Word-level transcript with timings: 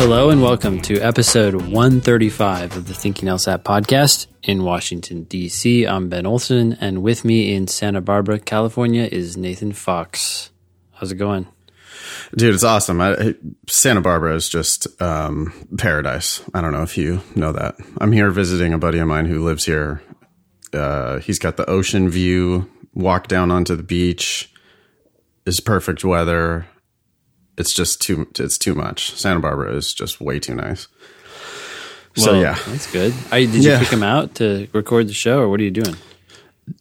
Hello 0.00 0.30
and 0.30 0.40
welcome 0.40 0.80
to 0.80 0.98
episode 0.98 1.54
135 1.54 2.74
of 2.74 2.88
the 2.88 2.94
Thinking 2.94 3.28
LSAT 3.28 3.64
podcast 3.64 4.28
in 4.42 4.64
Washington, 4.64 5.24
D.C. 5.24 5.86
I'm 5.86 6.08
Ben 6.08 6.24
Olson, 6.24 6.72
and 6.80 7.02
with 7.02 7.22
me 7.22 7.54
in 7.54 7.66
Santa 7.66 8.00
Barbara, 8.00 8.38
California 8.38 9.06
is 9.12 9.36
Nathan 9.36 9.72
Fox. 9.72 10.52
How's 10.92 11.12
it 11.12 11.16
going? 11.16 11.46
Dude, 12.34 12.54
it's 12.54 12.64
awesome. 12.64 12.98
I, 13.02 13.34
Santa 13.68 14.00
Barbara 14.00 14.34
is 14.36 14.48
just 14.48 14.86
um, 15.02 15.52
paradise. 15.76 16.42
I 16.54 16.62
don't 16.62 16.72
know 16.72 16.82
if 16.82 16.96
you 16.96 17.20
know 17.34 17.52
that. 17.52 17.74
I'm 17.98 18.12
here 18.12 18.30
visiting 18.30 18.72
a 18.72 18.78
buddy 18.78 19.00
of 19.00 19.06
mine 19.06 19.26
who 19.26 19.44
lives 19.44 19.66
here. 19.66 20.02
Uh, 20.72 21.18
he's 21.18 21.38
got 21.38 21.58
the 21.58 21.68
ocean 21.68 22.08
view, 22.08 22.70
walk 22.94 23.28
down 23.28 23.50
onto 23.50 23.76
the 23.76 23.82
beach. 23.82 24.50
is 25.44 25.60
perfect 25.60 26.06
weather. 26.06 26.66
It's 27.60 27.72
just 27.72 28.00
too. 28.00 28.26
It's 28.38 28.58
too 28.58 28.74
much. 28.74 29.12
Santa 29.14 29.38
Barbara 29.40 29.74
is 29.76 29.94
just 29.94 30.20
way 30.20 30.38
too 30.40 30.54
nice. 30.56 30.88
so 32.16 32.32
Well, 32.32 32.40
yeah, 32.42 32.58
that's 32.66 32.90
good. 32.90 33.14
I, 33.30 33.40
did 33.44 33.62
you 33.62 33.70
Yeah. 33.70 33.78
kick 33.80 33.92
him 33.92 34.02
out 34.02 34.34
to 34.36 34.66
record 34.72 35.06
the 35.08 35.12
show, 35.14 35.38
or 35.40 35.48
what 35.48 35.60
are 35.60 35.64
you 35.64 35.70
doing? 35.70 35.96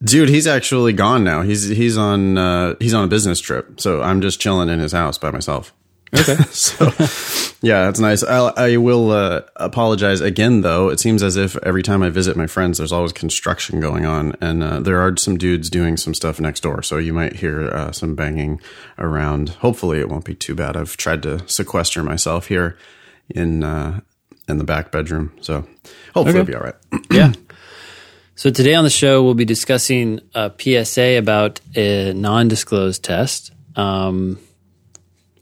dude, 0.03 0.29
he's 0.29 0.45
actually 0.47 0.93
gone 0.93 1.23
now. 1.23 1.41
He's 1.41 1.67
he's 1.67 1.97
on 1.97 2.37
uh, 2.37 2.75
he's 2.79 2.93
on 2.93 3.03
a 3.03 3.07
business 3.07 3.39
trip. 3.39 3.79
So 3.81 4.01
I'm 4.01 4.21
just 4.21 4.39
chilling 4.39 4.69
in 4.69 4.79
his 4.79 4.91
house 4.91 5.17
by 5.17 5.31
myself. 5.31 5.73
Okay. 6.13 6.35
So, 6.51 6.85
yeah, 7.61 7.85
that's 7.85 7.99
nice. 7.99 8.23
I, 8.23 8.37
I 8.55 8.77
will 8.77 9.11
uh, 9.11 9.41
apologize 9.57 10.21
again, 10.21 10.61
though. 10.61 10.89
It 10.89 10.99
seems 10.99 11.21
as 11.21 11.35
if 11.35 11.57
every 11.63 11.83
time 11.83 12.01
I 12.03 12.09
visit 12.09 12.35
my 12.37 12.47
friends, 12.47 12.77
there's 12.77 12.91
always 12.91 13.11
construction 13.11 13.79
going 13.79 14.05
on, 14.05 14.33
and 14.41 14.63
uh, 14.63 14.79
there 14.79 14.99
are 15.01 15.15
some 15.17 15.37
dudes 15.37 15.69
doing 15.69 15.97
some 15.97 16.13
stuff 16.13 16.39
next 16.39 16.61
door. 16.61 16.81
So 16.83 16.97
you 16.97 17.13
might 17.13 17.35
hear 17.37 17.69
uh, 17.69 17.91
some 17.91 18.15
banging 18.15 18.59
around. 18.97 19.49
Hopefully, 19.49 19.99
it 19.99 20.09
won't 20.09 20.25
be 20.25 20.35
too 20.35 20.55
bad. 20.55 20.75
I've 20.77 20.95
tried 20.97 21.21
to 21.23 21.47
sequester 21.47 22.01
myself 22.03 22.47
here 22.47 22.77
in 23.29 23.63
uh, 23.63 23.99
in 24.47 24.57
the 24.57 24.63
back 24.63 24.91
bedroom, 24.91 25.31
so 25.41 25.67
hopefully 26.13 26.29
Okay. 26.29 26.39
it'll 26.39 26.45
be 26.45 26.55
all 26.55 26.63
right. 26.63 26.75
yeah. 27.11 27.33
So 28.35 28.49
today 28.49 28.73
on 28.73 28.85
the 28.85 28.89
show, 28.89 29.21
we'll 29.21 29.33
be 29.33 29.43
discussing 29.45 30.21
a 30.33 30.49
PSA 30.57 31.17
about 31.17 31.59
a 31.75 32.13
non-disclosed 32.13 33.03
test. 33.03 33.51
Um, 33.75 34.39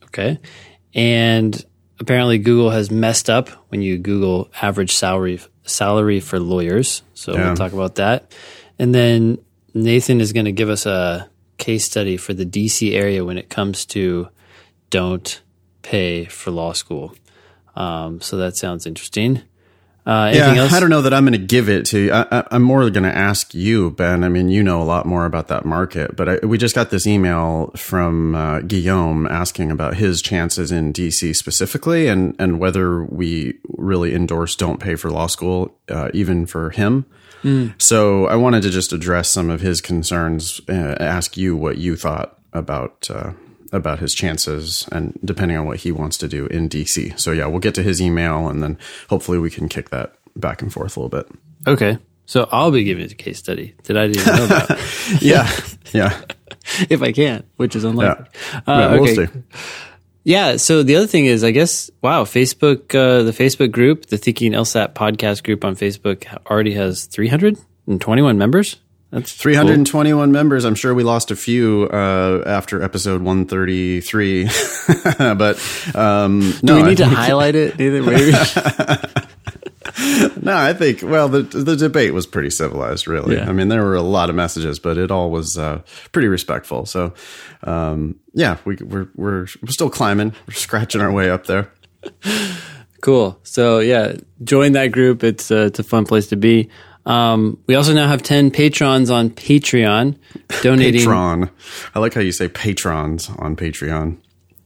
okay, 0.05 0.39
and 0.97 1.63
apparently 1.99 2.37
Google 2.39 2.71
has 2.71 2.91
messed 2.91 3.29
up 3.29 3.47
when 3.69 3.81
you 3.81 3.97
Google 3.97 4.49
average 4.61 4.91
salary 4.93 5.39
salary 5.63 6.19
for 6.19 6.39
lawyers. 6.39 7.03
So 7.13 7.33
Yeah. 7.33 7.45
we'll 7.47 7.55
talk 7.55 7.71
about 7.73 7.95
that, 7.95 8.33
and 8.79 8.93
then 8.93 9.37
Nathan 9.73 10.19
is 10.19 10.33
going 10.33 10.45
to 10.45 10.51
give 10.51 10.69
us 10.69 10.85
a 10.85 11.29
case 11.57 11.85
study 11.85 12.17
for 12.17 12.33
the 12.33 12.45
DC 12.45 12.93
area 12.93 13.23
when 13.23 13.37
it 13.37 13.49
comes 13.49 13.85
to 13.87 14.27
don't 14.89 15.41
pay 15.81 16.25
for 16.25 16.51
law 16.51 16.73
school. 16.73 17.13
Um, 17.75 18.19
so 18.21 18.37
that 18.37 18.57
sounds 18.57 18.85
interesting. 18.87 19.41
Uh, 20.07 20.27
anything 20.31 20.55
Yeah, 20.55 20.61
else? 20.63 20.73
I 20.73 20.79
don't 20.79 20.89
know 20.89 21.01
that 21.01 21.13
I'm 21.13 21.25
going 21.25 21.33
to 21.33 21.45
give 21.45 21.67
it 21.67 21.85
to 21.87 21.99
you. 21.99 22.13
I, 22.13 22.25
I, 22.31 22.43
I'm 22.51 22.61
more 22.61 22.89
going 22.89 23.03
to 23.03 23.13
ask 23.15 23.53
you, 23.53 23.91
Ben. 23.91 24.23
I 24.23 24.29
mean, 24.29 24.47
you 24.47 24.63
know 24.63 24.81
a 24.81 24.85
lot 24.85 25.05
more 25.05 25.25
about 25.25 25.49
that 25.49 25.65
market, 25.65 26.15
but 26.15 26.29
I, 26.29 26.45
we 26.45 26.57
just 26.57 26.73
got 26.73 26.91
this 26.91 27.05
email 27.05 27.71
from 27.75 28.33
uh, 28.33 28.61
Guillaume 28.61 29.27
asking 29.27 29.69
about 29.69 29.95
his 29.95 30.21
chances 30.21 30.71
in 30.71 30.93
DC 30.93 31.35
specifically, 31.35 32.07
and 32.07 32.35
and 32.39 32.57
whether 32.57 33.03
we 33.03 33.55
really 33.77 34.15
endorse 34.15 34.55
don't 34.55 34.79
pay 34.79 34.95
for 34.95 35.11
law 35.11 35.27
school, 35.27 35.77
uh, 35.89 36.09
even 36.13 36.45
for 36.45 36.69
him. 36.69 37.05
So 37.77 38.27
I 38.27 38.35
wanted 38.35 38.63
to 38.63 38.69
just 38.69 38.91
address 38.91 39.29
some 39.29 39.49
of 39.49 39.61
his 39.61 39.79
concerns, 39.79 40.59
uh, 40.67 40.97
ask 40.99 41.37
you 41.37 41.55
what 41.55 41.77
you 41.77 41.95
thought 41.95 42.37
about. 42.51 43.09
About 43.73 43.99
his 43.99 44.13
chances 44.13 44.87
and 44.91 45.17
depending 45.25 45.57
on 45.57 45.65
what 45.65 45.77
he 45.79 45.91
wants 45.91 46.17
to 46.19 46.27
do 46.27 46.45
in 46.47 46.69
DC. 46.69 47.19
So 47.19 47.31
yeah, 47.31 47.47
we'll 47.47 47.59
get 47.59 47.75
to 47.75 47.83
his 47.83 48.01
email 48.01 48.47
and 48.47 48.63
then 48.63 48.77
hopefully 49.09 49.39
we 49.39 49.49
can 49.49 49.67
kick 49.67 49.89
that 49.89 50.13
back 50.35 50.61
and 50.61 50.71
forth 50.71 50.95
a 50.95 50.99
little 51.01 51.09
bit. 51.09 51.27
Okay. 51.67 51.97
So 52.25 52.47
I'll 52.51 52.71
be 52.71 52.83
giving 52.83 53.03
it 53.05 53.11
a 53.11 53.15
case 53.15 53.39
study 53.39 53.73
that 53.83 53.97
I 53.97 54.07
didn't 54.07 54.25
know 54.25 54.45
about, 54.45 54.79
Yeah. 55.21 55.49
Yeah. 55.93 56.21
if 56.89 57.01
I 57.01 57.11
can, 57.11 57.43
which 57.57 57.75
is 57.75 57.83
unlikely. 57.83 58.25
Yeah. 58.53 58.59
Uh, 58.67 58.79
Yeah, 58.79 58.91
we'll 58.93 59.03
okay. 59.03 59.25
see. 59.25 59.31
Yeah. 60.23 60.57
So 60.57 60.83
the 60.83 60.95
other 60.97 61.07
thing 61.07 61.25
is, 61.25 61.43
I 61.43 61.51
guess, 61.51 61.89
wow, 62.01 62.23
Facebook, 62.25 62.93
uh, 62.95 63.23
the 63.23 63.31
Facebook 63.31 63.71
group, 63.71 64.07
the 64.07 64.17
Thinking 64.17 64.51
LSAT 64.53 64.93
podcast 64.93 65.43
group 65.43 65.63
on 65.65 65.75
Facebook 65.75 66.25
already 66.49 66.73
has 66.73 67.05
321 67.05 68.37
members. 68.37 68.77
That's 69.11 69.31
321 69.31 70.31
members. 70.31 70.65
I'm 70.65 70.75
sure 70.75 70.93
we 70.93 71.03
lost 71.03 71.31
a 71.31 71.35
few 71.35 71.89
uh, 71.91 72.43
after 72.45 72.83
episode 72.83 73.21
133. 73.21 74.43
but 75.17 75.95
um, 75.95 76.41
Do 76.41 76.59
no, 76.63 76.75
we 76.75 76.81
I 76.81 76.89
need 76.89 76.97
to 76.97 77.05
highlight 77.05 77.55
it? 77.55 77.75
Either 77.81 78.03
way. 78.03 78.31
no, 80.41 80.57
I 80.57 80.73
think, 80.73 81.01
well, 81.03 81.29
the, 81.29 81.41
the 81.41 81.77
debate 81.77 82.13
was 82.13 82.27
pretty 82.27 82.49
civilized, 82.49 83.07
really. 83.07 83.37
Yeah. 83.37 83.47
I 83.47 83.53
mean, 83.53 83.69
there 83.69 83.83
were 83.83 83.95
a 83.95 84.01
lot 84.01 84.29
of 84.29 84.35
messages, 84.35 84.77
but 84.77 84.97
it 84.97 85.09
all 85.09 85.31
was 85.31 85.57
uh, 85.57 85.83
pretty 86.11 86.27
respectful. 86.27 86.85
So, 86.85 87.13
um, 87.63 88.19
yeah, 88.33 88.57
we, 88.65 88.75
we're, 88.75 89.07
we're, 89.15 89.47
we're 89.61 89.69
still 89.69 89.89
climbing, 89.89 90.33
we're 90.47 90.53
scratching 90.53 90.99
our 90.99 91.13
way 91.13 91.29
up 91.29 91.45
there. 91.45 91.71
Cool. 93.01 93.39
So 93.43 93.79
yeah, 93.79 94.13
join 94.43 94.73
that 94.73 94.87
group. 94.87 95.23
It's 95.23 95.51
uh, 95.51 95.65
it's 95.67 95.79
a 95.79 95.83
fun 95.83 96.05
place 96.05 96.27
to 96.27 96.35
be. 96.35 96.69
Um, 97.07 97.57
we 97.67 97.75
also 97.75 97.93
now 97.93 98.07
have 98.07 98.21
ten 98.21 98.51
patrons 98.51 99.09
on 99.09 99.29
Patreon 99.29 100.17
donating. 100.61 100.99
Patron. 101.01 101.49
I 101.95 101.99
like 101.99 102.13
how 102.13 102.21
you 102.21 102.31
say 102.33 102.47
patrons 102.49 103.29
on 103.39 103.55
Patreon. 103.55 104.17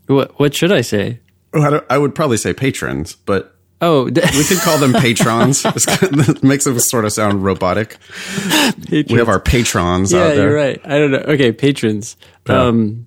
What 0.07 0.37
what 0.39 0.55
should 0.55 0.71
I 0.71 0.81
say? 0.81 1.19
Oh, 1.53 1.61
I, 1.89 1.95
I 1.95 1.97
would 1.97 2.15
probably 2.15 2.37
say 2.37 2.53
patrons, 2.53 3.15
but 3.15 3.55
Oh, 3.83 4.03
we 4.05 4.11
could 4.43 4.59
call 4.59 4.77
them 4.77 4.93
patrons. 4.93 5.65
It's 5.75 5.85
kind 5.85 6.19
of- 6.19 6.29
it 6.29 6.43
makes 6.43 6.65
it 6.67 6.79
sort 6.81 7.05
of 7.05 7.13
sound 7.13 7.43
robotic. 7.43 7.97
We 8.91 9.03
have 9.17 9.29
our 9.29 9.39
patrons 9.39 10.11
yeah, 10.11 10.19
out 10.19 10.35
there. 10.35 10.49
you're 10.49 10.55
right. 10.55 10.81
I 10.83 10.97
don't 10.99 11.11
know. 11.11 11.17
Okay, 11.19 11.51
patrons. 11.51 12.15
Um, 12.47 13.05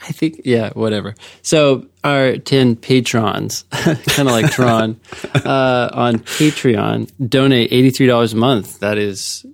I 0.00 0.12
think 0.12 0.42
yeah, 0.44 0.70
whatever. 0.74 1.14
So 1.42 1.86
our 2.04 2.36
ten 2.36 2.76
patrons, 2.76 3.64
kind 3.70 3.98
of 4.20 4.26
like 4.26 4.50
Tron, 4.50 5.00
uh, 5.34 5.90
on 5.92 6.18
Patreon, 6.20 7.10
donate 7.28 7.72
eighty 7.72 7.90
three 7.90 8.06
dollars 8.06 8.32
a 8.32 8.36
month. 8.36 8.80
That 8.80 8.98
is, 8.98 9.44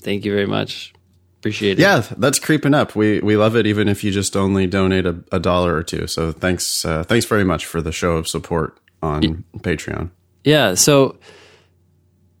thank 0.00 0.24
you 0.24 0.32
very 0.32 0.46
much. 0.46 0.94
Appreciate 1.40 1.78
it. 1.78 1.82
Yeah, 1.82 2.02
that's 2.16 2.38
creeping 2.38 2.72
up. 2.72 2.96
We 2.96 3.20
we 3.20 3.36
love 3.36 3.56
it, 3.56 3.66
even 3.66 3.88
if 3.88 4.02
you 4.02 4.10
just 4.10 4.36
only 4.36 4.66
donate 4.66 5.04
a, 5.04 5.22
a 5.30 5.38
dollar 5.38 5.74
or 5.74 5.82
two. 5.82 6.06
So 6.06 6.32
thanks, 6.32 6.84
uh, 6.86 7.04
thanks 7.04 7.26
very 7.26 7.44
much 7.44 7.66
for 7.66 7.82
the 7.82 7.92
show 7.92 8.12
of 8.12 8.26
support 8.26 8.78
on 9.02 9.44
Patreon. 9.58 10.10
Yeah. 10.44 10.74
So 10.74 11.18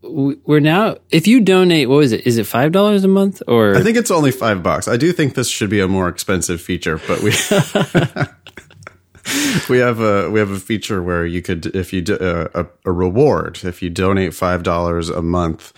we're 0.04 0.60
now, 0.60 0.96
if 1.10 1.26
you 1.26 1.40
donate, 1.40 1.88
what 1.88 2.04
is 2.04 2.12
it? 2.12 2.26
Is 2.26 2.38
it 2.38 2.46
five 2.46 2.72
dollars 2.72 3.04
a 3.04 3.08
month 3.08 3.42
or? 3.48 3.76
I 3.76 3.82
think 3.82 3.96
it's 3.96 4.10
only 4.10 4.30
five 4.30 4.62
bucks. 4.62 4.88
I 4.88 4.96
do 4.96 5.12
think 5.12 5.34
this 5.34 5.48
should 5.48 5.70
be 5.70 5.80
a 5.80 5.88
more 5.88 6.08
expensive 6.08 6.60
feature, 6.60 7.00
but 7.06 7.20
we 7.22 7.30
we 9.70 9.78
have 9.78 10.00
a 10.00 10.30
we 10.30 10.38
have 10.38 10.50
a 10.50 10.58
feature 10.58 11.02
where 11.02 11.24
you 11.24 11.40
could, 11.42 11.66
if 11.74 11.92
you 11.92 12.02
do, 12.02 12.16
uh, 12.16 12.48
a, 12.54 12.66
a 12.88 12.92
reward, 12.92 13.60
if 13.64 13.82
you 13.82 13.90
donate 13.90 14.34
five 14.34 14.62
dollars 14.62 15.08
a 15.08 15.22
month, 15.22 15.72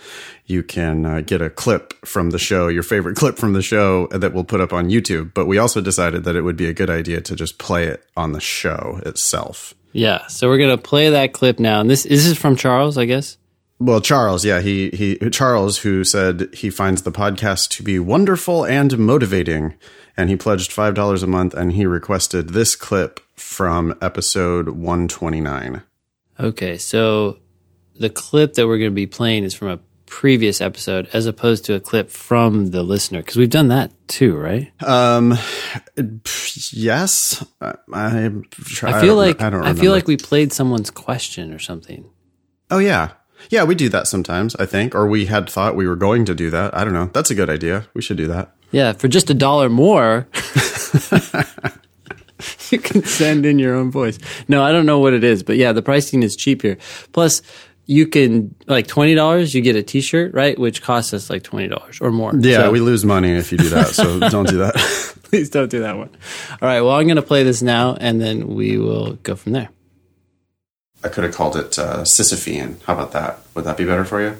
you 0.45 0.63
can 0.63 1.05
uh, 1.05 1.21
get 1.21 1.41
a 1.41 1.49
clip 1.49 1.93
from 2.05 2.31
the 2.31 2.39
show, 2.39 2.67
your 2.67 2.83
favorite 2.83 3.15
clip 3.15 3.37
from 3.37 3.53
the 3.53 3.61
show 3.61 4.07
that 4.07 4.33
we'll 4.33 4.43
put 4.43 4.61
up 4.61 4.73
on 4.73 4.89
YouTube. 4.89 5.33
But 5.33 5.45
we 5.45 5.57
also 5.57 5.81
decided 5.81 6.23
that 6.25 6.35
it 6.35 6.41
would 6.41 6.57
be 6.57 6.67
a 6.67 6.73
good 6.73 6.89
idea 6.89 7.21
to 7.21 7.35
just 7.35 7.57
play 7.57 7.85
it 7.85 8.05
on 8.17 8.33
the 8.33 8.41
show 8.41 8.99
itself. 9.05 9.73
yeah. 9.93 10.27
So 10.27 10.49
we're 10.49 10.57
gonna 10.59 10.77
play 10.77 11.09
that 11.11 11.31
clip 11.33 11.59
now, 11.59 11.79
and 11.79 11.89
this 11.89 12.03
this 12.03 12.25
is 12.25 12.37
from 12.37 12.55
Charles, 12.57 12.97
I 12.97 13.05
guess. 13.05 13.37
Well, 13.79 14.01
Charles, 14.01 14.43
yeah, 14.43 14.59
he 14.59 14.89
he 14.89 15.17
Charles 15.29 15.79
who 15.79 16.03
said 16.03 16.49
he 16.53 16.69
finds 16.71 17.03
the 17.03 17.11
podcast 17.11 17.69
to 17.77 17.83
be 17.83 17.99
wonderful 17.99 18.65
and 18.65 18.97
motivating, 18.97 19.75
and 20.15 20.29
he 20.29 20.35
pledged 20.35 20.71
five 20.71 20.95
dollars 20.95 21.21
a 21.21 21.27
month, 21.27 21.53
and 21.53 21.73
he 21.73 21.85
requested 21.85 22.49
this 22.49 22.75
clip 22.75 23.19
from 23.35 23.95
episode 24.01 24.69
one 24.69 25.07
twenty 25.07 25.41
nine. 25.41 25.83
Okay. 26.39 26.77
So 26.77 27.37
the 27.99 28.09
clip 28.09 28.55
that 28.55 28.65
we're 28.67 28.79
gonna 28.79 28.91
be 28.91 29.05
playing 29.05 29.43
is 29.43 29.53
from 29.53 29.67
a 29.67 29.79
previous 30.07 30.59
episode, 30.59 31.07
as 31.13 31.27
opposed 31.27 31.65
to 31.65 31.75
a 31.75 31.79
clip 31.79 32.09
from 32.09 32.71
the 32.71 32.81
listener, 32.81 33.19
because 33.19 33.35
we've 33.35 33.49
done 33.49 33.67
that 33.67 33.91
too, 34.07 34.35
right? 34.35 34.71
Um, 34.81 35.37
yes, 36.71 37.45
I 37.61 37.75
I, 37.93 38.31
I 38.83 39.01
feel 39.01 39.15
like 39.15 39.39
I 39.39 39.51
don't 39.51 39.61
know. 39.61 39.67
I 39.67 39.73
feel 39.73 39.91
like 39.91 40.07
we 40.07 40.17
played 40.17 40.51
someone's 40.51 40.89
question 40.89 41.53
or 41.53 41.59
something. 41.59 42.09
oh 42.71 42.79
yeah. 42.79 43.11
Yeah, 43.49 43.63
we 43.63 43.75
do 43.75 43.89
that 43.89 44.07
sometimes, 44.07 44.55
I 44.55 44.65
think, 44.65 44.93
or 44.95 45.07
we 45.07 45.25
had 45.27 45.49
thought 45.49 45.75
we 45.75 45.87
were 45.87 45.95
going 45.95 46.25
to 46.25 46.35
do 46.35 46.49
that. 46.49 46.75
I 46.75 46.83
don't 46.83 46.93
know. 46.93 47.09
That's 47.13 47.29
a 47.31 47.35
good 47.35 47.49
idea. 47.49 47.87
We 47.93 48.01
should 48.01 48.17
do 48.17 48.27
that. 48.27 48.53
Yeah, 48.71 48.91
for 48.93 49.07
just 49.07 49.29
a 49.29 49.33
dollar 49.33 49.69
more, 49.69 50.27
you 52.69 52.79
can 52.79 53.03
send 53.03 53.45
in 53.45 53.59
your 53.59 53.75
own 53.75 53.91
voice. 53.91 54.19
No, 54.47 54.61
I 54.63 54.71
don't 54.71 54.85
know 54.85 54.99
what 54.99 55.13
it 55.13 55.23
is, 55.23 55.41
but 55.43 55.55
yeah, 55.57 55.71
the 55.71 55.81
pricing 55.81 56.21
is 56.23 56.35
cheap 56.35 56.61
here. 56.61 56.77
Plus, 57.13 57.41
you 57.85 58.05
can 58.07 58.53
like 58.67 58.87
twenty 58.87 59.15
dollars, 59.15 59.53
you 59.55 59.61
get 59.61 59.75
a 59.77 59.83
T-shirt, 59.83 60.33
right? 60.33 60.59
Which 60.59 60.81
costs 60.81 61.13
us 61.13 61.29
like 61.29 61.43
twenty 61.43 61.69
dollars 61.69 61.99
or 62.01 62.11
more. 62.11 62.33
Yeah, 62.37 62.63
So- 62.63 62.71
we 62.71 62.79
lose 62.81 63.05
money 63.05 63.31
if 63.31 63.51
you 63.53 63.57
do 63.57 63.69
that, 63.69 63.87
so 63.87 64.19
don't 64.29 64.49
do 64.49 64.57
that. 64.57 64.75
please 65.23 65.49
don't 65.49 65.69
do 65.71 65.79
that 65.79 65.97
one. 65.97 66.09
All 66.61 66.67
right, 66.67 66.81
well, 66.81 66.91
I'm 66.91 67.05
going 67.07 67.15
to 67.15 67.21
play 67.21 67.43
this 67.43 67.61
now, 67.61 67.95
and 67.99 68.19
then 68.19 68.47
we 68.49 68.77
will 68.77 69.13
go 69.23 69.35
from 69.37 69.53
there. 69.53 69.69
I 71.07 71.09
could 71.09 71.23
have 71.23 71.33
called 71.33 71.55
it 71.55 71.79
uh, 71.79 72.03
Sisyphean. 72.03 72.81
How 72.83 72.93
about 72.93 73.13
that? 73.13 73.39
Would 73.55 73.63
that 73.63 73.77
be 73.77 73.85
better 73.85 74.03
for 74.03 74.21
you? 74.21 74.35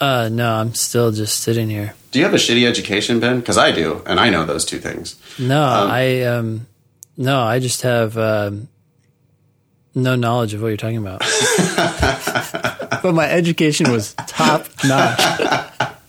Uh, 0.00 0.28
no, 0.28 0.54
I'm 0.54 0.74
still 0.74 1.12
just 1.12 1.38
sitting 1.38 1.70
here. 1.70 1.94
Do 2.10 2.18
you 2.18 2.24
have 2.24 2.34
a 2.34 2.38
shitty 2.38 2.66
education, 2.66 3.20
Ben? 3.20 3.38
Because 3.38 3.56
I 3.56 3.70
do, 3.70 4.02
and 4.06 4.18
I 4.18 4.28
know 4.28 4.44
those 4.44 4.64
two 4.64 4.80
things. 4.80 5.14
No, 5.38 5.62
I 5.62 6.22
um, 6.22 6.66
no, 7.16 7.40
I 7.40 7.60
just 7.60 7.82
have 7.82 8.18
um, 8.18 8.66
no 9.94 10.16
knowledge 10.16 10.52
of 10.52 10.62
what 10.62 10.68
you're 10.68 10.76
talking 10.76 10.96
about. 10.96 11.20
but 13.02 13.14
my 13.14 13.30
education 13.30 13.92
was 13.92 14.14
top 14.26 14.66
notch. 14.84 15.70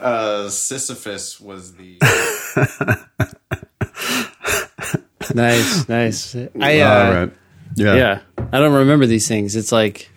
Uh, 0.00 0.48
Sisyphus 0.48 1.40
was 1.40 1.74
the. 1.74 1.98
Nice, 5.34 5.88
nice. 5.88 6.36
I 6.60 6.80
uh, 6.80 7.06
All 7.06 7.12
right. 7.12 7.32
Yeah. 7.76 7.94
yeah, 7.94 8.20
I 8.52 8.58
don't 8.58 8.72
remember 8.74 9.06
these 9.06 9.26
things. 9.28 9.56
It's 9.56 9.72
like 9.72 10.10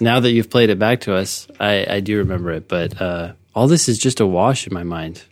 now 0.00 0.20
that 0.20 0.30
you've 0.32 0.50
played 0.50 0.70
it 0.70 0.78
back 0.78 1.00
to 1.02 1.14
us, 1.14 1.46
I 1.58 1.86
I 1.88 2.00
do 2.00 2.18
remember 2.18 2.50
it, 2.52 2.68
but 2.68 3.00
uh, 3.00 3.32
all 3.54 3.66
this 3.68 3.88
is 3.88 3.98
just 3.98 4.20
a 4.20 4.26
wash 4.26 4.66
in 4.66 4.74
my 4.74 4.82
mind. 4.84 5.22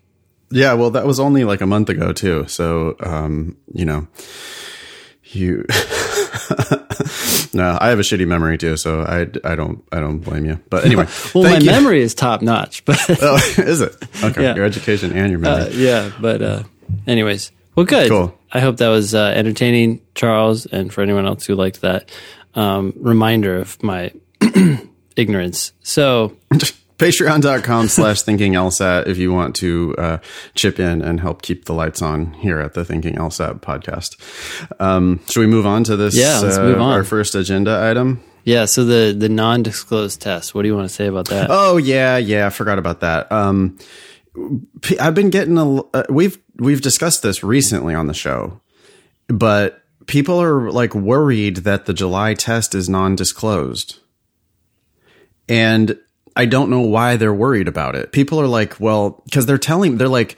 Yeah, 0.51 0.75
well, 0.75 0.91
that 0.91 1.07
was 1.07 1.19
only 1.21 1.45
like 1.45 1.61
a 1.63 1.67
month 1.67 1.89
ago 1.89 2.13
too. 2.13 2.47
So, 2.47 2.97
um, 3.01 3.57
you 3.75 3.85
know, 3.87 4.07
you. 5.25 5.65
no, 7.55 7.79
I 7.81 7.89
have 7.89 7.99
a 7.99 8.03
shitty 8.03 8.27
memory 8.27 8.59
too, 8.59 8.77
so 8.77 9.01
I, 9.03 9.23
I 9.45 9.55
don't 9.55 9.83
I 9.93 10.01
don't 10.01 10.19
blame 10.19 10.45
you. 10.45 10.61
But 10.71 10.85
anyway, 10.85 11.07
Well, 11.35 11.45
my 11.45 11.59
you. 11.59 11.67
memory 11.67 12.03
is 12.03 12.15
top 12.15 12.43
notch, 12.43 12.85
but 12.85 12.99
Oh, 13.23 13.37
is 13.59 13.81
it 13.81 13.95
okay? 14.23 14.43
Yeah. 14.43 14.55
Your 14.55 14.65
education 14.65 15.13
and 15.13 15.31
your 15.31 15.39
memory. 15.41 15.63
uh, 15.65 15.69
yeah, 15.71 16.11
but 16.21 16.43
uh, 16.43 16.63
anyways, 17.07 17.51
well, 17.75 17.87
good. 17.87 18.09
Cool. 18.11 18.39
I 18.53 18.61
hope 18.61 18.77
that 18.79 18.89
was 18.89 19.15
uh, 19.15 19.33
entertaining, 19.35 20.01
Charles, 20.15 20.67
and 20.67 20.93
for 20.93 21.01
anyone 21.03 21.27
else 21.27 21.47
who 21.47 21.55
liked 21.55 21.81
that 21.81 22.11
um, 22.55 22.93
reminder 22.97 23.57
of 23.57 23.83
my 23.83 24.13
ignorance. 25.17 25.73
So, 25.83 26.37
Patreon.com 26.99 27.89
slash 27.89 28.23
thinking 28.23 28.53
LSAT 28.53 29.09
if 29.09 29.19
you 29.19 29.33
want 29.33 29.57
to 29.57 29.95
uh, 29.99 30.19
chip 30.55 30.79
in 30.79 31.03
and 31.03 31.19
help 31.19 31.43
keep 31.43 31.65
the 31.65 31.73
lights 31.73 32.01
on 32.01 32.33
here 32.35 32.61
at 32.61 32.75
the 32.75 32.85
Thinking 32.85 33.15
LSAT 33.17 33.61
podcast. 33.61 34.17
Um, 34.81 35.19
should 35.29 35.41
we 35.41 35.49
move 35.49 35.67
on 35.67 35.83
to 35.85 35.97
this? 35.97 36.17
Yeah, 36.17 36.39
let's 36.39 36.59
uh, 36.59 36.63
move 36.63 36.81
on. 36.81 36.93
Our 36.93 37.03
first 37.03 37.35
agenda 37.35 37.89
item. 37.91 38.23
yeah, 38.45 38.67
so 38.67 38.85
the 38.85 39.13
the 39.19 39.29
non-disclosed 39.29 40.21
test. 40.21 40.55
What 40.55 40.63
do 40.63 40.69
you 40.69 40.77
want 40.77 40.89
to 40.89 40.95
say 40.95 41.07
about 41.07 41.27
that? 41.29 41.49
Oh 41.51 41.77
yeah, 41.77 42.19
yeah. 42.19 42.47
I 42.47 42.51
forgot 42.51 42.79
about 42.79 43.01
that. 43.01 43.33
Um, 43.33 43.79
I've 45.01 45.15
been 45.15 45.31
getting 45.31 45.59
a. 45.59 45.81
Uh, 45.81 46.05
we've 46.09 46.39
we've 46.57 46.81
discussed 46.81 47.23
this 47.23 47.43
recently 47.43 47.95
on 47.95 48.07
the 48.07 48.15
show, 48.15 48.61
but 49.29 49.83
people 50.07 50.41
are 50.41 50.71
like 50.71 50.95
worried 50.95 51.59
that 51.59 51.87
the 51.87 51.95
July 51.95 52.35
test 52.35 52.75
is 52.75 52.89
non-disclosed, 52.89 53.99
and 55.49 55.99
I 56.37 56.47
don't 56.47 56.71
know 56.71 56.81
why 56.81 57.17
they're 57.17 57.35
worried 57.35 57.69
about 57.69 57.95
it. 57.95 58.13
People 58.13 58.41
are 58.41 58.47
like, 58.47 58.81
well, 58.81 59.23
because 59.25 59.47
they're 59.47 59.59
telling, 59.59 59.99
they're 59.99 60.09
like, 60.09 60.37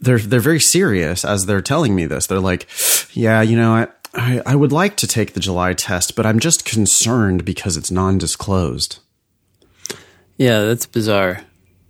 they're 0.00 0.18
they're 0.18 0.40
very 0.40 0.60
serious 0.60 1.24
as 1.24 1.46
they're 1.46 1.60
telling 1.60 1.94
me 1.94 2.06
this. 2.06 2.26
They're 2.26 2.40
like, 2.40 2.68
yeah, 3.12 3.42
you 3.42 3.56
know, 3.56 3.72
I. 3.72 3.88
I, 4.14 4.40
I 4.46 4.54
would 4.56 4.72
like 4.72 4.96
to 4.96 5.06
take 5.06 5.34
the 5.34 5.38
July 5.38 5.74
test, 5.74 6.16
but 6.16 6.24
I'm 6.24 6.40
just 6.40 6.64
concerned 6.64 7.44
because 7.44 7.76
it's 7.76 7.90
non-disclosed. 7.90 9.00
Yeah, 10.38 10.62
that's 10.62 10.86
bizarre. 10.86 11.42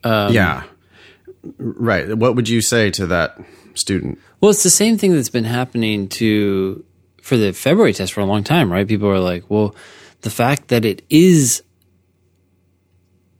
Um, 0.03 0.33
Yeah. 0.33 0.65
Right. 1.59 2.13
What 2.13 2.35
would 2.35 2.49
you 2.49 2.61
say 2.61 2.91
to 2.91 3.07
that 3.07 3.39
student? 3.79 4.19
Well, 4.41 4.51
it's 4.51 4.63
the 4.63 4.71
same 4.71 4.99
thing 4.99 5.15
that's 5.15 5.31
been 5.31 5.45
happening 5.45 6.09
to 6.11 6.85
for 7.23 7.37
the 7.37 7.53
February 7.53 7.93
test 7.93 8.13
for 8.13 8.21
a 8.21 8.27
long 8.27 8.43
time, 8.43 8.73
right? 8.73 8.89
People 8.89 9.09
are 9.09 9.21
like, 9.21 9.45
well, 9.49 9.75
the 10.23 10.31
fact 10.31 10.69
that 10.69 10.85
it 10.85 11.03
is 11.11 11.63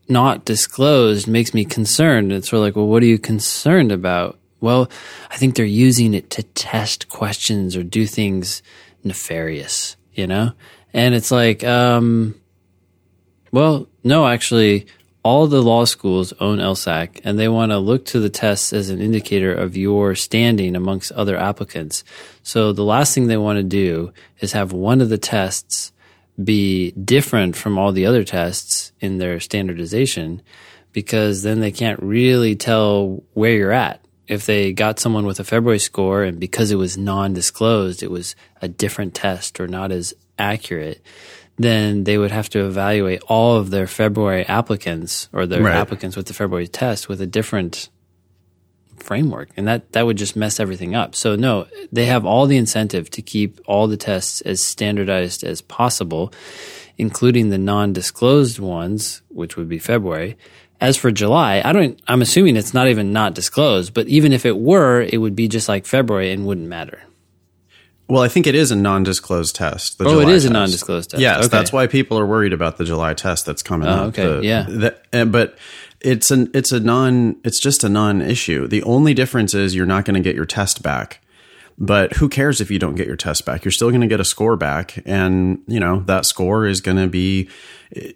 not 0.09 0.45
disclosed 0.45 1.27
makes 1.27 1.55
me 1.55 1.65
concerned. 1.65 2.33
It's 2.33 2.51
sort 2.51 2.59
of 2.59 2.63
like, 2.65 2.77
well, 2.77 2.87
what 2.87 3.03
are 3.03 3.07
you 3.07 3.19
concerned 3.19 3.93
about? 3.93 4.39
Well, 4.61 4.91
I 5.31 5.37
think 5.37 5.55
they're 5.55 5.65
using 5.65 6.15
it 6.15 6.31
to 6.31 6.43
test 6.43 7.09
questions 7.09 7.77
or 7.77 7.83
do 7.83 8.07
things 8.07 8.63
nefarious, 9.05 9.97
you 10.13 10.27
know? 10.27 10.53
And 10.93 11.15
it's 11.15 11.31
like, 11.31 11.63
um, 11.65 12.41
well, 13.53 13.87
no, 14.03 14.27
actually, 14.27 14.87
all 15.29 15.47
the 15.47 15.61
law 15.61 15.85
schools 15.85 16.33
own 16.41 16.57
LSAC, 16.57 17.21
and 17.23 17.39
they 17.39 17.49
want 17.49 17.71
to 17.71 17.79
look 17.79 18.07
to 18.07 18.19
the 18.19 18.31
tests 18.31 18.73
as 18.73 18.89
an 18.89 18.99
indicator 18.99 19.53
of 19.53 19.77
your 19.77 20.15
standing 20.15 20.75
amongst 20.75 21.13
other 21.13 21.37
applicants. 21.37 22.03
So 22.43 22.73
the 22.73 22.83
last 22.83 23.15
thing 23.15 23.27
they 23.27 23.37
want 23.37 23.59
to 23.59 23.63
do 23.63 24.15
is 24.41 24.53
have 24.55 24.73
one 24.73 25.03
of 25.03 25.11
the 25.11 25.19
tests 25.19 25.93
be 26.43 26.93
different 26.93 27.57
from 27.57 27.77
all 27.77 27.93
the 27.93 28.07
other 28.07 28.25
tests 28.25 28.93
in 29.01 29.19
their 29.19 29.39
standardization, 29.39 30.41
because 30.93 31.43
then 31.43 31.61
they 31.61 31.73
can't 31.73 32.03
really 32.03 32.57
tell 32.57 33.23
where 33.35 33.53
you're 33.53 33.71
at. 33.71 34.01
If 34.29 34.47
they 34.47 34.73
got 34.73 34.99
someone 34.99 35.27
with 35.27 35.41
a 35.41 35.45
February 35.45 35.79
score 35.79 36.23
and 36.23 36.41
because 36.41 36.71
it 36.71 36.77
was 36.77 36.97
non-disclosed, 36.97 38.03
it 38.03 38.11
was 38.11 38.35
a 38.63 38.69
different 38.69 39.15
test 39.15 39.61
or 39.61 39.69
not 39.69 39.93
as 39.93 40.15
accurate, 40.39 41.03
then 41.59 42.05
they 42.05 42.17
would 42.19 42.31
have 42.31 42.49
to 42.51 42.65
evaluate 42.67 43.21
all 43.29 43.57
of 43.57 43.71
their 43.71 43.87
February 43.87 44.45
applicants 44.47 45.29
or 45.33 45.47
their 45.47 45.63
Right. 45.63 45.75
applicants 45.75 46.17
with 46.17 46.27
the 46.27 46.35
February 46.35 46.69
test 46.69 47.09
with 47.09 47.21
a 47.21 47.27
different 47.27 47.89
framework. 48.97 49.49
And 49.57 49.67
that, 49.67 49.93
that 49.93 50.07
would 50.07 50.17
just 50.19 50.37
mess 50.37 50.61
everything 50.61 50.95
up. 50.95 51.15
So 51.15 51.35
no, 51.37 51.67
they 51.91 52.07
have 52.07 52.25
all 52.27 52.47
the 52.47 52.57
incentive 52.57 53.11
to 53.11 53.23
keep 53.23 53.61
all 53.67 53.87
the 53.87 53.97
tests 53.97 54.41
as 54.43 54.65
standardized 54.65 55.45
as 55.45 55.61
possible, 55.63 56.33
including 56.97 57.49
the 57.51 57.59
non-disclosed 57.59 58.59
ones, 58.59 59.23
which 59.29 59.57
would 59.57 59.69
be 59.69 59.79
February. 59.79 60.37
As 60.81 60.97
for 60.97 61.11
July, 61.11 61.61
I 61.65 61.73
don't, 61.73 62.01
I'm 62.07 62.23
assuming 62.23 62.57
it's 62.57 62.75
not 62.75 62.87
even 62.89 63.13
not 63.13 63.35
disclosed, 63.35 63.95
but 63.95 64.07
even 64.09 64.33
if 64.33 64.47
it 64.47 64.59
were, 64.59 65.01
it 65.03 65.19
would 65.19 65.35
be 65.35 65.49
just 65.49 65.69
like 65.69 65.87
February 65.87 66.31
and 66.31 66.47
wouldn't 66.47 66.69
matter. 66.69 67.01
Well, 68.09 68.23
I 68.23 68.29
think 68.29 68.47
it 68.47 68.55
is 68.55 68.71
a 68.71 68.77
non-disclosed 68.77 69.55
test. 69.55 69.99
the 69.99 70.05
Oh, 70.07 70.19
it 70.19 70.23
July 70.23 70.33
is 70.33 70.45
a 70.47 70.51
non-disclosed 70.51 71.11
test. 71.11 71.21
Yes, 71.21 71.39
Okay. 71.41 71.49
that's 71.49 71.73
why 71.73 71.87
people 71.87 72.19
are 72.19 72.27
worried 72.27 72.53
about 72.55 72.79
the 72.79 72.85
July 72.85 73.13
test 73.15 73.45
that's 73.45 73.63
coming 73.63 73.87
Oh, 73.89 73.93
up. 73.93 74.09
okay, 74.19 74.27
The- 74.27 74.45
yeah. 74.45 74.63
the- 74.67 74.95
uh, 75.13 75.25
but 75.27 75.59
it's 76.01 76.31
an 76.31 76.51
it's 76.55 76.73
a 76.73 76.81
non 76.81 77.37
it's 77.45 77.61
just 77.61 77.85
a 77.85 77.89
non-issue. 77.89 78.67
The 78.67 78.83
only 78.85 79.13
difference 79.15 79.53
is 79.55 79.75
you're 79.75 79.85
not 79.87 80.05
going 80.07 80.15
to 80.15 80.21
get 80.21 80.35
your 80.35 80.47
test 80.47 80.83
back. 80.83 81.21
But 81.81 82.15
who 82.15 82.29
cares 82.29 82.61
if 82.61 82.73
you 82.73 82.81
don't 82.81 82.97
get 82.97 83.07
your 83.07 83.17
test 83.17 83.47
back? 83.47 83.65
You're 83.65 83.71
still 83.71 83.91
going 83.91 84.01
to 84.01 84.09
get 84.09 84.19
a 84.19 84.25
score 84.25 84.57
back, 84.57 85.01
and 85.07 85.63
you 85.69 85.79
know 85.79 86.01
that 86.07 86.27
score 86.27 86.67
is 86.67 86.81
going 86.81 86.97
to 86.97 87.07
be 87.07 87.49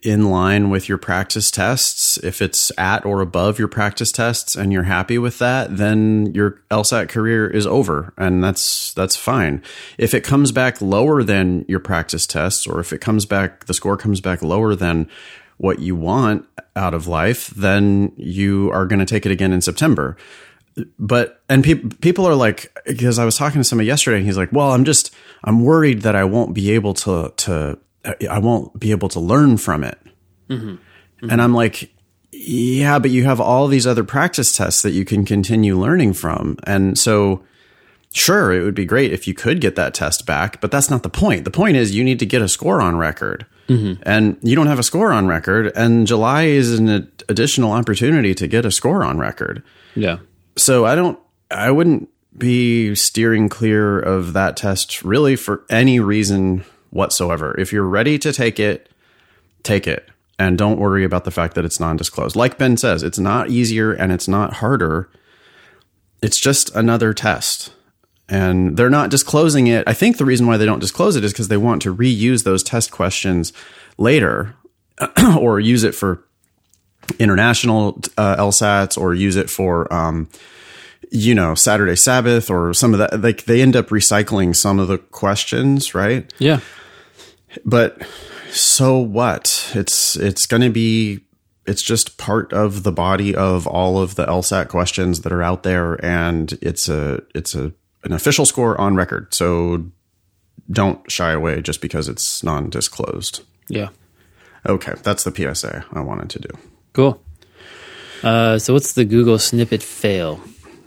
in 0.02 0.28
line 0.30 0.68
with 0.68 0.88
your 0.88 0.98
practice 0.98 1.48
tests. 1.48 2.18
If 2.18 2.42
it's 2.42 2.72
at 2.76 3.06
or 3.06 3.20
above 3.20 3.60
your 3.60 3.68
practice 3.68 4.10
tests, 4.10 4.56
and 4.56 4.72
you're 4.72 4.82
happy 4.82 5.16
with 5.16 5.38
that, 5.38 5.76
then 5.76 6.32
your 6.34 6.60
LSAT 6.72 7.08
career 7.08 7.48
is 7.48 7.64
over, 7.64 8.12
and 8.18 8.42
that's 8.42 8.92
that's 8.94 9.16
fine. 9.16 9.62
If 9.96 10.12
it 10.12 10.24
comes 10.24 10.50
back 10.50 10.82
lower 10.82 11.22
than 11.22 11.64
your 11.68 11.80
practice 11.80 12.26
tests, 12.26 12.66
or 12.66 12.80
if 12.80 12.92
it 12.92 12.98
comes 12.98 13.26
back, 13.26 13.66
the 13.66 13.74
score 13.74 13.96
comes 13.96 14.20
back 14.20 14.42
lower 14.42 14.74
than 14.74 15.08
what 15.58 15.78
you 15.78 15.94
want 15.94 16.44
out 16.74 16.94
of 16.94 17.06
life, 17.06 17.46
then 17.50 18.12
you 18.16 18.72
are 18.72 18.86
going 18.86 18.98
to 18.98 19.06
take 19.06 19.24
it 19.24 19.30
again 19.30 19.52
in 19.52 19.60
September 19.60 20.16
but 20.98 21.42
and 21.48 21.62
pe- 21.62 21.74
people 21.74 22.26
are 22.26 22.34
like 22.34 22.76
because 22.86 23.18
I 23.18 23.24
was 23.24 23.36
talking 23.36 23.60
to 23.60 23.64
somebody 23.64 23.86
yesterday 23.86 24.18
and 24.18 24.26
he's 24.26 24.36
like, 24.36 24.52
"Well, 24.52 24.72
I'm 24.72 24.84
just 24.84 25.14
I'm 25.44 25.64
worried 25.64 26.02
that 26.02 26.16
I 26.16 26.24
won't 26.24 26.54
be 26.54 26.72
able 26.72 26.94
to 26.94 27.32
to 27.36 27.78
I 28.30 28.38
won't 28.38 28.78
be 28.78 28.90
able 28.90 29.08
to 29.10 29.20
learn 29.20 29.56
from 29.56 29.84
it." 29.84 29.98
Mm-hmm. 30.48 31.30
And 31.30 31.42
I'm 31.42 31.54
like, 31.54 31.92
"Yeah, 32.32 32.98
but 32.98 33.10
you 33.10 33.24
have 33.24 33.40
all 33.40 33.68
these 33.68 33.86
other 33.86 34.04
practice 34.04 34.56
tests 34.56 34.82
that 34.82 34.92
you 34.92 35.04
can 35.04 35.24
continue 35.24 35.78
learning 35.78 36.14
from." 36.14 36.56
And 36.64 36.98
so 36.98 37.44
sure, 38.12 38.52
it 38.52 38.62
would 38.62 38.74
be 38.74 38.84
great 38.84 39.12
if 39.12 39.26
you 39.26 39.34
could 39.34 39.60
get 39.60 39.76
that 39.76 39.94
test 39.94 40.26
back, 40.26 40.60
but 40.60 40.70
that's 40.70 40.90
not 40.90 41.02
the 41.02 41.10
point. 41.10 41.44
The 41.44 41.50
point 41.50 41.76
is 41.76 41.94
you 41.94 42.04
need 42.04 42.18
to 42.18 42.26
get 42.26 42.42
a 42.42 42.48
score 42.48 42.80
on 42.80 42.96
record. 42.96 43.46
Mm-hmm. 43.68 44.02
And 44.04 44.36
you 44.42 44.56
don't 44.56 44.66
have 44.66 44.78
a 44.78 44.82
score 44.82 45.12
on 45.12 45.28
record, 45.28 45.72
and 45.76 46.06
July 46.06 46.44
is 46.44 46.78
an 46.78 47.10
additional 47.28 47.72
opportunity 47.72 48.34
to 48.34 48.46
get 48.46 48.66
a 48.66 48.70
score 48.70 49.04
on 49.04 49.18
record 49.18 49.62
Yeah. 49.94 50.18
So 50.56 50.84
I 50.84 50.94
don't, 50.94 51.18
I 51.50 51.70
wouldn't 51.70 52.08
be 52.36 52.94
steering 52.94 53.48
clear 53.48 53.98
of 53.98 54.32
that 54.32 54.56
test 54.56 55.02
really 55.02 55.36
for 55.36 55.64
any 55.68 56.00
reason 56.00 56.64
whatsoever. 56.90 57.58
If 57.58 57.72
you're 57.72 57.84
ready 57.84 58.18
to 58.18 58.32
take 58.32 58.58
it, 58.58 58.88
take 59.62 59.86
it. 59.86 60.08
And 60.38 60.58
don't 60.58 60.80
worry 60.80 61.04
about 61.04 61.24
the 61.24 61.30
fact 61.30 61.54
that 61.54 61.64
it's 61.64 61.78
non 61.78 61.96
disclosed. 61.96 62.36
Like 62.36 62.58
Ben 62.58 62.76
says, 62.76 63.02
it's 63.02 63.18
not 63.18 63.50
easier 63.50 63.92
and 63.92 64.10
it's 64.10 64.26
not 64.26 64.54
harder. 64.54 65.10
It's 66.22 66.40
just 66.40 66.74
another 66.74 67.12
test. 67.12 67.72
And 68.28 68.76
they're 68.76 68.90
not 68.90 69.10
disclosing 69.10 69.66
it. 69.66 69.84
I 69.86 69.92
think 69.92 70.16
the 70.16 70.24
reason 70.24 70.46
why 70.46 70.56
they 70.56 70.64
don't 70.64 70.78
disclose 70.78 71.16
it 71.16 71.24
is 71.24 71.32
because 71.32 71.48
they 71.48 71.56
want 71.56 71.82
to 71.82 71.94
reuse 71.94 72.44
those 72.44 72.62
test 72.62 72.90
questions 72.90 73.52
later 73.98 74.54
or 75.38 75.60
use 75.60 75.84
it 75.84 75.94
for 75.94 76.24
international 77.18 78.00
uh, 78.16 78.36
LSATs 78.36 78.98
or 78.98 79.14
use 79.14 79.36
it 79.36 79.50
for, 79.50 79.92
um, 79.92 80.28
you 81.10 81.34
know, 81.34 81.54
Saturday 81.54 81.96
Sabbath 81.96 82.50
or 82.50 82.72
some 82.74 82.92
of 82.94 82.98
that. 82.98 83.20
Like 83.20 83.44
they 83.44 83.62
end 83.62 83.76
up 83.76 83.88
recycling 83.88 84.54
some 84.54 84.78
of 84.78 84.88
the 84.88 84.98
questions, 84.98 85.94
right? 85.94 86.32
Yeah. 86.38 86.60
But 87.64 88.02
so 88.50 88.98
what? 88.98 89.70
It's 89.74 90.16
it's 90.16 90.46
going 90.46 90.62
to 90.62 90.70
be 90.70 91.20
it's 91.66 91.82
just 91.82 92.18
part 92.18 92.52
of 92.52 92.82
the 92.82 92.92
body 92.92 93.34
of 93.34 93.66
all 93.66 93.98
of 93.98 94.14
the 94.14 94.26
LSAT 94.26 94.68
questions 94.68 95.20
that 95.20 95.32
are 95.32 95.42
out 95.42 95.62
there, 95.62 96.02
and 96.04 96.52
it's 96.60 96.88
a 96.88 97.22
it's 97.34 97.54
a 97.54 97.72
an 98.04 98.12
official 98.12 98.44
score 98.44 98.80
on 98.80 98.96
record. 98.96 99.32
So 99.32 99.86
don't 100.70 101.10
shy 101.10 101.32
away 101.32 101.60
just 101.62 101.80
because 101.80 102.08
it's 102.08 102.42
non-disclosed. 102.42 103.42
Yeah. 103.68 103.90
Okay, 104.66 104.94
that's 105.02 105.24
the 105.24 105.54
PSA 105.54 105.84
I 105.92 106.00
wanted 106.00 106.30
to 106.30 106.38
do. 106.40 106.48
Cool. 106.92 107.22
Uh, 108.22 108.58
so 108.58 108.72
what's 108.72 108.92
the 108.92 109.04
Google 109.04 109.38
snippet 109.38 109.82
fail? 109.82 110.40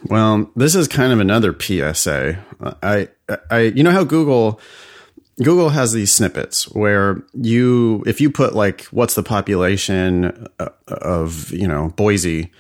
Well, 0.06 0.50
this 0.56 0.76
is 0.76 0.88
kind 0.88 1.12
of 1.12 1.20
another 1.20 1.56
PSA. 1.60 2.44
I, 2.84 3.10
I, 3.50 3.60
you 3.62 3.84
know 3.84 3.92
how 3.92 4.04
Google, 4.04 4.60
Google 5.44 5.70
has 5.70 5.94
these 5.94 6.14
snippets 6.14 6.70
where 6.74 7.24
you, 7.34 8.04
if 8.06 8.22
you 8.22 8.30
put 8.30 8.54
like, 8.54 8.84
what's 8.86 9.16
the 9.16 9.24
population 9.24 10.48
uh, 10.60 10.70
of, 10.88 11.52
you 11.52 11.68
know, 11.68 11.90
Boise, 11.96 12.52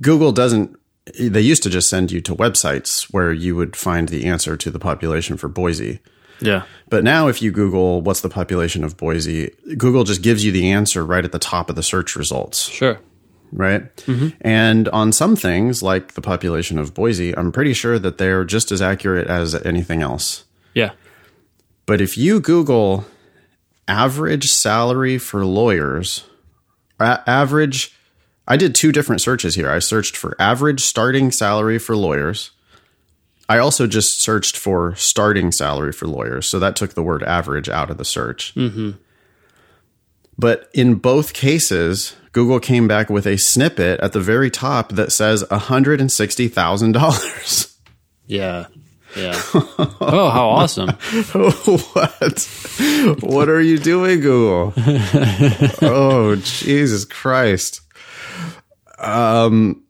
Google 0.00 0.32
doesn't, 0.32 0.76
they 1.18 1.40
used 1.40 1.62
to 1.62 1.70
just 1.70 1.88
send 1.88 2.10
you 2.10 2.20
to 2.20 2.34
websites 2.34 3.04
where 3.12 3.32
you 3.32 3.54
would 3.56 3.76
find 3.76 4.08
the 4.08 4.26
answer 4.26 4.56
to 4.56 4.70
the 4.70 4.78
population 4.78 5.36
for 5.36 5.48
Boise. 5.48 6.00
Yeah. 6.40 6.62
But 6.88 7.04
now, 7.04 7.28
if 7.28 7.40
you 7.42 7.50
Google 7.52 8.00
what's 8.02 8.20
the 8.20 8.28
population 8.28 8.82
of 8.84 8.96
Boise, 8.96 9.50
Google 9.76 10.04
just 10.04 10.22
gives 10.22 10.44
you 10.44 10.52
the 10.52 10.70
answer 10.70 11.04
right 11.04 11.24
at 11.24 11.32
the 11.32 11.38
top 11.38 11.70
of 11.70 11.76
the 11.76 11.82
search 11.82 12.16
results 12.16 12.68
Sure. 12.68 12.98
right? 13.52 13.94
Mm-hmm. 14.06 14.28
And 14.40 14.88
on 14.88 15.12
some 15.12 15.36
things, 15.36 15.82
like 15.82 16.14
the 16.14 16.20
population 16.22 16.78
of 16.78 16.94
Boise, 16.94 17.36
I'm 17.36 17.52
pretty 17.52 17.74
sure 17.74 17.98
that 17.98 18.18
they're 18.18 18.44
just 18.44 18.72
as 18.72 18.80
accurate 18.82 19.26
as 19.28 19.54
anything 19.54 20.02
else. 20.02 20.44
Yeah. 20.74 20.92
But 21.86 22.00
if 22.00 22.16
you 22.16 22.40
Google 22.40 23.04
average 23.88 24.46
salary 24.46 25.18
for 25.18 25.44
lawyers, 25.44 26.24
a- 27.00 27.22
average, 27.28 27.92
I 28.46 28.56
did 28.56 28.74
two 28.74 28.92
different 28.92 29.20
searches 29.20 29.54
here. 29.56 29.68
I 29.70 29.78
searched 29.80 30.16
for 30.16 30.36
average 30.40 30.80
starting 30.80 31.30
salary 31.32 31.78
for 31.78 31.96
lawyers. 31.96 32.50
I 33.50 33.58
also 33.58 33.86
just 33.88 34.22
searched 34.22 34.56
for 34.56 34.94
starting 34.94 35.50
salary 35.50 35.90
for 35.90 36.06
lawyers. 36.06 36.48
So 36.48 36.60
that 36.60 36.76
took 36.76 36.94
the 36.94 37.02
word 37.02 37.24
average 37.24 37.68
out 37.68 37.90
of 37.90 37.98
the 37.98 38.04
search. 38.04 38.54
But 40.38 40.70
in 40.72 40.94
both 40.94 41.32
cases, 41.32 42.14
Google 42.30 42.60
came 42.60 42.86
back 42.86 43.10
with 43.10 43.26
a 43.26 43.36
snippet 43.36 43.98
at 43.98 44.12
the 44.12 44.20
very 44.20 44.52
top 44.52 44.92
that 44.92 45.10
says 45.10 45.42
$160,000. 45.50 47.76
Yeah. 48.28 48.66
Yeah. 49.16 49.42
oh, 49.54 50.30
how 50.30 50.50
awesome. 50.50 50.90
what? 51.92 52.48
What 53.24 53.48
are 53.48 53.60
you 53.60 53.78
doing, 53.78 54.20
Google? 54.20 54.72
oh, 55.82 56.36
Jesus 56.36 57.04
Christ. 57.04 57.80
Um, 59.00 59.82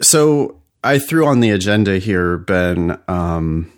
so 0.00 0.61
I 0.84 0.98
threw 0.98 1.26
on 1.26 1.40
the 1.40 1.50
agenda 1.50 1.98
here, 1.98 2.38
Ben. 2.38 2.98
Um, 3.08 3.70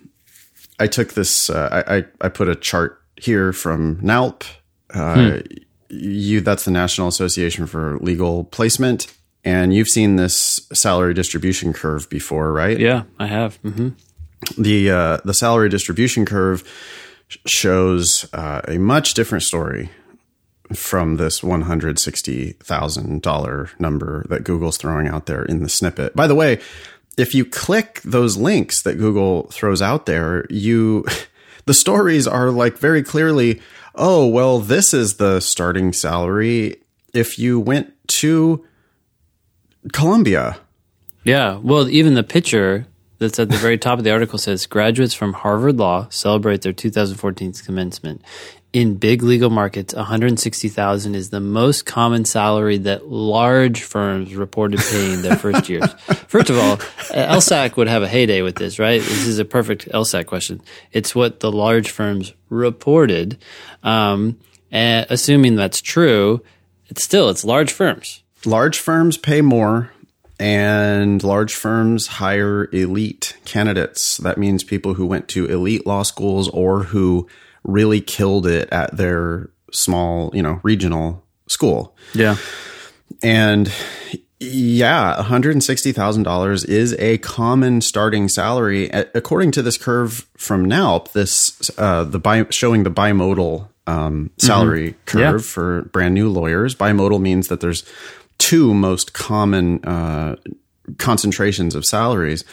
I 0.79 0.87
took 0.87 1.15
this, 1.15 1.51
uh, 1.51 1.85
I, 1.87 1.97
I, 1.97 2.05
I 2.23 2.29
put 2.29 2.49
a 2.49 2.55
chart 2.55 3.01
here 3.17 3.53
from 3.53 4.01
NALP. 4.01 4.45
Uh, 4.93 5.39
You, 5.91 6.41
that's 6.41 6.65
the 6.65 6.73
National 6.73 7.07
Association 7.07 7.67
for 7.67 7.99
Legal 8.01 8.45
Placement. 8.45 9.07
And 9.45 9.73
you've 9.73 9.89
seen 9.89 10.17
this 10.17 10.67
salary 10.73 11.15
distribution 11.15 11.73
curve 11.73 12.09
before, 12.09 12.53
right? 12.53 12.81
Yeah, 12.81 13.05
I 13.19 13.27
have. 13.27 13.57
hmm 13.57 13.91
the 14.59 14.91
uh, 14.91 15.19
the 15.25 15.33
salary 15.35 15.69
distribution 15.69 16.27
curve 16.27 16.65
shows 17.47 18.29
uh, 18.35 18.61
a 18.67 18.79
much 18.79 19.15
different 19.15 19.43
story 19.45 19.89
from 20.75 21.17
this 21.17 21.43
one 21.43 21.63
hundred 21.63 21.99
sixty 21.99 22.53
thousand 22.63 23.23
dollar 23.23 23.71
number 23.79 24.25
that 24.29 24.45
Google's 24.45 24.77
throwing 24.77 25.07
out 25.07 25.27
there 25.27 25.45
in 25.45 25.63
the 25.63 25.69
snippet. 25.69 26.17
By 26.17 26.27
the 26.27 26.35
way, 26.35 26.61
if 27.17 27.35
you 27.35 27.45
click 27.45 28.01
those 28.05 28.37
links 28.37 28.83
that 28.83 28.99
Google 28.99 29.45
throws 29.45 29.83
out 29.83 30.07
there, 30.07 30.47
you 30.51 31.05
the 31.67 31.75
stories 31.75 32.27
are 32.27 32.51
like 32.51 32.79
very 32.79 33.03
clearly, 33.03 33.61
oh 33.95 34.27
well, 34.27 34.59
this 34.59 34.95
is 34.95 35.17
the 35.17 35.41
starting 35.41 35.93
salary 35.93 36.77
if 37.13 37.39
you 37.39 37.61
went 37.61 37.93
to 38.09 38.65
Columbia. 39.93 40.59
Yeah. 41.25 41.59
Well, 41.63 41.89
even 41.89 42.15
the 42.15 42.23
picture 42.23 42.87
that's 43.25 43.39
at 43.39 43.49
the 43.49 43.57
very 43.57 43.79
top 43.79 43.99
of 43.99 44.05
the 44.05 44.11
article 44.11 44.39
says 44.39 44.67
graduates 44.67 45.15
from 45.15 45.33
Harvard 45.33 45.79
Law 45.79 46.09
celebrate 46.11 46.61
their 46.61 46.75
2014 46.75 47.55
commencement. 47.55 48.23
In 48.75 48.97
big 48.97 49.23
legal 49.23 49.49
markets, 49.49 49.95
160,000 49.95 51.15
is 51.15 51.31
the 51.31 51.41
most 51.41 51.87
common 51.87 52.27
salary 52.27 52.77
that 52.79 53.09
large 53.09 53.83
firms 53.83 54.35
reported 54.35 54.81
paying 54.81 55.23
their 55.23 55.37
first 55.37 55.69
years. 55.71 55.91
First 56.29 56.51
of 56.51 56.59
all, 56.59 56.77
LSAC 56.77 57.77
would 57.77 57.89
have 57.89 58.03
a 58.03 58.09
heyday 58.09 58.43
with 58.43 58.57
this, 58.57 58.79
right? 58.79 59.01
This 59.01 59.27
is 59.27 59.39
a 59.39 59.45
perfect 59.45 59.89
LSAC 59.89 60.27
question. 60.27 60.61
It's 60.93 61.15
what 61.15 61.41
the 61.41 61.51
large 61.53 61.91
firms 61.91 62.35
reported. 62.51 63.39
Um, 63.83 64.39
and 64.71 65.07
assuming 65.09 65.55
that's 65.55 65.81
true, 65.81 66.43
it's 66.89 67.03
still 67.03 67.31
it's 67.31 67.45
large 67.45 67.73
firms. 67.73 68.23
large 68.45 68.79
firms 68.79 69.17
pay 69.17 69.41
more 69.41 69.94
and 70.41 71.23
large 71.23 71.55
firms 71.55 72.07
hire 72.07 72.69
elite 72.73 73.37
candidates. 73.45 74.17
That 74.19 74.39
means 74.39 74.65
people 74.65 74.95
who 74.95 75.07
went 75.07 75.29
to 75.29 75.47
elite 75.47 75.87
law 75.87 76.03
schools 76.03 76.49
or 76.51 76.85
who 76.85 77.29
really 77.63 78.01
killed 78.01 78.47
it 78.47 78.69
at 78.73 78.97
their 78.97 79.51
small, 79.73 80.31
you 80.35 80.43
know, 80.43 80.61
regional 80.63 81.25
school. 81.49 81.97
Yeah. 82.15 82.37
And 83.23 83.73
yeah, 84.41 85.17
$160,000 85.21 86.69
is 86.69 86.95
a 86.99 87.19
common 87.19 87.81
starting 87.81 88.29
salary. 88.29 88.91
According 88.93 89.53
to 89.53 89.63
this 89.63 89.79
curve 89.79 90.27
from 90.37 90.67
NALP, 90.67 91.13
this, 91.13 91.71
uh, 91.79 92.05
the 92.05 92.19
bi- 92.19 92.47
showing 92.51 92.83
the 92.83 92.91
bimodal, 92.91 93.69
um, 93.87 94.31
salary 94.39 94.95
curve 95.07 95.21
Yeah. 95.21 95.39
for 95.39 95.83
brand 95.93 96.15
new 96.15 96.29
lawyers. 96.29 96.75
Bimodal 96.75 97.21
means 97.21 97.49
that 97.49 97.61
there's 97.61 97.85
two 98.49 98.75
most 98.75 99.13
common, 99.15 99.83
uh, 99.85 100.37
concentrations 100.99 101.75
of 101.75 101.85
salaries 101.85 102.45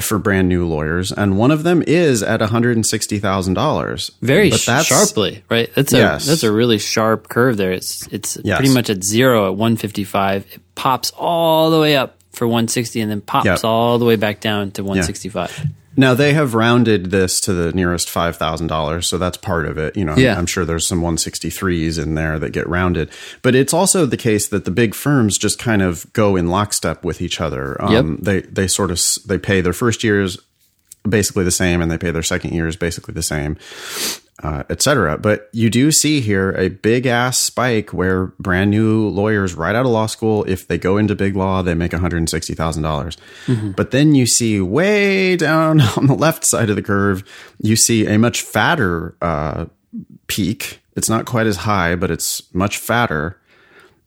for 0.00 0.18
brand 0.18 0.48
new 0.48 0.66
lawyers. 0.66 1.12
And 1.12 1.38
one 1.38 1.50
of 1.50 1.62
them 1.62 1.82
is 1.86 2.22
at 2.22 2.40
$160,000. 2.40 4.10
very 4.20 4.50
But 4.50 4.60
that's- 4.66 4.86
sharply, 4.86 5.42
right? 5.48 5.70
That's 5.74 5.92
a 5.92 5.98
Yes. 5.98 6.26
that's 6.26 6.42
a 6.42 6.52
really 6.52 6.78
sharp 6.78 7.28
curve 7.28 7.56
there. 7.56 7.72
It's 7.72 8.06
it's 8.10 8.36
Yes. 8.44 8.58
pretty 8.58 8.74
much 8.74 8.90
at 8.90 9.04
zero 9.04 9.46
at 9.46 9.54
155. 9.56 10.44
It 10.52 10.60
pops 10.74 11.12
all 11.16 11.70
the 11.70 11.78
way 11.80 11.96
up 11.96 12.18
for 12.32 12.46
160, 12.46 13.00
and 13.00 13.10
then 13.10 13.20
pops 13.22 13.46
Yep. 13.46 13.64
all 13.64 13.98
the 13.98 14.04
way 14.04 14.16
back 14.16 14.40
down 14.40 14.70
to 14.72 14.82
165. 14.84 15.50
Now 15.96 16.14
they 16.14 16.32
have 16.34 16.54
rounded 16.54 17.10
this 17.10 17.40
to 17.42 17.52
the 17.54 17.72
nearest 17.72 18.10
five 18.10 18.36
thousand 18.36 18.66
dollars, 18.66 19.08
so 19.08 19.18
that's 19.18 19.36
part 19.36 19.66
of 19.66 19.78
it. 19.78 19.96
You 19.96 20.04
know, 20.04 20.16
Yeah. 20.16 20.36
I'm 20.38 20.46
sure 20.46 20.64
there's 20.64 20.86
some 20.86 21.00
163s 21.00 21.98
in 22.02 22.14
there 22.14 22.38
that 22.38 22.50
get 22.50 22.68
rounded, 22.68 23.10
but 23.42 23.54
it's 23.54 23.72
also 23.72 24.06
the 24.06 24.16
case 24.16 24.48
that 24.48 24.64
the 24.64 24.70
big 24.70 24.94
firms 24.94 25.38
just 25.38 25.58
kind 25.58 25.82
of 25.82 26.10
go 26.12 26.36
in 26.36 26.48
lockstep 26.48 27.04
with 27.04 27.20
each 27.20 27.40
other. 27.40 27.80
Um, 27.82 27.92
Yep. 27.92 28.04
They 28.20 28.40
they 28.42 28.66
sort 28.68 28.90
of 28.90 29.00
they 29.26 29.38
pay 29.38 29.60
their 29.60 29.72
first 29.72 30.04
years 30.04 30.38
basically 31.08 31.44
the 31.44 31.50
same, 31.50 31.80
and 31.80 31.90
they 31.90 31.98
pay 31.98 32.10
their 32.10 32.22
second 32.22 32.52
years 32.52 32.76
basically 32.76 33.14
the 33.14 33.22
same, 33.22 33.56
uh, 34.42 34.64
et 34.68 34.82
cetera. 34.82 35.16
But 35.18 35.48
you 35.52 35.70
do 35.70 35.90
see 35.90 36.20
here 36.20 36.52
a 36.52 36.68
big 36.68 37.06
ass 37.06 37.38
spike 37.38 37.92
where 37.92 38.26
brand 38.38 38.70
new 38.70 39.08
lawyers 39.08 39.54
right 39.54 39.74
out 39.74 39.86
of 39.86 39.92
law 39.92 40.06
school, 40.06 40.44
if 40.44 40.68
they 40.68 40.78
go 40.78 40.96
into 40.96 41.14
big 41.14 41.36
law, 41.36 41.62
they 41.62 41.74
make 41.74 41.92
$160,000. 41.92 42.82
dollars 42.82 43.16
But 43.76 43.90
then 43.90 44.14
you 44.14 44.26
see 44.26 44.60
way 44.60 45.36
down 45.36 45.80
on 45.96 46.06
the 46.06 46.14
left 46.14 46.44
side 46.44 46.70
of 46.70 46.76
the 46.76 46.82
curve, 46.82 47.24
you 47.60 47.76
see 47.76 48.06
a 48.06 48.18
much 48.18 48.42
fatter 48.42 49.14
uh, 49.22 49.66
peak. 50.26 50.80
It's 50.96 51.08
not 51.08 51.26
quite 51.26 51.46
as 51.46 51.56
high, 51.58 51.94
but 51.94 52.10
it's 52.10 52.42
much 52.54 52.78
fatter. 52.78 53.38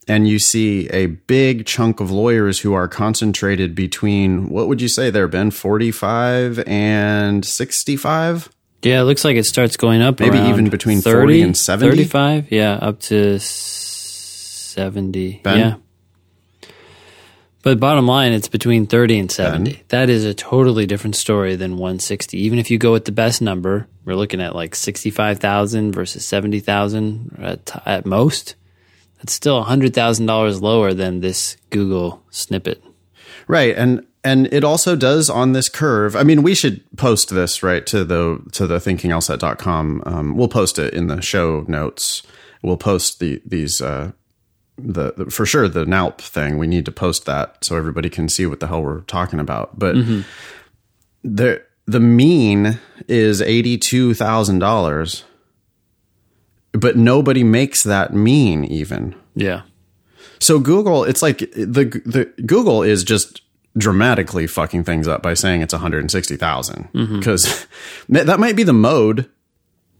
And 0.09 0.27
you 0.27 0.39
see 0.39 0.89
a 0.89 1.05
big 1.05 1.67
chunk 1.67 1.99
of 1.99 2.09
lawyers 2.09 2.59
who 2.59 2.73
are 2.73 2.87
concentrated 2.87 3.75
between, 3.75 4.49
what 4.49 4.67
would 4.67 4.81
you 4.81 4.89
say 4.89 5.11
there, 5.11 5.27
Ben? 5.27 5.51
45 5.51 6.63
and 6.65 7.45
65? 7.45 8.49
Yeah, 8.81 9.01
it 9.01 9.03
looks 9.03 9.23
like 9.23 9.37
it 9.37 9.45
starts 9.45 9.77
going 9.77 10.01
up. 10.01 10.19
Maybe 10.19 10.39
even 10.39 10.69
between 10.69 11.01
30, 11.01 11.15
40 11.15 11.41
and 11.43 11.55
70? 11.55 11.91
35. 11.91 12.51
Yeah, 12.51 12.73
up 12.73 13.01
to 13.01 13.37
70. 13.39 15.41
Ben? 15.43 15.59
Yeah. 15.59 15.75
But 17.61 17.79
bottom 17.79 18.07
line, 18.07 18.31
it's 18.31 18.47
between 18.47 18.87
30 18.87 19.19
and 19.19 19.31
70. 19.31 19.83
That 19.89 20.09
is 20.09 20.25
a 20.25 20.33
totally 20.33 20.87
different 20.87 21.17
story 21.17 21.55
than 21.55 21.73
160. 21.73 22.39
Even 22.39 22.57
if 22.57 22.71
you 22.71 22.77
go 22.77 22.93
with 22.93 23.05
the 23.05 23.11
best 23.11 23.41
number, 23.41 23.87
we're 24.05 24.15
looking 24.15 24.41
at 24.41 24.55
like 24.55 24.75
65,000 24.75 25.91
versus 25.91 26.25
70,000 26.25 27.35
at, 27.37 27.83
at 27.85 28.05
most. 28.05 28.55
That's 29.19 29.33
still 29.33 29.63
$100,000 29.63 30.61
lower 30.61 30.93
than 30.93 31.19
this 31.19 31.57
Google 31.69 32.23
snippet. 32.29 32.83
Right. 33.47 33.75
And 33.75 34.05
and 34.23 34.51
it 34.53 34.63
also 34.63 34.95
does 34.95 35.29
on 35.29 35.53
this 35.53 35.69
curve. 35.69 36.15
I 36.15 36.23
mean, 36.23 36.43
we 36.43 36.53
should 36.53 36.83
post 36.97 37.29
this 37.29 37.63
right 37.63 37.85
to 37.87 38.03
the 38.03 38.41
to 38.51 38.67
the 38.67 38.77
thinkinglsat.com. 38.77 40.03
Um, 40.05 40.35
we'll 40.35 40.49
post 40.49 40.77
it 40.77 40.93
in 40.93 41.07
the 41.07 41.21
show 41.21 41.63
notes. 41.67 42.23
We'll 42.61 42.77
post 42.77 43.19
the 43.19 43.41
these 43.45 43.81
uh, 43.81 44.11
the, 44.77 45.13
the 45.15 45.25
for 45.31 45.45
sure 45.45 45.67
the 45.67 45.85
NALP 45.85 46.19
thing. 46.19 46.57
We 46.57 46.67
need 46.67 46.85
to 46.85 46.91
post 46.91 47.25
that 47.25 47.63
so 47.63 47.77
everybody 47.77 48.09
can 48.09 48.27
see 48.27 48.45
what 48.45 48.59
the 48.59 48.67
hell 48.67 48.83
we're 48.83 49.01
talking 49.01 49.39
about. 49.39 49.79
But 49.79 49.95
the 51.23 51.63
the 51.85 51.99
mean 51.99 52.79
is 53.07 53.41
eighty 53.41 53.77
two 53.77 54.13
thousand 54.13 54.59
dollars, 54.59 55.23
but 56.71 56.97
nobody 56.97 57.43
makes 57.43 57.83
that 57.83 58.13
mean 58.13 58.63
even. 58.65 59.15
Yeah. 59.35 59.63
So 60.39 60.59
Google, 60.59 61.03
it's 61.03 61.21
like 61.21 61.39
the 61.39 62.01
the 62.05 62.31
Google 62.45 62.83
is 62.83 63.03
just 63.03 63.41
dramatically 63.77 64.47
fucking 64.47 64.83
things 64.83 65.07
up 65.07 65.21
by 65.21 65.33
saying 65.33 65.61
it's 65.61 65.73
160,000 65.73 66.89
mm-hmm. 66.91 67.17
because 67.17 67.67
that 68.09 68.39
might 68.39 68.55
be 68.55 68.63
the 68.63 68.73
mode. 68.73 69.29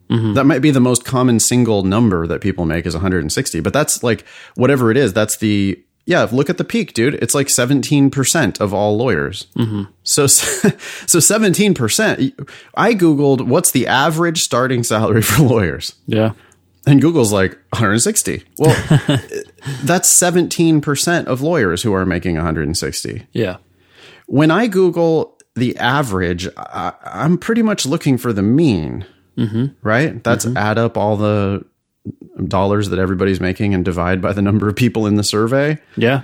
Mm-hmm. 0.10 0.34
That 0.34 0.46
might 0.46 0.60
be 0.60 0.72
the 0.72 0.80
most 0.80 1.06
common 1.06 1.40
single 1.40 1.84
number 1.84 2.26
that 2.26 2.42
people 2.42 2.66
make 2.66 2.88
is 2.88 2.96
160, 2.96 3.60
but 3.60 3.74
that's 3.74 4.02
like 4.02 4.26
whatever 4.56 4.90
it 4.90 4.98
is. 4.98 5.14
That's 5.14 5.38
the 5.38 5.84
yeah. 6.06 6.28
Look 6.32 6.50
at 6.50 6.58
the 6.58 6.64
peak, 6.64 6.94
dude. 6.94 7.14
It's 7.16 7.36
like 7.36 7.50
17 7.50 8.10
percent 8.10 8.60
of 8.60 8.74
all 8.74 8.98
lawyers. 8.98 9.46
Mm-hmm. 9.56 9.84
So 10.02 10.26
so 11.06 11.20
17 11.20 11.76
percent. 11.76 12.34
I 12.74 12.96
googled 12.96 13.46
what's 13.46 13.70
the 13.70 13.86
average 13.86 14.40
starting 14.40 14.84
salary 14.84 15.22
for 15.22 15.44
lawyers. 15.44 15.94
Yeah. 16.08 16.32
And 16.86 17.02
Google's 17.02 17.32
like 17.32 17.52
160. 17.72 18.44
Well, 18.58 18.76
that's 19.84 20.22
17% 20.22 21.26
of 21.26 21.42
lawyers 21.42 21.84
who 21.84 21.94
are 21.94 22.06
making 22.06 22.36
160. 22.36 23.28
Yeah. 23.32 23.58
When 24.28 24.52
I 24.52 24.68
Google 24.68 25.38
the 25.56 25.78
average, 25.78 26.48
I, 26.58 26.94
I'm 27.04 27.38
pretty 27.38 27.62
much 27.62 27.86
looking 27.86 28.18
for 28.18 28.32
the 28.32 28.42
mean, 28.42 29.06
mm-hmm. 29.38 29.66
right? 29.82 30.24
That's 30.24 30.46
mm-hmm. 30.46 30.58
add 30.58 30.78
up 30.78 30.98
all 30.98 31.18
the 31.18 31.66
dollars 32.48 32.90
that 32.90 33.00
everybody's 33.00 33.42
making 33.42 33.74
and 33.74 33.84
divide 33.84 34.22
by 34.22 34.34
the 34.34 34.42
number 34.42 34.70
of 34.70 34.76
people 34.76 35.06
in 35.06 35.16
the 35.16 35.24
survey. 35.24 35.78
Yeah. 35.98 36.22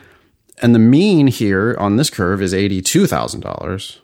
And 0.62 0.74
the 0.74 0.80
mean 0.80 1.28
here 1.28 1.76
on 1.80 1.98
this 1.98 2.10
curve 2.10 2.42
is 2.42 2.54
$82,000. 2.54 4.00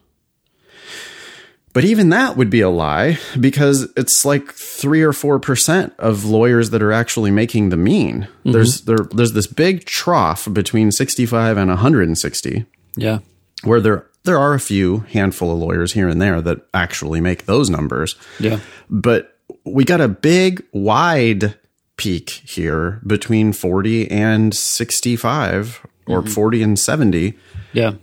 But 1.73 1.85
even 1.85 2.09
that 2.09 2.35
would 2.35 2.49
be 2.49 2.61
a 2.61 2.69
lie 2.69 3.17
because 3.39 3.87
it's 3.95 4.25
like 4.25 4.51
three 4.51 5.01
or 5.01 5.13
four 5.13 5.39
percent 5.39 5.93
of 5.99 6.25
lawyers 6.25 6.71
that 6.71 6.81
are 6.81 6.91
actually 6.91 7.31
making 7.31 7.69
the 7.69 7.77
mean. 7.77 8.23
Mm-hmm. 8.23 8.51
There's 8.51 8.81
there, 8.81 9.07
there's 9.11 9.33
this 9.33 9.47
big 9.47 9.85
trough 9.85 10.47
between 10.51 10.91
65 10.91 11.57
and 11.57 11.69
160 11.69 12.65
Yeah. 12.97 13.19
where 13.63 13.79
there 13.79 14.07
there 14.23 14.37
are 14.37 14.53
a 14.53 14.59
few 14.59 14.99
handful 15.09 15.51
of 15.51 15.59
lawyers 15.59 15.93
here 15.93 16.07
and 16.07 16.21
there 16.21 16.41
that 16.41 16.59
actually 16.73 17.21
make 17.21 17.45
those 17.45 17.69
numbers. 17.69 18.15
Yeah. 18.39 18.59
But 18.89 19.37
we 19.63 19.83
got 19.85 20.01
a 20.01 20.07
big 20.07 20.63
wide 20.73 21.55
peak 21.97 22.29
here 22.45 22.99
between 23.05 23.53
40 23.53 24.09
and 24.11 24.53
65 24.55 25.85
or 26.07 26.21
mm-hmm. 26.21 26.29
40 26.31 26.63
and 26.63 26.79
70 26.79 27.33
Yeah. 27.73 27.93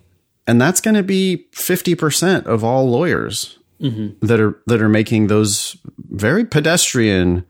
And 0.48 0.58
that's 0.60 0.80
going 0.80 0.94
to 0.94 1.02
be 1.02 1.46
50% 1.52 2.46
of 2.46 2.64
all 2.64 2.90
lawyers 2.90 3.58
mm-hmm. 3.80 4.26
that 4.26 4.40
are 4.40 4.60
that 4.66 4.80
are 4.80 4.88
making 4.88 5.26
those 5.26 5.76
very 6.10 6.44
pedestrian 6.44 7.44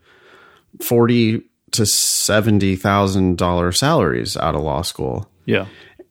40 0.81 1.41
to 1.71 1.85
70,000 1.85 3.37
dollar 3.37 3.71
salaries 3.71 4.35
out 4.37 4.53
of 4.53 4.61
law 4.61 4.81
school. 4.81 5.29
Yeah. 5.45 5.67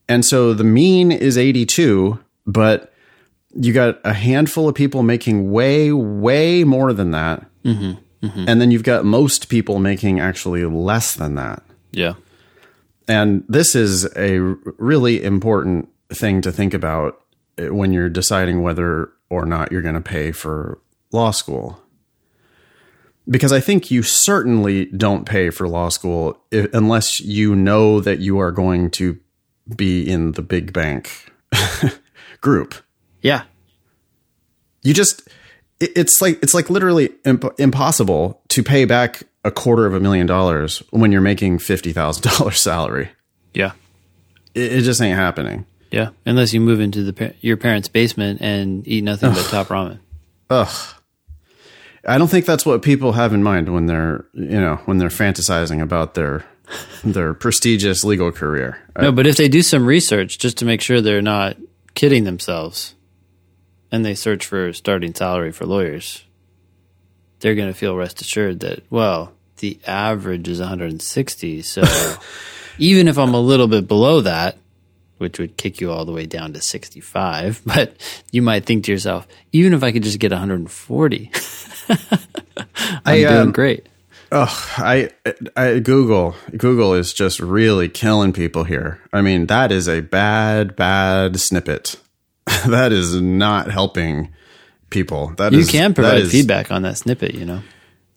And 0.09 0.25
so 0.25 0.55
the 0.55 0.65
mean 0.65 1.13
is 1.13 1.37
82, 1.37 2.19
but 2.47 2.95
you 3.55 3.75
got 3.75 4.01
a 4.05 4.15
handful 4.15 4.69
of 4.69 4.75
people 4.75 5.03
making 5.03 5.53
way 5.53 5.93
way 5.93 6.65
more 6.65 6.95
than 6.95 7.11
that. 7.11 7.47
Mm-hmm. 7.65 8.27
Mm-hmm. 8.27 8.45
And 8.49 8.61
then 8.61 8.71
you've 8.71 8.83
got 8.83 9.05
most 9.05 9.51
people 9.51 9.79
making 9.79 10.21
actually 10.21 10.65
less 10.65 11.15
than 11.15 11.35
that. 11.35 11.63
Yeah. 11.93 12.15
And 13.07 13.45
this 13.47 13.75
is 13.75 14.07
a 14.17 14.39
really 14.79 15.23
important 15.23 15.89
thing 16.11 16.41
to 16.43 16.53
think 16.53 16.75
about 16.75 17.21
eh, 17.59 17.69
when 17.69 17.93
you're 17.93 18.09
deciding 18.09 18.63
whether 18.63 19.11
or 19.31 19.45
not 19.45 19.71
you're 19.73 19.83
going 19.83 19.95
to 19.95 20.01
pay 20.01 20.33
for 20.33 20.79
law 21.13 21.31
school. 21.31 21.81
Because 23.29 23.53
I 23.53 23.61
think 23.61 23.91
you 23.91 24.03
certainly 24.03 24.87
don't 24.87 25.27
pay 25.27 25.51
for 25.51 25.69
law 25.69 25.91
school 25.91 26.41
i 26.53 26.67
unless 26.73 27.21
you 27.21 27.55
know 27.55 28.01
that 28.01 28.21
you 28.21 28.39
are 28.39 28.51
going 28.53 28.91
to 28.93 29.19
be 29.77 30.09
in 30.09 30.33
the 30.33 30.41
big 30.43 30.73
bank 30.73 31.31
group. 32.41 32.75
Yeah. 33.21 33.43
You 34.83 34.95
just 34.95 35.29
it- 35.79 35.93
it's 35.95 36.23
like 36.23 36.43
it's 36.43 36.55
like 36.55 36.71
literally 36.71 37.11
imp- 37.27 37.59
impossible 37.61 38.41
to 38.49 38.63
pay 38.63 38.87
back 38.87 39.25
a 39.45 39.51
quarter 39.51 39.85
of 39.85 39.93
a 39.95 40.01
million 40.01 40.27
dollars 40.27 40.83
when 40.91 41.13
you're 41.13 41.21
making 41.21 41.59
$50,000 41.59 42.55
salary. 42.57 43.11
Yeah. 43.55 43.73
It, 44.55 44.73
it 44.73 44.81
just 44.83 45.01
ain't 45.03 45.17
happening. 45.19 45.67
Yeah. 45.91 46.11
Unless 46.27 46.53
you 46.53 46.61
move 46.61 46.81
into 46.81 47.03
the 47.03 47.35
your 47.41 47.57
parents' 47.57 47.89
basement 47.89 48.41
and 48.41 48.87
eat 48.87 49.05
nothing 49.05 49.33
but 49.33 49.45
top 49.47 49.69
ramen. 49.69 50.01
Ugh. 50.51 50.95
I 52.07 52.17
don't 52.17 52.29
think 52.29 52.47
that's 52.47 52.65
what 52.65 52.83
people 52.83 53.13
have 53.13 53.33
in 53.33 53.43
mind 53.43 53.73
when 53.73 53.87
they're, 53.87 54.27
you 54.33 54.61
know, 54.61 54.77
when 54.87 54.99
they're 54.99 55.09
fantasizing 55.09 55.83
about 55.83 56.15
their 56.15 56.45
their 57.05 57.35
prestigious 57.35 58.05
legal 58.05 58.33
career. 58.33 58.79
No, 58.99 59.13
but 59.13 59.27
if 59.27 59.37
they 59.37 59.49
do 59.49 59.63
some 59.63 59.87
research 59.87 60.39
just 60.39 60.59
to 60.59 60.65
make 60.65 60.81
sure 60.81 61.01
they're 61.01 61.23
not 61.23 61.57
kidding 61.95 62.25
themselves 62.25 62.95
and 63.91 64.05
they 64.05 64.15
search 64.15 64.47
for 64.47 64.73
starting 64.73 65.15
salary 65.15 65.53
for 65.53 65.67
lawyers, 65.67 66.25
they're 67.41 67.55
going 67.55 67.73
to 67.73 67.79
feel 67.79 67.97
rest 67.97 68.21
assured 68.21 68.61
that, 68.61 68.83
well, 68.91 69.33
the 69.59 69.79
average 69.87 70.49
is 70.49 70.61
160. 70.61 71.63
So 71.63 71.83
even 72.79 73.09
if 73.09 73.19
I'm 73.19 73.35
a 73.35 73.41
little 73.41 73.69
bit 73.69 73.89
below 73.89 74.23
that, 74.23 74.59
which 75.19 75.39
would 75.39 75.57
kick 75.57 75.81
you 75.81 75.91
all 75.91 76.05
the 76.05 76.13
way 76.13 76.27
down 76.27 76.53
to 76.55 76.61
65, 76.61 77.63
but 77.67 77.95
you 78.33 78.43
might 78.43 78.65
think 78.65 78.85
to 78.85 78.93
yourself, 78.93 79.27
even 79.53 79.75
if 79.75 79.83
I 79.83 79.93
could 79.93 80.03
just 80.03 80.19
get 80.19 80.31
140, 80.33 81.31
I'm 81.89 82.99
I, 83.05 83.19
doing 83.21 83.35
um, 83.37 83.53
great. 83.53 83.89
Oh, 84.31 84.75
I, 84.77 85.11
I 85.57 85.79
Google 85.79 86.35
Google 86.57 86.93
is 86.95 87.15
just 87.15 87.41
really 87.41 87.89
killing 87.89 88.33
people 88.35 88.65
here. 88.65 89.01
I 89.11 89.23
mean, 89.23 89.47
that 89.47 89.73
is 89.73 89.89
a 89.89 90.01
bad 90.01 90.77
bad 90.77 91.41
snippet. 91.41 91.97
that 92.67 92.93
is 92.93 93.21
not 93.21 93.71
helping 93.71 94.29
people. 94.91 95.33
That 95.39 95.53
You 95.53 95.61
is- 95.61 95.71
can 95.71 95.95
provide 95.95 96.27
feedback 96.29 96.71
on 96.71 96.83
that 96.83 96.99
snippet, 96.99 97.35
you 97.35 97.45
know? 97.47 97.63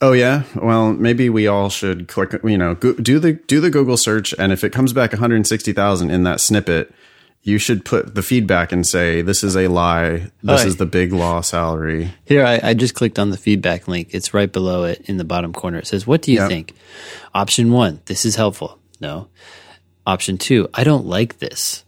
Oh 0.01 0.13
yeah. 0.13 0.43
Well, 0.55 0.93
maybe 0.93 1.29
we 1.29 1.47
all 1.47 1.69
should 1.69 2.07
click. 2.07 2.33
You 2.43 2.57
know, 2.57 2.75
go, 2.75 2.93
do 2.93 3.19
the 3.19 3.33
do 3.33 3.59
the 3.59 3.69
Google 3.69 3.97
search, 3.97 4.33
and 4.39 4.51
if 4.51 4.63
it 4.63 4.71
comes 4.71 4.93
back 4.93 5.11
160,000 5.13 6.09
in 6.09 6.23
that 6.23 6.41
snippet, 6.41 6.91
you 7.43 7.57
should 7.59 7.85
put 7.85 8.15
the 8.15 8.23
feedback 8.23 8.71
and 8.71 8.85
say 8.85 9.21
this 9.21 9.43
is 9.43 9.55
a 9.55 9.67
lie. 9.67 10.31
This 10.41 10.65
is 10.65 10.77
the 10.77 10.85
big 10.87 11.13
law 11.13 11.41
salary. 11.41 12.11
Here, 12.25 12.43
I, 12.45 12.59
I 12.63 12.73
just 12.73 12.95
clicked 12.95 13.19
on 13.19 13.29
the 13.29 13.37
feedback 13.37 13.87
link. 13.87 14.09
It's 14.11 14.33
right 14.33 14.51
below 14.51 14.85
it 14.85 15.01
in 15.05 15.17
the 15.17 15.23
bottom 15.23 15.53
corner. 15.53 15.77
It 15.79 15.87
says, 15.87 16.07
What 16.07 16.23
do 16.23 16.31
you 16.31 16.39
Yep. 16.39 16.49
think? 16.49 16.73
Option 17.35 17.71
one, 17.71 18.01
this 18.05 18.25
is 18.25 18.35
helpful. 18.35 18.79
No. 18.99 19.27
Option 20.05 20.37
two, 20.39 20.67
I 20.73 20.83
don't 20.83 21.05
like 21.05 21.37
this. 21.39 21.83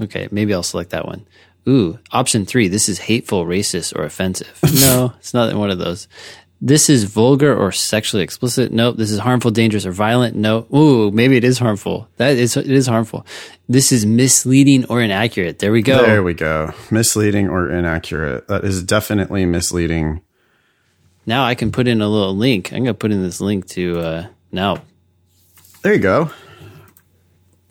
Okay, 0.00 0.26
maybe 0.32 0.52
I'll 0.52 0.62
select 0.64 0.90
that 0.90 1.06
one. 1.06 1.26
Ooh, 1.68 1.98
option 2.12 2.44
three, 2.44 2.68
this 2.68 2.88
is 2.88 2.98
hateful, 3.00 3.44
racist, 3.44 3.96
or 3.96 4.02
offensive. 4.04 4.58
No, 4.80 5.14
it's 5.18 5.32
not 5.34 5.54
one 5.54 5.70
of 5.70 5.78
those. 5.78 6.06
This 6.60 6.88
is 6.88 7.04
vulgar 7.04 7.54
or 7.54 7.70
sexually 7.70 8.22
explicit. 8.22 8.72
Nope. 8.72 8.96
This 8.96 9.10
is 9.10 9.18
harmful, 9.18 9.50
dangerous, 9.50 9.84
or 9.84 9.92
violent. 9.92 10.36
No. 10.36 10.66
Ooh, 10.74 11.10
maybe 11.10 11.36
it 11.36 11.44
is 11.44 11.58
harmful. 11.58 12.08
That 12.16 12.36
is 12.36 12.56
it 12.56 12.70
is 12.70 12.86
harmful. 12.86 13.26
This 13.68 13.92
is 13.92 14.06
misleading 14.06 14.86
or 14.86 15.02
inaccurate. 15.02 15.58
There 15.58 15.70
we 15.70 15.82
go. 15.82 16.04
There 16.04 16.22
we 16.22 16.32
go. 16.32 16.72
Misleading 16.90 17.48
or 17.48 17.70
inaccurate. 17.70 18.48
That 18.48 18.64
is 18.64 18.82
definitely 18.82 19.44
misleading. 19.44 20.22
Now 21.26 21.44
I 21.44 21.54
can 21.54 21.72
put 21.72 21.88
in 21.88 22.00
a 22.00 22.08
little 22.08 22.34
link. 22.34 22.72
I'm 22.72 22.84
going 22.84 22.86
to 22.86 22.94
put 22.94 23.12
in 23.12 23.22
this 23.22 23.40
link 23.40 23.66
to 23.70 23.98
uh, 23.98 24.26
now. 24.50 24.82
There 25.82 25.92
you 25.92 26.00
go. 26.00 26.30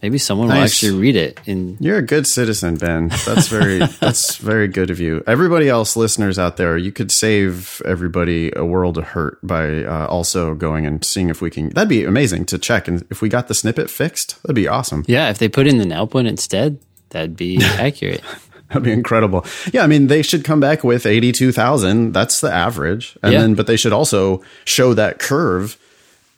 Maybe 0.05 0.19
someone 0.19 0.49
will 0.49 0.53
actually 0.57 0.99
read 0.99 1.15
it. 1.15 1.39
In 1.47 1.77
You're 1.79 1.97
a 1.97 2.03
good 2.03 2.27
citizen, 2.27 2.75
Ben. 2.75 3.07
That's 3.25 3.47
very 3.47 3.79
that's 3.99 4.37
very 4.37 4.67
good 4.67 4.91
of 4.91 4.99
you. 4.99 5.23
Everybody 5.25 5.67
else, 5.67 5.95
listeners 5.95 6.37
out 6.37 6.57
there, 6.57 6.77
you 6.77 6.91
could 6.91 7.11
save 7.11 7.81
everybody 7.85 8.51
a 8.55 8.63
world 8.63 8.99
of 8.99 9.05
hurt 9.05 9.39
by 9.41 9.83
uh, 9.83 10.05
also 10.05 10.53
going 10.53 10.85
and 10.85 11.03
seeing 11.03 11.29
if 11.31 11.41
we 11.41 11.49
can. 11.49 11.69
That'd 11.69 11.89
be 11.89 12.03
amazing 12.03 12.45
to 12.45 12.59
check, 12.59 12.87
and 12.87 13.03
if 13.09 13.23
we 13.23 13.29
got 13.29 13.47
the 13.47 13.55
snippet 13.55 13.89
fixed, 13.89 14.39
that'd 14.43 14.55
be 14.55 14.67
awesome. 14.67 15.03
yeah, 15.07 15.31
if 15.31 15.39
they 15.39 15.49
put 15.49 15.65
in 15.65 15.79
the 15.79 15.85
NALP 15.85 16.13
one 16.13 16.27
instead, 16.27 16.77
that'd 17.09 17.35
be 17.35 17.57
accurate. 17.63 18.21
That'd 18.67 18.83
be 18.83 18.91
incredible. 18.91 19.43
Yeah, 19.73 19.83
I 19.83 19.87
mean, 19.87 20.05
they 20.05 20.21
should 20.21 20.43
come 20.43 20.59
back 20.59 20.83
with 20.83 21.07
eighty-two 21.07 21.51
thousand. 21.51 22.11
That's 22.11 22.41
the 22.41 22.51
average, 22.53 23.17
and 23.23 23.33
Yeah. 23.33 23.41
then 23.41 23.55
but 23.55 23.65
they 23.65 23.75
should 23.77 23.91
also 23.93 24.43
show 24.65 24.93
that 24.93 25.17
curve 25.17 25.77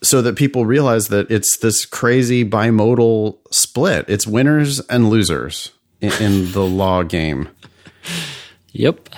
so 0.03 0.21
that 0.21 0.36
people 0.36 0.65
realize 0.65 1.07
that 1.07 1.29
it's 1.31 1.57
this 1.57 1.86
crazy 1.86 2.45
bimodal 2.45 3.38
split. 3.51 4.05
It's 4.07 4.27
winners 4.27 4.79
and 4.81 5.10
losers. 5.10 5.71
in, 6.01 6.12
in 6.21 6.51
the 6.51 6.65
law 6.65 7.03
game. 7.03 7.49
Yep. 8.73 9.10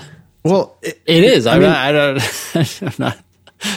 Well, 0.44 0.78
it, 0.82 1.02
It 1.06 1.24
is. 1.24 1.46
I, 1.48 1.60
mean- 1.60 1.70
I 1.70 1.92
don't. 1.92 2.22
I'm 2.82 2.94
not. 2.98 3.18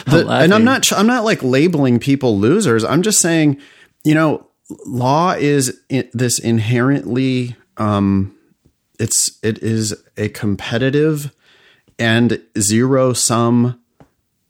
I'm 0.07 0.11
the- 0.13 0.29
and 0.29 0.53
I'm 0.53 0.63
not 0.63 0.91
I'm 0.93 1.07
not 1.07 1.25
like 1.25 1.43
labeling 1.43 1.99
people 1.99 2.39
losers. 2.39 2.85
I'm 2.85 3.01
just 3.01 3.19
saying, 3.19 3.59
you 4.05 4.13
know, 4.15 4.47
law 4.85 5.33
is 5.37 5.77
i 5.91 6.07
this 6.13 6.39
inherently 6.39 7.55
um 7.77 8.33
it's 8.97 9.37
it 9.43 9.57
is 9.61 9.93
a 10.15 10.29
competitive 10.29 11.33
and 11.99 12.41
zero 12.57 13.11
sum, 13.11 13.79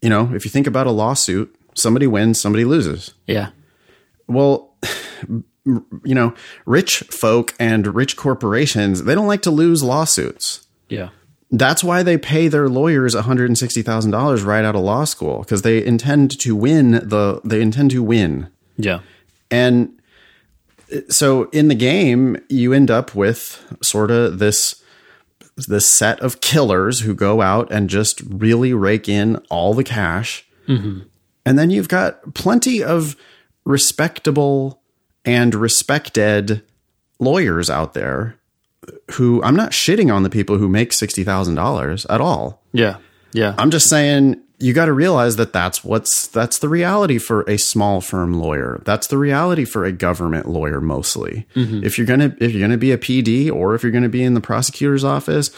you 0.00 0.08
know, 0.08 0.30
if 0.34 0.44
you 0.44 0.50
think 0.52 0.68
about 0.68 0.86
a 0.86 0.92
lawsuit, 0.92 1.54
somebody 1.74 2.06
wins, 2.06 2.40
somebody 2.40 2.64
loses. 2.64 3.14
Yeah. 3.26 3.50
Well, 4.26 4.76
you 5.64 6.14
know, 6.14 6.34
rich 6.66 7.00
folk 7.10 7.54
and 7.58 7.94
rich 7.94 8.16
corporations, 8.16 9.04
they 9.04 9.14
don't 9.14 9.26
like 9.26 9.42
to 9.42 9.50
lose 9.50 9.82
lawsuits. 9.82 10.66
Yeah. 10.88 11.10
That's 11.50 11.84
why 11.84 12.02
they 12.02 12.18
pay 12.18 12.48
their 12.48 12.68
lawyers 12.68 13.14
$160,000 13.14 14.44
right 14.44 14.64
out 14.64 14.74
of 14.74 14.82
law 14.82 15.04
school 15.04 15.40
because 15.40 15.62
they 15.62 15.84
intend 15.84 16.38
to 16.40 16.56
win 16.56 16.92
the 16.92 17.40
they 17.44 17.60
intend 17.60 17.92
to 17.92 18.02
win. 18.02 18.48
Yeah. 18.76 19.00
And 19.50 20.00
so 21.08 21.44
in 21.50 21.68
the 21.68 21.74
game 21.74 22.36
you 22.48 22.72
end 22.72 22.90
up 22.90 23.14
with 23.14 23.64
sort 23.82 24.10
of 24.10 24.38
this 24.38 24.82
this 25.56 25.86
set 25.86 26.18
of 26.20 26.40
killers 26.40 27.00
who 27.00 27.14
go 27.14 27.40
out 27.40 27.70
and 27.70 27.88
just 27.88 28.20
really 28.22 28.74
rake 28.74 29.08
in 29.08 29.36
all 29.48 29.74
the 29.74 29.84
cash. 29.84 30.44
Mm-hmm. 30.66 31.00
And 31.46 31.58
then 31.58 31.70
you've 31.70 31.88
got 31.88 32.34
plenty 32.34 32.82
of 32.82 33.16
respectable 33.64 34.82
and 35.24 35.54
respected 35.54 36.62
lawyers 37.18 37.70
out 37.70 37.94
there 37.94 38.36
who 39.12 39.42
I'm 39.42 39.56
not 39.56 39.70
shitting 39.72 40.14
on 40.14 40.22
the 40.22 40.30
people 40.30 40.58
who 40.58 40.68
make 40.68 40.90
$60,000 40.90 42.06
at 42.10 42.20
all. 42.20 42.62
Yeah. 42.72 42.98
Yeah. 43.32 43.54
I'm 43.58 43.70
just 43.70 43.88
saying 43.88 44.40
you 44.58 44.72
got 44.72 44.86
to 44.86 44.92
realize 44.92 45.36
that 45.36 45.52
that's 45.52 45.82
what's 45.82 46.28
that's 46.28 46.58
the 46.58 46.68
reality 46.68 47.18
for 47.18 47.42
a 47.42 47.58
small 47.58 48.00
firm 48.00 48.34
lawyer. 48.34 48.80
That's 48.84 49.08
the 49.08 49.18
reality 49.18 49.64
for 49.64 49.84
a 49.84 49.92
government 49.92 50.48
lawyer 50.48 50.80
mostly. 50.80 51.46
Mm-hmm. 51.54 51.84
If 51.84 51.98
you're 51.98 52.06
going 52.06 52.20
to 52.20 52.36
if 52.44 52.52
you're 52.52 52.60
going 52.60 52.70
to 52.70 52.78
be 52.78 52.92
a 52.92 52.98
PD 52.98 53.52
or 53.52 53.74
if 53.74 53.82
you're 53.82 53.92
going 53.92 54.04
to 54.04 54.08
be 54.08 54.22
in 54.22 54.34
the 54.34 54.40
prosecutor's 54.40 55.04
office 55.04 55.50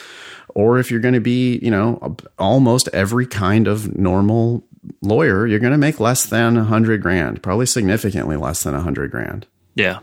or 0.55 0.79
if 0.79 0.91
you're 0.91 1.01
going 1.01 1.15
to 1.15 1.21
be, 1.21 1.59
you 1.59 1.71
know, 1.71 2.17
almost 2.39 2.89
every 2.93 3.27
kind 3.27 3.69
of 3.69 3.97
normal 3.97 4.65
lawyer, 5.03 5.47
you're 5.47 5.59
going 5.59 5.73
to 5.73 5.79
make 5.79 6.01
less 6.01 6.27
than 6.27 6.57
a 6.57 6.61
100 6.61 7.03
grand, 7.03 7.43
probably 7.43 7.67
significantly 7.67 8.37
less 8.37 8.63
than 8.63 8.75
a 8.75 8.79
100 8.79 9.11
grand. 9.11 9.47
yeah. 9.75 10.01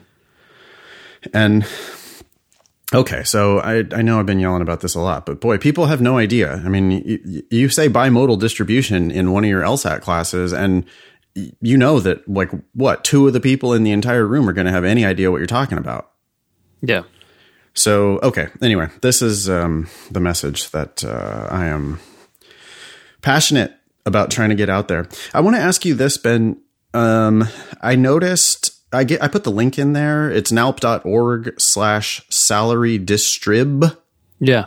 And 1.33 1.65
okay, 2.93 3.23
so 3.23 3.59
I 3.59 3.85
I 3.95 4.01
know 4.01 4.19
I've 4.19 4.25
been 4.25 4.39
yelling 4.41 4.61
about 4.61 4.81
this 4.81 4.93
a 4.93 4.99
lot, 4.99 5.25
but 5.25 5.39
boy, 5.39 5.57
people 5.57 5.85
have 5.85 6.01
no 6.01 6.17
idea. 6.17 6.61
I 6.65 6.67
mean, 6.67 6.91
you, 6.91 7.43
you 7.49 7.69
say 7.69 7.87
bimodal 7.87 8.39
distribution 8.39 9.09
in 9.09 9.31
one 9.31 9.45
of 9.45 9.49
your 9.49 9.61
LSAT 9.61 10.01
classes, 10.01 10.51
and 10.51 10.85
you 11.33 11.77
know 11.77 12.01
that 12.01 12.27
like 12.27 12.51
what 12.73 13.03
two 13.03 13.25
of 13.25 13.33
the 13.33 13.39
people 13.39 13.73
in 13.73 13.83
the 13.83 13.91
entire 13.91 14.27
room 14.27 14.49
are 14.49 14.53
going 14.53 14.67
to 14.67 14.71
have 14.71 14.83
any 14.83 15.05
idea 15.05 15.31
what 15.31 15.37
you're 15.37 15.47
talking 15.47 15.77
about. 15.77 16.11
Yeah. 16.81 17.03
So 17.73 18.19
okay, 18.21 18.49
anyway, 18.61 18.89
this 19.01 19.21
is 19.21 19.49
um, 19.49 19.87
the 20.11 20.19
message 20.19 20.69
that 20.71 21.03
uh, 21.03 21.47
I 21.49 21.67
am 21.67 21.99
passionate 23.21 23.73
about 24.05 24.31
trying 24.31 24.49
to 24.49 24.55
get 24.55 24.69
out 24.69 24.87
there. 24.87 25.07
I 25.33 25.41
want 25.41 25.55
to 25.55 25.61
ask 25.61 25.85
you 25.85 25.93
this, 25.93 26.17
Ben. 26.17 26.61
Um, 26.93 27.45
I 27.81 27.95
noticed 27.95 28.71
I 28.93 29.03
get 29.03 29.23
I 29.23 29.27
put 29.27 29.43
the 29.43 29.51
link 29.51 29.79
in 29.79 29.93
there. 29.93 30.29
It's 30.29 30.51
nalp.org 30.51 31.55
slash 31.59 32.21
salary 32.29 32.99
distrib 32.99 33.97
Yeah. 34.39 34.65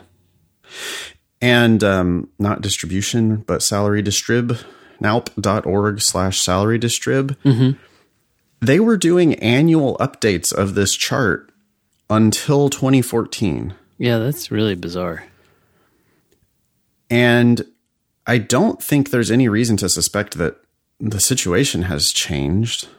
and 1.41 1.83
um, 1.83 2.29
not 2.39 2.61
distribution, 2.61 3.37
but 3.37 3.63
salary 3.63 4.03
distrib. 4.03 4.61
Nalp.org 5.01 6.01
slash 6.01 6.41
salary 6.41 6.79
distrib. 6.79 7.77
They 8.59 8.79
were 8.79 8.97
doing 8.97 9.35
annual 9.35 9.95
updates 9.99 10.51
of 10.51 10.73
this 10.73 10.95
chart 10.95 11.51
until 12.09 12.69
2014. 12.69 13.75
Yeah. 13.99 14.17
That's 14.17 14.49
really 14.49 14.73
bizarre. 14.75 15.25
And 17.09 17.63
I 18.27 18.37
don't 18.37 18.83
think 18.83 19.09
there's 19.09 19.31
any 19.31 19.47
reason 19.47 19.77
to 19.77 19.89
suspect 19.89 20.37
that 20.37 20.57
the 20.99 21.19
situation 21.19 21.83
has 21.83 22.11
changed. 22.11 22.89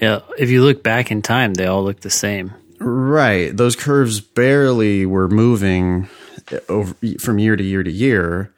Yeah. 0.00 0.20
If 0.38 0.50
you 0.50 0.64
look 0.64 0.82
back 0.82 1.10
in 1.10 1.22
time, 1.22 1.54
they 1.54 1.66
all 1.66 1.84
look 1.84 2.00
the 2.00 2.10
same. 2.10 2.54
Right. 2.80 3.54
Those 3.54 3.76
curves 3.76 4.20
barely 4.20 5.06
were 5.06 5.28
moving 5.28 6.08
over 6.68 6.94
from 7.18 7.38
year 7.38 7.56
to 7.56 7.64
year 7.64 7.82
to 7.82 7.90
year. 7.90 8.52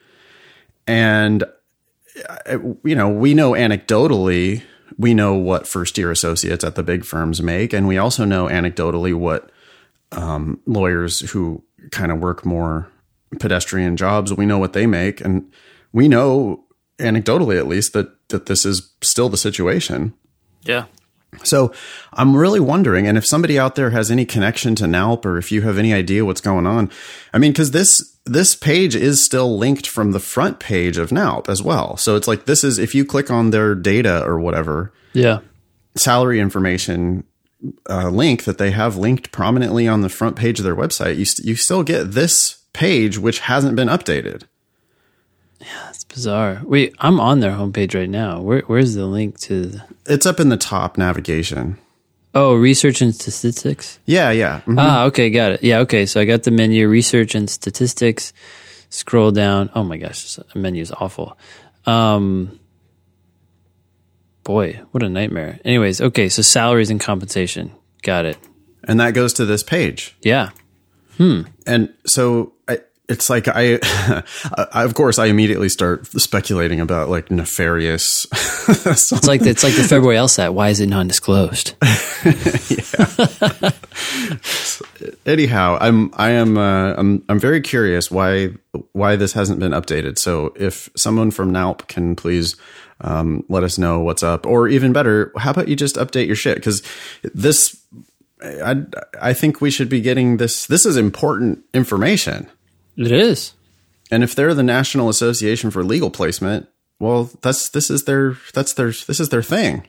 And, 0.87 1.45
you 2.85 2.95
know, 2.95 3.09
we 3.09 3.35
know 3.35 3.53
anecdotally, 3.53 4.63
we 4.97 5.15
know 5.15 5.35
what 5.35 5.69
first 5.69 5.99
year 5.99 6.11
associates 6.11 6.65
at 6.65 6.75
the 6.75 6.83
big 6.83 7.05
firms 7.05 7.43
make. 7.43 7.73
And 7.73 7.87
we 7.87 7.99
also 7.99 8.25
know 8.25 8.47
anecdotally 8.47 9.15
what 9.15 9.51
um, 10.13 10.61
lawyers 10.67 11.21
who 11.31 11.63
kind 11.91 12.11
of 12.11 12.19
work 12.19 12.45
more 12.45 12.91
pedestrian 13.39 13.97
jobs, 13.97 14.33
we 14.33 14.47
know 14.47 14.59
what 14.59 14.73
they 14.73 14.87
make. 14.87 15.21
And 15.21 15.51
we 15.93 16.09
know 16.09 16.65
anecdotally, 16.99 17.59
at 17.59 17.67
least, 17.69 17.93
that, 17.93 18.09
that 18.29 18.47
this 18.47 18.65
is 18.65 18.93
still 19.03 19.29
the 19.29 19.37
situation. 19.37 20.15
Yeah. 20.63 20.85
So 21.45 21.73
I'm 22.15 22.35
really 22.35 22.59
wondering, 22.61 23.07
and 23.07 23.19
if 23.19 23.27
somebody 23.27 23.59
out 23.59 23.75
there 23.75 23.91
has 23.91 24.11
any 24.11 24.25
connection 24.25 24.75
to 24.77 24.85
NALP, 24.85 25.27
or 25.27 25.37
if 25.37 25.53
you 25.53 25.61
have 25.63 25.77
any 25.79 25.93
idea 25.93 26.25
what's 26.25 26.41
going 26.41 26.67
on, 26.67 26.91
I 27.35 27.39
mean, 27.39 27.53
because 27.53 27.73
this 27.73 28.17
this 28.25 28.55
page 28.55 28.95
is 28.95 29.25
still 29.25 29.57
linked 29.59 29.87
from 29.87 30.13
the 30.13 30.21
front 30.21 30.59
page 30.59 30.99
of 30.99 31.11
NALP 31.11 31.49
as 31.49 31.63
well. 31.63 31.97
So 31.97 32.17
it's 32.17 32.29
like 32.29 32.45
this 32.47 32.63
is 32.65 32.79
if 32.79 32.95
you 32.95 33.05
click 33.05 33.31
on 33.31 33.51
their 33.51 33.75
data 33.75 34.23
or 34.25 34.39
whatever 34.41 34.93
Yeah. 35.15 35.41
salary 35.97 36.39
information 36.41 37.25
uh, 37.89 38.09
link 38.11 38.45
that 38.45 38.59
they 38.59 38.71
have 38.71 38.97
linked 38.97 39.33
prominently 39.33 39.89
on 39.89 40.01
the 40.03 40.09
front 40.11 40.37
page 40.37 40.59
of 40.59 40.65
their 40.65 40.77
website, 40.77 41.17
you 41.17 41.25
st- 41.25 41.47
you 41.47 41.57
still 41.57 41.83
get 41.83 42.13
this 42.13 42.58
page 42.79 43.19
which 43.19 43.41
hasn't 43.41 43.75
been 43.77 43.89
updated. 43.89 44.43
Yeah, 45.61 45.91
it's 45.91 46.05
bizarre. 46.05 46.63
Wait, 46.65 46.95
I'm 47.01 47.19
on 47.19 47.41
their 47.41 47.51
homepage 47.53 47.95
right 47.95 48.09
now. 48.09 48.41
Where, 48.41 48.61
where's 48.69 48.95
the 48.95 49.07
link 49.07 49.39
to? 49.41 49.67
The, 49.67 49.83
It's 50.07 50.27
up 50.27 50.39
in 50.39 50.49
the 50.51 50.57
top 50.57 50.97
navigation. 50.97 51.77
oh, 52.35 52.55
research 52.55 53.03
and 53.03 53.13
statistics. 53.15 53.99
Yeah, 54.07 54.31
yeah. 54.31 54.61
Mhm. 54.67 54.77
Ah, 54.79 55.05
okay, 55.07 55.31
got 55.31 55.53
it. 55.53 55.65
Yeah, 55.65 55.81
okay. 55.81 56.07
So 56.07 56.21
I 56.21 56.25
got 56.25 56.45
the 56.45 56.53
menu, 56.53 56.87
research 56.89 57.35
and 57.35 57.51
statistics. 57.51 58.33
Scroll 58.91 59.33
down. 59.33 59.71
Oh 59.75 59.83
my 59.83 59.97
gosh, 59.99 60.23
this 60.37 60.39
menu 60.55 60.81
is 60.81 60.93
awful. 60.93 61.37
Um, 61.87 62.61
boy, 64.45 64.81
what 64.93 65.03
a 65.03 65.09
nightmare. 65.09 65.59
Anyways, 65.65 66.01
okay. 66.01 66.29
So 66.29 66.43
salaries 66.43 66.91
and 66.91 67.01
compensation. 67.01 67.73
Got 68.03 68.25
it. 68.27 68.39
And 68.85 69.01
that 69.01 69.15
goes 69.15 69.33
to 69.35 69.45
this 69.45 69.63
page. 69.65 70.17
Yeah. 70.23 70.51
Hmm. 71.17 71.43
And 71.67 71.93
so 72.07 72.53
it's 73.09 73.31
like 73.31 73.49
I, 73.49 73.79
I, 74.73 74.85
of 74.85 74.95
course, 74.95 75.19
I 75.19 75.27
immediately 75.27 75.69
start 75.69 76.07
speculating 76.07 76.81
about 76.81 77.09
like 77.09 77.31
nefarious. 77.31 78.27
It's 78.71 79.27
like 79.27 79.41
it's 79.43 79.65
like 79.65 79.75
the 79.75 79.83
February 79.83 80.19
LSAT. 80.19 80.53
Why 80.53 80.69
is 80.69 80.81
it 80.81 80.89
non-disclosed? 80.89 81.75
Anyhow, 85.27 85.79
I'm 85.81 86.11
I 86.15 86.31
am 86.31 86.59
uh, 86.59 86.93
I'm 86.95 87.25
I'm 87.31 87.41
very 87.41 87.63
curious 87.63 88.11
why 88.11 88.51
why 88.93 89.17
this 89.17 89.33
hasn't 89.33 89.59
been 89.59 89.73
updated. 89.73 90.19
So 90.19 90.53
if 90.55 90.91
someone 90.97 91.31
from 91.31 91.51
NALP 91.51 91.89
can 91.89 92.15
please 92.15 92.57
um, 93.01 93.43
let 93.49 93.65
us 93.65 93.79
know 93.79 94.01
what's 94.01 94.23
up, 94.23 94.47
or 94.47 94.69
even 94.69 94.93
better, 94.93 95.33
how 95.39 95.53
about 95.53 95.69
you 95.69 95.77
just 95.77 95.97
update 95.97 96.27
your 96.27 96.37
shit? 96.37 96.57
Because 96.57 96.83
this, 97.23 97.75
I 98.43 98.83
I 99.21 99.33
think 99.33 99.63
we 99.63 99.71
should 99.71 99.89
be 99.89 100.03
getting 100.03 100.37
this. 100.37 100.67
This 100.67 100.85
is 100.85 100.99
important 100.99 101.65
information. 101.73 102.51
It 102.99 103.13
is. 103.13 103.55
And 104.11 104.25
if 104.25 104.35
they're 104.35 104.55
the 104.55 104.63
National 104.63 105.09
Association 105.09 105.71
for 105.71 105.85
Legal 105.85 106.11
Placement, 106.11 106.69
well, 106.99 107.31
that's 107.43 107.69
this 107.69 107.91
is 107.91 108.05
their 108.05 108.37
that's 108.53 108.75
their 108.75 108.89
this 108.89 109.21
is 109.21 109.29
their 109.29 109.43
thing. 109.43 109.87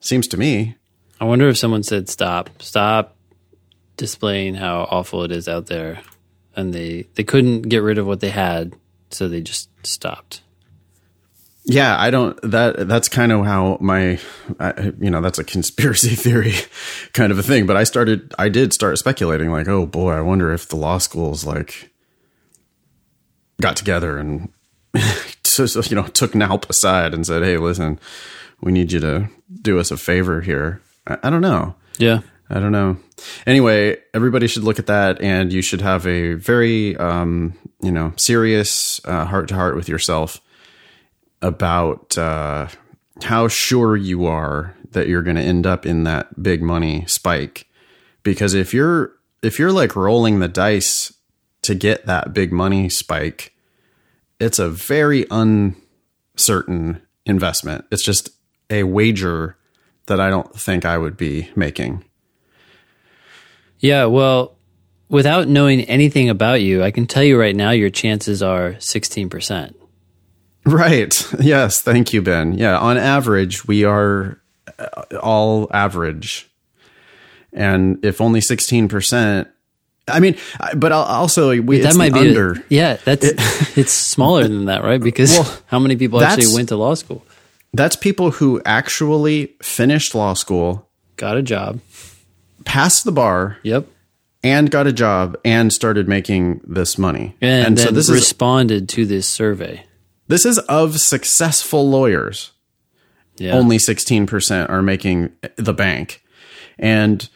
Seems 0.00 0.28
to 0.28 0.36
me. 0.36 0.76
I 1.18 1.24
wonder 1.24 1.48
if 1.48 1.56
someone 1.56 1.82
said 1.82 2.10
stop, 2.10 2.50
stop 2.60 3.16
displaying 3.96 4.54
how 4.54 4.86
awful 4.90 5.22
it 5.24 5.32
is 5.32 5.48
out 5.48 5.66
there, 5.66 6.02
and 6.54 6.74
they 6.74 7.06
they 7.14 7.24
couldn't 7.24 7.62
get 7.62 7.82
rid 7.82 7.96
of 7.96 8.06
what 8.06 8.20
they 8.20 8.30
had, 8.30 8.74
so 9.10 9.28
they 9.28 9.40
just 9.40 9.70
stopped. 9.86 10.42
Yeah, 11.64 11.98
I 11.98 12.10
don't 12.10 12.38
that 12.42 12.86
that's 12.86 13.08
kind 13.08 13.32
of 13.32 13.46
how 13.46 13.78
my 13.80 14.20
I, 14.60 14.92
you 15.00 15.10
know, 15.10 15.22
that's 15.22 15.38
a 15.38 15.44
conspiracy 15.44 16.14
theory 16.14 16.54
kind 17.14 17.32
of 17.32 17.38
a 17.38 17.42
thing, 17.42 17.64
but 17.64 17.78
I 17.78 17.84
started 17.84 18.34
I 18.38 18.50
did 18.50 18.74
start 18.74 18.98
speculating 18.98 19.50
like, 19.50 19.68
"Oh 19.68 19.86
boy, 19.86 20.12
I 20.12 20.20
wonder 20.20 20.52
if 20.52 20.68
the 20.68 20.76
law 20.76 20.98
schools 20.98 21.46
like 21.46 21.90
got 23.60 23.76
together 23.76 24.18
and 24.18 24.52
you 24.94 25.96
know, 25.96 26.06
took 26.08 26.32
NALP 26.32 26.68
aside 26.68 27.14
and 27.14 27.26
said, 27.26 27.42
"Hey, 27.42 27.56
listen, 27.56 27.98
we 28.60 28.72
need 28.72 28.92
you 28.92 29.00
to 29.00 29.28
do 29.62 29.78
us 29.78 29.90
a 29.90 29.96
favor 29.96 30.40
here." 30.40 30.80
I, 31.06 31.18
I 31.24 31.30
don't 31.30 31.40
know. 31.40 31.74
Yeah, 31.98 32.20
I 32.50 32.60
don't 32.60 32.72
know. 32.72 32.98
Anyway, 33.46 33.96
everybody 34.14 34.46
should 34.46 34.64
look 34.64 34.78
at 34.78 34.86
that, 34.86 35.20
and 35.20 35.52
you 35.52 35.62
should 35.62 35.80
have 35.80 36.06
a 36.06 36.34
very, 36.34 36.96
um, 36.96 37.54
you 37.82 37.90
know, 37.90 38.12
serious 38.16 39.00
heart 39.04 39.48
to 39.48 39.54
heart 39.54 39.76
with 39.76 39.88
yourself 39.88 40.40
about 41.42 42.16
uh, 42.18 42.68
how 43.22 43.48
sure 43.48 43.96
you 43.96 44.26
are 44.26 44.74
that 44.92 45.08
you're 45.08 45.22
going 45.22 45.36
to 45.36 45.42
end 45.42 45.66
up 45.66 45.84
in 45.86 46.04
that 46.04 46.42
big 46.42 46.62
money 46.62 47.04
spike. 47.06 47.66
Because 48.22 48.54
if 48.54 48.74
you're 48.74 49.12
if 49.42 49.58
you're 49.58 49.72
like 49.72 49.96
rolling 49.96 50.38
the 50.38 50.48
dice 50.48 51.12
to 51.66 51.74
get 51.74 52.06
that 52.06 52.32
big 52.32 52.52
money 52.52 52.88
spike, 52.88 53.52
it's 54.40 54.58
a 54.58 54.68
very 54.68 55.26
uncertain 55.30 57.02
investment. 57.24 57.84
It's 57.90 58.04
just 58.04 58.30
a 58.70 58.84
wager 58.84 59.56
that 60.06 60.20
I 60.20 60.30
don't 60.30 60.52
think 60.58 60.84
I 60.84 60.98
would 60.98 61.16
be 61.16 61.50
making. 61.56 62.04
Yeah, 63.78 64.06
well, 64.06 64.56
without 65.08 65.48
knowing 65.48 65.82
anything 65.82 66.28
about 66.28 66.62
you, 66.62 66.82
I 66.82 66.90
can 66.90 67.06
tell 67.06 67.24
you 67.24 67.38
right 67.38 67.54
now 67.54 67.70
your 67.70 67.90
chances 67.90 68.42
are 68.42 68.72
16%. 68.74 69.74
Right. 70.64 71.32
Yes. 71.40 71.80
Thank 71.82 72.12
you, 72.12 72.22
Ben. 72.22 72.58
Yeah. 72.58 72.78
On 72.78 72.96
average, 72.96 73.66
we 73.66 73.84
are 73.84 74.40
uh, 74.78 75.02
all 75.22 75.68
average. 75.72 76.50
And 77.52 78.04
if 78.04 78.20
only 78.20 78.40
16%, 78.40 79.48
I 80.08 80.20
mean, 80.20 80.36
but 80.76 80.92
also 80.92 81.60
we, 81.60 81.80
that 81.80 81.96
might 81.96 82.12
be 82.12 82.20
under. 82.20 82.52
A, 82.52 82.64
yeah, 82.68 82.96
that's 83.04 83.24
it, 83.24 83.34
it's 83.76 83.92
smaller 83.92 84.44
than 84.44 84.66
that, 84.66 84.84
right? 84.84 85.00
Because 85.00 85.32
well, 85.32 85.58
how 85.66 85.78
many 85.78 85.96
people 85.96 86.22
actually 86.22 86.54
went 86.54 86.68
to 86.68 86.76
law 86.76 86.94
school? 86.94 87.24
That's 87.72 87.96
people 87.96 88.30
who 88.30 88.62
actually 88.64 89.54
finished 89.60 90.14
law 90.14 90.34
school, 90.34 90.88
got 91.16 91.36
a 91.36 91.42
job, 91.42 91.80
passed 92.64 93.04
the 93.04 93.12
bar. 93.12 93.58
Yep. 93.62 93.88
And 94.42 94.70
got 94.70 94.86
a 94.86 94.92
job 94.92 95.36
and 95.44 95.72
started 95.72 96.06
making 96.06 96.60
this 96.64 96.98
money. 96.98 97.34
And, 97.40 97.66
and 97.66 97.80
so 97.80 97.90
this 97.90 98.08
responded 98.08 98.82
is, 98.82 98.94
to 98.94 99.04
this 99.04 99.28
survey. 99.28 99.84
This 100.28 100.46
is 100.46 100.58
of 100.58 101.00
successful 101.00 101.88
lawyers. 101.90 102.52
Yeah. 103.38 103.54
Only 103.54 103.78
16% 103.78 104.70
are 104.70 104.82
making 104.82 105.32
the 105.56 105.72
bank. 105.72 106.22
And 106.78 107.28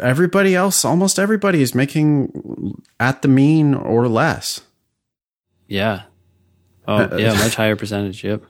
everybody 0.00 0.54
else, 0.54 0.84
almost 0.84 1.18
everybody 1.18 1.62
is 1.62 1.74
making 1.74 2.82
at 2.98 3.22
the 3.22 3.28
mean 3.28 3.74
or 3.74 4.08
less. 4.08 4.60
Yeah. 5.66 6.02
Oh, 6.86 6.96
uh, 6.96 7.16
yeah, 7.16 7.32
uh, 7.32 7.34
much 7.36 7.54
higher 7.54 7.76
percentage. 7.76 8.24
Yep. 8.24 8.42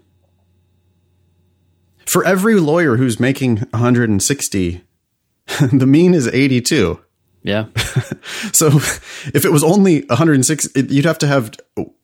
For 2.06 2.24
every 2.24 2.54
lawyer 2.56 2.96
who's 2.96 3.20
making 3.20 3.58
160, 3.70 4.82
the 5.72 5.86
mean 5.86 6.14
is 6.14 6.26
82. 6.26 7.00
Yeah. 7.42 7.66
so 8.52 8.68
if 8.68 9.44
it 9.44 9.52
was 9.52 9.64
only 9.64 10.00
106, 10.02 10.68
you'd 10.74 11.04
have 11.04 11.18
to 11.18 11.26
have 11.26 11.52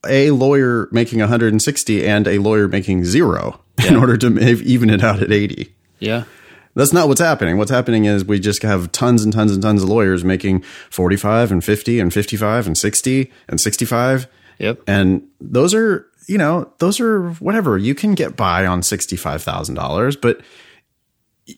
a 0.07 0.31
lawyer 0.31 0.89
making 0.93 1.21
160 1.21 2.07
and 2.07 2.27
a 2.27 2.39
lawyer 2.39 2.69
making 2.69 3.05
zero 3.05 3.61
yeah. 3.79 3.89
in 3.89 3.97
order 3.97 4.17
to 4.17 4.39
even 4.63 4.91
it 4.91 5.03
out 5.03 5.23
at 5.23 5.33
80. 5.33 5.75
Yeah. 5.99 6.25
That's 6.77 6.93
not 6.93 7.09
what's 7.09 7.23
happening. 7.23 7.57
What's 7.57 7.71
happening 7.71 8.05
is 8.05 8.25
we 8.25 8.39
just 8.39 8.63
have 8.63 8.93
tons 8.93 9.25
and 9.25 9.33
tons 9.33 9.51
and 9.51 9.63
tons 9.63 9.83
of 9.83 9.89
lawyers 9.89 10.25
making 10.25 10.61
45 10.91 11.51
and 11.51 11.65
50 11.65 12.01
and 12.01 12.13
55 12.13 12.67
and 12.67 12.77
60 12.77 13.33
and 13.49 13.59
65. 13.59 14.27
Yep. 14.59 14.83
And 14.87 15.27
those 15.41 15.73
are, 15.73 16.07
you 16.29 16.37
know, 16.37 16.71
those 16.79 17.01
are 17.01 17.31
whatever. 17.35 17.79
You 17.79 17.95
can 17.95 18.15
get 18.15 18.37
by 18.37 18.67
on 18.67 18.83
$65,000, 18.83 20.21
but 20.21 20.43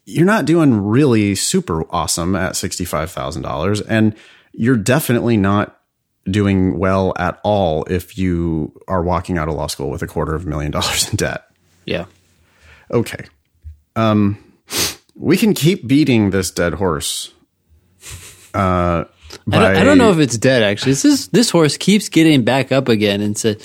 you're 0.04 0.24
not 0.24 0.44
doing 0.44 0.86
really 0.86 1.34
super 1.34 1.84
awesome 1.90 2.36
at 2.36 2.52
$65,000 2.52 3.82
and 3.88 4.14
you're 4.52 4.76
definitely 4.76 5.36
not 5.36 5.80
doing 6.30 6.78
well 6.78 7.12
at 7.18 7.40
all 7.42 7.84
if 7.84 8.16
you 8.16 8.72
are 8.86 9.02
walking 9.02 9.36
out 9.36 9.48
of 9.48 9.54
law 9.54 9.66
school 9.66 9.90
with 9.90 10.02
a 10.02 10.06
quarter 10.06 10.36
of 10.36 10.44
a 10.44 10.48
million 10.48 10.70
dollars 10.70 11.08
in 11.10 11.16
debt. 11.16 11.44
Yeah. 11.86 12.04
Okay. 12.92 13.24
Um 13.96 14.44
we 15.18 15.36
can 15.36 15.52
keep 15.52 15.86
beating 15.86 16.30
this 16.30 16.50
dead 16.50 16.74
horse. 16.74 17.32
Uh, 18.54 19.04
by, 19.46 19.56
I, 19.56 19.60
don't, 19.60 19.76
I, 19.76 19.84
don't, 19.84 19.98
know 19.98 20.10
if 20.10 20.18
it's 20.18 20.38
dead. 20.38 20.62
Actually, 20.62 20.92
this 20.92 21.04
is, 21.04 21.28
this 21.28 21.50
horse 21.50 21.76
keeps 21.76 22.08
getting 22.08 22.44
back 22.44 22.72
up 22.72 22.88
again 22.88 23.20
and 23.20 23.36
said, 23.36 23.62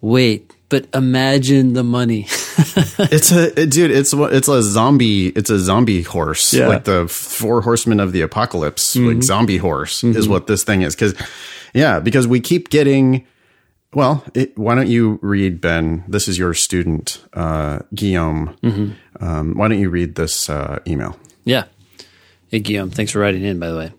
"Wait, 0.00 0.52
but 0.68 0.86
imagine 0.92 1.72
the 1.72 1.82
money." 1.82 2.22
it's 2.28 3.32
a 3.32 3.66
dude. 3.66 3.90
It's 3.90 4.12
it's 4.12 4.48
a 4.48 4.62
zombie. 4.62 5.28
It's 5.28 5.48
a 5.48 5.58
zombie 5.58 6.02
horse, 6.02 6.52
yeah. 6.52 6.68
like 6.68 6.84
the 6.84 7.08
four 7.08 7.62
horsemen 7.62 7.98
of 7.98 8.12
the 8.12 8.20
apocalypse. 8.20 8.94
Mm-hmm. 8.94 9.08
Like 9.08 9.22
zombie 9.22 9.56
horse 9.56 10.02
mm-hmm. 10.02 10.18
is 10.18 10.28
what 10.28 10.46
this 10.48 10.64
thing 10.64 10.82
is. 10.82 10.94
Because 10.94 11.14
yeah, 11.72 12.00
because 12.00 12.26
we 12.26 12.40
keep 12.40 12.68
getting. 12.68 13.26
Well, 13.92 14.24
it, 14.34 14.56
why 14.56 14.76
don't 14.76 14.88
you 14.88 15.18
read 15.20 15.60
Ben? 15.60 16.04
This 16.06 16.28
is 16.28 16.38
your 16.38 16.54
student, 16.54 17.24
uh, 17.32 17.80
Guillaume. 17.92 18.56
Mm-hmm. 18.62 19.24
Um, 19.24 19.54
why 19.54 19.66
don't 19.66 19.80
you 19.80 19.90
read 19.90 20.14
this 20.14 20.48
uh, 20.48 20.78
email? 20.86 21.18
Yeah. 21.44 21.64
Hey, 22.48 22.60
Guillaume. 22.60 22.90
Thanks 22.90 23.12
for 23.12 23.18
writing 23.18 23.42
in, 23.42 23.58
by 23.58 23.68
the 23.68 23.76
way. 23.76 23.92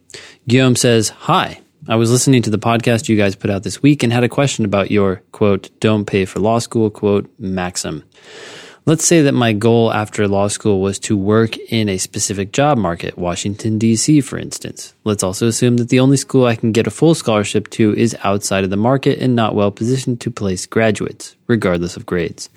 Guillaume 0.47 0.75
says, 0.75 1.09
Hi. 1.09 1.61
I 1.87 1.95
was 1.95 2.11
listening 2.11 2.43
to 2.43 2.51
the 2.51 2.59
podcast 2.59 3.09
you 3.09 3.17
guys 3.17 3.35
put 3.35 3.49
out 3.49 3.63
this 3.63 3.81
week 3.81 4.03
and 4.03 4.13
had 4.13 4.23
a 4.23 4.29
question 4.29 4.65
about 4.65 4.91
your 4.91 5.23
quote, 5.31 5.71
don't 5.79 6.05
pay 6.05 6.25
for 6.25 6.39
law 6.39 6.59
school 6.59 6.91
quote, 6.91 7.27
maxim. 7.39 8.03
Let's 8.91 9.07
say 9.07 9.21
that 9.21 9.31
my 9.31 9.53
goal 9.53 9.93
after 9.93 10.27
law 10.27 10.49
school 10.49 10.81
was 10.81 10.99
to 10.99 11.15
work 11.15 11.55
in 11.71 11.87
a 11.87 11.97
specific 11.97 12.51
job 12.51 12.77
market, 12.77 13.17
Washington, 13.17 13.77
D.C., 13.77 14.19
for 14.19 14.37
instance. 14.37 14.93
Let's 15.05 15.23
also 15.23 15.47
assume 15.47 15.77
that 15.77 15.87
the 15.87 16.01
only 16.01 16.17
school 16.17 16.45
I 16.45 16.57
can 16.57 16.73
get 16.73 16.87
a 16.87 16.91
full 16.91 17.15
scholarship 17.15 17.69
to 17.69 17.95
is 17.95 18.17
outside 18.25 18.65
of 18.65 18.69
the 18.69 18.75
market 18.75 19.19
and 19.19 19.33
not 19.33 19.55
well 19.55 19.71
positioned 19.71 20.19
to 20.19 20.29
place 20.29 20.65
graduates, 20.65 21.37
regardless 21.47 21.95
of 21.95 22.05
grades, 22.05 22.49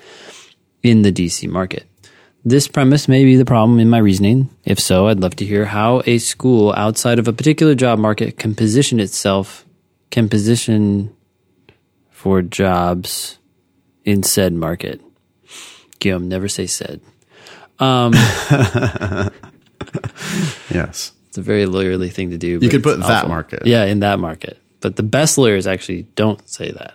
in 0.83 1.03
the 1.03 1.13
D.C. 1.13 1.47
market. 1.47 1.85
This 2.45 2.67
premise 2.67 3.07
may 3.07 3.25
be 3.25 3.37
the 3.37 3.45
problem 3.45 3.79
in 3.79 3.89
my 3.89 3.99
reasoning. 3.99 4.51
If 4.65 4.81
so, 4.81 5.07
I'd 5.07 5.21
love 5.21 5.37
to 5.37 5.47
hear 5.47 5.67
how 5.67 6.03
a 6.05 6.19
school 6.19 6.75
outside 6.77 7.21
of 7.21 7.29
a 7.29 7.33
particular 7.33 7.77
job 7.77 8.01
market 8.01 8.39
can 8.39 8.57
position 8.57 8.99
itself, 8.99 9.65
can 10.11 10.29
position 10.29 11.15
for 12.11 12.43
jobs 12.43 13.39
in 14.05 14.25
said 14.25 14.53
market. 14.53 15.01
Guillaume, 15.99 16.29
never 16.29 16.49
say 16.49 16.67
said. 16.67 17.01
Um, 17.79 18.13
yes. 20.71 21.13
It's 21.29 21.39
a 21.39 21.43
very 21.43 21.65
lawyerly 21.67 22.13
thing 22.13 22.31
to 22.31 22.39
do. 22.39 22.59
You 22.61 22.69
could 22.69 22.83
put 22.83 23.01
that 23.01 23.29
market. 23.29 23.67
Yeah, 23.67 23.85
in 23.85 24.01
that 24.01 24.19
market. 24.21 24.59
But 24.81 24.97
the 24.97 25.03
best 25.03 25.39
lawyers 25.39 25.67
actually 25.67 26.03
don't 26.15 26.47
say 26.49 26.71
that. 26.71 26.95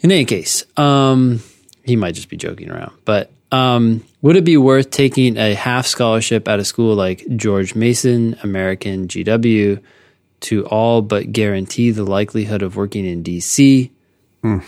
In 0.00 0.10
any 0.10 0.24
case, 0.24 0.64
um, 0.76 1.42
he 1.84 1.96
might 1.96 2.14
just 2.14 2.28
be 2.28 2.36
joking 2.36 2.70
around. 2.70 2.92
But 3.04 3.30
um, 3.52 4.04
would 4.22 4.36
it 4.36 4.44
be 4.44 4.56
worth 4.56 4.90
taking 4.90 5.36
a 5.36 5.54
half 5.54 5.86
scholarship 5.86 6.48
at 6.48 6.58
a 6.58 6.64
school 6.64 6.94
like 6.94 7.24
George 7.36 7.74
Mason, 7.74 8.36
American, 8.42 9.08
GW 9.08 9.82
to 10.40 10.66
all 10.66 11.02
but 11.02 11.32
guarantee 11.32 11.90
the 11.90 12.04
likelihood 12.04 12.62
of 12.62 12.76
working 12.76 13.06
in 13.06 13.22
DC? 13.22 13.90
Hmm. 14.42 14.58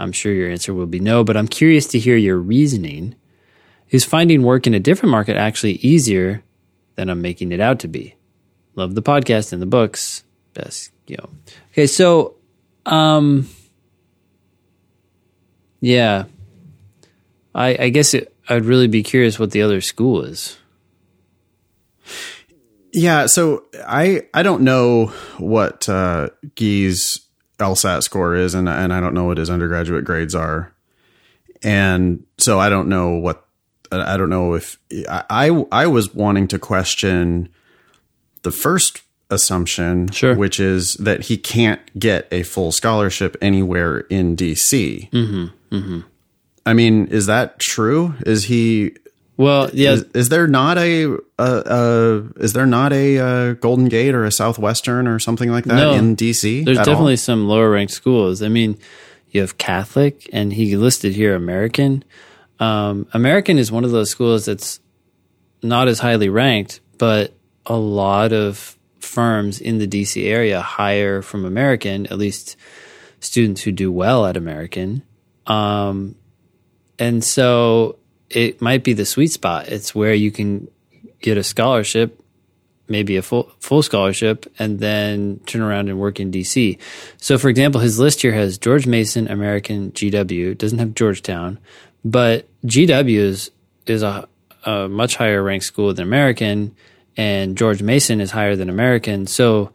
I'm 0.00 0.12
sure 0.12 0.32
your 0.32 0.50
answer 0.50 0.72
will 0.72 0.86
be 0.86 1.00
no, 1.00 1.24
but 1.24 1.36
I'm 1.36 1.48
curious 1.48 1.86
to 1.88 1.98
hear 1.98 2.16
your 2.16 2.38
reasoning. 2.38 3.14
Is 3.90 4.04
finding 4.04 4.42
work 4.42 4.66
in 4.66 4.74
a 4.74 4.80
different 4.80 5.10
market 5.10 5.36
actually 5.36 5.72
easier 5.74 6.42
than 6.94 7.10
I'm 7.10 7.20
making 7.20 7.52
it 7.52 7.60
out 7.60 7.80
to 7.80 7.88
be? 7.88 8.14
Love 8.76 8.94
the 8.94 9.02
podcast 9.02 9.52
and 9.52 9.60
the 9.60 9.66
books. 9.66 10.24
Best, 10.54 10.92
you 11.06 11.16
know. 11.16 11.28
Okay, 11.72 11.86
so, 11.86 12.36
um, 12.86 13.48
yeah, 15.80 16.24
I, 17.54 17.76
I 17.78 17.88
guess 17.88 18.14
it, 18.14 18.34
I'd 18.48 18.64
really 18.64 18.88
be 18.88 19.02
curious 19.02 19.38
what 19.38 19.50
the 19.50 19.62
other 19.62 19.80
school 19.80 20.22
is. 20.22 20.56
Yeah, 22.92 23.26
so 23.26 23.64
I 23.86 24.22
I 24.34 24.42
don't 24.42 24.62
know 24.62 25.06
what 25.38 25.88
uh, 25.88 26.30
Guy's 26.56 27.20
LSAT 27.60 28.02
score 28.02 28.34
is, 28.34 28.54
and 28.54 28.68
and 28.68 28.92
I 28.92 29.00
don't 29.00 29.14
know 29.14 29.24
what 29.24 29.38
his 29.38 29.50
undergraduate 29.50 30.04
grades 30.04 30.34
are, 30.34 30.72
and 31.62 32.24
so 32.38 32.58
I 32.58 32.68
don't 32.68 32.88
know 32.88 33.16
what 33.16 33.46
I 33.92 34.16
don't 34.16 34.30
know 34.30 34.54
if 34.54 34.78
I 35.08 35.64
I 35.70 35.86
was 35.86 36.14
wanting 36.14 36.48
to 36.48 36.58
question 36.58 37.48
the 38.42 38.50
first 38.50 39.02
assumption, 39.30 40.10
sure. 40.10 40.34
which 40.34 40.60
is 40.60 40.94
that 40.94 41.22
he 41.22 41.36
can't 41.36 41.80
get 41.98 42.26
a 42.30 42.42
full 42.42 42.72
scholarship 42.72 43.36
anywhere 43.40 44.00
in 44.10 44.36
DC. 44.36 45.10
Mm-hmm, 45.10 45.74
mm-hmm. 45.74 46.00
I 46.66 46.74
mean, 46.74 47.06
is 47.06 47.26
that 47.26 47.58
true? 47.58 48.14
Is 48.26 48.44
he? 48.44 48.96
Well, 49.40 49.70
yeah. 49.72 49.92
Is, 49.92 50.02
is 50.12 50.28
there 50.28 50.46
not 50.46 50.76
a, 50.76 51.06
a, 51.06 51.18
a, 51.38 52.22
is 52.40 52.52
there 52.52 52.66
not 52.66 52.92
a, 52.92 53.16
a, 53.16 53.54
Golden 53.54 53.88
Gate 53.88 54.14
or 54.14 54.26
a 54.26 54.30
Southwestern 54.30 55.08
or 55.08 55.18
something 55.18 55.50
like 55.50 55.64
that 55.64 55.76
no, 55.76 55.92
in 55.94 56.14
DC? 56.14 56.62
There's 56.62 56.76
definitely 56.76 57.14
all? 57.14 57.16
some 57.16 57.48
lower 57.48 57.70
ranked 57.70 57.94
schools. 57.94 58.42
I 58.42 58.48
mean, 58.48 58.76
you 59.30 59.40
have 59.40 59.56
Catholic, 59.56 60.28
and 60.30 60.52
he 60.52 60.76
listed 60.76 61.14
here 61.14 61.34
American. 61.34 62.04
Um, 62.58 63.06
American 63.14 63.56
is 63.56 63.72
one 63.72 63.84
of 63.84 63.92
those 63.92 64.10
schools 64.10 64.44
that's 64.44 64.78
not 65.62 65.88
as 65.88 66.00
highly 66.00 66.28
ranked, 66.28 66.82
but 66.98 67.32
a 67.64 67.78
lot 67.78 68.34
of 68.34 68.76
firms 68.98 69.58
in 69.58 69.78
the 69.78 69.88
DC 69.88 70.22
area 70.22 70.60
hire 70.60 71.22
from 71.22 71.46
American, 71.46 72.06
at 72.08 72.18
least 72.18 72.58
students 73.20 73.62
who 73.62 73.72
do 73.72 73.90
well 73.90 74.26
at 74.26 74.36
American. 74.36 75.02
Um, 75.46 76.16
and 76.98 77.24
so 77.24 77.99
it 78.30 78.62
might 78.62 78.84
be 78.84 78.92
the 78.92 79.04
sweet 79.04 79.32
spot. 79.32 79.68
It's 79.68 79.94
where 79.94 80.14
you 80.14 80.30
can 80.30 80.68
get 81.20 81.36
a 81.36 81.42
scholarship, 81.42 82.22
maybe 82.88 83.16
a 83.16 83.22
full 83.22 83.50
full 83.58 83.82
scholarship, 83.82 84.50
and 84.58 84.78
then 84.78 85.40
turn 85.46 85.60
around 85.60 85.88
and 85.88 85.98
work 85.98 86.20
in 86.20 86.30
DC. 86.30 86.78
So, 87.18 87.36
for 87.38 87.48
example, 87.48 87.80
his 87.80 87.98
list 87.98 88.22
here 88.22 88.32
has 88.32 88.56
George 88.56 88.86
Mason, 88.86 89.28
American, 89.28 89.92
GW. 89.92 90.56
Doesn't 90.56 90.78
have 90.78 90.94
Georgetown, 90.94 91.58
but 92.04 92.46
GW 92.64 93.16
is 93.16 93.50
is 93.86 94.02
a, 94.02 94.28
a 94.64 94.88
much 94.88 95.16
higher 95.16 95.42
ranked 95.42 95.66
school 95.66 95.92
than 95.92 96.06
American, 96.06 96.74
and 97.16 97.58
George 97.58 97.82
Mason 97.82 98.20
is 98.20 98.30
higher 98.30 98.54
than 98.54 98.70
American. 98.70 99.26
So, 99.26 99.72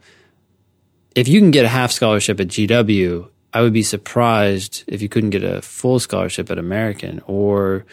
if 1.14 1.28
you 1.28 1.40
can 1.40 1.50
get 1.50 1.66
a 1.66 1.68
half 1.68 1.92
scholarship 1.92 2.40
at 2.40 2.48
GW, 2.48 3.28
I 3.52 3.60
would 3.60 3.72
be 3.72 3.82
surprised 3.82 4.84
if 4.86 5.02
you 5.02 5.08
couldn't 5.08 5.30
get 5.30 5.44
a 5.44 5.62
full 5.62 5.98
scholarship 5.98 6.50
at 6.50 6.58
American 6.58 7.22
or 7.26 7.86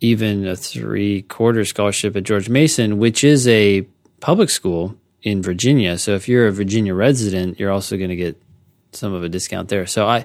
even 0.00 0.46
a 0.46 0.56
three 0.56 1.22
quarter 1.22 1.64
scholarship 1.64 2.16
at 2.16 2.24
George 2.24 2.48
Mason, 2.48 2.98
which 2.98 3.22
is 3.22 3.46
a 3.46 3.86
public 4.20 4.50
school 4.50 4.96
in 5.22 5.42
Virginia. 5.42 5.98
So 5.98 6.14
if 6.14 6.28
you're 6.28 6.46
a 6.46 6.52
Virginia 6.52 6.94
resident, 6.94 7.60
you're 7.60 7.70
also 7.70 7.96
going 7.96 8.10
to 8.10 8.16
get 8.16 8.40
some 8.92 9.12
of 9.12 9.22
a 9.22 9.28
discount 9.28 9.68
there. 9.68 9.86
So 9.86 10.06
I, 10.06 10.24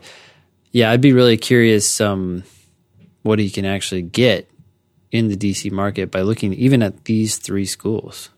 yeah, 0.71 0.91
I'd 0.91 1.01
be 1.01 1.13
really 1.13 1.37
curious 1.37 1.99
um, 1.99 2.43
what 3.23 3.39
he 3.39 3.49
can 3.49 3.65
actually 3.65 4.01
get 4.01 4.49
in 5.11 5.27
the 5.27 5.37
DC 5.37 5.71
market 5.71 6.11
by 6.11 6.21
looking 6.21 6.53
even 6.53 6.81
at 6.81 7.05
these 7.05 7.37
three 7.37 7.65
schools. 7.65 8.29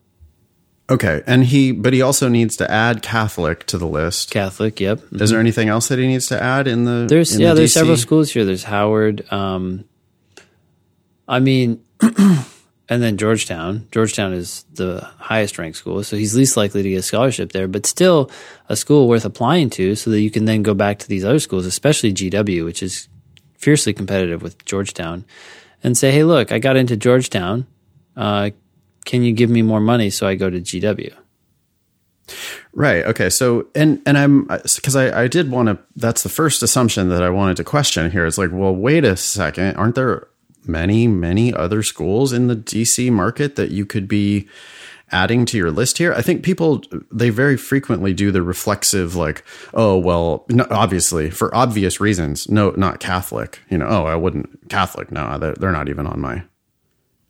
Okay, 0.90 1.22
and 1.28 1.44
he, 1.44 1.74
but 1.74 1.92
he 1.92 2.02
also 2.02 2.30
needs 2.30 2.56
to 2.58 2.72
add 2.72 3.02
Catholic 3.02 3.66
to 3.66 3.78
the 3.78 3.88
list. 3.88 4.32
Catholic, 4.32 4.80
yep. 4.80 5.02
Is 5.12 5.32
there 5.32 5.40
anything 5.40 5.68
else 5.68 5.90
that 5.90 6.00
he 6.00 6.08
needs 6.08 6.28
to 6.28 6.42
add 6.42 6.66
in 6.66 6.86
the? 6.86 7.08
There's 7.10 7.36
in 7.36 7.42
yeah, 7.42 7.50
the 7.50 7.56
there's 7.56 7.72
DC? 7.72 7.74
several 7.74 7.98
schools 7.98 8.32
here. 8.32 8.46
There's 8.46 8.64
Howard. 8.64 9.30
Um, 9.30 9.84
I 11.28 11.40
mean, 11.40 11.84
and 12.02 13.04
then 13.04 13.18
Georgetown. 13.18 13.88
Georgetown 13.92 14.34
is 14.34 14.66
the 14.74 15.02
highest 15.18 15.58
ranked 15.58 15.78
school, 15.78 16.04
so 16.04 16.16
he's 16.16 16.36
least 16.36 16.56
likely 16.56 16.84
to 16.84 16.90
get 16.90 16.98
a 16.98 17.04
scholarship 17.04 17.52
there. 17.52 17.68
But 17.68 17.86
still, 17.86 18.32
a 18.70 18.76
school 18.76 19.08
worth 19.08 19.26
applying 19.26 19.70
to, 19.72 19.96
so 19.96 20.10
that 20.12 20.22
you 20.22 20.32
can 20.32 20.46
then 20.46 20.64
go 20.64 20.74
back 20.74 21.00
to 21.00 21.08
these 21.08 21.26
other 21.26 21.40
schools, 21.40 21.66
especially 21.66 22.14
GW, 22.14 22.64
which 22.64 22.82
is 22.82 23.10
fiercely 23.56 23.94
competitive 23.94 24.42
with 24.42 24.64
Georgetown, 24.66 25.26
and 25.84 25.98
say, 25.98 26.12
"Hey, 26.12 26.24
look, 26.24 26.52
I 26.52 26.60
got 26.60 26.78
into 26.78 26.96
Georgetown. 26.96 27.68
Uh, 28.16 28.52
can 29.06 29.24
you 29.24 29.34
give 29.34 29.50
me 29.50 29.62
more 29.62 29.82
money 29.82 30.10
so 30.10 30.28
I 30.28 30.36
go 30.36 30.50
to 30.50 30.62
GW?" 30.62 31.14
Right. 32.74 33.06
Okay. 33.06 33.30
So, 33.30 33.68
and 33.76 34.02
and 34.06 34.18
I'm 34.18 34.44
because 34.46 34.96
I 34.96 35.24
I 35.24 35.28
did 35.28 35.52
want 35.52 35.68
to. 35.68 35.80
That's 35.96 36.24
the 36.24 36.30
first 36.30 36.64
assumption 36.64 37.10
that 37.10 37.22
I 37.24 37.30
wanted 37.30 37.58
to 37.58 37.64
question 37.64 38.12
here. 38.12 38.26
It's 38.26 38.38
like, 38.38 38.52
well, 38.54 38.76
wait 38.76 39.04
a 39.04 39.18
second. 39.18 39.76
Aren't 39.76 39.96
there 39.96 40.28
many 40.68 41.08
many 41.08 41.54
other 41.54 41.84
schools 41.84 42.34
in 42.34 42.48
the 42.48 42.56
DC 42.56 43.12
market 43.12 43.56
that 43.56 43.72
you 43.72 43.86
could 43.86 44.08
be 44.08 44.48
adding 45.12 45.46
to 45.46 45.58
your 45.58 45.72
list 45.72 45.98
here? 45.98 46.14
I 46.14 46.22
think 46.22 46.44
people 46.44 46.84
they 47.12 47.30
very 47.30 47.58
frequently 47.58 48.14
do 48.14 48.32
the 48.32 48.42
reflexive, 48.42 49.16
like, 49.16 49.44
oh 49.74 49.98
well, 49.98 50.46
no, 50.50 50.66
obviously 50.70 51.30
for 51.30 51.54
obvious 51.56 52.00
reasons, 52.00 52.50
no, 52.50 52.72
not 52.72 53.00
Catholic. 53.00 53.60
You 53.70 53.78
know, 53.78 53.88
oh, 53.88 54.06
I 54.06 54.16
wouldn't 54.16 54.70
Catholic. 54.70 55.12
No, 55.12 55.38
they're, 55.38 55.56
they're 55.56 55.72
not 55.72 55.90
even 55.90 56.08
on 56.08 56.20
my. 56.20 56.44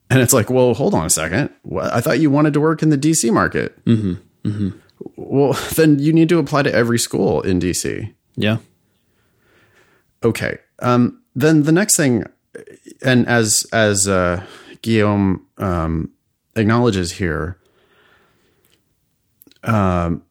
And 0.10 0.22
it's 0.22 0.34
like, 0.34 0.50
well, 0.50 0.74
hold 0.74 0.94
on 0.94 1.06
a 1.06 1.10
second. 1.10 1.50
I 1.82 2.00
thought 2.00 2.20
you 2.20 2.32
wanted 2.32 2.54
to 2.54 2.62
work 2.62 2.82
in 2.82 2.90
the 2.90 2.98
DC 2.98 3.32
market. 3.32 3.84
Mm-hmm. 3.84 4.14
Mm-hmm. 4.48 4.70
Well, 5.18 5.54
then 5.76 6.00
you 6.00 6.14
need 6.14 6.30
to 6.30 6.40
apply 6.40 6.64
to 6.64 6.74
every 6.74 6.98
school 6.98 7.42
in 7.42 7.60
DC. 7.60 8.14
Yeah. 8.36 8.58
Okay. 10.24 10.60
Um, 10.80 11.22
then 11.36 11.64
the 11.64 11.72
next 11.72 11.98
thing, 11.98 12.24
and 13.02 13.28
as 13.28 13.66
as 13.72 14.08
uh, 14.08 14.46
Guillaume 14.82 15.46
um, 15.58 16.12
acknowledges 16.56 17.14
here, 17.14 17.58
um, 19.64 20.24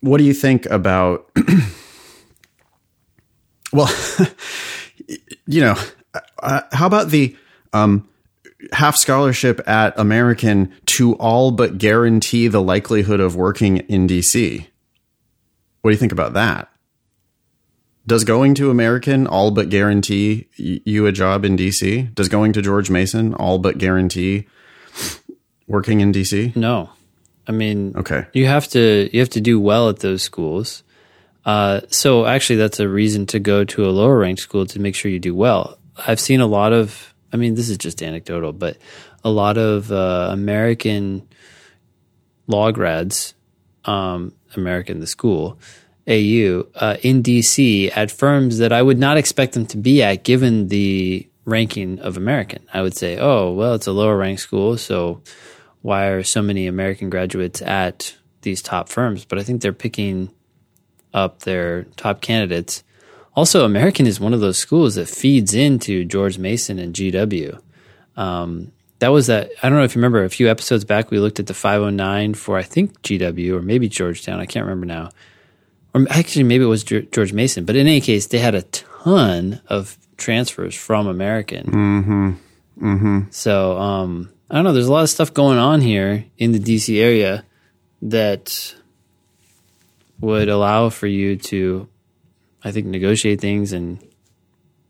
what 0.00 0.18
do 0.18 0.24
you 0.24 0.34
think 0.34 0.66
about? 0.66 1.30
well, 3.72 3.90
you 5.46 5.60
know, 5.60 5.76
uh, 6.42 6.62
how 6.72 6.86
about 6.86 7.08
the 7.08 7.36
um, 7.72 8.08
half 8.72 8.96
scholarship 8.96 9.60
at 9.68 9.98
American 9.98 10.72
to 10.86 11.14
all 11.14 11.50
but 11.50 11.78
guarantee 11.78 12.48
the 12.48 12.62
likelihood 12.62 13.20
of 13.20 13.36
working 13.36 13.78
in 13.78 14.06
DC? 14.06 14.66
What 15.82 15.90
do 15.90 15.94
you 15.94 15.98
think 15.98 16.12
about 16.12 16.34
that? 16.34 16.73
Does 18.06 18.24
going 18.24 18.54
to 18.56 18.70
American 18.70 19.26
all 19.26 19.50
but 19.50 19.70
guarantee 19.70 20.48
you 20.56 21.06
a 21.06 21.12
job 21.12 21.44
in 21.44 21.56
DC? 21.56 22.14
Does 22.14 22.28
going 22.28 22.52
to 22.52 22.60
George 22.62 22.90
Mason 22.90 23.32
all 23.34 23.58
but 23.58 23.78
guarantee 23.78 24.46
working 25.66 26.00
in 26.00 26.12
DC? 26.12 26.54
No. 26.54 26.90
I 27.46 27.52
mean, 27.52 27.94
Okay. 27.96 28.26
you 28.32 28.46
have 28.46 28.68
to 28.68 29.08
you 29.12 29.20
have 29.20 29.30
to 29.30 29.40
do 29.40 29.58
well 29.60 29.88
at 29.88 30.00
those 30.00 30.22
schools. 30.22 30.82
Uh, 31.44 31.80
so 31.88 32.24
actually, 32.24 32.56
that's 32.56 32.80
a 32.80 32.88
reason 32.88 33.26
to 33.26 33.38
go 33.38 33.64
to 33.64 33.84
a 33.86 33.90
lower 33.92 34.18
ranked 34.18 34.40
school 34.40 34.64
to 34.66 34.80
make 34.80 34.94
sure 34.94 35.10
you 35.10 35.18
do 35.18 35.34
well. 35.34 35.78
I've 36.06 36.20
seen 36.20 36.40
a 36.40 36.46
lot 36.46 36.72
of. 36.72 37.14
I 37.32 37.36
mean, 37.36 37.54
this 37.54 37.68
is 37.68 37.76
just 37.78 38.02
anecdotal, 38.02 38.52
but 38.52 38.76
a 39.24 39.30
lot 39.30 39.58
of 39.58 39.90
uh, 39.90 40.28
American 40.30 41.26
law 42.46 42.70
grads, 42.70 43.34
um, 43.84 44.32
American 44.56 45.00
the 45.00 45.06
school, 45.06 45.58
AU 46.06 46.66
uh, 46.74 46.96
in 47.02 47.22
DC 47.22 47.90
at 47.96 48.10
firms 48.10 48.58
that 48.58 48.72
I 48.72 48.82
would 48.82 48.98
not 48.98 49.16
expect 49.16 49.54
them 49.54 49.66
to 49.66 49.76
be 49.76 50.02
at, 50.02 50.24
given 50.24 50.68
the 50.68 51.28
ranking 51.44 51.98
of 52.00 52.16
American. 52.16 52.66
I 52.72 52.82
would 52.82 52.94
say, 52.94 53.18
oh 53.18 53.52
well, 53.52 53.74
it's 53.74 53.86
a 53.86 53.92
lower 53.92 54.16
ranked 54.16 54.42
school, 54.42 54.76
so 54.76 55.22
why 55.82 56.06
are 56.06 56.22
so 56.22 56.42
many 56.42 56.66
American 56.66 57.10
graduates 57.10 57.62
at 57.62 58.16
these 58.42 58.62
top 58.62 58.88
firms? 58.88 59.24
But 59.24 59.38
I 59.38 59.42
think 59.42 59.62
they're 59.62 59.72
picking 59.72 60.30
up 61.12 61.40
their 61.40 61.84
top 61.96 62.20
candidates. 62.20 62.82
Also, 63.36 63.64
American 63.64 64.06
is 64.06 64.20
one 64.20 64.34
of 64.34 64.40
those 64.40 64.58
schools 64.58 64.94
that 64.94 65.08
feeds 65.08 65.54
into 65.54 66.04
George 66.04 66.38
Mason 66.38 66.78
and 66.78 66.94
GW. 66.94 67.60
Um, 68.16 68.72
that 69.00 69.08
was 69.08 69.26
that. 69.26 69.50
I 69.62 69.68
don't 69.68 69.78
know 69.78 69.84
if 69.84 69.94
you 69.94 70.00
remember 70.00 70.24
a 70.24 70.30
few 70.30 70.48
episodes 70.48 70.84
back, 70.84 71.10
we 71.10 71.18
looked 71.18 71.40
at 71.40 71.46
the 71.46 71.54
509 71.54 72.34
for 72.34 72.56
I 72.56 72.62
think 72.62 73.00
GW 73.02 73.52
or 73.52 73.62
maybe 73.62 73.88
Georgetown. 73.88 74.40
I 74.40 74.46
can't 74.46 74.64
remember 74.64 74.86
now. 74.86 75.10
Or 75.94 76.06
actually, 76.10 76.42
maybe 76.42 76.64
it 76.64 76.68
was 76.68 76.82
George 76.82 77.32
Mason. 77.32 77.64
But 77.64 77.76
in 77.76 77.86
any 77.86 78.00
case, 78.00 78.26
they 78.26 78.38
had 78.38 78.54
a 78.54 78.62
ton 78.62 79.60
of 79.68 79.96
transfers 80.16 80.74
from 80.74 81.06
American. 81.06 81.66
Mm-hmm. 81.66 82.30
Mm-hmm. 82.86 83.20
So 83.30 83.78
um, 83.78 84.30
I 84.50 84.56
don't 84.56 84.64
know. 84.64 84.72
There's 84.72 84.88
a 84.88 84.92
lot 84.92 85.04
of 85.04 85.10
stuff 85.10 85.32
going 85.32 85.58
on 85.58 85.80
here 85.80 86.24
in 86.36 86.52
the 86.52 86.58
DC 86.58 87.00
area 87.00 87.44
that 88.02 88.74
would 90.20 90.48
allow 90.48 90.90
for 90.90 91.06
you 91.06 91.36
to, 91.36 91.88
I 92.62 92.72
think, 92.72 92.86
negotiate 92.86 93.40
things 93.40 93.72
and 93.72 93.98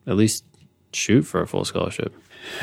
at 0.06 0.16
least 0.16 0.44
shoot 0.92 1.22
for 1.22 1.42
a 1.42 1.46
full 1.46 1.64
scholarship. 1.64 2.14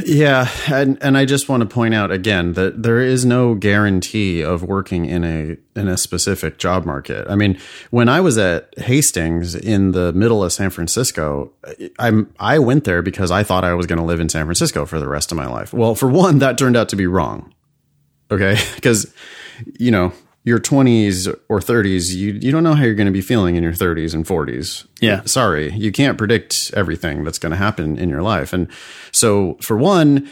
Yeah, 0.05 0.49
and 0.69 0.97
and 1.01 1.17
I 1.17 1.25
just 1.25 1.49
want 1.49 1.61
to 1.61 1.67
point 1.67 1.93
out 1.93 2.11
again 2.11 2.53
that 2.53 2.83
there 2.83 2.99
is 2.99 3.25
no 3.25 3.55
guarantee 3.55 4.41
of 4.41 4.63
working 4.63 5.05
in 5.05 5.23
a 5.23 5.57
in 5.79 5.87
a 5.87 5.97
specific 5.97 6.57
job 6.57 6.85
market. 6.85 7.27
I 7.29 7.35
mean, 7.35 7.59
when 7.89 8.07
I 8.07 8.21
was 8.21 8.37
at 8.37 8.73
Hastings 8.77 9.55
in 9.55 9.91
the 9.91 10.13
middle 10.13 10.43
of 10.43 10.53
San 10.53 10.69
Francisco, 10.69 11.51
I'm 11.99 12.33
I 12.39 12.59
went 12.59 12.83
there 12.83 13.01
because 13.01 13.31
I 13.31 13.43
thought 13.43 13.63
I 13.63 13.73
was 13.73 13.85
going 13.85 13.99
to 13.99 14.05
live 14.05 14.19
in 14.19 14.29
San 14.29 14.45
Francisco 14.45 14.85
for 14.85 14.99
the 14.99 15.07
rest 15.07 15.32
of 15.32 15.38
my 15.38 15.47
life. 15.47 15.73
Well, 15.73 15.95
for 15.95 16.09
one, 16.09 16.39
that 16.39 16.57
turned 16.57 16.77
out 16.77 16.89
to 16.89 16.95
be 16.95 17.07
wrong. 17.07 17.53
Okay, 18.29 18.57
because 18.75 19.13
you 19.77 19.91
know 19.91 20.13
your 20.43 20.59
20s 20.59 21.27
or 21.49 21.59
30s, 21.59 22.13
you 22.15 22.33
you 22.33 22.51
don't 22.51 22.63
know 22.63 22.73
how 22.73 22.83
you're 22.83 22.95
going 22.95 23.05
to 23.07 23.11
be 23.11 23.21
feeling 23.21 23.55
in 23.55 23.63
your 23.63 23.73
30s 23.73 24.13
and 24.13 24.25
40s. 24.25 24.87
Yeah. 24.99 25.21
Sorry, 25.25 25.71
you 25.73 25.91
can't 25.91 26.17
predict 26.17 26.71
everything 26.75 27.23
that's 27.23 27.37
going 27.37 27.51
to 27.51 27.57
happen 27.57 27.97
in 27.97 28.09
your 28.09 28.23
life. 28.23 28.51
And 28.53 28.67
so 29.11 29.57
for 29.61 29.77
one, 29.77 30.27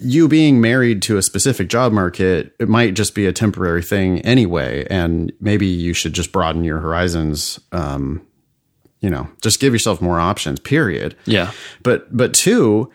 you 0.00 0.28
being 0.28 0.60
married 0.60 1.02
to 1.02 1.18
a 1.18 1.22
specific 1.22 1.68
job 1.68 1.92
market, 1.92 2.54
it 2.58 2.68
might 2.68 2.94
just 2.94 3.14
be 3.14 3.26
a 3.26 3.32
temporary 3.32 3.82
thing 3.82 4.20
anyway, 4.22 4.86
and 4.88 5.30
maybe 5.40 5.66
you 5.66 5.92
should 5.92 6.14
just 6.14 6.32
broaden 6.32 6.64
your 6.64 6.78
horizons 6.78 7.60
um 7.72 8.26
you 9.00 9.08
know, 9.08 9.26
just 9.40 9.60
give 9.60 9.72
yourself 9.72 10.02
more 10.02 10.20
options, 10.20 10.60
period. 10.60 11.16
Yeah. 11.24 11.52
But 11.82 12.14
but 12.14 12.34
two, 12.34 12.92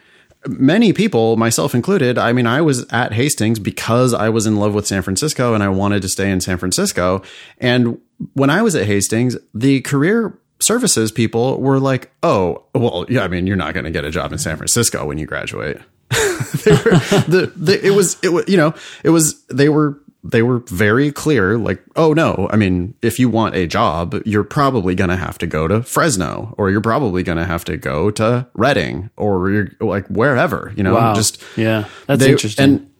many 0.47 0.93
people, 0.93 1.37
myself 1.37 1.75
included, 1.75 2.17
I 2.17 2.33
mean, 2.33 2.47
I 2.47 2.61
was 2.61 2.85
at 2.91 3.13
Hastings 3.13 3.59
because 3.59 4.13
I 4.13 4.29
was 4.29 4.45
in 4.45 4.57
love 4.57 4.73
with 4.73 4.87
San 4.87 5.01
Francisco 5.01 5.53
and 5.53 5.63
I 5.63 5.69
wanted 5.69 6.01
to 6.03 6.09
stay 6.09 6.29
in 6.29 6.41
San 6.41 6.57
Francisco. 6.57 7.21
And 7.59 7.99
when 8.33 8.49
I 8.49 8.61
was 8.61 8.75
at 8.75 8.85
Hastings, 8.85 9.37
the 9.53 9.81
career 9.81 10.37
services 10.59 11.11
people 11.11 11.59
were 11.59 11.79
like, 11.79 12.11
"Oh, 12.23 12.63
well, 12.73 13.05
yeah, 13.09 13.23
I 13.23 13.27
mean, 13.27 13.47
you're 13.47 13.55
not 13.55 13.73
going 13.73 13.83
to 13.85 13.91
get 13.91 14.05
a 14.05 14.11
job 14.11 14.31
in 14.31 14.37
San 14.37 14.57
Francisco 14.57 15.05
when 15.05 15.17
you 15.17 15.25
graduate." 15.25 15.77
they 16.11 16.71
were, 16.71 16.99
the, 17.27 17.51
the, 17.55 17.85
it 17.85 17.91
was 17.91 18.17
it 18.21 18.29
was 18.29 18.47
you 18.47 18.57
know 18.57 18.73
it 19.03 19.09
was 19.09 19.43
they 19.45 19.69
were 19.69 19.99
they 20.27 20.41
were 20.41 20.59
very 20.67 21.11
clear 21.11 21.55
like, 21.57 21.83
oh 21.95 22.11
no, 22.13 22.49
I 22.51 22.55
mean, 22.55 22.95
if 23.03 23.19
you 23.19 23.29
want 23.29 23.53
a 23.55 23.67
job, 23.67 24.15
you're 24.25 24.43
probably 24.43 24.95
going 24.95 25.11
to 25.11 25.15
have 25.15 25.37
to 25.37 25.47
go 25.47 25.67
to 25.67 25.83
Fresno 25.83 26.55
or 26.57 26.71
you're 26.71 26.81
probably 26.81 27.21
going 27.21 27.37
to 27.37 27.45
have 27.45 27.63
to 27.65 27.77
go 27.77 28.09
to 28.11 28.47
Redding 28.55 29.11
or 29.17 29.51
you're 29.51 29.69
like 29.79 30.07
wherever, 30.07 30.73
you 30.75 30.81
know, 30.83 30.95
Wow. 30.95 31.13
just 31.13 31.43
yeah, 31.55 31.85
that's 32.07 32.23
they- 32.23 32.31
interesting. 32.31 32.63
And 32.63 32.91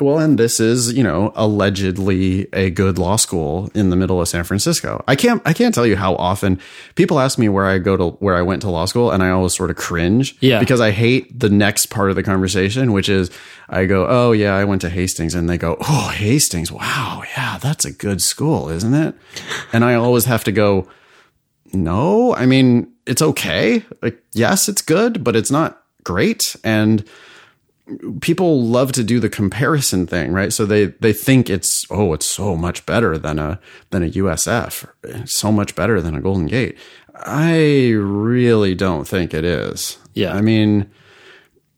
well, 0.00 0.18
and 0.18 0.38
this 0.38 0.60
is 0.60 0.92
you 0.92 1.02
know 1.02 1.32
allegedly 1.34 2.48
a 2.52 2.70
good 2.70 2.98
law 2.98 3.16
school 3.16 3.70
in 3.74 3.90
the 3.90 3.96
middle 3.96 4.20
of 4.20 4.28
San 4.28 4.44
Francisco. 4.44 5.04
I 5.06 5.16
can't 5.16 5.42
I 5.44 5.52
can't 5.52 5.74
tell 5.74 5.86
you 5.86 5.96
how 5.96 6.14
often 6.16 6.60
people 6.94 7.20
ask 7.20 7.38
me 7.38 7.48
where 7.48 7.66
I 7.66 7.78
go 7.78 7.96
to 7.96 8.10
where 8.18 8.36
I 8.36 8.42
went 8.42 8.62
to 8.62 8.70
law 8.70 8.84
school, 8.86 9.10
and 9.10 9.22
I 9.22 9.30
always 9.30 9.54
sort 9.54 9.70
of 9.70 9.76
cringe. 9.76 10.36
Yeah. 10.40 10.60
because 10.60 10.80
I 10.80 10.90
hate 10.90 11.38
the 11.38 11.50
next 11.50 11.86
part 11.86 12.10
of 12.10 12.16
the 12.16 12.22
conversation, 12.22 12.92
which 12.92 13.08
is 13.08 13.30
I 13.68 13.84
go, 13.84 14.06
oh 14.08 14.32
yeah, 14.32 14.54
I 14.54 14.64
went 14.64 14.80
to 14.82 14.90
Hastings, 14.90 15.34
and 15.34 15.48
they 15.48 15.58
go, 15.58 15.76
oh 15.80 16.08
Hastings, 16.08 16.72
wow, 16.72 17.22
yeah, 17.36 17.58
that's 17.58 17.84
a 17.84 17.92
good 17.92 18.22
school, 18.22 18.68
isn't 18.68 18.94
it? 18.94 19.14
And 19.72 19.84
I 19.84 19.94
always 19.94 20.24
have 20.24 20.44
to 20.44 20.52
go. 20.52 20.88
No, 21.72 22.34
I 22.34 22.46
mean, 22.46 22.92
it's 23.06 23.22
okay. 23.22 23.84
Like, 24.02 24.20
yes, 24.32 24.68
it's 24.68 24.82
good, 24.82 25.22
but 25.22 25.36
it's 25.36 25.52
not 25.52 25.80
great. 26.02 26.56
And 26.64 27.04
people 28.20 28.62
love 28.62 28.92
to 28.92 29.04
do 29.04 29.20
the 29.20 29.28
comparison 29.28 30.06
thing, 30.06 30.32
right? 30.32 30.52
So 30.52 30.66
they 30.66 30.86
they 30.86 31.12
think 31.12 31.48
it's 31.50 31.84
oh, 31.90 32.12
it's 32.12 32.26
so 32.26 32.56
much 32.56 32.84
better 32.86 33.18
than 33.18 33.38
a 33.38 33.58
than 33.90 34.02
a 34.02 34.10
USF, 34.10 34.86
so 35.28 35.50
much 35.52 35.74
better 35.74 36.00
than 36.00 36.14
a 36.14 36.20
Golden 36.20 36.46
Gate. 36.46 36.76
I 37.14 37.90
really 37.96 38.74
don't 38.74 39.06
think 39.06 39.34
it 39.34 39.44
is. 39.44 39.98
Yeah. 40.14 40.34
I 40.34 40.40
mean, 40.40 40.90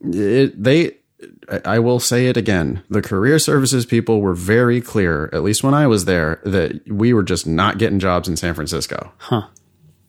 it, 0.00 0.62
they. 0.62 0.86
I- 0.86 0.96
I 1.64 1.78
will 1.78 2.00
say 2.00 2.26
it 2.26 2.36
again. 2.36 2.82
The 2.90 3.02
career 3.02 3.38
services 3.38 3.86
people 3.86 4.20
were 4.20 4.34
very 4.34 4.80
clear, 4.80 5.28
at 5.32 5.42
least 5.44 5.62
when 5.62 5.74
I 5.74 5.86
was 5.86 6.04
there, 6.04 6.40
that 6.44 6.80
we 6.90 7.12
were 7.12 7.22
just 7.22 7.46
not 7.46 7.78
getting 7.78 8.00
jobs 8.00 8.26
in 8.28 8.36
San 8.36 8.54
Francisco. 8.54 9.12
Huh. 9.18 9.46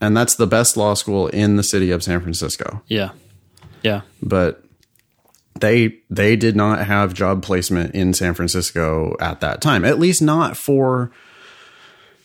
And 0.01 0.17
that's 0.17 0.35
the 0.35 0.47
best 0.47 0.75
law 0.75 0.95
school 0.95 1.27
in 1.27 1.55
the 1.55 1.63
city 1.63 1.91
of 1.91 2.03
San 2.03 2.19
Francisco 2.19 2.81
yeah, 2.87 3.11
yeah, 3.83 4.01
but 4.21 4.63
they 5.63 5.95
they 6.09 6.35
did 6.35 6.57
not 6.57 6.85
have 6.85 7.13
job 7.13 7.41
placement 7.41 7.95
in 7.95 8.13
San 8.13 8.33
Francisco 8.33 9.15
at 9.21 9.39
that 9.39 9.61
time. 9.61 9.85
At 9.85 9.97
least 9.97 10.21
not 10.21 10.57
for 10.57 11.09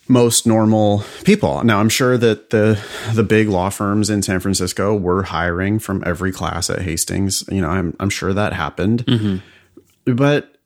most 0.08 0.44
normal 0.44 1.04
people. 1.22 1.62
Now 1.62 1.78
I'm 1.78 1.88
sure 1.88 2.18
that 2.18 2.50
the 2.50 2.82
the 3.14 3.22
big 3.22 3.48
law 3.48 3.68
firms 3.68 4.10
in 4.10 4.22
San 4.22 4.40
Francisco 4.40 4.92
were 4.96 5.22
hiring 5.22 5.78
from 5.78 6.02
every 6.04 6.32
class 6.32 6.68
at 6.68 6.82
Hastings. 6.82 7.44
You 7.48 7.60
know, 7.60 7.68
I'm 7.68 7.96
I'm 8.00 8.10
sure 8.10 8.32
that 8.32 8.54
happened. 8.54 9.06
Mm-hmm. 9.06 10.16
But 10.16 10.56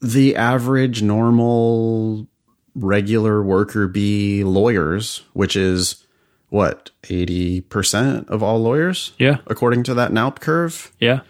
the 0.00 0.36
average 0.36 1.02
normal 1.02 2.28
regular 2.76 3.42
worker 3.42 3.88
bee 3.88 4.44
lawyers, 4.44 5.24
which 5.32 5.56
is 5.56 6.06
what, 6.48 6.90
80% 7.04 8.28
of 8.28 8.42
all 8.42 8.60
lawyers? 8.60 9.12
Yeah. 9.18 9.38
According 9.46 9.84
to 9.84 9.94
that 9.94 10.10
NALP 10.10 10.40
curve? 10.40 10.92
yeah, 10.98 11.20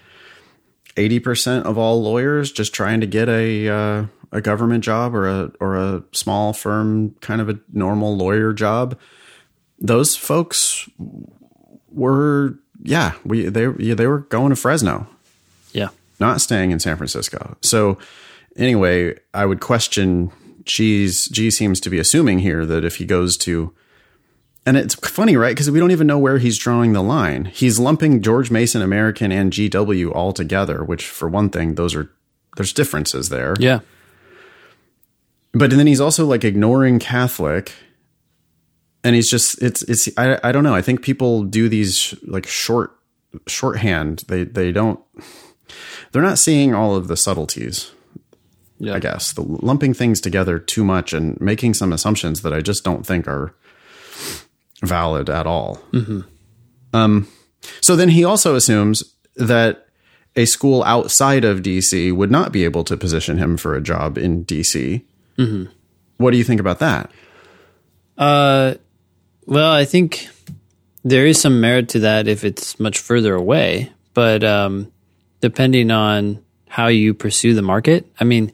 80% 0.97 1.63
of 1.63 1.79
all 1.79 2.03
lawyers 2.03 2.53
just 2.53 2.75
trying 2.75 3.01
to 3.01 3.07
get 3.07 3.29
a 3.29 3.69
uh, 3.69 4.07
a 4.33 4.41
government 4.41 4.85
job 4.85 5.15
or 5.15 5.29
a 5.29 5.53
or 5.61 5.77
a 5.77 6.03
small 6.13 6.53
firm 6.53 7.15
kind 7.21 7.41
of 7.41 7.49
a 7.49 7.59
normal 7.73 8.17
lawyer 8.17 8.53
job. 8.53 8.99
Those 9.79 10.17
folks 10.17 10.89
were 11.91 12.59
yeah 12.83 13.15
we 13.25 13.49
they 13.49 13.69
yeah, 13.79 13.95
they 13.95 14.07
were 14.07 14.21
going 14.21 14.51
to 14.51 14.57
Fresno. 14.57 15.07
Yeah, 15.73 15.89
not 16.19 16.41
staying 16.41 16.71
in 16.71 16.81
San 16.81 16.97
Francisco. 16.97 17.57
So 17.63 17.99
anyway 18.57 19.15
i 19.33 19.47
would 19.47 19.61
question 19.61 20.31
g's 20.65 21.29
g 21.29 21.51
seems 21.51 21.81
to 21.81 21.91
be 21.91 21.99
assuming 21.99 22.41
here 22.41 22.67
that 22.67 22.85
if 22.85 22.97
he 22.97 23.05
goes 23.05 23.37
to 23.37 23.73
and 24.71 24.79
it's 24.79 24.95
funny 24.95 25.37
right? 25.37 25.51
Because 25.51 25.69
we 25.69 25.81
don't 25.81 25.91
even 25.91 26.07
know 26.07 26.19
where 26.19 26.39
he's 26.39 26.57
drawing 26.57 26.93
the 26.93 27.03
line. 27.03 27.47
He's 27.47 27.81
lumping 27.81 28.23
george 28.23 28.51
mason 28.51 28.83
american 28.83 29.33
and 29.33 29.53
gw 29.53 30.15
all 30.15 30.33
together 30.33 30.85
which 30.85 31.07
for 31.07 31.29
one 31.29 31.51
thing 31.51 31.75
those 31.75 31.95
are 31.95 32.11
there's 32.57 32.73
differences 32.73 33.31
there. 33.31 33.55
Yeah, 33.59 33.81
but 35.53 35.71
then 35.71 35.87
he's 35.87 36.01
also 36.01 36.25
like 36.25 36.45
ignoring 36.45 36.99
catholic. 36.99 37.73
And 39.03 39.17
he's 39.17 39.31
just 39.31 39.61
it's 39.63 39.83
it's 39.83 40.09
i, 40.17 40.39
I 40.45 40.53
don't 40.53 40.63
know. 40.63 40.75
I 40.75 40.83
think 40.83 41.03
people 41.03 41.43
do 41.43 41.69
these 41.69 42.15
like 42.23 42.47
short 42.47 42.97
shorthand. 43.49 44.25
They 44.29 44.45
they 44.45 44.71
don't 44.71 45.01
they're 46.13 46.23
not 46.23 46.39
seeing 46.39 46.75
all 46.75 46.95
of 46.95 47.09
the 47.09 47.17
subtleties 47.17 47.91
yeah. 48.81 48.95
I 48.95 48.99
guess. 48.99 49.33
The 49.33 49.43
lumping 49.43 49.95
things 49.95 50.21
together 50.21 50.59
too 50.59 50.85
much 50.85 51.13
and 51.13 51.39
making 51.41 51.75
some 51.75 51.93
assumptions 51.93 52.43
that 52.43 52.55
I 52.55 52.61
just 52.61 52.83
don't 52.83 53.07
think 53.07 53.29
are 53.29 53.55
valid 54.83 55.29
at 55.31 55.47
all. 55.47 55.81
Um, 56.93 57.29
so 57.81 57.97
then 57.97 58.09
he 58.09 58.25
also 58.25 58.55
assumes 58.55 59.05
that 59.37 59.87
a 60.37 60.45
school 60.45 60.83
outside 60.85 61.45
of 61.45 61.63
DC 61.63 62.13
would 62.13 62.31
not 62.31 62.53
be 62.53 62.65
able 62.65 62.85
to 62.85 62.97
position 62.97 63.39
him 63.39 63.57
for 63.57 63.75
a 63.75 63.81
job 63.81 64.17
in 64.17 64.45
DC. 64.45 65.03
What 66.17 66.31
do 66.33 66.37
you 66.37 66.45
think 66.45 66.61
about 66.61 66.79
that? 66.81 67.11
Uh, 68.19 68.75
well, 69.47 69.73
I 69.73 69.85
think 69.85 70.29
there 71.03 71.27
is 71.27 71.41
some 71.41 71.61
merit 71.61 71.89
to 71.91 72.01
that 72.01 72.29
if 72.29 72.45
it's 72.45 72.79
much 72.79 72.99
further 72.99 73.35
away, 73.35 73.91
but 74.15 74.45
um, 74.45 74.93
depending 75.41 75.91
on 75.91 76.43
how 76.69 76.89
you 76.89 77.15
pursue 77.15 77.55
the 77.55 77.63
market, 77.63 78.07
I 78.21 78.25
mean, 78.25 78.53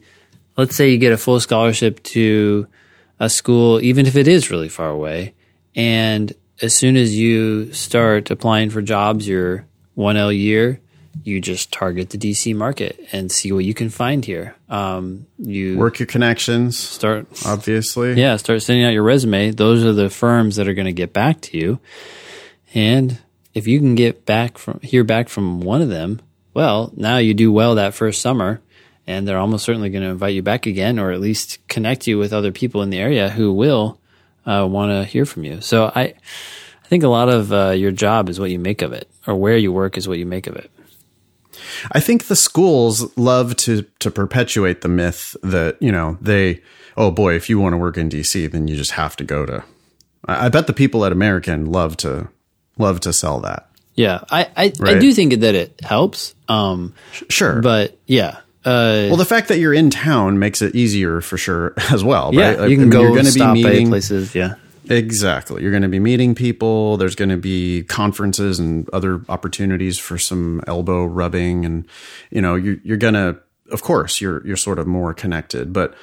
let's 0.55 0.75
say 0.75 0.89
you 0.89 0.97
get 0.97 1.13
a 1.13 1.17
full 1.17 1.39
scholarship 1.39 2.01
to 2.03 2.67
a 3.19 3.29
school, 3.29 3.81
even 3.81 4.05
if 4.05 4.15
it 4.15 4.27
is 4.27 4.49
really 4.49 4.69
far 4.69 4.89
away, 4.89 5.33
and 5.77 6.33
as 6.61 6.75
soon 6.75 6.97
as 6.97 7.17
you 7.17 7.71
start 7.71 8.31
applying 8.31 8.71
for 8.71 8.81
jobs 8.81 9.27
your 9.27 9.65
1L 9.95 10.37
year, 10.37 10.81
you 11.23 11.39
just 11.39 11.71
target 11.71 12.09
the 12.09 12.17
DC 12.17 12.55
market 12.55 12.99
and 13.11 13.31
see 13.31 13.51
what 13.51 13.63
you 13.63 13.73
can 13.73 13.89
find 13.89 14.25
here. 14.25 14.55
Um, 14.69 15.27
you 15.37 15.77
Work 15.77 15.99
your 15.99 16.07
connections, 16.07 16.77
start 16.77 17.27
obviously. 17.45 18.13
yeah, 18.13 18.37
start 18.37 18.61
sending 18.63 18.85
out 18.85 18.93
your 18.93 19.03
resume. 19.03 19.51
Those 19.51 19.85
are 19.85 19.93
the 19.93 20.09
firms 20.09 20.55
that 20.55 20.67
are 20.67 20.73
going 20.73 20.85
to 20.85 20.93
get 20.93 21.13
back 21.13 21.41
to 21.41 21.57
you. 21.57 21.79
And 22.73 23.19
if 23.53 23.67
you 23.67 23.79
can 23.79 23.95
get 23.95 24.25
back 24.25 24.57
from 24.57 24.79
hear 24.81 25.03
back 25.03 25.29
from 25.29 25.61
one 25.61 25.81
of 25.81 25.89
them, 25.89 26.21
well, 26.53 26.91
now 26.95 27.17
you 27.17 27.33
do 27.33 27.51
well 27.51 27.75
that 27.75 27.93
first 27.93 28.21
summer 28.21 28.61
and 29.05 29.27
they're 29.27 29.37
almost 29.37 29.63
certainly 29.63 29.89
going 29.89 30.03
to 30.03 30.09
invite 30.09 30.33
you 30.33 30.41
back 30.41 30.65
again 30.65 30.99
or 30.99 31.11
at 31.11 31.21
least 31.21 31.59
connect 31.67 32.07
you 32.07 32.17
with 32.17 32.33
other 32.33 32.51
people 32.51 32.81
in 32.81 32.89
the 32.89 32.99
area 32.99 33.29
who 33.29 33.53
will 33.53 33.99
uh, 34.47 34.65
want 34.65 34.91
to 34.91 35.03
hear 35.03 35.25
from 35.25 35.43
you. 35.43 35.61
So 35.61 35.91
I 35.93 36.01
I 36.01 36.87
think 36.87 37.03
a 37.03 37.09
lot 37.09 37.29
of 37.29 37.51
uh, 37.51 37.71
your 37.71 37.91
job 37.91 38.29
is 38.29 38.39
what 38.39 38.49
you 38.49 38.59
make 38.59 38.81
of 38.81 38.93
it 38.93 39.09
or 39.27 39.35
where 39.35 39.57
you 39.57 39.73
work 39.73 39.97
is 39.97 40.07
what 40.07 40.17
you 40.17 40.25
make 40.25 40.47
of 40.47 40.55
it. 40.55 40.71
I 41.91 41.99
think 41.99 42.27
the 42.27 42.35
schools 42.35 43.15
love 43.17 43.55
to 43.57 43.83
to 43.99 44.09
perpetuate 44.09 44.81
the 44.81 44.87
myth 44.87 45.35
that 45.43 45.81
you 45.81 45.91
know 45.91 46.17
they 46.21 46.61
oh 46.95 47.11
boy 47.11 47.35
if 47.35 47.49
you 47.49 47.59
want 47.59 47.73
to 47.73 47.77
work 47.77 47.97
in 47.97 48.09
DC 48.09 48.49
then 48.51 48.67
you 48.67 48.75
just 48.75 48.91
have 48.91 49.15
to 49.17 49.23
go 49.23 49.45
to. 49.45 49.63
I, 50.25 50.45
I 50.45 50.49
bet 50.49 50.67
the 50.67 50.73
people 50.73 51.03
at 51.05 51.11
American 51.11 51.65
love 51.65 51.97
to 51.97 52.29
love 52.77 53.01
to 53.01 53.13
sell 53.13 53.41
that. 53.41 53.69
Yeah, 53.95 54.23
I 54.29 54.45
I, 54.55 54.73
I 54.81 54.99
do 54.99 55.11
think 55.11 55.39
that 55.41 55.55
it 55.55 55.81
helps. 55.81 56.35
Um, 56.47 56.93
Sure, 57.29 57.61
but 57.61 57.97
yeah. 58.05 58.39
Uh, 58.67 59.07
well 59.07 59.17
the 59.17 59.25
fact 59.25 59.47
that 59.47 59.59
you're 59.59 59.73
in 59.73 59.89
town 59.89 60.39
makes 60.39 60.61
it 60.61 60.75
easier 60.75 61.21
for 61.21 61.37
sure 61.37 61.73
as 61.91 62.03
well. 62.03 62.33
yeah, 62.33 62.49
right? 62.49 62.59
I- 62.59 62.65
you 62.67 62.73
I 62.73 62.75
can 62.75 62.79
mean, 62.81 62.89
go 62.89 63.01
You're 63.03 63.15
gonna 63.15 63.31
stop 63.31 63.53
be 63.55 63.63
meeting 63.63 63.87
places. 63.89 64.35
Yeah, 64.35 64.55
exactly. 64.89 65.61
You're 65.61 65.71
going 65.71 65.83
to 65.83 65.89
be 65.89 65.99
meeting 65.99 66.35
people. 66.35 66.97
There's 66.97 67.15
going 67.15 67.29
to 67.29 67.37
be 67.37 67.83
conferences 67.83 68.59
and 68.59 68.89
other 68.89 69.21
opportunities 69.29 69.97
for 69.99 70.17
some 70.17 70.61
elbow 70.67 71.05
rubbing, 71.05 71.65
and 71.65 71.85
you 72.31 72.41
know 72.41 72.55
you're 72.55 72.77
you're 72.83 72.97
gonna. 72.97 73.39
Of 73.71 73.81
course, 73.81 74.21
you're 74.21 74.45
you're 74.47 74.55
sort 74.57 74.79
of 74.79 74.87
more 74.87 75.13
connected, 75.13 75.73
but 75.73 75.93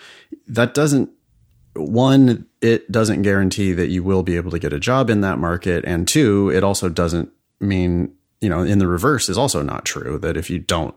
that 0.48 0.74
doesn't 0.74 1.10
one, 1.74 2.46
it 2.60 2.90
doesn't 2.92 3.22
guarantee 3.22 3.72
that 3.72 3.88
you 3.88 4.02
will 4.04 4.22
be 4.22 4.36
able 4.36 4.50
to 4.52 4.58
get 4.58 4.72
a 4.72 4.78
job 4.78 5.10
in 5.10 5.22
that 5.22 5.38
market. 5.38 5.84
And 5.86 6.06
two, 6.06 6.50
it 6.54 6.62
also 6.62 6.88
doesn't 6.88 7.30
mean, 7.60 8.12
you 8.40 8.48
know, 8.48 8.60
in 8.62 8.78
the 8.78 8.86
reverse 8.86 9.28
is 9.28 9.36
also 9.38 9.62
not 9.62 9.84
true 9.84 10.18
that 10.18 10.36
if 10.36 10.50
you 10.50 10.58
don't 10.60 10.94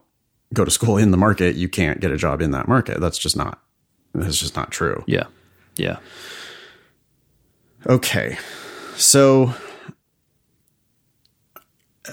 go 0.54 0.66
to 0.66 0.72
school 0.72 0.98
in 0.98 1.12
the 1.12 1.18
market, 1.18 1.56
you 1.56 1.70
can't 1.70 2.00
get 2.00 2.12
a 2.12 2.18
job 2.18 2.42
in 2.42 2.52
that 2.52 2.68
market. 2.68 3.00
That's 3.00 3.18
just 3.18 3.36
not, 3.36 3.60
that's 4.14 4.38
just 4.38 4.56
not 4.56 4.72
true. 4.72 5.04
yeah, 5.08 5.26
yeah. 5.76 5.98
Okay. 7.86 8.38
So, 8.96 9.54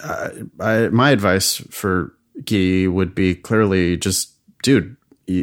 uh, 0.02 0.28
I, 0.60 0.88
my 0.88 1.10
advice 1.10 1.56
for 1.70 2.14
Guy 2.44 2.86
would 2.86 3.14
be 3.14 3.34
clearly 3.34 3.96
just, 3.96 4.32
dude, 4.62 4.96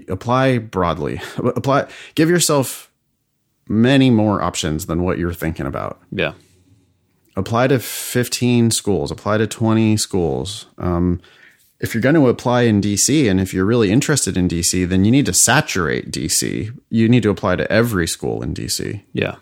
apply 0.08 0.60
broadly. 0.60 1.22
Apply, 1.38 1.88
give 2.16 2.30
yourself 2.30 2.92
many 3.68 4.10
more 4.10 4.42
options 4.42 4.86
than 4.86 5.04
what 5.04 5.18
you're 5.18 5.34
thinking 5.34 5.66
about. 5.66 6.02
Yeah. 6.12 6.34
Apply 7.36 7.68
to 7.68 7.80
15 7.80 8.72
schools, 8.72 9.10
apply 9.10 9.38
to 9.38 9.48
20 9.48 9.96
schools. 9.98 10.68
Um, 10.78 11.22
if 11.82 11.94
you're 11.94 12.02
going 12.02 12.16
to 12.16 12.28
apply 12.30 12.62
in 12.62 12.80
DC 12.80 13.30
and 13.30 13.42
if 13.42 13.54
you're 13.54 13.66
really 13.66 13.92
interested 13.92 14.38
in 14.38 14.48
DC, 14.48 14.88
then 14.88 15.04
you 15.04 15.12
need 15.12 15.26
to 15.26 15.34
saturate 15.34 16.12
DC. 16.12 16.72
You 16.90 17.10
need 17.10 17.24
to 17.24 17.30
apply 17.30 17.56
to 17.58 17.70
every 17.72 18.08
school 18.08 18.42
in 18.44 18.54
DC. 18.54 19.02
Yeah. 19.14 19.36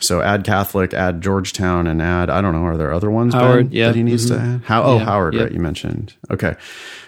So 0.00 0.22
add 0.22 0.44
Catholic, 0.44 0.94
add 0.94 1.20
Georgetown, 1.20 1.86
and 1.86 2.00
add 2.00 2.30
I 2.30 2.40
don't 2.40 2.54
know. 2.54 2.64
Are 2.64 2.76
there 2.78 2.92
other 2.92 3.10
ones? 3.10 3.34
Howard, 3.34 3.68
ben, 3.70 3.76
yeah. 3.76 3.86
that 3.88 3.96
he 3.96 4.02
needs 4.02 4.24
Mhm. 4.24 4.28
to 4.28 4.40
add. 4.40 4.60
How? 4.64 4.82
Oh, 4.82 4.96
Yeah, 4.96 5.04
Howard, 5.04 5.34
yep. 5.34 5.42
right? 5.44 5.52
You 5.52 5.60
mentioned. 5.60 6.14
Okay, 6.30 6.54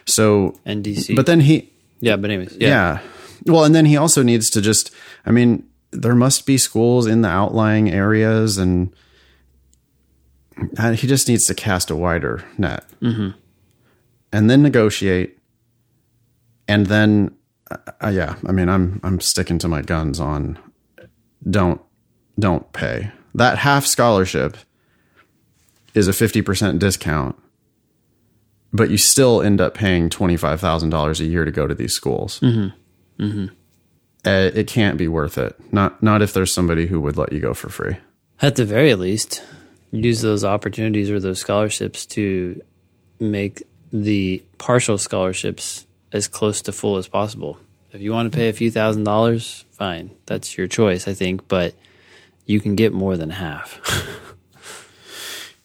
so 0.04 0.58
and 0.66 0.84
DC, 0.84 1.14
but 1.16 1.24
then 1.24 1.40
he, 1.40 1.70
yeah, 2.00 2.16
but 2.16 2.30
anyways, 2.30 2.56
yeah. 2.60 2.68
yeah. 2.68 2.98
Well, 3.46 3.64
and 3.64 3.74
then 3.74 3.86
he 3.86 3.96
also 3.96 4.22
needs 4.22 4.50
to 4.50 4.60
just. 4.60 4.90
I 5.24 5.30
mean, 5.30 5.64
there 5.92 6.14
must 6.14 6.44
be 6.44 6.58
schools 6.58 7.06
in 7.06 7.22
the 7.22 7.28
outlying 7.28 7.90
areas, 7.90 8.58
and 8.58 8.90
he 10.94 11.06
just 11.06 11.28
needs 11.28 11.46
to 11.46 11.54
cast 11.54 11.90
a 11.90 11.96
wider 11.96 12.44
net, 12.58 12.84
mm-hmm. 13.00 13.30
And 14.32 14.48
then 14.48 14.62
negotiate, 14.62 15.38
and 16.66 16.86
then, 16.86 17.36
uh, 17.70 17.76
uh, 18.04 18.08
yeah. 18.08 18.36
I 18.46 18.52
mean, 18.52 18.68
I'm 18.68 19.00
I'm 19.02 19.20
sticking 19.20 19.58
to 19.58 19.68
my 19.68 19.82
guns 19.82 20.20
on 20.20 20.58
don't 21.48 21.80
don't 22.38 22.72
pay 22.72 23.10
that 23.34 23.58
half 23.58 23.86
scholarship 23.86 24.56
is 25.94 26.08
a 26.08 26.12
50% 26.12 26.78
discount 26.78 27.38
but 28.72 28.88
you 28.88 28.96
still 28.96 29.42
end 29.42 29.60
up 29.60 29.74
paying 29.74 30.08
$25,000 30.08 31.20
a 31.20 31.24
year 31.24 31.44
to 31.44 31.50
go 31.50 31.66
to 31.66 31.74
these 31.74 31.92
schools. 31.92 32.40
Mm-hmm. 32.40 33.22
Mm-hmm. 33.22 33.54
Uh, 34.24 34.50
it 34.54 34.66
can't 34.66 34.96
be 34.96 35.08
worth 35.08 35.36
it. 35.36 35.54
Not 35.72 36.02
not 36.02 36.22
if 36.22 36.32
there's 36.32 36.54
somebody 36.54 36.86
who 36.86 37.00
would 37.00 37.18
let 37.18 37.32
you 37.32 37.40
go 37.40 37.52
for 37.54 37.68
free. 37.68 37.96
At 38.40 38.56
the 38.56 38.64
very 38.64 38.94
least, 38.94 39.42
use 39.90 40.22
those 40.22 40.44
opportunities 40.44 41.10
or 41.10 41.20
those 41.20 41.40
scholarships 41.40 42.06
to 42.06 42.62
make 43.20 43.64
the 43.92 44.42
partial 44.58 44.98
scholarships 44.98 45.86
as 46.12 46.28
close 46.28 46.62
to 46.62 46.72
full 46.72 46.96
as 46.96 47.08
possible. 47.08 47.58
If 47.92 48.00
you 48.00 48.12
want 48.12 48.32
to 48.32 48.36
pay 48.36 48.48
a 48.48 48.52
few 48.52 48.70
thousand 48.70 49.04
dollars, 49.04 49.64
fine. 49.72 50.10
That's 50.26 50.56
your 50.56 50.66
choice, 50.66 51.06
I 51.06 51.14
think, 51.14 51.46
but 51.46 51.74
you 52.46 52.60
can 52.60 52.74
get 52.74 52.92
more 52.92 53.16
than 53.16 53.30
half. 53.30 53.80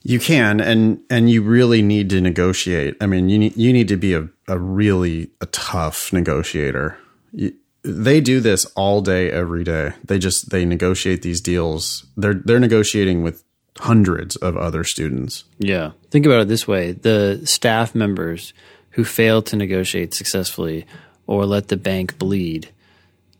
You 0.03 0.21
can, 0.21 0.61
and 0.61 1.01
and 1.09 1.29
you 1.29 1.41
really 1.41 1.81
need 1.81 2.09
to 2.11 2.21
negotiate. 2.21 2.95
I 3.01 3.07
mean, 3.07 3.27
you 3.27 3.37
need 3.37 3.57
you 3.57 3.73
need 3.73 3.89
to 3.89 3.97
be 3.97 4.13
a, 4.13 4.29
a 4.47 4.57
really 4.57 5.31
a 5.41 5.47
tough 5.47 6.13
negotiator. 6.13 6.97
You, 7.33 7.53
they 7.83 8.21
do 8.21 8.39
this 8.39 8.63
all 8.77 9.01
day, 9.01 9.29
every 9.29 9.65
day. 9.65 9.91
They 10.05 10.17
just 10.17 10.49
they 10.49 10.63
negotiate 10.63 11.23
these 11.23 11.41
deals. 11.41 12.05
They're 12.15 12.35
they're 12.35 12.57
negotiating 12.57 13.21
with 13.21 13.43
hundreds 13.79 14.35
of 14.37 14.57
other 14.57 14.83
students. 14.83 15.43
Yeah. 15.59 15.91
Think 16.09 16.25
about 16.25 16.41
it 16.41 16.47
this 16.47 16.67
way 16.67 16.91
the 16.93 17.41
staff 17.45 17.93
members 17.95 18.53
who 18.91 19.03
fail 19.03 19.41
to 19.43 19.55
negotiate 19.55 20.13
successfully 20.13 20.85
or 21.27 21.45
let 21.45 21.67
the 21.67 21.77
bank 21.77 22.17
bleed 22.17 22.69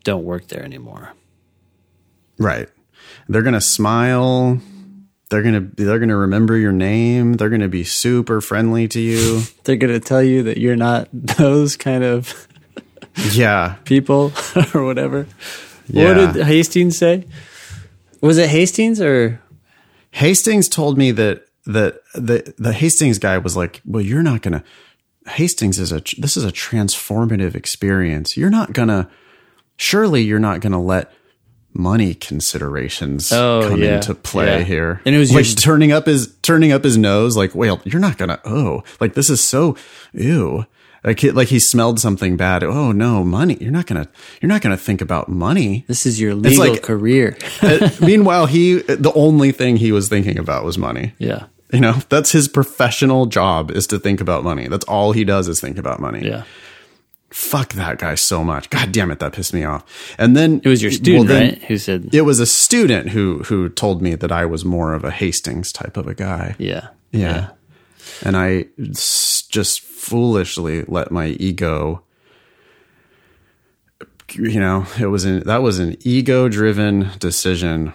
don't 0.04 0.24
work 0.24 0.48
there 0.48 0.62
anymore. 0.62 1.12
Right. 2.38 2.68
They're 3.28 3.42
gonna 3.42 3.60
smile. 3.60 4.60
They're 5.28 5.42
gonna 5.42 5.68
they're 5.74 5.98
gonna 5.98 6.16
remember 6.16 6.56
your 6.56 6.72
name. 6.72 7.34
They're 7.34 7.50
gonna 7.50 7.68
be 7.68 7.84
super 7.84 8.40
friendly 8.40 8.88
to 8.88 9.00
you. 9.00 9.42
They're 9.64 9.76
going 9.76 9.92
to 9.92 10.00
tell 10.00 10.22
you 10.22 10.44
that 10.44 10.56
you're 10.56 10.76
not 10.76 11.08
those 11.12 11.76
kind 11.76 12.04
of 12.04 12.48
yeah. 13.32 13.76
people 13.84 14.32
or 14.74 14.84
whatever. 14.84 15.26
Yeah. 15.88 16.04
What 16.04 16.34
did 16.34 16.46
Hastings 16.46 16.96
say? 16.96 17.26
Was 18.20 18.38
it 18.38 18.48
Hastings 18.48 19.00
or 19.00 19.40
Hastings 20.12 20.68
told 20.68 20.98
me 20.98 21.10
that 21.12 21.44
that 21.66 22.00
the 22.14 22.54
the 22.58 22.72
Hastings 22.72 23.18
guy 23.18 23.38
was 23.38 23.56
like, 23.56 23.80
"Well, 23.84 24.02
you're 24.02 24.22
not 24.22 24.42
gonna." 24.42 24.64
Hastings 25.26 25.78
is 25.78 25.92
a 25.92 26.02
this 26.16 26.36
is 26.36 26.44
a 26.44 26.52
transformative 26.52 27.54
experience. 27.54 28.36
You're 28.36 28.50
not 28.50 28.72
gonna. 28.72 29.08
Surely 29.76 30.22
you're 30.22 30.38
not 30.38 30.60
gonna 30.60 30.82
let 30.82 31.12
money 31.74 32.14
considerations 32.14 33.30
Oh, 33.30 33.66
come 33.68 33.82
yeah. 33.82 33.96
into 33.96 34.14
play 34.14 34.58
Yeah. 34.60 34.64
here. 34.64 35.00
And 35.04 35.14
it 35.14 35.18
was 35.18 35.32
like 35.32 35.46
your- 35.46 35.54
turning 35.56 35.92
up 35.92 36.06
his 36.06 36.34
turning 36.42 36.72
up 36.72 36.82
his 36.82 36.96
nose. 36.96 37.36
Like, 37.36 37.54
well, 37.54 37.80
you're 37.84 38.00
not 38.00 38.16
gonna. 38.18 38.40
Oh, 38.44 38.82
like 39.00 39.14
this 39.14 39.28
is 39.30 39.40
so 39.40 39.76
ew. 40.14 40.64
Like, 41.08 41.20
he- 41.20 41.30
like 41.30 41.48
he 41.48 41.58
smelled 41.58 41.98
something 42.00 42.36
bad. 42.36 42.62
Oh 42.62 42.92
no, 42.92 43.24
money. 43.24 43.56
You're 43.60 43.72
not 43.72 43.86
gonna. 43.86 44.06
You're 44.40 44.48
not 44.48 44.60
gonna 44.62 44.76
think 44.76 45.00
about 45.00 45.28
money. 45.28 45.84
this 45.88 46.04
is 46.06 46.20
your 46.20 46.34
legal 46.34 46.68
like- 46.72 46.82
career? 46.82 47.36
Meanwhile, 48.00 48.46
he 48.46 48.74
the 48.82 49.12
only 49.14 49.50
thing 49.52 49.76
he 49.78 49.90
was 49.92 50.08
thinking 50.08 50.38
about 50.38 50.64
was 50.64 50.76
money. 50.78 51.14
yeah. 51.18 51.46
You 51.72 51.80
know, 51.80 51.92
that's 52.08 52.32
his 52.32 52.48
professional 52.48 53.26
job 53.26 53.70
is 53.70 53.86
to 53.88 53.98
think 53.98 54.22
about 54.22 54.42
money. 54.42 54.68
That's 54.68 54.86
all 54.86 55.12
he 55.12 55.22
does 55.24 55.48
is 55.48 55.60
think 55.60 55.76
about 55.76 56.00
money. 56.00 56.24
Yeah. 56.26 56.44
Fuck 57.30 57.74
that 57.74 57.98
guy 57.98 58.14
so 58.14 58.42
much. 58.42 58.70
God 58.70 58.90
damn 58.90 59.10
it, 59.10 59.18
that 59.18 59.34
pissed 59.34 59.52
me 59.52 59.64
off. 59.64 59.84
And 60.18 60.34
then 60.34 60.62
It 60.64 60.68
was 60.70 60.82
your 60.82 60.90
student, 60.92 61.28
well, 61.28 61.40
right? 61.40 61.62
Who 61.64 61.76
said, 61.76 62.14
It 62.14 62.22
was 62.22 62.40
a 62.40 62.46
student 62.46 63.10
who 63.10 63.40
who 63.44 63.68
told 63.68 64.00
me 64.00 64.14
that 64.14 64.32
I 64.32 64.46
was 64.46 64.64
more 64.64 64.94
of 64.94 65.04
a 65.04 65.10
Hastings 65.10 65.70
type 65.72 65.98
of 65.98 66.06
a 66.06 66.14
guy. 66.14 66.56
yeah. 66.58 66.88
Yeah. 67.12 67.50
And 68.22 68.36
I 68.36 68.66
just 68.92 69.80
foolishly 69.80 70.84
let 70.88 71.10
my 71.10 71.26
ego 71.28 72.02
you 74.32 74.60
know, 74.60 74.86
it 75.00 75.06
was 75.06 75.24
an 75.24 75.40
that 75.46 75.62
was 75.62 75.78
an 75.78 75.96
ego 76.00 76.48
driven 76.50 77.10
decision 77.18 77.94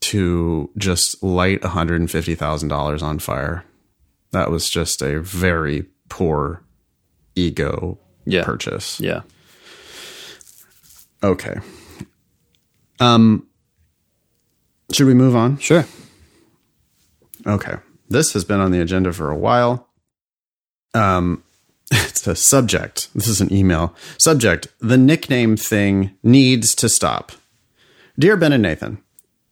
to 0.00 0.68
just 0.76 1.22
light 1.22 1.62
$150,000 1.62 3.02
on 3.02 3.18
fire. 3.18 3.64
That 4.32 4.50
was 4.50 4.68
just 4.68 5.00
a 5.00 5.20
very 5.20 5.86
poor 6.10 6.62
ego 7.34 7.98
Yeah. 8.26 8.44
purchase. 8.44 9.00
Yeah. 9.00 9.22
Okay. 11.22 11.54
Um 13.00 13.46
should 14.92 15.06
we 15.06 15.14
move 15.14 15.34
on? 15.34 15.56
Sure. 15.58 15.86
Okay. 17.46 17.76
This 18.12 18.34
has 18.34 18.44
been 18.44 18.60
on 18.60 18.72
the 18.72 18.80
agenda 18.80 19.12
for 19.12 19.30
a 19.30 19.36
while. 19.36 19.88
Um, 20.92 21.42
it's 21.90 22.26
a 22.26 22.36
subject. 22.36 23.08
This 23.14 23.26
is 23.26 23.40
an 23.40 23.52
email. 23.52 23.94
Subject 24.18 24.68
The 24.80 24.98
nickname 24.98 25.56
thing 25.56 26.12
needs 26.22 26.74
to 26.76 26.88
stop. 26.88 27.32
Dear 28.18 28.36
Ben 28.36 28.52
and 28.52 28.62
Nathan, 28.62 29.02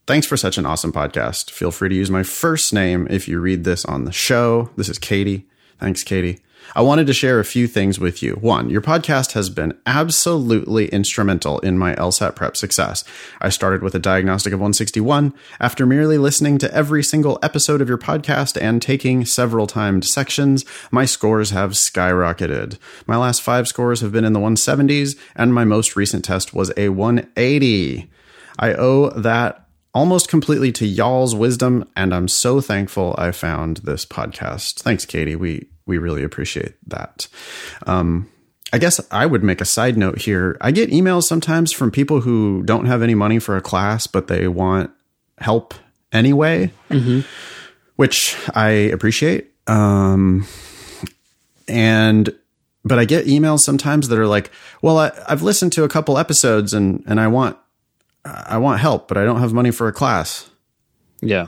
thanks 0.07 0.27
for 0.27 0.37
such 0.37 0.59
an 0.59 0.67
awesome 0.67 0.93
podcast. 0.93 1.51
Feel 1.51 1.71
free 1.71 1.89
to 1.89 1.95
use 1.95 2.11
my 2.11 2.23
first 2.23 2.75
name 2.75 3.07
if 3.09 3.27
you 3.27 3.41
read 3.41 3.65
this 3.65 3.87
on 3.87 4.05
the 4.05 4.13
show. 4.13 4.69
This 4.77 4.91
is 4.91 4.99
Katie. 4.99 5.49
Thanks, 5.79 6.03
Katie. 6.03 6.41
I 6.75 6.83
wanted 6.83 7.07
to 7.09 7.13
share 7.13 7.41
a 7.41 7.45
few 7.45 7.67
things 7.67 7.99
with 7.99 8.23
you. 8.23 8.35
One, 8.35 8.71
your 8.71 8.81
podcast 8.81 9.33
has 9.33 9.51
been 9.51 9.77
absolutely 9.87 10.89
instrumental 10.89 11.59
in 11.61 11.79
my 11.79 11.95
LSAT 11.97 12.37
prep 12.37 12.57
success. 12.57 13.03
I 13.41 13.49
started 13.49 13.83
with 13.83 13.95
a 13.95 13.99
diagnostic 13.99 14.53
of 14.53 14.61
161. 14.61 15.35
After 15.59 15.85
merely 15.85 16.17
listening 16.17 16.59
to 16.59 16.73
every 16.73 17.03
single 17.03 17.39
episode 17.43 17.81
of 17.81 17.89
your 17.89 17.99
podcast 17.99 18.61
and 18.61 18.81
taking 18.81 19.25
several 19.25 19.67
timed 19.67 20.05
sections, 20.05 20.65
my 20.91 21.05
scores 21.05 21.51
have 21.51 21.73
skyrocketed. 21.73 22.79
My 23.07 23.17
last 23.17 23.43
five 23.43 23.67
scores 23.67 24.01
have 24.01 24.13
been 24.13 24.25
in 24.25 24.33
the 24.33 24.41
170s, 24.41 25.19
and 25.35 25.53
my 25.53 25.65
most 25.65 25.97
recent 25.97 26.25
test 26.25 26.55
was 26.55 26.73
a 26.77 26.91
180. 26.91 28.11
I 28.59 28.75
owe 28.75 29.11
that 29.11 29.67
almost 29.93 30.29
completely 30.29 30.71
to 30.73 30.87
y'all's 30.87 31.35
wisdom, 31.35 31.89
and 31.97 32.15
I'm 32.15 32.29
so 32.29 32.61
thankful 32.61 33.15
I 33.19 33.33
found 33.33 33.79
this 33.79 34.07
podcast. 34.07 34.83
Thanks, 34.83 35.05
Katie. 35.05 35.37
We 35.37 35.69
we 35.91 35.99
really 35.99 36.23
appreciate 36.23 36.77
that. 36.87 37.29
Um, 37.87 38.31
I 38.73 38.79
guess 38.79 39.01
I 39.11 39.27
would 39.27 39.43
make 39.43 39.61
a 39.61 39.65
side 39.65 39.99
note 39.99 40.19
here. 40.23 40.57
I 40.61 40.71
get 40.71 40.91
emails 40.91 41.25
sometimes 41.25 41.73
from 41.73 41.91
people 41.91 42.21
who 42.21 42.63
don't 42.63 42.87
have 42.87 43.03
any 43.03 43.15
money 43.17 43.39
for 43.41 43.57
a 43.57 43.61
class, 43.61 44.07
but 44.07 44.29
they 44.29 44.47
want 44.49 44.93
help 45.39 45.75
anyway, 46.13 46.71
which 47.97 48.37
I 48.55 48.69
appreciate. 48.69 49.51
Um, 49.67 50.47
and 51.69 52.33
but 52.85 52.99
I 52.99 53.05
get 53.05 53.27
emails 53.27 53.61
sometimes 53.61 54.09
that 54.09 54.19
are 54.19 54.27
like, 54.27 54.51
"Well, 54.83 54.99
I, 54.99 55.11
I've 55.29 55.43
listened 55.43 55.73
to 55.73 55.85
a 55.85 55.89
couple 55.89 56.17
episodes 56.17 56.73
and 56.73 57.03
and 57.07 57.21
I 57.21 57.27
want 57.27 57.59
I 58.25 58.59
want 58.59 58.81
help, 58.81 59.09
but 59.09 59.19
I 59.19 59.25
don't 59.25 59.41
have 59.41 59.53
money 59.53 59.73
for 59.73 59.89
a 59.89 59.93
class." 59.93 60.49
Yeah. 61.21 61.47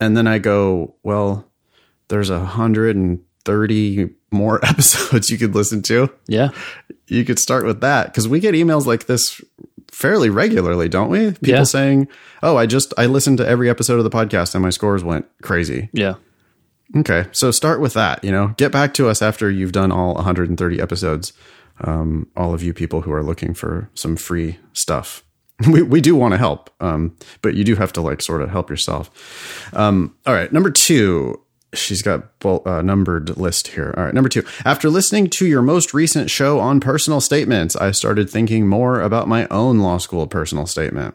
And 0.00 0.16
then 0.16 0.26
I 0.26 0.38
go, 0.38 0.94
"Well, 1.02 1.46
there's 2.08 2.30
a 2.30 2.44
hundred 2.44 2.96
and 2.96 3.22
thirty 3.46 4.10
more 4.30 4.62
episodes 4.66 5.30
you 5.30 5.38
could 5.38 5.54
listen 5.54 5.80
to. 5.84 6.10
Yeah. 6.26 6.50
You 7.06 7.24
could 7.24 7.38
start 7.38 7.64
with 7.64 7.80
that 7.80 8.06
because 8.08 8.28
we 8.28 8.40
get 8.40 8.54
emails 8.54 8.84
like 8.84 9.06
this 9.06 9.40
fairly 9.90 10.28
regularly, 10.28 10.88
don't 10.90 11.08
we? 11.08 11.30
People 11.30 11.48
Yeah. 11.48 11.62
saying, 11.62 12.08
"Oh, 12.42 12.56
I 12.56 12.66
just 12.66 12.92
I 12.98 13.06
listened 13.06 13.38
to 13.38 13.46
every 13.48 13.70
episode 13.70 13.96
of 13.98 14.04
the 14.04 14.10
podcast 14.10 14.54
and 14.54 14.62
my 14.62 14.70
scores 14.70 15.02
went 15.04 15.24
crazy." 15.42 15.88
Yeah. 15.94 16.14
Okay, 16.96 17.26
so 17.32 17.50
start 17.50 17.80
with 17.80 17.94
that. 17.94 18.22
You 18.22 18.30
know, 18.30 18.54
get 18.58 18.70
back 18.72 18.94
to 18.94 19.08
us 19.08 19.20
after 19.22 19.50
you've 19.50 19.72
done 19.72 19.90
all 19.90 20.14
130 20.14 20.80
episodes. 20.80 21.32
Um, 21.80 22.28
all 22.36 22.54
of 22.54 22.62
you 22.62 22.72
people 22.72 23.02
who 23.02 23.12
are 23.12 23.22
looking 23.24 23.52
for 23.54 23.90
some 23.94 24.16
free 24.16 24.58
stuff, 24.72 25.22
we 25.70 25.82
we 25.82 26.00
do 26.00 26.14
want 26.16 26.32
to 26.32 26.38
help, 26.38 26.70
um, 26.80 27.16
but 27.42 27.54
you 27.54 27.64
do 27.64 27.74
have 27.76 27.92
to 27.94 28.00
like 28.00 28.20
sort 28.22 28.40
of 28.42 28.50
help 28.50 28.70
yourself. 28.70 29.10
Um, 29.72 30.14
all 30.26 30.34
right, 30.34 30.52
number 30.52 30.70
two. 30.70 31.40
She's 31.74 32.02
got 32.02 32.28
a 32.44 32.68
uh, 32.68 32.82
numbered 32.82 33.36
list 33.36 33.68
here. 33.68 33.94
All 33.96 34.04
right, 34.04 34.14
number 34.14 34.28
two. 34.28 34.44
After 34.64 34.88
listening 34.88 35.28
to 35.30 35.46
your 35.46 35.62
most 35.62 35.94
recent 35.94 36.30
show 36.30 36.60
on 36.60 36.80
personal 36.80 37.20
statements, 37.20 37.76
I 37.76 37.90
started 37.90 38.30
thinking 38.30 38.66
more 38.66 39.00
about 39.00 39.28
my 39.28 39.46
own 39.50 39.78
law 39.78 39.98
school 39.98 40.26
personal 40.26 40.66
statement. 40.66 41.14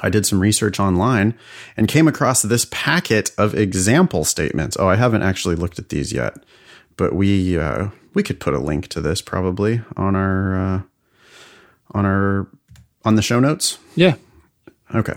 I 0.00 0.10
did 0.10 0.26
some 0.26 0.40
research 0.40 0.80
online 0.80 1.34
and 1.76 1.88
came 1.88 2.08
across 2.08 2.42
this 2.42 2.66
packet 2.70 3.30
of 3.38 3.54
example 3.54 4.24
statements. 4.24 4.76
Oh, 4.78 4.88
I 4.88 4.96
haven't 4.96 5.22
actually 5.22 5.54
looked 5.54 5.78
at 5.78 5.88
these 5.88 6.12
yet, 6.12 6.34
but 6.96 7.14
we 7.14 7.58
uh, 7.58 7.88
we 8.12 8.22
could 8.22 8.40
put 8.40 8.54
a 8.54 8.58
link 8.58 8.88
to 8.88 9.00
this 9.00 9.22
probably 9.22 9.82
on 9.96 10.16
our 10.16 10.56
uh, 10.56 10.82
on 11.92 12.04
our 12.04 12.48
on 13.04 13.14
the 13.14 13.22
show 13.22 13.40
notes. 13.40 13.78
Yeah. 13.94 14.16
Okay. 14.94 15.14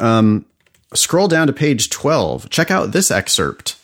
Um, 0.00 0.46
scroll 0.94 1.28
down 1.28 1.46
to 1.46 1.52
page 1.52 1.90
twelve. 1.90 2.48
Check 2.50 2.70
out 2.70 2.92
this 2.92 3.10
excerpt. 3.10 3.76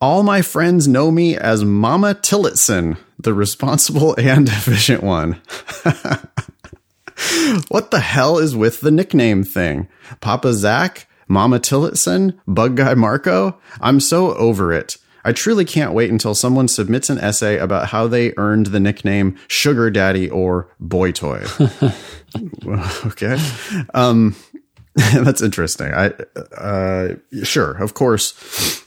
All 0.00 0.22
my 0.22 0.42
friends 0.42 0.86
know 0.86 1.10
me 1.10 1.36
as 1.36 1.64
Mama 1.64 2.14
Tillotson, 2.14 2.98
the 3.18 3.32
responsible 3.32 4.14
and 4.18 4.48
efficient 4.48 5.02
one. 5.02 5.40
what 7.68 7.90
the 7.90 8.00
hell 8.00 8.38
is 8.38 8.54
with 8.54 8.80
the 8.80 8.90
nickname 8.90 9.44
thing? 9.44 9.88
Papa 10.20 10.52
Zach? 10.52 11.06
Mama 11.26 11.58
Tillotson? 11.58 12.38
Bug 12.46 12.76
Guy 12.76 12.94
Marco? 12.94 13.58
I'm 13.80 13.98
so 13.98 14.34
over 14.34 14.72
it. 14.72 14.98
I 15.24 15.32
truly 15.32 15.64
can't 15.64 15.94
wait 15.94 16.10
until 16.10 16.34
someone 16.34 16.68
submits 16.68 17.08
an 17.08 17.18
essay 17.18 17.56
about 17.56 17.88
how 17.88 18.06
they 18.06 18.34
earned 18.36 18.66
the 18.66 18.80
nickname 18.80 19.38
Sugar 19.48 19.90
Daddy 19.90 20.28
or 20.28 20.68
Boy 20.78 21.12
Toy. 21.12 21.46
okay. 23.06 23.38
Um, 23.94 24.36
that's 25.12 25.42
interesting. 25.42 25.92
I, 25.92 26.12
uh, 26.56 27.14
sure, 27.42 27.72
of 27.82 27.94
course 27.94 28.84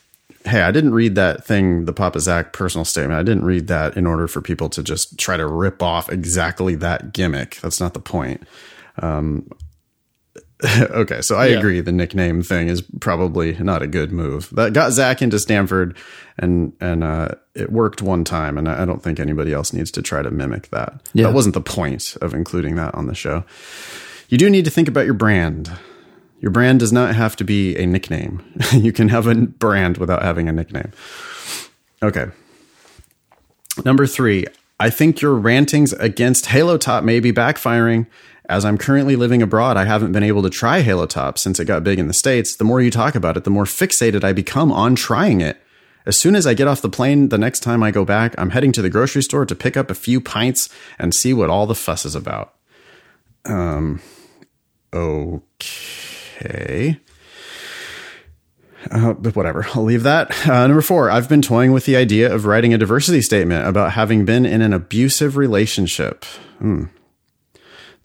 hey, 0.47 0.61
I 0.61 0.71
didn't 0.71 0.93
read 0.93 1.15
that 1.15 1.45
thing, 1.45 1.85
the 1.85 1.93
Papa 1.93 2.19
Zach 2.19 2.53
personal 2.53 2.85
statement. 2.85 3.19
I 3.19 3.23
didn't 3.23 3.45
read 3.45 3.67
that 3.67 3.97
in 3.97 4.07
order 4.07 4.27
for 4.27 4.41
people 4.41 4.69
to 4.69 4.83
just 4.83 5.17
try 5.17 5.37
to 5.37 5.45
rip 5.45 5.83
off 5.83 6.09
exactly 6.09 6.75
that 6.75 7.13
gimmick. 7.13 7.57
That's 7.61 7.79
not 7.79 7.93
the 7.93 7.99
point. 7.99 8.43
Um, 9.01 9.49
okay, 10.79 11.21
so 11.21 11.35
I 11.35 11.47
yeah. 11.47 11.59
agree. 11.59 11.81
The 11.81 11.91
nickname 11.91 12.41
thing 12.41 12.67
is 12.67 12.81
probably 12.99 13.57
not 13.59 13.83
a 13.83 13.87
good 13.87 14.11
move. 14.11 14.49
That 14.51 14.73
got 14.73 14.91
Zach 14.91 15.21
into 15.21 15.37
Stanford, 15.37 15.95
and 16.39 16.73
and 16.81 17.03
uh, 17.03 17.29
it 17.53 17.71
worked 17.71 18.01
one 18.01 18.23
time, 18.23 18.57
and 18.57 18.67
I 18.67 18.83
don't 18.85 19.03
think 19.03 19.19
anybody 19.19 19.53
else 19.53 19.71
needs 19.71 19.91
to 19.91 20.01
try 20.01 20.23
to 20.23 20.31
mimic 20.31 20.69
that. 20.69 20.99
Yeah. 21.13 21.27
That 21.27 21.35
wasn't 21.35 21.53
the 21.53 21.61
point 21.61 22.17
of 22.21 22.33
including 22.33 22.75
that 22.75 22.95
on 22.95 23.05
the 23.05 23.13
show. 23.13 23.43
You 24.29 24.39
do 24.39 24.49
need 24.49 24.65
to 24.65 24.71
think 24.71 24.87
about 24.87 25.05
your 25.05 25.13
brand. 25.13 25.71
Your 26.39 26.51
brand 26.51 26.79
does 26.79 26.91
not 26.91 27.15
have 27.15 27.35
to 27.37 27.43
be 27.43 27.75
a 27.77 27.85
nickname. 27.85 28.43
you 28.73 28.91
can 28.91 29.09
have 29.09 29.27
a 29.27 29.35
brand 29.35 29.97
without 29.97 30.21
having 30.21 30.47
a 30.47 30.51
nickname. 30.51 30.91
Okay. 32.03 32.27
Number 33.83 34.05
three, 34.05 34.45
I 34.79 34.89
think 34.89 35.21
your 35.21 35.33
rantings 35.33 35.93
against 35.93 36.47
Halo 36.47 36.77
Top 36.77 37.03
may 37.03 37.19
be 37.19 37.31
backfiring. 37.31 38.07
As 38.49 38.63
I'm 38.63 38.77
currently 38.77 39.15
living 39.15 39.41
abroad, 39.41 39.75
I 39.75 39.85
haven't 39.85 40.13
been 40.13 40.23
able 40.23 40.41
to 40.43 40.49
try 40.49 40.81
Halo 40.81 41.05
Top 41.05 41.37
since 41.37 41.59
it 41.59 41.65
got 41.65 41.83
big 41.83 41.99
in 41.99 42.07
the 42.07 42.13
States. 42.13 42.55
The 42.55 42.63
more 42.63 42.81
you 42.81 42.91
talk 42.91 43.15
about 43.15 43.35
it, 43.35 43.43
the 43.43 43.49
more 43.49 43.65
fixated 43.65 44.23
I 44.23 44.31
become 44.31 44.71
on 44.71 44.95
trying 44.95 45.41
it. 45.41 45.61
As 46.05 46.17
soon 46.17 46.35
as 46.35 46.47
I 46.47 46.53
get 46.53 46.69
off 46.69 46.81
the 46.81 46.89
plane 46.89 47.29
the 47.29 47.37
next 47.37 47.59
time 47.59 47.83
I 47.83 47.91
go 47.91 48.05
back, 48.05 48.33
I'm 48.37 48.51
heading 48.51 48.71
to 48.73 48.81
the 48.81 48.89
grocery 48.89 49.21
store 49.21 49.45
to 49.45 49.55
pick 49.55 49.75
up 49.75 49.91
a 49.91 49.95
few 49.95 50.21
pints 50.21 50.69
and 50.97 51.13
see 51.13 51.33
what 51.33 51.49
all 51.49 51.67
the 51.67 51.75
fuss 51.75 52.05
is 52.05 52.15
about. 52.15 52.53
Um, 53.43 54.01
okay. 54.93 56.06
Okay. 56.37 56.99
Uh, 58.91 59.13
but 59.13 59.35
whatever, 59.35 59.65
I'll 59.73 59.83
leave 59.83 60.03
that. 60.03 60.47
Uh, 60.47 60.67
number 60.67 60.81
four, 60.81 61.09
I've 61.09 61.27
been 61.27 61.41
toying 61.41 61.73
with 61.73 61.85
the 61.85 61.95
idea 61.95 62.33
of 62.33 62.45
writing 62.45 62.73
a 62.73 62.77
diversity 62.77 63.21
statement 63.21 63.67
about 63.67 63.93
having 63.93 64.23
been 64.23 64.45
in 64.45 64.61
an 64.61 64.71
abusive 64.71 65.35
relationship. 65.35 66.23
Hmm. 66.59 66.85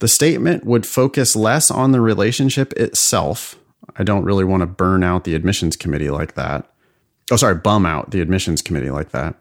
The 0.01 0.09
statement 0.09 0.65
would 0.65 0.87
focus 0.87 1.37
less 1.37 1.71
on 1.71 1.93
the 1.93 2.01
relationship 2.01 2.73
itself. 2.73 3.57
I 3.97 4.03
don't 4.03 4.25
really 4.25 4.45
want 4.45 4.63
to 4.63 4.67
burn 4.67 5.05
out 5.05 5.25
the 5.25 5.35
admissions 5.35 5.77
committee 5.77 6.11
like 6.11 6.35
that. 6.35 6.73
Oh, 7.31 7.37
sorry, 7.37 7.55
bum 7.55 7.87
out 7.87 8.11
the 8.11 8.21
admissions 8.21 8.63
committee 8.63 8.91
like 8.91 9.11
that 9.11 9.37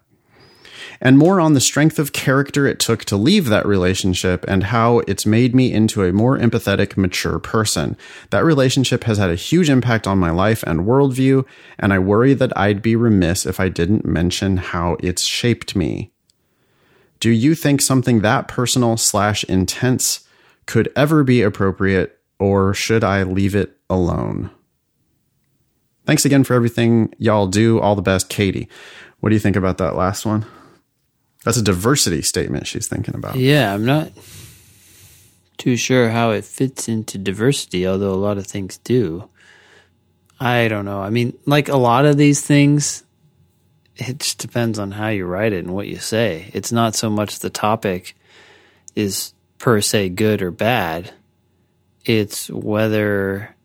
and 1.02 1.18
more 1.18 1.42
on 1.42 1.54
the 1.54 1.60
strength 1.60 1.98
of 1.98 2.14
character 2.14 2.68
it 2.68 2.80
took 2.80 3.04
to 3.06 3.18
leave 3.18 3.48
that 3.48 3.66
relationship 3.66 4.46
and 4.48 4.66
how 4.66 5.00
it's 5.00 5.26
made 5.26 5.56
me 5.56 5.74
into 5.74 6.04
a 6.04 6.14
more 6.14 6.38
empathetic, 6.38 6.96
mature 6.96 7.40
person. 7.40 7.98
That 8.30 8.46
relationship 8.46 9.06
has 9.06 9.18
had 9.18 9.32
a 9.32 9.36
huge 9.36 9.70
impact 9.70 10.06
on 10.06 10.20
my 10.20 10.30
life 10.30 10.64
and 10.64 10.82
worldview, 10.82 11.46
and 11.80 11.92
I 11.92 11.98
worry 12.00 12.36
that 12.36 12.56
I'd 12.56 12.84
be 12.84 12.96
remiss 12.96 13.48
if 13.48 13.60
I 13.60 13.68
didn't 13.68 14.06
mention 14.06 14.58
how 14.58 14.98
it's 15.00 15.24
shaped 15.24 15.76
me. 15.76 16.12
Do 17.20 17.32
you 17.32 17.56
think 17.56 17.82
something 17.82 18.22
that 18.22 18.48
personal 18.48 18.98
slash 18.98 19.44
intense 19.46 20.28
could 20.68 20.92
ever 20.96 21.24
be 21.24 21.42
appropriate, 21.42 22.20
or 22.40 22.74
should 22.74 23.04
I 23.04 23.24
leave 23.24 23.56
it 23.56 23.78
alone? 23.90 24.52
Thanks 26.06 26.26
again 26.26 26.44
for 26.44 26.54
everything 26.54 27.14
y'all 27.18 27.48
do. 27.48 27.80
All 27.80 27.96
the 27.96 28.02
best, 28.02 28.30
Katie. 28.30 28.68
What 29.20 29.30
do 29.30 29.36
you 29.36 29.40
think 29.40 29.56
about 29.56 29.78
that 29.78 29.96
last 29.96 30.26
one? 30.26 30.46
That's 31.44 31.58
a 31.58 31.64
diversity 31.64 32.22
statement 32.22 32.68
she's 32.68 32.88
thinking 32.88 33.16
about. 33.16 33.36
Yeah, 33.36 33.74
I'm 33.74 33.86
not 33.86 34.12
too 35.58 35.76
sure 35.76 36.10
how 36.10 36.32
it 36.32 36.46
fits 36.46 36.88
into 36.88 37.18
diversity, 37.18 37.88
although 37.88 38.14
a 38.14 38.16
lot 38.16 38.38
of 38.38 38.48
things 38.48 38.78
do. 38.80 39.30
I 40.40 40.68
don't 40.68 40.86
know. 40.86 41.02
I 41.02 41.10
mean, 41.10 41.38
like 41.46 41.70
a 41.70 41.78
lot 41.78 42.06
of 42.06 42.18
these 42.18 42.42
things, 42.42 43.04
it 43.96 44.20
just 44.20 44.40
depends 44.40 44.80
on 44.80 44.92
how 44.92 45.10
you 45.10 45.26
write 45.26 45.54
it 45.54 45.64
and 45.64 45.74
what 45.74 45.88
you 45.88 46.00
say. 46.00 46.50
It's 46.54 46.72
not 46.72 46.96
so 46.96 47.10
much 47.10 47.40
the 47.40 47.50
topic 47.50 48.16
is 48.96 49.34
per 49.60 49.82
se 49.82 50.10
good 50.10 50.42
or 50.42 50.52
bad, 50.52 51.14
it's 52.06 52.50
whether 52.50 53.56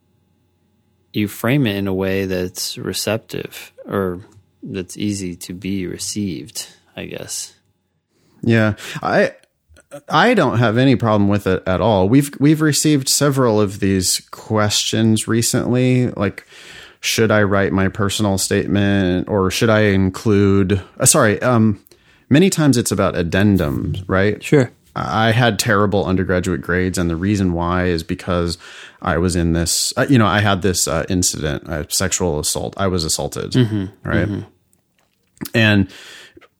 you 1.13 1.29
frame 1.29 1.67
it 1.67 1.77
in 1.77 1.87
a 1.87 1.95
way 1.95 2.27
that's 2.27 2.77
receptive 2.77 3.73
or 3.87 4.21
that's 4.63 4.99
easy 4.99 5.35
to 5.37 5.55
be 5.55 5.87
received, 5.87 6.69
I 6.95 7.07
guess. 7.07 7.56
Yeah. 8.47 8.75
I 9.03 9.33
I 10.09 10.35
don't 10.35 10.59
have 10.59 10.79
any 10.79 10.97
problem 10.97 11.29
with 11.29 11.47
it 11.47 11.63
at 11.67 11.81
all. 11.81 12.09
We've 12.09 12.31
we've 12.41 12.61
received 12.61 13.09
several 13.09 13.61
of 13.61 13.81
these 13.81 14.21
questions 14.31 15.29
recently 15.29 16.09
like 16.11 16.47
should 17.01 17.31
I 17.31 17.43
write 17.43 17.73
my 17.73 17.89
personal 17.89 18.39
statement 18.39 19.29
or 19.29 19.51
should 19.51 19.71
I 19.71 19.81
include 19.81 20.83
uh, 20.99 21.07
sorry, 21.07 21.41
um 21.43 21.85
many 22.31 22.51
times 22.51 22.77
it's 22.77 22.91
about 22.91 23.15
addendums, 23.15 24.03
right? 24.09 24.43
Sure. 24.43 24.71
I 24.97 25.33
had 25.33 25.59
terrible 25.59 26.07
undergraduate 26.07 26.63
grades, 26.63 26.97
and 26.97 27.11
the 27.11 27.17
reason 27.17 27.53
why 27.53 27.85
is 27.85 28.03
because 28.03 28.57
I 29.03 29.19
was 29.19 29.37
in 29.37 29.53
this. 29.53 29.93
Uh, 29.95 30.07
you 30.09 30.17
know, 30.17 30.27
I 30.27 30.41
had 30.41 30.63
this 30.63 30.89
uh, 30.89 31.05
incident, 31.11 31.69
uh, 31.69 31.85
sexual 31.91 32.41
assault. 32.41 32.73
I 32.79 32.87
was 32.87 33.05
assaulted, 33.05 33.53
mm-hmm, 33.53 34.09
right? 34.09 34.27
Mm-hmm. 34.27 34.49
And 35.55 35.91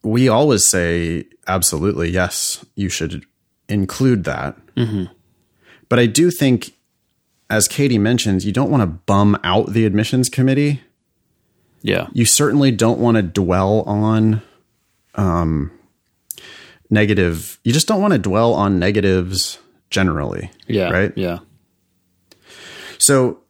we 0.07 0.29
always 0.29 0.69
say 0.69 1.25
absolutely 1.47 2.11
yes, 2.11 2.65
you 2.77 2.89
should 2.89 3.27
include 3.69 4.25
that. 4.25 4.57
Mm-hmm. 4.77 5.13
But 5.89 5.99
I 5.99 6.07
do 6.07 6.31
think, 6.31 6.73
as 7.51 7.67
Katie 7.69 7.99
mentions, 7.99 8.47
you 8.47 8.53
don't 8.53 8.71
want 8.71 8.83
to 8.83 8.87
bum 8.87 9.39
out 9.43 9.73
the 9.73 9.85
admissions 9.85 10.29
committee. 10.29 10.81
Yeah, 11.83 12.09
you 12.13 12.25
certainly 12.25 12.71
don't 12.71 13.01
want 13.01 13.17
to 13.17 13.23
dwell 13.23 13.83
on 13.83 14.43
um, 15.17 15.71
negative. 16.89 17.59
You 17.65 17.73
just 17.73 17.89
don't 17.89 18.01
want 18.01 18.13
to 18.13 18.19
dwell 18.19 18.55
on 18.55 18.79
negatives 18.79 19.59
generally. 19.91 20.51
Yeah. 20.67 20.91
Right. 20.91 21.13
Yeah. 21.17 21.39
So 22.99 23.41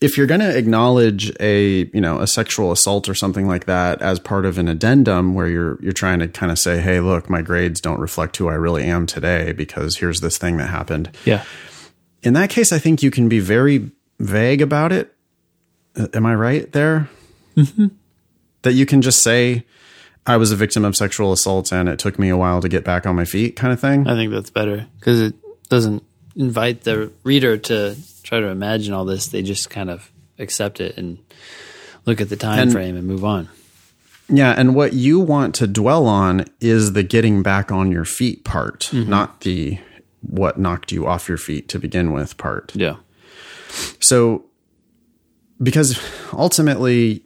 if 0.00 0.16
you're 0.16 0.26
going 0.26 0.40
to 0.40 0.56
acknowledge 0.56 1.32
a 1.40 1.90
you 1.92 2.00
know 2.00 2.20
a 2.20 2.26
sexual 2.26 2.72
assault 2.72 3.08
or 3.08 3.14
something 3.14 3.46
like 3.46 3.66
that 3.66 4.00
as 4.00 4.18
part 4.18 4.46
of 4.46 4.58
an 4.58 4.68
addendum 4.68 5.34
where 5.34 5.48
you're 5.48 5.78
you're 5.82 5.92
trying 5.92 6.20
to 6.20 6.28
kind 6.28 6.52
of 6.52 6.58
say 6.58 6.80
hey 6.80 7.00
look 7.00 7.28
my 7.28 7.42
grades 7.42 7.80
don't 7.80 8.00
reflect 8.00 8.36
who 8.36 8.48
I 8.48 8.54
really 8.54 8.84
am 8.84 9.06
today 9.06 9.52
because 9.52 9.96
here's 9.96 10.20
this 10.20 10.38
thing 10.38 10.56
that 10.58 10.68
happened. 10.68 11.10
Yeah. 11.24 11.44
In 12.22 12.34
that 12.34 12.50
case 12.50 12.72
I 12.72 12.78
think 12.78 13.02
you 13.02 13.10
can 13.10 13.28
be 13.28 13.40
very 13.40 13.90
vague 14.20 14.62
about 14.62 14.92
it. 14.92 15.14
Am 16.14 16.26
I 16.26 16.34
right 16.34 16.70
there? 16.72 17.08
Mm-hmm. 17.56 17.88
that 18.62 18.74
you 18.74 18.86
can 18.86 19.02
just 19.02 19.20
say 19.20 19.64
I 20.24 20.36
was 20.36 20.52
a 20.52 20.56
victim 20.56 20.84
of 20.84 20.94
sexual 20.94 21.32
assault 21.32 21.72
and 21.72 21.88
it 21.88 21.98
took 21.98 22.16
me 22.16 22.28
a 22.28 22.36
while 22.36 22.60
to 22.60 22.68
get 22.68 22.84
back 22.84 23.04
on 23.04 23.16
my 23.16 23.24
feet 23.24 23.56
kind 23.56 23.72
of 23.72 23.80
thing? 23.80 24.06
I 24.06 24.14
think 24.14 24.30
that's 24.30 24.50
better 24.50 24.86
because 25.00 25.20
it 25.20 25.34
doesn't 25.68 26.04
invite 26.38 26.82
the 26.82 27.12
reader 27.24 27.58
to 27.58 27.96
try 28.22 28.40
to 28.40 28.46
imagine 28.46 28.94
all 28.94 29.04
this. 29.04 29.26
They 29.26 29.42
just 29.42 29.68
kind 29.68 29.90
of 29.90 30.10
accept 30.38 30.80
it 30.80 30.96
and 30.96 31.18
look 32.06 32.20
at 32.20 32.30
the 32.30 32.36
time 32.36 32.60
and, 32.60 32.72
frame 32.72 32.96
and 32.96 33.06
move 33.06 33.24
on. 33.24 33.48
Yeah, 34.28 34.54
and 34.56 34.74
what 34.74 34.94
you 34.94 35.20
want 35.20 35.54
to 35.56 35.66
dwell 35.66 36.06
on 36.06 36.46
is 36.60 36.92
the 36.94 37.02
getting 37.02 37.42
back 37.42 37.70
on 37.70 37.92
your 37.92 38.04
feet 38.04 38.44
part, 38.44 38.88
mm-hmm. 38.92 39.10
not 39.10 39.42
the 39.42 39.78
what 40.20 40.58
knocked 40.58 40.92
you 40.92 41.06
off 41.06 41.28
your 41.28 41.38
feet 41.38 41.68
to 41.68 41.78
begin 41.78 42.12
with 42.12 42.36
part. 42.38 42.74
Yeah. 42.74 42.96
So 44.00 44.44
because 45.62 46.00
ultimately 46.32 47.24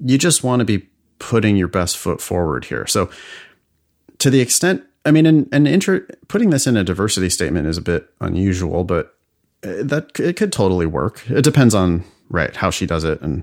you 0.00 0.18
just 0.18 0.42
want 0.44 0.60
to 0.60 0.64
be 0.64 0.88
putting 1.18 1.56
your 1.56 1.68
best 1.68 1.96
foot 1.96 2.20
forward 2.20 2.66
here. 2.66 2.86
So, 2.86 3.10
to 4.18 4.30
the 4.30 4.40
extent, 4.40 4.84
I 5.08 5.10
mean, 5.10 5.24
an, 5.24 5.48
an 5.52 5.66
intro, 5.66 6.02
putting 6.28 6.50
this 6.50 6.66
in 6.66 6.76
a 6.76 6.84
diversity 6.84 7.30
statement 7.30 7.66
is 7.66 7.78
a 7.78 7.82
bit 7.82 8.10
unusual, 8.20 8.84
but 8.84 9.16
uh, 9.64 9.82
that 9.82 10.20
it 10.20 10.36
could 10.36 10.52
totally 10.52 10.84
work. 10.84 11.28
It 11.30 11.42
depends 11.42 11.74
on 11.74 12.04
right 12.28 12.54
how 12.54 12.68
she 12.68 12.84
does 12.84 13.04
it 13.04 13.22
and 13.22 13.42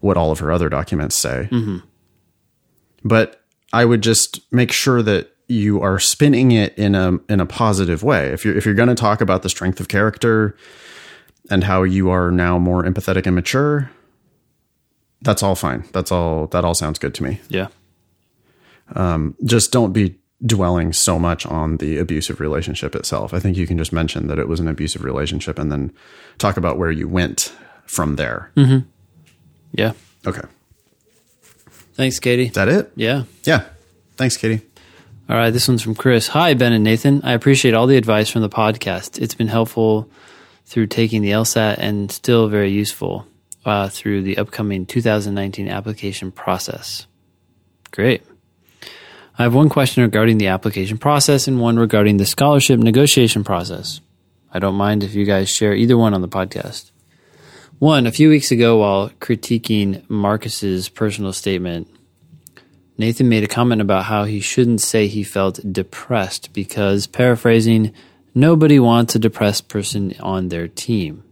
what 0.00 0.18
all 0.18 0.30
of 0.30 0.40
her 0.40 0.52
other 0.52 0.68
documents 0.68 1.16
say. 1.16 1.48
Mm-hmm. 1.50 1.78
But 3.02 3.42
I 3.72 3.86
would 3.86 4.02
just 4.02 4.40
make 4.52 4.72
sure 4.72 5.00
that 5.00 5.34
you 5.48 5.80
are 5.80 5.98
spinning 5.98 6.52
it 6.52 6.76
in 6.76 6.94
a 6.94 7.18
in 7.30 7.40
a 7.40 7.46
positive 7.46 8.02
way. 8.02 8.28
If 8.28 8.44
you're 8.44 8.54
if 8.54 8.66
you're 8.66 8.74
going 8.74 8.90
to 8.90 8.94
talk 8.94 9.22
about 9.22 9.42
the 9.42 9.48
strength 9.48 9.80
of 9.80 9.88
character 9.88 10.54
and 11.50 11.64
how 11.64 11.82
you 11.82 12.10
are 12.10 12.30
now 12.30 12.58
more 12.58 12.84
empathetic 12.84 13.24
and 13.24 13.34
mature, 13.34 13.90
that's 15.22 15.42
all 15.42 15.54
fine. 15.54 15.84
That's 15.92 16.12
all 16.12 16.46
that 16.48 16.62
all 16.62 16.74
sounds 16.74 16.98
good 16.98 17.14
to 17.14 17.22
me. 17.22 17.40
Yeah. 17.48 17.68
Um, 18.94 19.34
just 19.44 19.72
don't 19.72 19.92
be 19.92 20.19
dwelling 20.44 20.92
so 20.92 21.18
much 21.18 21.44
on 21.46 21.76
the 21.76 21.98
abusive 21.98 22.40
relationship 22.40 22.94
itself. 22.94 23.34
I 23.34 23.40
think 23.40 23.56
you 23.56 23.66
can 23.66 23.76
just 23.78 23.92
mention 23.92 24.26
that 24.28 24.38
it 24.38 24.48
was 24.48 24.60
an 24.60 24.68
abusive 24.68 25.04
relationship 25.04 25.58
and 25.58 25.70
then 25.70 25.92
talk 26.38 26.56
about 26.56 26.78
where 26.78 26.90
you 26.90 27.08
went 27.08 27.52
from 27.86 28.16
there. 28.16 28.50
Mm-hmm. 28.56 28.88
Yeah. 29.72 29.92
Okay. 30.26 30.42
Thanks, 31.94 32.18
Katie. 32.18 32.46
Is 32.46 32.52
that 32.52 32.68
it? 32.68 32.92
Yeah. 32.96 33.24
Yeah. 33.44 33.64
Thanks, 34.16 34.36
Katie. 34.36 34.62
All 35.28 35.36
right. 35.36 35.50
This 35.50 35.68
one's 35.68 35.82
from 35.82 35.94
Chris. 35.94 36.28
Hi, 36.28 36.54
Ben 36.54 36.72
and 36.72 36.84
Nathan. 36.84 37.20
I 37.22 37.32
appreciate 37.32 37.74
all 37.74 37.86
the 37.86 37.96
advice 37.96 38.30
from 38.30 38.42
the 38.42 38.48
podcast. 38.48 39.20
It's 39.20 39.34
been 39.34 39.48
helpful 39.48 40.10
through 40.64 40.86
taking 40.86 41.20
the 41.20 41.30
LSAT 41.30 41.76
and 41.78 42.10
still 42.10 42.48
very 42.48 42.70
useful 42.70 43.26
uh, 43.64 43.88
through 43.88 44.22
the 44.22 44.38
upcoming 44.38 44.86
2019 44.86 45.68
application 45.68 46.32
process. 46.32 47.06
Great. 47.90 48.22
I 49.40 49.44
have 49.44 49.54
one 49.54 49.70
question 49.70 50.02
regarding 50.02 50.36
the 50.36 50.48
application 50.48 50.98
process 50.98 51.48
and 51.48 51.58
one 51.58 51.78
regarding 51.78 52.18
the 52.18 52.26
scholarship 52.26 52.78
negotiation 52.78 53.42
process. 53.42 54.02
I 54.52 54.58
don't 54.58 54.74
mind 54.74 55.02
if 55.02 55.14
you 55.14 55.24
guys 55.24 55.48
share 55.48 55.72
either 55.72 55.96
one 55.96 56.12
on 56.12 56.20
the 56.20 56.28
podcast. 56.28 56.90
One, 57.78 58.06
a 58.06 58.12
few 58.12 58.28
weeks 58.28 58.50
ago, 58.50 58.76
while 58.76 59.08
critiquing 59.18 60.04
Marcus's 60.10 60.90
personal 60.90 61.32
statement, 61.32 61.88
Nathan 62.98 63.30
made 63.30 63.42
a 63.42 63.46
comment 63.46 63.80
about 63.80 64.04
how 64.04 64.24
he 64.24 64.40
shouldn't 64.40 64.82
say 64.82 65.06
he 65.06 65.22
felt 65.22 65.72
depressed 65.72 66.52
because, 66.52 67.06
paraphrasing, 67.06 67.94
nobody 68.34 68.78
wants 68.78 69.14
a 69.14 69.18
depressed 69.18 69.68
person 69.68 70.14
on 70.20 70.48
their 70.48 70.68
team. 70.68 71.24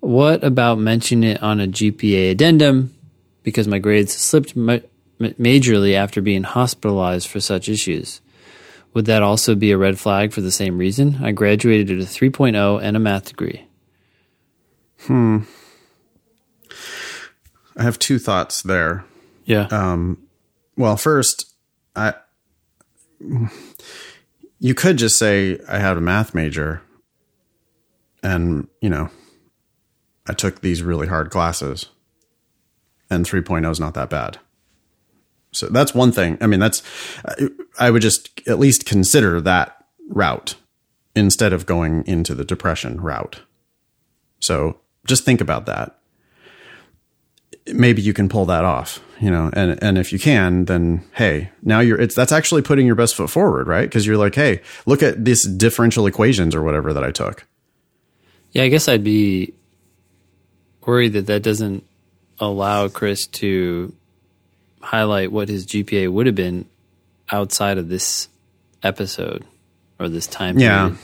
What 0.00 0.42
about 0.42 0.80
mentioning 0.80 1.30
it 1.30 1.42
on 1.44 1.60
a 1.60 1.68
GPA 1.68 2.32
addendum? 2.32 2.92
Because 3.44 3.68
my 3.68 3.78
grades 3.78 4.16
slipped 4.16 4.56
majorly 5.22 5.94
after 5.94 6.20
being 6.20 6.42
hospitalized 6.42 7.28
for 7.28 7.40
such 7.40 7.68
issues. 7.68 8.20
Would 8.94 9.06
that 9.06 9.22
also 9.22 9.54
be 9.54 9.70
a 9.70 9.78
red 9.78 9.98
flag 9.98 10.32
for 10.32 10.42
the 10.42 10.50
same 10.50 10.76
reason? 10.76 11.18
I 11.22 11.32
graduated 11.32 11.90
at 11.90 12.04
a 12.04 12.08
3.0 12.08 12.82
and 12.82 12.96
a 12.96 13.00
math 13.00 13.28
degree. 13.28 13.66
Hmm. 15.06 15.40
I 17.76 17.82
have 17.82 17.98
two 17.98 18.18
thoughts 18.18 18.62
there. 18.62 19.04
Yeah. 19.44 19.66
Um, 19.70 20.18
well, 20.76 20.96
first, 20.96 21.54
I 21.96 22.14
you 24.58 24.74
could 24.74 24.96
just 24.96 25.18
say 25.18 25.58
I 25.68 25.78
had 25.78 25.96
a 25.96 26.00
math 26.00 26.34
major, 26.34 26.82
and 28.22 28.68
you 28.80 28.90
know, 28.90 29.10
I 30.26 30.34
took 30.34 30.60
these 30.60 30.82
really 30.82 31.08
hard 31.08 31.30
classes, 31.30 31.86
and 33.10 33.26
3.0 33.26 33.70
is 33.70 33.80
not 33.80 33.94
that 33.94 34.10
bad. 34.10 34.38
So 35.52 35.68
that's 35.68 35.94
one 35.94 36.12
thing. 36.12 36.38
I 36.40 36.46
mean, 36.46 36.60
that's 36.60 36.82
I 37.78 37.90
would 37.90 38.02
just 38.02 38.40
at 38.48 38.58
least 38.58 38.86
consider 38.86 39.40
that 39.42 39.84
route 40.08 40.56
instead 41.14 41.52
of 41.52 41.66
going 41.66 42.04
into 42.06 42.34
the 42.34 42.44
depression 42.44 43.00
route. 43.00 43.42
So 44.40 44.80
just 45.06 45.24
think 45.24 45.40
about 45.40 45.66
that. 45.66 45.98
Maybe 47.66 48.02
you 48.02 48.12
can 48.12 48.28
pull 48.28 48.44
that 48.46 48.64
off, 48.64 49.00
you 49.20 49.30
know, 49.30 49.50
and 49.52 49.80
and 49.82 49.98
if 49.98 50.12
you 50.12 50.18
can, 50.18 50.64
then 50.64 51.04
hey, 51.14 51.50
now 51.62 51.80
you're 51.80 52.00
it's 52.00 52.14
that's 52.14 52.32
actually 52.32 52.62
putting 52.62 52.86
your 52.86 52.96
best 52.96 53.14
foot 53.14 53.30
forward, 53.30 53.68
right? 53.68 53.88
Because 53.88 54.06
you're 54.06 54.16
like, 54.16 54.34
hey, 54.34 54.62
look 54.84 55.02
at 55.02 55.24
these 55.24 55.46
differential 55.46 56.06
equations 56.06 56.54
or 56.54 56.62
whatever 56.62 56.92
that 56.92 57.04
I 57.04 57.12
took. 57.12 57.46
Yeah, 58.50 58.64
I 58.64 58.68
guess 58.68 58.88
I'd 58.88 59.04
be 59.04 59.54
worried 60.84 61.12
that 61.12 61.26
that 61.26 61.42
doesn't 61.42 61.86
allow 62.40 62.88
Chris 62.88 63.26
to 63.28 63.94
highlight 64.82 65.32
what 65.32 65.48
his 65.48 65.66
GPA 65.66 66.12
would 66.12 66.26
have 66.26 66.34
been 66.34 66.66
outside 67.30 67.78
of 67.78 67.88
this 67.88 68.28
episode 68.82 69.44
or 69.98 70.08
this 70.08 70.26
time 70.26 70.58
yeah. 70.58 70.88
period. 70.88 70.98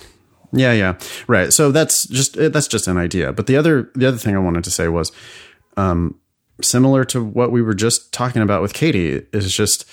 Yeah, 0.53 0.73
yeah, 0.73 0.99
right. 1.27 1.53
So 1.53 1.71
that's 1.71 2.07
just 2.09 2.35
that's 2.35 2.69
just 2.69 2.89
an 2.89 2.97
idea. 2.97 3.33
But 3.33 3.47
the 3.47 3.57
other 3.57 3.91
the 3.95 4.09
other 4.09 4.17
thing 4.17 4.35
I 4.35 4.39
wanted 4.39 4.65
to 4.65 4.71
say 4.71 4.89
was, 4.89 5.13
um, 5.77 6.19
similar 6.63 7.05
to 7.07 7.23
what 7.23 7.53
we 7.53 7.61
were 7.61 7.75
just 7.75 8.13
talking 8.13 8.41
about 8.41 8.63
with 8.63 8.73
Katie, 8.73 9.27
is 9.33 9.55
just 9.55 9.85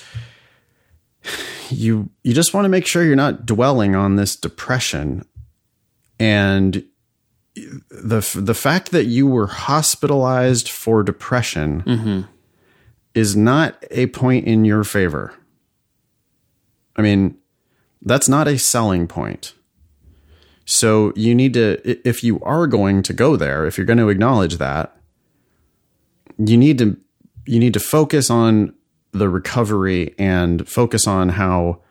you 1.69 2.09
you 2.23 2.33
just 2.33 2.53
want 2.53 2.63
to 2.65 2.69
make 2.69 2.85
sure 2.85 3.03
you're 3.03 3.17
not 3.17 3.45
dwelling 3.45 3.95
on 3.95 4.15
this 4.15 4.37
depression, 4.37 5.25
and 6.21 6.85
the 7.55 8.25
the 8.35 8.53
fact 8.53 8.91
that 8.91 9.05
you 9.05 9.27
were 9.27 9.47
hospitalized 9.47 10.69
for 10.69 11.03
depression 11.03 11.83
Mm-hmm. 11.83 12.21
Is 13.15 13.35
not 13.35 13.83
a 13.89 14.07
point 14.07 14.45
in 14.45 14.65
your 14.65 14.83
favor. 14.83 15.33
I 16.95 17.01
mean, 17.01 17.37
that's 18.01 18.29
not 18.29 18.47
a 18.47 18.59
selling 18.59 19.07
point. 19.07 19.53
So 20.65 21.13
you 21.15 21.33
need 21.33 21.53
to, 21.53 22.07
if 22.07 22.23
you 22.23 22.39
are 22.41 22.67
going 22.67 23.03
to 23.03 23.13
go 23.13 23.35
there, 23.35 23.65
if 23.65 23.77
you're 23.77 23.85
going 23.85 23.99
to 23.99 24.09
acknowledge 24.09 24.57
that, 24.57 24.95
you 26.37 26.57
need 26.57 26.77
to, 26.79 26.97
you 27.45 27.59
need 27.59 27.73
to 27.73 27.79
focus 27.79 28.29
on 28.29 28.73
the 29.11 29.29
recovery 29.29 30.13
and 30.17 30.67
focus 30.67 31.07
on 31.07 31.29
how 31.29 31.81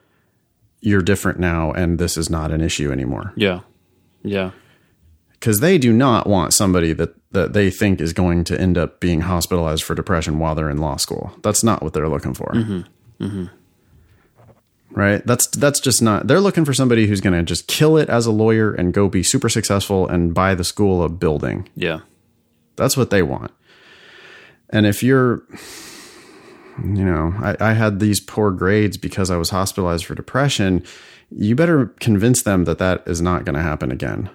you're 0.81 1.03
different 1.03 1.39
now 1.39 1.73
and 1.73 1.99
this 1.99 2.17
is 2.19 2.29
not 2.29 2.51
an 2.51 2.61
issue 2.61 2.93
anymore. 2.93 3.33
Yeah. 3.37 3.61
Yeah. 4.23 4.51
Because 5.33 5.61
they 5.61 5.79
do 5.79 5.93
not 5.93 6.27
want 6.27 6.53
somebody 6.53 6.93
that, 6.93 7.15
that 7.35 7.53
they 7.53 7.71
think 7.71 8.01
is 8.01 8.13
going 8.13 8.45
to 8.45 8.59
end 8.59 8.79
up 8.79 9.01
being 9.01 9.21
hospitalized 9.21 9.83
for 9.83 9.95
depression 9.95 10.39
while 10.39 10.55
they're 10.55 10.71
in 10.71 10.79
law 10.79 10.97
school. 10.97 11.37
That's 11.43 11.63
not 11.63 11.83
what 11.83 11.93
they're 11.93 12.09
looking 12.09 12.33
for. 12.33 12.53
Mm-hmm. 12.55 13.25
Mm-hmm. 13.25 13.45
Right? 14.91 15.27
That's 15.27 15.49
that's 15.49 15.81
just 15.81 16.01
not. 16.01 16.29
They're 16.29 16.41
looking 16.41 16.65
for 16.65 16.73
somebody 16.73 17.07
who's 17.07 17.21
going 17.21 17.37
to 17.37 17.43
just 17.43 17.67
kill 17.67 17.97
it 17.97 18.09
as 18.09 18.27
a 18.27 18.31
lawyer 18.31 18.73
and 18.73 18.95
go 18.95 19.09
be 19.09 19.23
super 19.23 19.49
successful 19.49 20.09
and 20.09 20.33
buy 20.33 20.55
the 20.55 20.65
school 20.65 21.03
a 21.03 21.09
building. 21.09 21.69
Yeah. 21.75 22.01
That's 22.77 22.97
what 22.97 23.11
they 23.11 23.23
want. 23.23 23.53
And 24.71 24.87
if 24.87 25.03
you're, 25.03 25.43
you 26.79 27.05
know, 27.05 27.35
I, 27.39 27.57
I 27.61 27.73
had 27.73 28.01
these 28.01 28.21
poor 28.21 28.51
grades 28.51 28.97
because 28.97 29.31
I 29.31 29.37
was 29.37 29.51
hospitalized 29.51 30.05
for 30.07 30.15
depression, 30.15 30.85
you 31.31 31.55
better 31.55 31.87
convince 31.99 32.43
them 32.43 32.65
that 32.65 32.79
that 32.79 33.03
is 33.07 33.21
not 33.21 33.45
going 33.45 33.55
to 33.57 33.63
happen 33.63 33.91
again. 33.91 34.31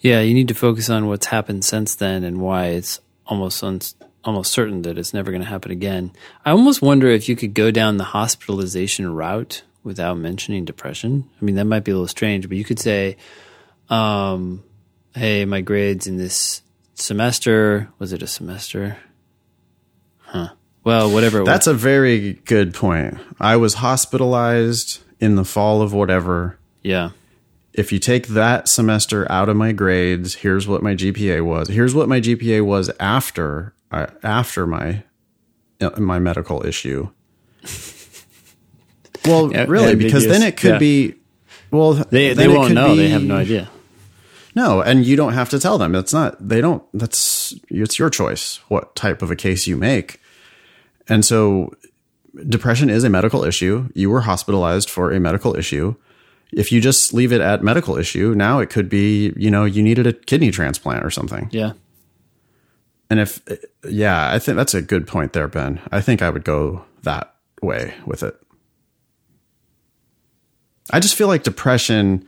Yeah, 0.00 0.20
you 0.20 0.34
need 0.34 0.48
to 0.48 0.54
focus 0.54 0.88
on 0.88 1.06
what's 1.06 1.26
happened 1.26 1.64
since 1.64 1.94
then 1.94 2.24
and 2.24 2.40
why 2.40 2.66
it's 2.68 3.00
almost 3.26 3.62
un- 3.62 3.80
almost 4.24 4.52
certain 4.52 4.82
that 4.82 4.98
it's 4.98 5.14
never 5.14 5.30
going 5.30 5.42
to 5.42 5.48
happen 5.48 5.70
again. 5.70 6.12
I 6.44 6.50
almost 6.50 6.82
wonder 6.82 7.08
if 7.08 7.28
you 7.28 7.36
could 7.36 7.54
go 7.54 7.70
down 7.70 7.96
the 7.96 8.04
hospitalization 8.04 9.12
route 9.14 9.62
without 9.82 10.18
mentioning 10.18 10.64
depression. 10.64 11.28
I 11.40 11.44
mean, 11.44 11.56
that 11.56 11.64
might 11.64 11.84
be 11.84 11.90
a 11.90 11.94
little 11.94 12.08
strange, 12.08 12.48
but 12.48 12.58
you 12.58 12.64
could 12.64 12.78
say, 12.78 13.16
um, 13.88 14.62
"Hey, 15.14 15.44
my 15.44 15.60
grades 15.60 16.06
in 16.06 16.16
this 16.16 16.62
semester 16.94 17.88
was 17.98 18.12
it 18.12 18.22
a 18.22 18.26
semester? 18.26 18.98
Huh. 20.18 20.50
Well, 20.84 21.10
whatever. 21.10 21.42
It 21.42 21.44
That's 21.44 21.66
a 21.66 21.74
very 21.74 22.34
good 22.44 22.74
point. 22.74 23.18
I 23.38 23.56
was 23.56 23.74
hospitalized 23.74 25.00
in 25.18 25.34
the 25.34 25.44
fall 25.44 25.82
of 25.82 25.92
whatever. 25.92 26.58
yeah, 26.82 27.10
If 27.80 27.92
you 27.92 27.98
take 27.98 28.26
that 28.28 28.68
semester 28.68 29.26
out 29.32 29.48
of 29.48 29.56
my 29.56 29.72
grades, 29.72 30.34
here's 30.34 30.68
what 30.68 30.82
my 30.82 30.94
GPA 30.94 31.42
was. 31.42 31.68
Here's 31.68 31.94
what 31.94 32.10
my 32.10 32.20
GPA 32.20 32.62
was 32.62 32.90
after 33.00 33.72
uh, 33.90 34.08
after 34.22 34.66
my 34.66 35.02
uh, 35.80 35.98
my 35.98 36.18
medical 36.18 36.64
issue. 36.66 37.08
Well, 39.26 39.52
Yeah, 39.52 39.66
really, 39.68 39.96
because 39.96 40.26
then 40.26 40.42
it 40.42 40.56
could 40.56 40.72
Yeah. 40.72 40.78
be. 40.78 41.14
Well, 41.70 41.92
they 41.92 42.32
they 42.34 42.48
won't 42.48 42.72
know. 42.74 42.96
They 42.96 43.08
have 43.10 43.22
no 43.22 43.36
idea. 43.36 43.68
No, 44.54 44.80
and 44.80 45.04
you 45.04 45.14
don't 45.16 45.34
have 45.34 45.48
to 45.50 45.58
tell 45.60 45.78
them. 45.78 45.94
It's 45.94 46.12
not. 46.12 46.36
They 46.46 46.60
don't. 46.60 46.82
That's 46.94 47.54
it's 47.68 47.98
your 47.98 48.10
choice 48.10 48.60
what 48.68 48.94
type 48.96 49.22
of 49.22 49.30
a 49.30 49.36
case 49.36 49.66
you 49.66 49.76
make. 49.76 50.20
And 51.08 51.24
so, 51.24 51.74
depression 52.48 52.88
is 52.90 53.04
a 53.04 53.10
medical 53.10 53.44
issue. 53.44 53.88
You 53.94 54.10
were 54.10 54.22
hospitalized 54.22 54.88
for 54.90 55.12
a 55.12 55.20
medical 55.20 55.54
issue. 55.56 55.96
If 56.52 56.72
you 56.72 56.80
just 56.80 57.14
leave 57.14 57.32
it 57.32 57.40
at 57.40 57.62
medical 57.62 57.96
issue, 57.96 58.34
now 58.34 58.58
it 58.58 58.70
could 58.70 58.88
be 58.88 59.32
you 59.36 59.50
know 59.50 59.64
you 59.64 59.82
needed 59.82 60.06
a 60.06 60.12
kidney 60.12 60.50
transplant 60.50 61.04
or 61.04 61.10
something. 61.10 61.48
Yeah, 61.52 61.72
And 63.08 63.20
if, 63.20 63.40
yeah, 63.88 64.30
I 64.32 64.38
think 64.38 64.56
that's 64.56 64.74
a 64.74 64.82
good 64.82 65.06
point 65.06 65.32
there, 65.32 65.48
Ben. 65.48 65.80
I 65.90 66.00
think 66.00 66.22
I 66.22 66.30
would 66.30 66.44
go 66.44 66.84
that 67.02 67.34
way 67.62 67.94
with 68.06 68.22
it. 68.22 68.36
I 70.92 71.00
just 71.00 71.14
feel 71.14 71.28
like 71.28 71.42
depression, 71.42 72.26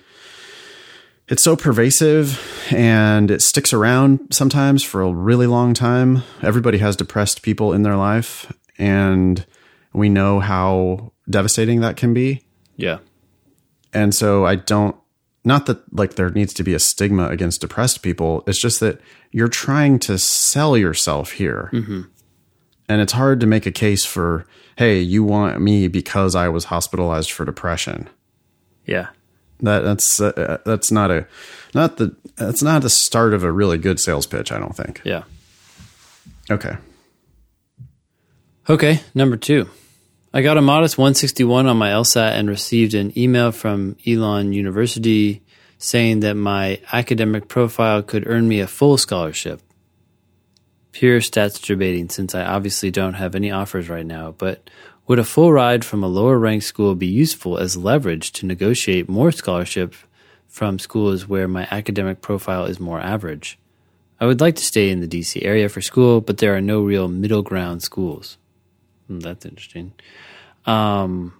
it's 1.28 1.42
so 1.42 1.56
pervasive 1.56 2.40
and 2.70 3.30
it 3.30 3.42
sticks 3.42 3.72
around 3.72 4.28
sometimes 4.30 4.84
for 4.84 5.02
a 5.02 5.12
really 5.12 5.46
long 5.46 5.74
time. 5.74 6.22
Everybody 6.42 6.78
has 6.78 6.94
depressed 6.96 7.42
people 7.42 7.72
in 7.72 7.82
their 7.82 7.96
life, 7.96 8.52
and 8.78 9.44
we 9.92 10.08
know 10.08 10.40
how 10.40 11.12
devastating 11.28 11.80
that 11.80 11.96
can 11.96 12.14
be. 12.14 12.44
Yeah. 12.76 12.98
And 13.92 14.14
so 14.14 14.46
I 14.46 14.56
don't 14.56 14.96
not 15.44 15.66
that 15.66 15.92
like 15.96 16.14
there 16.14 16.30
needs 16.30 16.54
to 16.54 16.62
be 16.62 16.74
a 16.74 16.78
stigma 16.78 17.28
against 17.28 17.60
depressed 17.60 18.02
people. 18.02 18.44
It's 18.46 18.60
just 18.60 18.80
that 18.80 19.00
you're 19.32 19.48
trying 19.48 19.98
to 20.00 20.18
sell 20.18 20.76
yourself 20.76 21.32
here. 21.32 21.68
And 22.88 23.00
it's 23.00 23.12
hard 23.12 23.40
to 23.40 23.46
make 23.46 23.66
a 23.66 23.72
case 23.72 24.04
for, 24.04 24.46
hey, 24.76 25.00
you 25.00 25.24
want 25.24 25.60
me 25.60 25.88
because 25.88 26.34
I 26.34 26.48
was 26.48 26.66
hospitalized 26.66 27.32
for 27.32 27.44
depression. 27.44 28.08
Yeah. 28.86 29.08
That 29.60 29.80
that's 29.80 30.20
uh, 30.20 30.58
that's 30.64 30.90
not 30.90 31.10
a 31.10 31.26
not 31.74 31.96
the 31.96 32.14
that's 32.36 32.62
not 32.62 32.82
the 32.82 32.90
start 32.90 33.32
of 33.32 33.44
a 33.44 33.52
really 33.52 33.78
good 33.78 34.00
sales 34.00 34.26
pitch, 34.26 34.50
I 34.50 34.58
don't 34.58 34.76
think. 34.76 35.00
Yeah. 35.04 35.22
Okay. 36.50 36.76
Okay, 38.68 39.00
number 39.14 39.36
two. 39.36 39.68
I 40.34 40.40
got 40.40 40.56
a 40.56 40.62
modest 40.62 40.96
161 40.96 41.66
on 41.66 41.76
my 41.76 41.90
LSAT 41.90 42.30
and 42.30 42.48
received 42.48 42.94
an 42.94 43.12
email 43.18 43.52
from 43.52 43.98
Elon 44.06 44.54
University 44.54 45.42
saying 45.76 46.20
that 46.20 46.36
my 46.36 46.80
academic 46.90 47.48
profile 47.48 48.02
could 48.02 48.26
earn 48.26 48.48
me 48.48 48.60
a 48.60 48.66
full 48.66 48.96
scholarship. 48.96 49.60
Pure 50.92 51.20
stats 51.20 51.62
debating 51.62 52.08
since 52.08 52.34
I 52.34 52.44
obviously 52.44 52.90
don't 52.90 53.12
have 53.12 53.34
any 53.34 53.50
offers 53.50 53.90
right 53.90 54.06
now, 54.06 54.34
but 54.38 54.70
would 55.06 55.18
a 55.18 55.24
full 55.24 55.52
ride 55.52 55.84
from 55.84 56.02
a 56.02 56.08
lower 56.08 56.38
ranked 56.38 56.64
school 56.64 56.94
be 56.94 57.06
useful 57.06 57.58
as 57.58 57.76
leverage 57.76 58.32
to 58.32 58.46
negotiate 58.46 59.10
more 59.10 59.32
scholarship 59.32 59.94
from 60.48 60.78
schools 60.78 61.28
where 61.28 61.46
my 61.46 61.68
academic 61.70 62.22
profile 62.22 62.64
is 62.64 62.80
more 62.80 63.00
average? 63.00 63.58
I 64.18 64.24
would 64.24 64.40
like 64.40 64.56
to 64.56 64.64
stay 64.64 64.88
in 64.88 65.00
the 65.00 65.08
DC 65.08 65.44
area 65.44 65.68
for 65.68 65.82
school, 65.82 66.22
but 66.22 66.38
there 66.38 66.56
are 66.56 66.62
no 66.62 66.80
real 66.80 67.08
middle 67.08 67.42
ground 67.42 67.82
schools. 67.82 68.38
Hmm, 69.12 69.20
that's 69.20 69.44
interesting. 69.44 69.92
Um, 70.64 71.34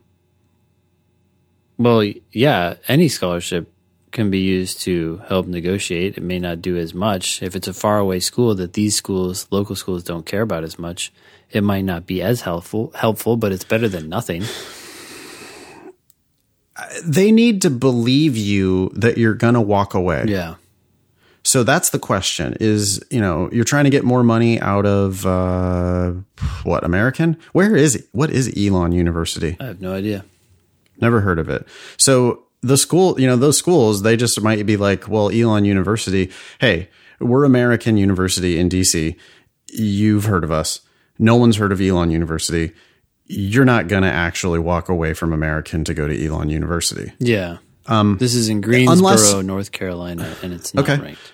well, 1.78 2.04
yeah, 2.30 2.74
any 2.86 3.08
scholarship 3.08 3.72
can 4.10 4.30
be 4.30 4.40
used 4.40 4.82
to 4.82 5.22
help 5.28 5.46
negotiate. 5.46 6.18
It 6.18 6.22
may 6.22 6.38
not 6.38 6.60
do 6.60 6.76
as 6.76 6.92
much. 6.92 7.42
If 7.42 7.56
it's 7.56 7.68
a 7.68 7.72
faraway 7.72 8.20
school 8.20 8.54
that 8.56 8.74
these 8.74 8.94
schools, 8.94 9.46
local 9.50 9.74
schools, 9.74 10.04
don't 10.04 10.26
care 10.26 10.42
about 10.42 10.64
as 10.64 10.78
much, 10.78 11.12
it 11.50 11.62
might 11.62 11.84
not 11.84 12.06
be 12.06 12.20
as 12.20 12.42
helpful. 12.42 12.92
Helpful, 12.94 13.36
but 13.36 13.52
it's 13.52 13.64
better 13.64 13.88
than 13.88 14.08
nothing. 14.10 14.44
They 17.04 17.32
need 17.32 17.62
to 17.62 17.70
believe 17.70 18.36
you 18.36 18.90
that 18.94 19.16
you're 19.16 19.34
going 19.34 19.54
to 19.54 19.60
walk 19.60 19.94
away. 19.94 20.24
Yeah, 20.26 20.56
So 21.45 21.64
that's 21.64 21.90
the 21.90 21.99
question 21.99 22.57
is, 22.61 23.03
you 23.11 23.20
know, 23.20 23.51
you're 23.53 23.64
trying 23.64 23.84
to 23.84 23.90
get 23.90 24.05
more 24.05 24.22
money 24.22 24.61
out 24.61 24.86
of 24.86 25.26
uh, 25.26 26.12
what, 26.62 26.84
American? 26.84 27.36
Where 27.53 27.74
is 27.74 27.97
it? 27.97 28.07
What 28.12 28.30
is 28.30 28.53
Elon 28.57 28.93
University? 28.93 29.57
I 29.59 29.66
have 29.66 29.80
no 29.80 29.93
idea. 29.93 30.24
Never 31.01 31.20
heard 31.20 31.38
of 31.38 31.49
it. 31.49 31.66
So 31.97 32.45
the 32.62 32.76
school, 32.76 33.20
you 33.20 33.26
know, 33.26 33.36
those 33.36 33.59
schools, 33.59 34.03
they 34.03 34.16
just 34.16 34.40
might 34.40 34.64
be 34.66 34.76
like, 34.76 35.09
well, 35.09 35.30
Elon 35.30 35.64
University, 35.64 36.30
hey, 36.61 36.88
we're 37.18 37.45
American 37.45 37.97
University 37.97 38.59
in 38.59 38.68
DC. 38.68 39.16
You've 39.68 40.24
heard 40.24 40.45
of 40.45 40.53
us. 40.53 40.80
No 41.18 41.36
one's 41.36 41.57
heard 41.57 41.72
of 41.72 41.80
Elon 41.80 42.11
University. 42.11 42.72
You're 43.26 43.64
not 43.64 43.88
going 43.88 44.03
to 44.03 44.11
actually 44.11 44.59
walk 44.59 44.88
away 44.88 45.14
from 45.14 45.32
American 45.32 45.84
to 45.84 45.95
go 45.95 46.07
to 46.07 46.24
Elon 46.26 46.51
University. 46.51 47.12
Yeah. 47.18 47.59
Um, 47.86 48.16
this 48.18 48.34
is 48.34 48.48
in 48.48 48.60
Greensboro, 48.60 48.96
unless- 48.96 49.34
North 49.44 49.72
Carolina, 49.72 50.34
and 50.42 50.52
it's 50.52 50.72
not 50.74 50.88
Okay. 50.88 51.02
ranked. 51.02 51.32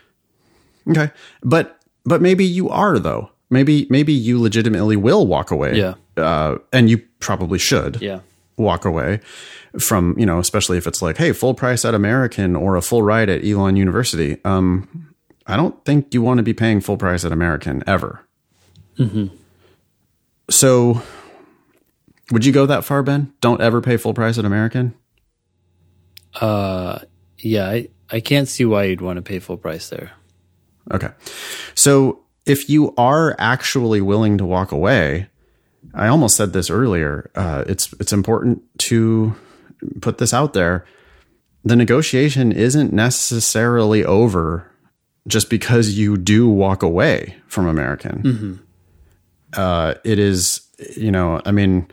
Okay. 0.89 1.11
But 1.43 1.79
but 2.05 2.23
maybe 2.23 2.45
you 2.45 2.69
are 2.71 2.99
though. 2.99 3.31
Maybe 3.51 3.87
maybe 3.91 4.13
you 4.13 4.41
legitimately 4.41 4.97
will 4.97 5.27
walk 5.27 5.51
away. 5.51 5.77
Yeah. 5.77 5.95
Uh, 6.17 6.59
and 6.73 6.89
you 6.91 7.03
probably 7.21 7.59
should. 7.59 7.99
Yeah. 8.01 8.21
walk 8.57 8.85
away 8.85 9.21
from, 9.79 10.19
you 10.19 10.27
know, 10.27 10.41
especially 10.41 10.77
if 10.79 10.87
it's 10.89 11.01
like, 11.01 11.17
hey, 11.17 11.31
full 11.31 11.55
price 11.55 11.85
at 11.85 11.95
American 11.95 12.57
or 12.57 12.75
a 12.75 12.83
full 12.83 13.05
ride 13.05 13.29
at 13.29 13.45
Elon 13.45 13.77
University. 13.77 14.39
Um, 14.45 15.15
I 15.47 15.57
don't 15.57 15.85
think 15.85 16.13
you 16.13 16.23
want 16.23 16.39
to 16.39 16.43
be 16.43 16.53
paying 16.53 16.81
full 16.81 16.97
price 16.97 17.25
at 17.25 17.31
American 17.31 17.85
ever. 17.87 18.27
Hmm. 18.97 19.27
So, 20.51 21.03
would 22.33 22.45
you 22.45 22.53
go 22.53 22.67
that 22.67 22.85
far, 22.85 23.05
Ben? 23.05 23.33
Don't 23.41 23.61
ever 23.61 23.81
pay 23.81 23.97
full 23.97 24.13
price 24.13 24.39
at 24.39 24.45
American? 24.45 24.95
Uh, 26.41 27.01
yeah, 27.39 27.69
I, 27.69 27.89
I 28.11 28.21
can't 28.21 28.49
see 28.49 28.65
why 28.65 28.85
you'd 28.85 29.01
want 29.01 29.17
to 29.17 29.23
pay 29.23 29.39
full 29.39 29.57
price 29.57 29.89
there. 29.89 30.13
Okay. 30.91 31.11
So, 31.75 32.25
if 32.47 32.71
you 32.71 32.95
are 32.97 33.37
actually 33.39 34.01
willing 34.01 34.39
to 34.39 34.45
walk 34.47 34.73
away, 34.73 35.29
I 35.95 36.09
almost 36.09 36.37
said 36.37 36.53
this 36.53 36.71
earlier. 36.71 37.31
Uh, 37.35 37.65
it's 37.67 37.93
it's 38.01 38.13
important 38.13 38.63
to 38.79 39.35
put 40.01 40.19
this 40.19 40.33
out 40.33 40.55
there. 40.55 40.85
The 41.65 41.77
negotiation 41.77 42.53
isn't 42.53 42.93
necessarily 42.93 44.05
over 44.05 44.71
just 45.27 45.51
because 45.51 45.99
you 45.99 46.17
do 46.17 46.49
walk 46.49 46.83
away 46.83 47.37
from 47.47 47.67
American. 47.67 48.23
Uh, 49.53 49.95
it 50.05 50.19
is, 50.19 50.63
you 50.97 51.11
know, 51.11 51.41
I 51.45 51.51
mean, 51.53 51.89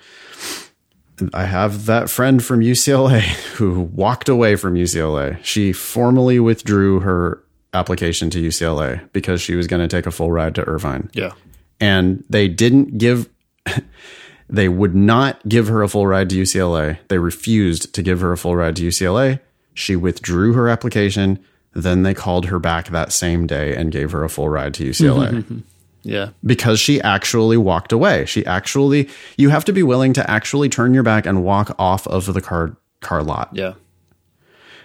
I 1.34 1.46
have 1.46 1.86
that 1.86 2.10
friend 2.10 2.44
from 2.44 2.60
UCLA 2.62 3.20
who 3.56 3.82
walked 3.82 4.28
away 4.30 4.56
from 4.56 4.76
UCLA. 4.76 5.38
She 5.44 5.72
formally 5.74 6.40
withdrew 6.40 7.00
her 7.02 7.42
application 7.74 8.30
to 8.32 8.42
UCLA 8.42 9.12
because 9.14 9.42
she 9.42 9.56
was 9.56 9.68
going 9.68 9.82
to 9.82 9.88
take 9.88 10.06
a 10.06 10.12
full 10.12 10.32
ride 10.32 10.56
to 10.56 10.64
Irvine 10.68 11.10
Yeah. 11.14 11.32
and 11.80 12.24
they 12.30 12.48
didn't 12.48 12.98
give 12.98 13.30
they 14.50 14.70
would 14.70 14.96
not 14.96 15.48
give 15.48 15.68
her 15.68 15.82
a 15.82 15.88
full 15.90 16.06
ride 16.08 16.30
to 16.30 16.42
UCLA. 16.42 16.98
They 17.08 17.18
refused 17.18 17.94
to 17.96 18.02
give 18.04 18.22
her 18.22 18.32
a 18.32 18.38
full 18.38 18.56
ride 18.56 18.76
to 18.78 18.88
UCLA. 18.88 19.40
She 19.74 19.96
withdrew 19.96 20.54
her 20.54 20.70
application. 20.70 21.40
Then 21.74 22.04
they 22.04 22.14
called 22.14 22.46
her 22.46 22.60
back 22.60 22.88
that 22.90 23.12
same 23.12 23.48
day 23.48 23.76
and 23.76 23.92
gave 23.92 24.12
her 24.12 24.24
a 24.24 24.30
full 24.30 24.48
ride 24.50 24.74
to 24.76 24.90
UCLA 24.90 25.64
Yeah. 26.06 26.30
because 26.46 26.80
she 26.80 27.02
actually 27.02 27.58
walked 27.58 27.92
away. 27.92 28.26
She 28.26 28.46
actually 28.46 29.10
you 29.38 29.50
have 29.50 29.66
to 29.66 29.74
be 29.74 29.82
willing 29.84 30.14
to 30.14 30.30
actually 30.30 30.70
turn 30.70 30.94
your 30.94 31.04
back 31.04 31.26
and 31.26 31.44
walk 31.44 31.76
off 31.80 32.06
of 32.08 32.32
the 32.34 32.42
car 32.42 32.78
car 33.02 33.24
lot 33.24 33.50
Yeah. 33.54 33.74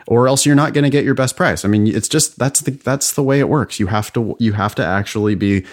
or 0.07 0.27
else 0.27 0.47
you're 0.47 0.57
not 0.57 0.73
going 0.73 0.85
to 0.85 0.91
get 0.91 1.05
your 1.05 1.15
best 1.15 1.37
price. 1.37 1.65
I 1.65 1.69
mean, 1.69 1.87
it's 1.87 2.09
just 2.09 2.39
that's 2.39 2.61
the 2.61 2.71
that's 2.73 3.13
the 3.13 3.23
way 3.23 3.39
it 3.39 3.49
works. 3.49 3.79
You 3.79 3.87
have 3.89 4.13
to 4.15 4.35
you 4.39 4.55
have 4.55 4.75
to 4.77 4.85
actually 4.85 5.35
be 5.35 5.65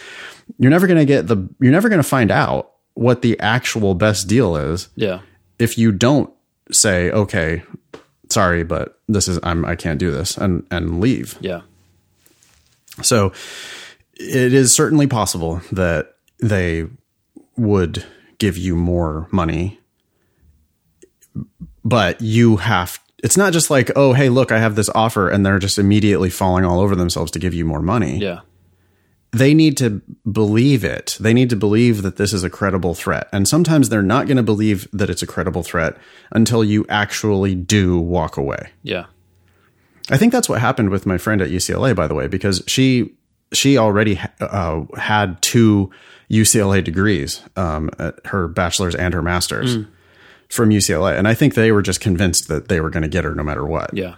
you're 0.59 0.69
never 0.71 0.85
going 0.87 0.99
to 0.99 1.05
get 1.05 1.27
the 1.27 1.37
you're 1.61 1.71
never 1.71 1.87
going 1.89 2.01
to 2.03 2.07
find 2.07 2.29
out 2.29 2.71
what 2.93 3.21
the 3.21 3.39
actual 3.39 3.93
best 3.95 4.27
deal 4.27 4.55
is 4.57 4.89
Yeah. 4.95 5.19
if 5.59 5.77
you 5.77 5.91
don't 5.91 6.29
say, 6.71 7.09
"Okay, 7.11 7.63
sorry, 8.29 8.63
but 8.63 8.99
this 9.07 9.27
is 9.29 9.39
I'm 9.43 9.63
I 9.65 9.75
can't 9.75 9.99
do 9.99 10.11
this." 10.11 10.35
and 10.37 10.65
and 10.71 10.99
leave. 10.99 11.37
Yeah. 11.39 11.61
So 13.01 13.31
it 14.19 14.53
is 14.53 14.73
certainly 14.73 15.07
possible 15.07 15.61
that 15.71 16.15
they 16.41 16.87
would 17.55 18.05
give 18.37 18.57
you 18.57 18.75
more 18.75 19.27
money, 19.31 19.79
but 21.83 22.21
you 22.21 22.57
have. 22.57 22.99
It's 23.23 23.37
not 23.37 23.51
just 23.51 23.71
like, 23.71 23.89
oh, 23.95 24.13
hey, 24.13 24.29
look, 24.29 24.51
I 24.51 24.59
have 24.59 24.75
this 24.75 24.89
offer, 24.93 25.27
and 25.27 25.43
they're 25.43 25.57
just 25.57 25.79
immediately 25.79 26.29
falling 26.29 26.63
all 26.63 26.79
over 26.79 26.95
themselves 26.95 27.31
to 27.31 27.39
give 27.39 27.53
you 27.53 27.65
more 27.65 27.81
money. 27.81 28.19
Yeah. 28.19 28.41
They 29.31 29.55
need 29.55 29.75
to 29.77 30.01
believe 30.31 30.83
it. 30.83 31.17
They 31.19 31.33
need 31.33 31.49
to 31.49 31.55
believe 31.55 32.03
that 32.03 32.17
this 32.17 32.31
is 32.31 32.43
a 32.43 32.49
credible 32.49 32.93
threat. 32.93 33.27
And 33.33 33.47
sometimes 33.47 33.89
they're 33.89 34.03
not 34.03 34.27
going 34.27 34.37
to 34.37 34.43
believe 34.43 34.87
that 34.93 35.09
it's 35.09 35.23
a 35.23 35.27
credible 35.27 35.63
threat 35.63 35.97
until 36.31 36.63
you 36.63 36.85
actually 36.89 37.55
do 37.55 37.99
walk 37.99 38.37
away. 38.37 38.69
Yeah. 38.83 39.05
I 40.09 40.17
think 40.17 40.31
that's 40.31 40.47
what 40.47 40.61
happened 40.61 40.91
with 40.91 41.05
my 41.05 41.17
friend 41.17 41.41
at 41.41 41.49
UCLA, 41.49 41.95
by 41.95 42.07
the 42.07 42.15
way, 42.15 42.27
because 42.27 42.63
she 42.67 43.16
she 43.53 43.77
already 43.77 44.19
uh, 44.39 44.83
had 44.97 45.41
two 45.41 45.91
UCLA 46.29 46.83
degrees, 46.83 47.41
um, 47.55 47.89
her 48.25 48.47
bachelor's 48.47 48.95
and 48.95 49.13
her 49.13 49.21
master's 49.21 49.77
from 50.49 50.69
UCLA, 50.69 51.17
and 51.17 51.27
I 51.27 51.33
think 51.33 51.53
they 51.53 51.71
were 51.71 51.81
just 51.81 51.99
convinced 51.99 52.47
that 52.47 52.67
they 52.67 52.79
were 52.81 52.89
going 52.89 53.03
to 53.03 53.09
get 53.09 53.23
her 53.23 53.35
no 53.35 53.43
matter 53.43 53.65
what. 53.65 53.93
Yeah. 53.93 54.15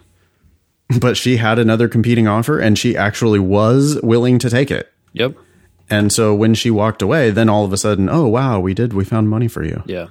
But 0.99 1.17
she 1.17 1.37
had 1.37 1.59
another 1.59 1.87
competing 1.87 2.27
offer, 2.27 2.59
and 2.59 2.77
she 2.77 2.97
actually 2.97 3.39
was 3.39 3.99
willing 4.01 4.39
to 4.39 4.49
take 4.49 4.71
it. 4.71 4.91
Yep. 5.13 5.35
And 5.89 6.11
so 6.11 6.35
when 6.35 6.53
she 6.53 6.71
walked 6.71 7.01
away, 7.01 7.31
then 7.31 7.49
all 7.49 7.65
of 7.65 7.73
a 7.73 7.77
sudden, 7.77 8.09
oh 8.09 8.27
wow, 8.27 8.59
we 8.59 8.73
did, 8.73 8.93
we 8.93 9.03
found 9.05 9.29
money 9.29 9.47
for 9.47 9.63
you. 9.63 9.83
Yeah. 9.85 10.07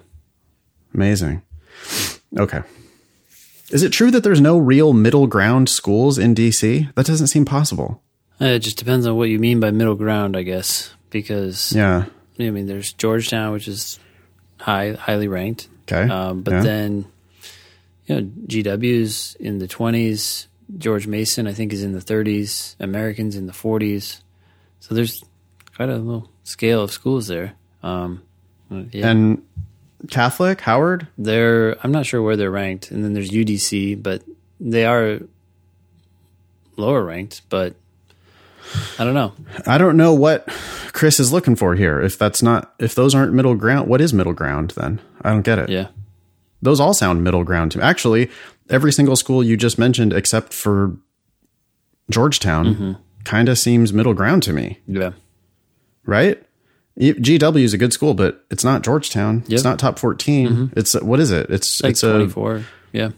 Amazing. 0.94 1.42
Okay. 2.36 2.62
Is 3.70 3.82
it 3.82 3.92
true 3.92 4.10
that 4.10 4.24
there's 4.24 4.40
no 4.40 4.56
real 4.58 4.92
middle 4.92 5.26
ground 5.26 5.68
schools 5.68 6.18
in 6.18 6.34
DC? 6.34 6.92
That 6.94 7.06
doesn't 7.06 7.28
seem 7.28 7.44
possible. 7.44 8.02
Uh, 8.40 8.44
It 8.46 8.60
just 8.60 8.76
depends 8.78 9.06
on 9.06 9.16
what 9.16 9.28
you 9.28 9.38
mean 9.38 9.60
by 9.60 9.70
middle 9.70 9.94
ground, 9.96 10.36
I 10.36 10.42
guess. 10.42 10.90
because 11.10 11.72
Yeah. 11.72 12.04
I 12.38 12.50
mean, 12.50 12.66
there's 12.66 12.92
Georgetown, 12.92 13.52
which 13.52 13.66
is 13.66 13.98
high, 14.60 14.92
highly 14.92 15.26
ranked. 15.26 15.68
Okay. 15.90 16.08
Um, 16.12 16.42
but 16.42 16.52
Yeah. 16.54 16.60
then, 16.62 17.04
you 18.06 18.14
know, 18.16 18.30
GW's 18.46 19.36
in 19.40 19.58
the 19.58 19.66
20s. 19.66 20.46
George 20.76 21.06
Mason, 21.06 21.46
I 21.46 21.52
think, 21.54 21.72
is 21.72 21.82
in 21.82 21.92
the 21.92 22.00
30s. 22.00 22.76
Americans 22.78 23.36
in 23.36 23.46
the 23.46 23.54
40s. 23.54 24.20
So 24.80 24.94
there's 24.94 25.24
quite 25.74 25.88
a 25.88 25.96
little 25.96 26.28
scale 26.44 26.82
of 26.82 26.92
schools 26.92 27.26
there. 27.26 27.54
Um, 27.82 28.20
yeah, 28.92 29.10
And 29.10 29.42
Catholic, 30.10 30.60
Howard? 30.60 31.08
they're 31.16 31.76
I'm 31.82 31.90
not 31.90 32.04
sure 32.06 32.20
where 32.22 32.36
they're 32.36 32.50
ranked. 32.50 32.90
And 32.90 33.02
then 33.02 33.14
there's 33.14 33.30
UDC, 33.30 33.94
but 34.02 34.22
they 34.60 34.84
are 34.84 35.20
lower 36.76 37.02
ranked. 37.02 37.40
But 37.48 37.74
I 38.98 39.04
don't 39.04 39.14
know. 39.14 39.32
I 39.66 39.78
don't 39.78 39.96
know 39.96 40.12
what 40.14 40.46
Chris 40.92 41.18
is 41.20 41.32
looking 41.32 41.56
for 41.56 41.74
here. 41.74 42.00
If 42.00 42.18
that's 42.18 42.42
not, 42.42 42.74
if 42.78 42.94
those 42.94 43.14
aren't 43.14 43.32
middle 43.32 43.54
ground, 43.54 43.88
what 43.88 44.00
is 44.00 44.12
middle 44.12 44.32
ground 44.34 44.72
then? 44.76 45.00
I 45.22 45.30
don't 45.30 45.42
get 45.42 45.58
it. 45.58 45.68
Yeah, 45.68 45.88
Those 46.62 46.80
all 46.80 46.94
sound 46.94 47.22
middle 47.24 47.44
ground 47.44 47.72
to 47.72 47.78
me. 47.78 47.84
Actually, 47.84 48.30
every 48.70 48.92
single 48.92 49.16
school 49.16 49.42
you 49.42 49.56
just 49.56 49.78
mentioned, 49.78 50.12
except 50.12 50.52
for 50.52 50.96
Georgetown, 52.10 52.66
Mm-hmm. 52.74 52.92
kind 53.24 53.48
of 53.48 53.58
seems 53.58 53.92
middle 53.92 54.14
ground 54.14 54.42
to 54.44 54.52
me, 54.52 54.78
yeah, 54.86 55.10
right? 56.06 56.42
GW 56.98 57.62
is 57.62 57.72
a 57.74 57.78
good 57.78 57.92
school, 57.92 58.12
but 58.14 58.44
it's 58.50 58.64
not 58.64 58.82
Georgetown. 58.82 59.44
It's 59.48 59.62
not 59.62 59.78
top 59.78 59.98
14. 60.00 60.72
It's 60.76 61.00
what 61.00 61.20
is 61.20 61.30
it? 61.30 61.48
It's 61.50 61.80
like 61.82 61.92
it's 61.92 62.02
a 62.02 62.10
24. 62.12 62.64
Yeah, 62.92 63.10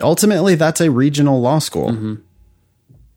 ultimately 0.00 0.54
that's 0.56 0.80
a 0.80 0.90
regional 0.90 1.40
law 1.40 1.58
school 1.60 2.18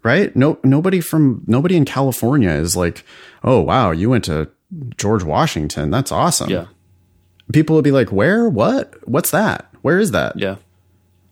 right? 0.04 0.36
No 0.36 0.60
nobody 0.64 1.00
from 1.02 1.44
nobody 1.48 1.76
in 1.78 1.86
california 1.86 2.52
is 2.52 2.76
like 2.76 3.04
oh 3.44 3.60
wow 3.62 3.92
you 3.92 4.10
went 4.10 4.24
to 4.26 4.50
george 4.98 5.24
washington. 5.24 5.90
That's 5.92 6.12
awesome. 6.12 6.50
Yeah, 6.50 6.66
people 7.52 7.76
would 7.76 7.84
be 7.84 7.92
like 7.92 8.12
where? 8.12 8.48
What? 8.50 9.08
What's 9.08 9.32
that? 9.32 9.70
Where 9.82 10.00
is 10.00 10.12
that? 10.12 10.38
yeah. 10.38 10.56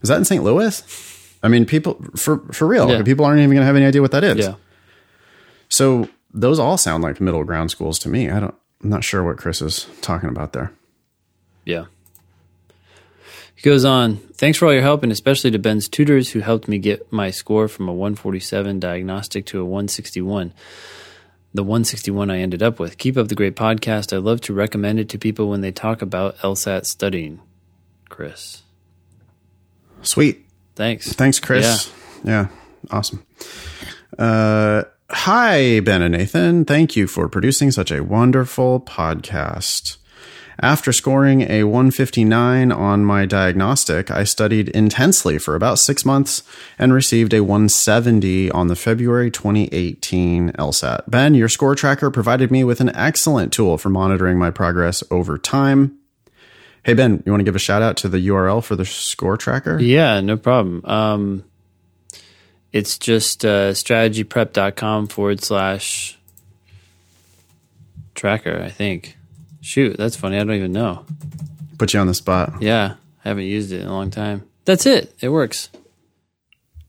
Is 0.01 0.09
that 0.09 0.17
in 0.17 0.25
st 0.25 0.43
louis? 0.43 0.83
I 1.43 1.47
mean 1.47 1.65
people 1.65 2.03
for 2.15 2.39
for 2.51 2.67
real 2.67 2.89
Yeah. 2.89 3.03
people 3.03 3.25
aren't 3.25 3.39
even 3.41 3.53
gonna 3.55 3.65
have 3.65 3.75
any 3.75 3.85
idea 3.85 4.01
what 4.01 4.11
that 4.11 4.23
is. 4.23 4.45
Yeah. 4.45 4.55
so 5.69 6.07
those 6.33 6.59
all 6.59 6.77
sound 6.77 7.03
like 7.03 7.19
middle 7.19 7.43
ground 7.43 7.71
schools 7.71 7.99
to 7.99 8.09
me. 8.09 8.29
I 8.29 8.39
don't 8.39 8.55
i'm 8.83 8.89
not 8.89 9.03
sure 9.03 9.23
what 9.23 9.37
chris 9.37 9.61
is 9.61 9.85
talking 10.01 10.29
about 10.29 10.53
there. 10.53 10.71
Yeah. 11.65 11.85
He 13.61 13.69
goes 13.69 13.85
on, 13.85 14.17
thanks 14.17 14.57
for 14.57 14.65
all 14.65 14.73
your 14.73 14.81
help 14.81 15.03
and 15.03 15.11
especially 15.11 15.51
to 15.51 15.59
Ben's 15.59 15.87
tutors 15.87 16.31
who 16.31 16.39
helped 16.39 16.67
me 16.67 16.79
get 16.79 17.11
my 17.13 17.29
score 17.29 17.67
from 17.67 17.87
a 17.87 17.93
147 17.93 18.79
diagnostic 18.79 19.45
to 19.45 19.61
a 19.61 19.63
161. 19.63 20.51
The 21.53 21.61
161 21.61 22.31
I 22.31 22.39
ended 22.39 22.63
up 22.63 22.79
with. 22.79 22.97
Keep 22.97 23.17
up 23.17 23.27
the 23.27 23.35
great 23.35 23.55
podcast. 23.55 24.13
I 24.13 24.17
love 24.17 24.41
to 24.41 24.53
recommend 24.55 24.99
it 24.99 25.09
to 25.09 25.19
people 25.19 25.47
when 25.47 25.61
they 25.61 25.71
talk 25.71 26.01
about 26.01 26.37
LSAT 26.39 26.87
studying. 26.87 27.39
Chris. 28.09 28.63
sweet 30.01 30.43
Thanks. 30.73 31.13
Thanks, 31.13 31.39
Chris. 31.39 31.91
Yeah, 32.23 32.47
awesome. 32.89 33.23
Uh, 34.17 34.85
hi, 35.11 35.81
Ben 35.81 36.01
and 36.01 36.13
Nathan. 36.13 36.65
Thank 36.65 36.95
you 36.95 37.05
for 37.05 37.29
producing 37.29 37.69
such 37.69 37.91
a 37.91 38.03
wonderful 38.03 38.79
podcast. 38.79 39.97
After 40.61 40.93
scoring 40.93 41.41
a 41.49 41.63
159 41.63 42.71
on 42.71 43.03
my 43.03 43.25
diagnostic, 43.25 44.11
I 44.11 44.23
studied 44.23 44.69
intensely 44.69 45.39
for 45.39 45.55
about 45.55 45.79
six 45.79 46.05
months 46.05 46.43
and 46.77 46.93
received 46.93 47.33
a 47.33 47.41
170 47.41 48.51
on 48.51 48.67
the 48.67 48.75
February 48.75 49.31
2018 49.31 50.51
LSAT. 50.51 51.09
Ben, 51.09 51.33
your 51.33 51.49
score 51.49 51.73
tracker 51.73 52.11
provided 52.11 52.51
me 52.51 52.63
with 52.63 52.79
an 52.79 52.95
excellent 52.95 53.51
tool 53.51 53.79
for 53.79 53.89
monitoring 53.89 54.37
my 54.37 54.51
progress 54.51 55.03
over 55.09 55.39
time. 55.39 55.97
Hey, 56.83 56.93
Ben, 56.93 57.23
you 57.25 57.31
want 57.31 57.39
to 57.39 57.45
give 57.45 57.55
a 57.55 57.59
shout 57.59 57.81
out 57.81 57.97
to 57.97 58.07
the 58.07 58.27
URL 58.27 58.63
for 58.63 58.75
the 58.75 58.85
score 58.85 59.37
tracker? 59.37 59.79
Yeah, 59.79 60.21
no 60.21 60.37
problem. 60.37 60.85
Um, 60.85 61.43
it's 62.71 62.99
just 62.99 63.43
uh, 63.43 63.71
strategyprep.com 63.71 65.07
forward 65.07 65.43
slash 65.43 66.19
tracker, 68.13 68.61
I 68.61 68.69
think. 68.69 69.17
Shoot, 69.61 69.97
that's 69.97 70.15
funny. 70.15 70.37
I 70.37 70.43
don't 70.43 70.55
even 70.55 70.71
know. 70.73 71.05
Put 71.77 71.93
you 71.93 71.99
on 71.99 72.07
the 72.07 72.13
spot. 72.13 72.61
Yeah, 72.61 72.95
I 73.23 73.29
haven't 73.29 73.45
used 73.45 73.71
it 73.71 73.81
in 73.81 73.87
a 73.87 73.93
long 73.93 74.09
time. 74.11 74.43
That's 74.65 74.85
it. 74.85 75.13
It 75.21 75.29
works. 75.29 75.69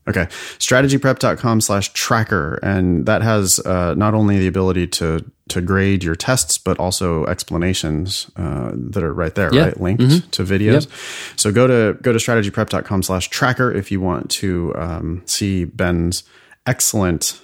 Okay. 0.07 0.25
Strategyprep.com 0.59 1.61
slash 1.61 1.93
tracker. 1.93 2.55
And 2.61 3.05
that 3.05 3.21
has 3.21 3.59
uh, 3.65 3.93
not 3.95 4.13
only 4.13 4.37
the 4.37 4.47
ability 4.47 4.87
to, 4.87 5.23
to 5.47 5.61
grade 5.61 6.03
your 6.03 6.15
tests, 6.15 6.57
but 6.57 6.77
also 6.77 7.25
explanations 7.25 8.29
uh, 8.35 8.71
that 8.73 9.01
are 9.01 9.13
right 9.13 9.33
there, 9.33 9.53
Yeah. 9.53 9.65
right? 9.65 9.79
Linked 9.79 10.31
to 10.33 10.43
videos. 10.43 10.87
So 11.39 11.51
go 11.53 11.67
to 11.67 11.97
go 12.01 12.11
to 12.11 12.19
strategyprep.com 12.19 13.01
slash 13.03 13.29
tracker 13.29 13.71
if 13.71 13.91
you 13.91 14.01
want 14.01 14.29
to 14.31 14.73
um, 14.75 15.21
see 15.25 15.63
Ben's 15.63 16.23
excellent 16.65 17.39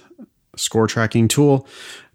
score 0.56 0.86
tracking 0.86 1.28
tool. 1.28 1.66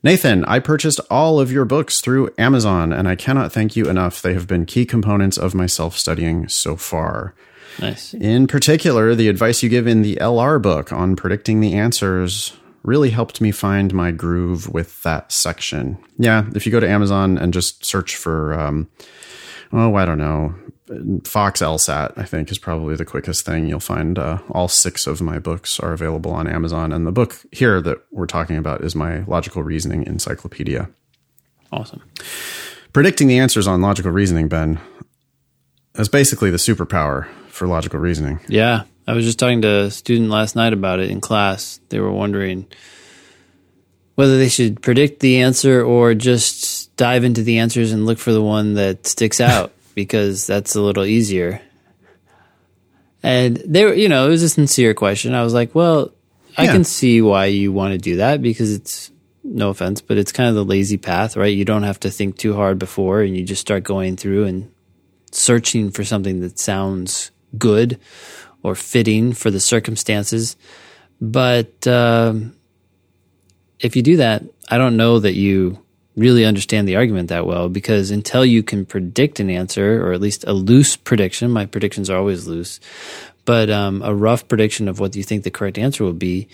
Nathan, 0.05 0.45
I 0.45 0.59
purchased 0.59 1.01
all 1.09 1.39
of 1.39 1.51
your 1.51 1.65
books 1.65 1.99
through 1.99 2.29
Amazon, 2.37 2.93
and 2.93 3.07
I 3.07 3.15
cannot 3.15 3.51
thank 3.51 3.75
you 3.75 3.89
enough. 3.89 4.21
They 4.21 4.35
have 4.35 4.45
been 4.45 4.67
key 4.67 4.85
components 4.85 5.35
of 5.35 5.55
my 5.55 5.65
self 5.65 5.97
studying 5.97 6.47
so 6.47 6.75
far. 6.75 7.33
Nice. 7.79 8.13
In 8.13 8.45
particular, 8.45 9.15
the 9.15 9.29
advice 9.29 9.63
you 9.63 9.69
give 9.69 9.87
in 9.87 10.03
the 10.03 10.17
LR 10.17 10.61
book 10.61 10.93
on 10.93 11.15
predicting 11.15 11.59
the 11.59 11.73
answers 11.73 12.55
really 12.83 13.09
helped 13.09 13.41
me 13.41 13.49
find 13.49 13.95
my 13.95 14.11
groove 14.11 14.71
with 14.71 15.01
that 15.01 15.31
section. 15.31 15.97
Yeah, 16.19 16.45
if 16.53 16.67
you 16.67 16.71
go 16.71 16.79
to 16.79 16.87
Amazon 16.87 17.39
and 17.39 17.51
just 17.51 17.83
search 17.83 18.15
for, 18.15 18.53
um, 18.53 18.87
oh, 19.75 19.95
I 19.95 20.05
don't 20.05 20.17
know, 20.17 20.55
Fox 21.23 21.61
LSAT, 21.61 22.13
I 22.15 22.23
think 22.23 22.51
is 22.51 22.57
probably 22.57 22.95
the 22.95 23.05
quickest 23.05 23.45
thing. 23.45 23.67
You'll 23.67 23.79
find 23.79 24.17
uh, 24.17 24.39
all 24.51 24.67
six 24.67 25.07
of 25.07 25.21
my 25.21 25.39
books 25.39 25.79
are 25.79 25.93
available 25.93 26.31
on 26.31 26.47
Amazon. 26.47 26.93
And 26.93 27.05
the 27.05 27.11
book 27.11 27.35
here 27.51 27.81
that 27.81 27.99
we're 28.11 28.27
talking 28.27 28.57
about 28.57 28.83
is 28.83 28.95
my 28.95 29.23
Logical 29.23 29.63
Reasoning 29.63 30.05
Encyclopedia. 30.05 30.89
Awesome. 31.71 32.01
Predicting 32.93 33.27
the 33.27 33.39
answers 33.39 33.67
on 33.67 33.81
logical 33.81 34.11
reasoning, 34.11 34.47
Ben, 34.47 34.79
is 35.95 36.07
basically 36.07 36.51
the 36.51 36.57
superpower 36.57 37.27
for 37.49 37.67
logical 37.67 37.99
reasoning. 37.99 38.39
Yeah. 38.47 38.83
I 39.07 39.13
was 39.13 39.25
just 39.25 39.39
talking 39.39 39.61
to 39.63 39.83
a 39.85 39.91
student 39.91 40.29
last 40.29 40.55
night 40.55 40.73
about 40.73 40.99
it 40.99 41.11
in 41.11 41.19
class. 41.19 41.79
They 41.89 41.99
were 41.99 42.11
wondering 42.11 42.67
whether 44.15 44.37
they 44.37 44.49
should 44.49 44.81
predict 44.81 45.19
the 45.19 45.41
answer 45.41 45.83
or 45.83 46.13
just 46.13 46.84
dive 46.97 47.23
into 47.23 47.43
the 47.43 47.59
answers 47.59 47.91
and 47.91 48.05
look 48.05 48.17
for 48.17 48.31
the 48.31 48.41
one 48.41 48.75
that 48.75 49.05
sticks 49.07 49.39
out 49.41 49.73
because 49.95 50.45
that's 50.47 50.75
a 50.75 50.81
little 50.81 51.05
easier. 51.05 51.61
And 53.23 53.57
they 53.57 53.85
were, 53.85 53.93
you 53.93 54.07
know, 54.07 54.27
it 54.27 54.29
was 54.29 54.43
a 54.43 54.49
sincere 54.49 54.93
question. 54.93 55.33
I 55.33 55.43
was 55.43 55.53
like, 55.53 55.73
well, 55.73 56.11
I 56.57 56.65
Yeah. 56.65 56.73
can 56.73 56.83
see 56.83 57.21
why 57.21 57.45
you 57.47 57.71
want 57.71 57.93
to 57.93 57.97
do 57.97 58.17
that 58.17 58.41
because 58.41 58.71
it's 58.71 59.11
no 59.43 59.69
offense, 59.69 60.01
but 60.01 60.17
it's 60.17 60.31
kind 60.31 60.49
of 60.49 60.55
the 60.55 60.63
lazy 60.65 60.97
path, 60.97 61.35
right? 61.35 61.55
You 61.55 61.65
don't 61.65 61.83
have 61.83 61.99
to 62.01 62.11
think 62.11 62.37
too 62.37 62.53
hard 62.55 62.77
before 62.79 63.21
and 63.21 63.35
you 63.35 63.43
just 63.43 63.61
start 63.61 63.83
going 63.83 64.15
through 64.15 64.45
and 64.45 64.71
searching 65.31 65.91
for 65.91 66.03
something 66.03 66.39
that 66.41 66.59
sounds 66.59 67.31
good 67.57 67.99
or 68.63 68.75
fitting 68.75 69.33
for 69.33 69.49
the 69.51 69.59
circumstances. 69.59 70.55
But 71.19 71.87
um, 71.87 72.55
if 73.79 73.95
you 73.95 74.01
do 74.01 74.17
that, 74.17 74.43
I 74.69 74.77
don't 74.77 74.97
know 74.97 75.19
that 75.19 75.33
you 75.33 75.79
really 76.15 76.45
understand 76.45 76.87
the 76.87 76.95
argument 76.95 77.29
that 77.29 77.45
well 77.45 77.69
because 77.69 78.11
until 78.11 78.45
you 78.45 78.63
can 78.63 78.85
predict 78.85 79.39
an 79.39 79.49
answer, 79.49 80.05
or 80.05 80.13
at 80.13 80.21
least 80.21 80.45
a 80.45 80.53
loose 80.53 80.95
prediction, 80.95 81.51
my 81.51 81.65
predictions 81.65 82.09
are 82.09 82.17
always 82.17 82.47
loose, 82.47 82.79
but 83.43 83.69
um, 83.69 84.01
a 84.01 84.13
rough 84.13 84.47
prediction 84.47 84.87
of 84.87 84.99
what 84.99 85.15
you 85.15 85.23
think 85.23 85.43
the 85.43 85.51
correct 85.51 85.77
answer 85.77 86.03
will 86.03 86.13
be, 86.13 86.47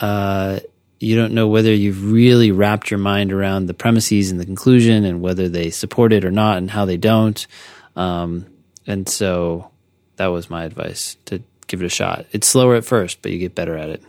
uh, 0.00 0.60
you 0.98 1.16
don't 1.16 1.32
know 1.32 1.48
whether 1.48 1.72
you've 1.72 2.10
really 2.10 2.52
wrapped 2.52 2.90
your 2.90 2.98
mind 2.98 3.32
around 3.32 3.66
the 3.66 3.74
premises 3.74 4.30
and 4.30 4.40
the 4.40 4.46
conclusion 4.46 5.04
and 5.04 5.20
whether 5.20 5.48
they 5.48 5.70
support 5.70 6.12
it 6.12 6.24
or 6.24 6.30
not 6.30 6.58
and 6.58 6.70
how 6.70 6.84
they 6.84 6.96
don't. 6.96 7.46
Um, 7.96 8.46
and 8.86 9.08
so 9.08 9.70
that 10.16 10.28
was 10.28 10.48
my 10.48 10.64
advice 10.64 11.16
to 11.26 11.42
give 11.66 11.82
it 11.82 11.86
a 11.86 11.90
shot. 11.90 12.26
It's 12.32 12.48
slower 12.48 12.76
at 12.76 12.84
first, 12.84 13.20
but 13.22 13.32
you 13.32 13.38
get 13.38 13.54
better 13.54 13.76
at 13.76 13.90
it. 13.90 14.02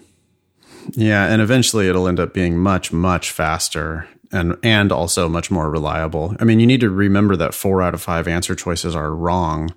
Yeah, 0.92 1.26
and 1.26 1.42
eventually 1.42 1.90
it'll 1.90 2.08
end 2.08 2.20
up 2.20 2.34
being 2.34 2.58
much 2.58 2.94
much 2.94 3.32
faster 3.32 4.08
and 4.32 4.58
and 4.64 4.92
also 4.92 5.30
much 5.30 5.50
more 5.52 5.70
reliable. 5.70 6.36
I 6.40 6.44
mean, 6.44 6.60
you 6.60 6.68
need 6.68 6.82
to 6.82 6.90
remember 6.90 7.36
that 7.38 7.54
4 7.54 7.82
out 7.82 7.94
of 7.94 8.02
5 8.02 8.28
answer 8.28 8.56
choices 8.56 8.96
are 8.96 9.14
wrong 9.16 9.74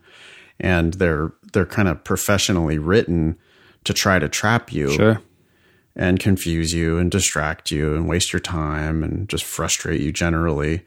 and 0.59 0.95
they're 0.95 1.33
they're 1.53 1.67
kind 1.67 1.89
of 1.89 2.05
professionally 2.05 2.79
written 2.79 3.37
to 3.85 3.93
try 3.95 4.19
to 4.19 4.29
trap 4.29 4.73
you 4.73 4.91
Sure. 4.91 5.23
and 5.97 6.21
confuse 6.21 6.73
you 6.75 6.99
and 6.99 7.11
distract 7.11 7.71
you 7.71 7.95
and 7.95 8.09
waste 8.09 8.33
your 8.33 8.41
time 8.41 9.03
and 9.03 9.29
just 9.29 9.45
frustrate 9.45 10.01
you 10.01 10.13
generally. 10.13 10.85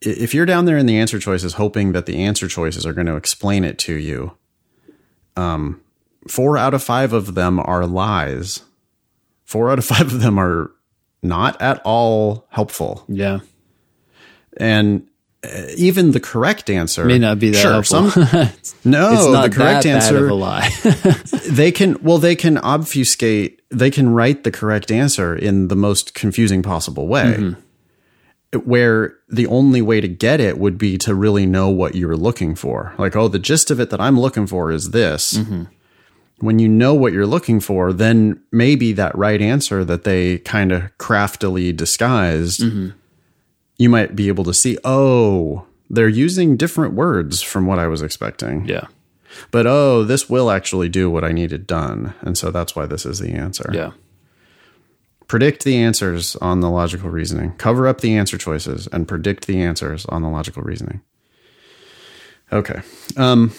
If 0.00 0.34
you're 0.34 0.46
down 0.46 0.64
there 0.64 0.76
in 0.76 0.86
the 0.86 0.98
answer 0.98 1.18
choices 1.18 1.54
hoping 1.54 1.92
that 1.92 2.06
the 2.06 2.18
answer 2.24 2.48
choices 2.48 2.84
are 2.84 2.92
going 2.92 3.06
to 3.06 3.16
explain 3.16 3.64
it 3.64 3.78
to 3.80 3.94
you, 3.94 4.32
um 5.36 5.80
4 6.28 6.56
out 6.56 6.74
of 6.74 6.82
5 6.82 7.12
of 7.12 7.34
them 7.34 7.58
are 7.60 7.86
lies 7.86 8.62
four 9.44 9.70
out 9.70 9.78
of 9.78 9.84
five 9.84 10.10
of 10.12 10.20
them 10.22 10.38
are 10.40 10.70
not 11.24 11.60
at 11.60 11.80
all 11.84 12.46
helpful. 12.50 13.04
Yeah. 13.08 13.40
And 14.56 15.08
uh, 15.42 15.66
even 15.76 16.12
the 16.12 16.20
correct 16.20 16.70
answer 16.70 17.04
May 17.04 17.18
not 17.18 17.38
be 17.38 17.50
that 17.50 17.58
sure, 17.58 17.72
helpful. 17.72 18.10
some- 18.10 18.22
no, 18.84 19.12
it's 19.12 19.26
not 19.26 19.50
the 19.50 19.56
correct 19.56 19.82
that 19.82 19.86
answer 19.86 20.28
a 20.28 20.34
lie. 20.34 20.70
they 21.50 21.72
can 21.72 22.00
well 22.02 22.18
they 22.18 22.36
can 22.36 22.56
obfuscate 22.58 23.60
they 23.70 23.90
can 23.90 24.10
write 24.10 24.44
the 24.44 24.50
correct 24.52 24.90
answer 24.92 25.34
in 25.36 25.68
the 25.68 25.76
most 25.76 26.14
confusing 26.14 26.62
possible 26.62 27.08
way 27.08 27.54
where 28.64 29.16
the 29.28 29.46
only 29.48 29.82
way 29.82 30.00
to 30.00 30.06
get 30.08 30.38
it 30.40 30.58
would 30.58 30.78
be 30.78 30.96
to 30.98 31.12
really 31.14 31.44
know 31.44 31.68
what 31.68 31.96
you're 31.96 32.16
looking 32.16 32.54
for 32.54 32.94
like 32.98 33.16
oh 33.16 33.26
the 33.26 33.38
gist 33.38 33.68
of 33.70 33.80
it 33.80 33.90
that 33.90 34.00
i'm 34.00 34.18
looking 34.18 34.46
for 34.46 34.70
is 34.70 34.90
this 34.92 35.36
when 36.38 36.58
you 36.58 36.68
know 36.68 36.94
what 36.94 37.12
you're 37.12 37.26
looking 37.26 37.60
for 37.60 37.92
then 37.92 38.40
maybe 38.50 38.92
that 38.92 39.16
right 39.16 39.40
answer 39.40 39.84
that 39.84 40.04
they 40.04 40.38
kind 40.38 40.72
of 40.72 40.96
craftily 40.98 41.72
disguised 41.72 42.60
you 43.78 43.88
might 43.88 44.14
be 44.16 44.28
able 44.28 44.44
to 44.44 44.54
see 44.54 44.76
oh 44.84 45.64
they're 45.90 46.08
using 46.08 46.56
different 46.56 46.94
words 46.94 47.42
from 47.42 47.66
what 47.66 47.78
i 47.78 47.86
was 47.86 48.02
expecting 48.02 48.64
yeah. 48.66 48.86
but 49.50 49.66
oh, 49.66 50.04
this 50.04 50.28
will 50.30 50.50
actually 50.50 50.88
do 50.88 51.10
what 51.10 51.24
I 51.24 51.32
needed 51.32 51.66
done. 51.66 52.14
And 52.20 52.38
so 52.38 52.50
that's 52.50 52.76
why 52.76 52.86
this 52.86 53.04
is 53.04 53.18
the 53.18 53.32
answer. 53.32 53.70
Yeah. 53.72 53.92
Predict 55.26 55.64
the 55.64 55.76
answers 55.76 56.36
on 56.36 56.60
the 56.60 56.70
logical 56.70 57.10
reasoning. 57.10 57.52
Cover 57.56 57.88
up 57.88 58.00
the 58.00 58.16
answer 58.16 58.38
choices 58.38 58.86
and 58.88 59.08
predict 59.08 59.46
the 59.46 59.60
answers 59.60 60.04
on 60.06 60.22
the 60.22 60.28
logical 60.28 60.62
reasoning. 60.62 61.00
Okay. 62.52 62.82
Um, 63.16 63.52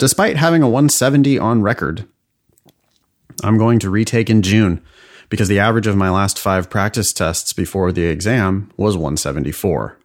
despite 0.00 0.36
having 0.36 0.62
a 0.62 0.68
170 0.68 1.38
on 1.38 1.62
record, 1.62 2.08
I'm 3.44 3.58
going 3.58 3.78
to 3.80 3.90
retake 3.90 4.28
in 4.30 4.42
June 4.42 4.82
because 5.28 5.46
the 5.48 5.58
average 5.60 5.86
of 5.86 5.96
my 5.96 6.10
last 6.10 6.38
five 6.38 6.68
practice 6.68 7.12
tests 7.12 7.52
before 7.52 7.92
the 7.92 8.06
exam 8.06 8.72
was 8.76 8.96
174. 8.96 9.96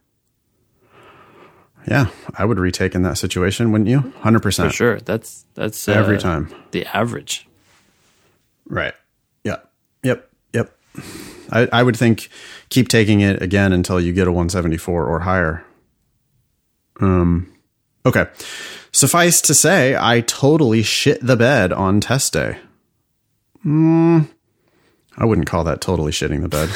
Yeah, 1.88 2.08
I 2.34 2.44
would 2.44 2.58
retake 2.58 2.94
in 2.94 3.02
that 3.02 3.16
situation, 3.16 3.72
wouldn't 3.72 3.88
you? 3.88 4.00
100%. 4.22 4.42
For 4.42 4.70
sure. 4.70 5.00
That's 5.00 5.44
that's 5.54 5.88
uh, 5.88 5.92
Every 5.92 6.18
time. 6.18 6.52
the 6.72 6.84
average. 6.86 7.48
Right. 8.68 8.94
Yeah. 9.44 9.58
Yep. 10.02 10.28
Yep. 10.52 10.76
I, 11.52 11.68
I 11.72 11.82
would 11.82 11.96
think 11.96 12.28
keep 12.70 12.88
taking 12.88 13.20
it 13.20 13.40
again 13.40 13.72
until 13.72 14.00
you 14.00 14.12
get 14.12 14.26
a 14.26 14.32
174 14.32 15.06
or 15.06 15.20
higher. 15.20 15.64
Um, 17.00 17.52
okay. 18.04 18.26
Suffice 18.96 19.42
to 19.42 19.52
say, 19.52 19.94
I 19.94 20.22
totally 20.22 20.82
shit 20.82 21.20
the 21.20 21.36
bed 21.36 21.70
on 21.70 22.00
test 22.00 22.32
day. 22.32 22.56
Mm, 23.62 24.26
I 25.18 25.26
wouldn't 25.26 25.46
call 25.46 25.64
that 25.64 25.82
totally 25.82 26.12
shitting 26.12 26.40
the 26.40 26.48
bed. 26.48 26.70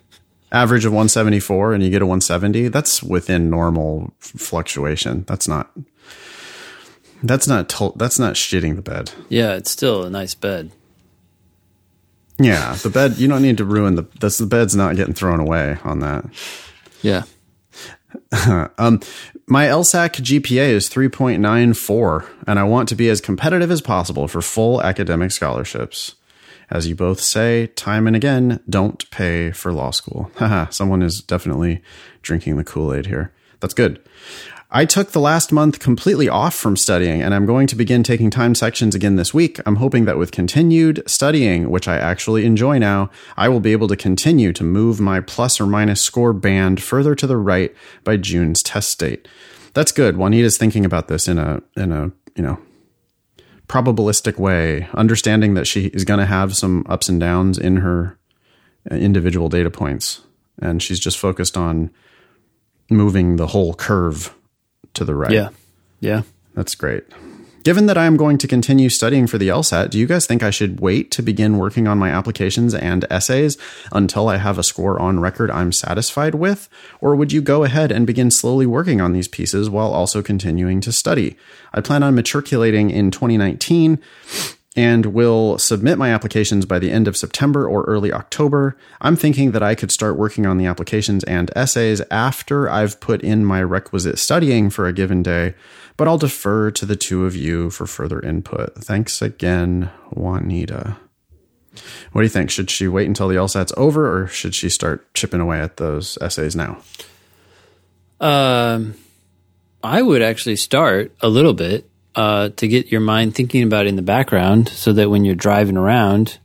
Average 0.52 0.86
of 0.86 0.92
174 0.92 1.74
and 1.74 1.82
you 1.82 1.90
get 1.90 2.00
a 2.00 2.06
170, 2.06 2.68
that's 2.68 3.02
within 3.02 3.50
normal 3.50 4.14
fluctuation. 4.18 5.24
That's 5.28 5.46
not 5.46 5.70
that's 7.22 7.46
not 7.46 7.68
to- 7.68 7.92
that's 7.96 8.18
not 8.18 8.36
shitting 8.36 8.76
the 8.76 8.82
bed. 8.82 9.12
Yeah, 9.28 9.52
it's 9.56 9.70
still 9.70 10.04
a 10.04 10.08
nice 10.10 10.34
bed. 10.34 10.70
Yeah, 12.38 12.74
the 12.82 12.88
bed. 12.88 13.18
You 13.18 13.28
don't 13.28 13.42
need 13.42 13.58
to 13.58 13.66
ruin 13.66 13.96
the. 13.96 14.06
That's 14.18 14.38
the 14.38 14.46
bed's 14.46 14.74
not 14.74 14.96
getting 14.96 15.12
thrown 15.14 15.40
away 15.40 15.76
on 15.84 15.98
that. 16.00 16.24
Yeah. 17.02 17.24
Um, 18.78 19.00
my 19.48 19.66
LSAC 19.66 20.20
GPA 20.22 20.68
is 20.70 20.88
three 20.88 21.08
point 21.08 21.40
nine 21.40 21.72
four, 21.74 22.24
and 22.46 22.58
I 22.58 22.64
want 22.64 22.88
to 22.88 22.96
be 22.96 23.08
as 23.08 23.20
competitive 23.20 23.70
as 23.70 23.80
possible 23.80 24.26
for 24.26 24.42
full 24.42 24.82
academic 24.82 25.30
scholarships. 25.30 26.16
As 26.68 26.88
you 26.88 26.96
both 26.96 27.20
say 27.20 27.68
time 27.68 28.08
and 28.08 28.16
again, 28.16 28.60
don't 28.68 29.08
pay 29.12 29.52
for 29.52 29.72
law 29.72 29.92
school. 29.92 30.32
Haha, 30.36 30.70
someone 30.70 31.00
is 31.00 31.20
definitely 31.20 31.80
drinking 32.22 32.56
the 32.56 32.64
Kool 32.64 32.92
Aid 32.92 33.06
here. 33.06 33.32
That's 33.60 33.74
good. 33.74 34.00
I 34.76 34.84
took 34.84 35.12
the 35.12 35.20
last 35.20 35.52
month 35.52 35.78
completely 35.78 36.28
off 36.28 36.54
from 36.54 36.76
studying, 36.76 37.22
and 37.22 37.32
I'm 37.32 37.46
going 37.46 37.66
to 37.68 37.74
begin 37.74 38.02
taking 38.02 38.28
time 38.28 38.54
sections 38.54 38.94
again 38.94 39.16
this 39.16 39.32
week. 39.32 39.58
I'm 39.64 39.76
hoping 39.76 40.04
that 40.04 40.18
with 40.18 40.32
continued 40.32 41.02
studying, 41.06 41.70
which 41.70 41.88
I 41.88 41.96
actually 41.96 42.44
enjoy 42.44 42.76
now, 42.76 43.08
I 43.38 43.48
will 43.48 43.60
be 43.60 43.72
able 43.72 43.88
to 43.88 43.96
continue 43.96 44.52
to 44.52 44.62
move 44.62 45.00
my 45.00 45.20
plus 45.20 45.58
or 45.62 45.66
minus 45.66 46.02
score 46.02 46.34
band 46.34 46.82
further 46.82 47.14
to 47.14 47.26
the 47.26 47.38
right 47.38 47.74
by 48.04 48.18
June's 48.18 48.62
test 48.62 48.98
date. 48.98 49.26
That's 49.72 49.92
good. 49.92 50.18
Juanita's 50.18 50.58
thinking 50.58 50.84
about 50.84 51.08
this 51.08 51.26
in 51.26 51.38
a 51.38 51.62
in 51.74 51.90
a 51.90 52.12
you 52.34 52.42
know 52.42 52.58
probabilistic 53.68 54.38
way, 54.38 54.90
understanding 54.92 55.54
that 55.54 55.66
she 55.66 55.86
is 55.86 56.04
going 56.04 56.20
to 56.20 56.26
have 56.26 56.54
some 56.54 56.84
ups 56.86 57.08
and 57.08 57.18
downs 57.18 57.56
in 57.56 57.76
her 57.76 58.18
uh, 58.90 58.96
individual 58.96 59.48
data 59.48 59.70
points, 59.70 60.20
and 60.60 60.82
she's 60.82 61.00
just 61.00 61.16
focused 61.16 61.56
on 61.56 61.90
moving 62.90 63.36
the 63.36 63.46
whole 63.46 63.72
curve 63.72 64.35
to 64.96 65.04
the 65.04 65.14
right. 65.14 65.30
Yeah. 65.30 65.50
Yeah. 66.00 66.22
That's 66.54 66.74
great. 66.74 67.04
Given 67.66 67.86
that 67.86 67.98
I 67.98 68.06
am 68.06 68.16
going 68.16 68.38
to 68.38 68.46
continue 68.46 68.88
studying 68.88 69.26
for 69.26 69.38
the 69.38 69.48
LSAT, 69.48 69.90
do 69.90 69.98
you 69.98 70.06
guys 70.06 70.24
think 70.24 70.44
I 70.44 70.50
should 70.50 70.78
wait 70.78 71.10
to 71.10 71.20
begin 71.20 71.58
working 71.58 71.88
on 71.88 71.98
my 71.98 72.10
applications 72.10 72.74
and 72.74 73.04
essays 73.10 73.58
until 73.90 74.28
I 74.28 74.36
have 74.36 74.56
a 74.56 74.62
score 74.62 75.00
on 75.02 75.18
record 75.18 75.50
I'm 75.50 75.72
satisfied 75.72 76.36
with? 76.36 76.68
Or 77.00 77.16
would 77.16 77.32
you 77.32 77.42
go 77.42 77.64
ahead 77.64 77.90
and 77.90 78.06
begin 78.06 78.30
slowly 78.30 78.66
working 78.66 79.00
on 79.00 79.12
these 79.12 79.26
pieces 79.26 79.68
while 79.68 79.92
also 79.92 80.22
continuing 80.22 80.80
to 80.82 80.92
study? 80.92 81.36
I 81.74 81.80
plan 81.80 82.04
on 82.04 82.14
matriculating 82.14 82.90
in 82.90 83.10
2019 83.10 83.98
and 84.76 85.06
will 85.06 85.56
submit 85.56 85.96
my 85.96 86.10
applications 86.12 86.66
by 86.66 86.78
the 86.78 86.92
end 86.92 87.08
of 87.08 87.16
September 87.16 87.66
or 87.66 87.82
early 87.84 88.12
October. 88.12 88.76
I'm 89.00 89.16
thinking 89.16 89.52
that 89.52 89.62
I 89.62 89.74
could 89.74 89.90
start 89.90 90.18
working 90.18 90.44
on 90.44 90.58
the 90.58 90.66
applications 90.66 91.24
and 91.24 91.50
essays 91.56 92.02
after 92.10 92.68
I've 92.68 93.00
put 93.00 93.22
in 93.22 93.44
my 93.44 93.62
requisite 93.62 94.18
studying 94.18 94.68
for 94.68 94.86
a 94.86 94.92
given 94.92 95.22
day, 95.22 95.54
but 95.96 96.06
I'll 96.06 96.18
defer 96.18 96.70
to 96.72 96.84
the 96.84 96.96
two 96.96 97.24
of 97.24 97.34
you 97.34 97.70
for 97.70 97.86
further 97.86 98.20
input. 98.20 98.74
Thanks 98.74 99.22
again, 99.22 99.90
Juanita. 100.10 100.98
What 102.12 102.20
do 102.20 102.26
you 102.26 102.30
think? 102.30 102.50
Should 102.50 102.70
she 102.70 102.88
wait 102.88 103.06
until 103.06 103.28
the 103.28 103.36
LSAT's 103.36 103.72
over 103.76 104.22
or 104.22 104.26
should 104.26 104.54
she 104.54 104.68
start 104.68 105.12
chipping 105.14 105.40
away 105.40 105.60
at 105.60 105.78
those 105.78 106.18
essays 106.20 106.54
now? 106.54 106.78
Um, 108.20 108.94
I 109.82 110.02
would 110.02 110.22
actually 110.22 110.56
start 110.56 111.14
a 111.20 111.28
little 111.28 111.54
bit 111.54 111.88
uh, 112.16 112.48
to 112.48 112.66
get 112.66 112.90
your 112.90 113.02
mind 113.02 113.34
thinking 113.34 113.62
about 113.62 113.86
it 113.86 113.90
in 113.90 113.96
the 113.96 114.02
background 114.02 114.68
so 114.68 114.92
that 114.94 115.10
when 115.10 115.24
you're 115.24 115.34
driving 115.34 115.76
around, 115.76 116.38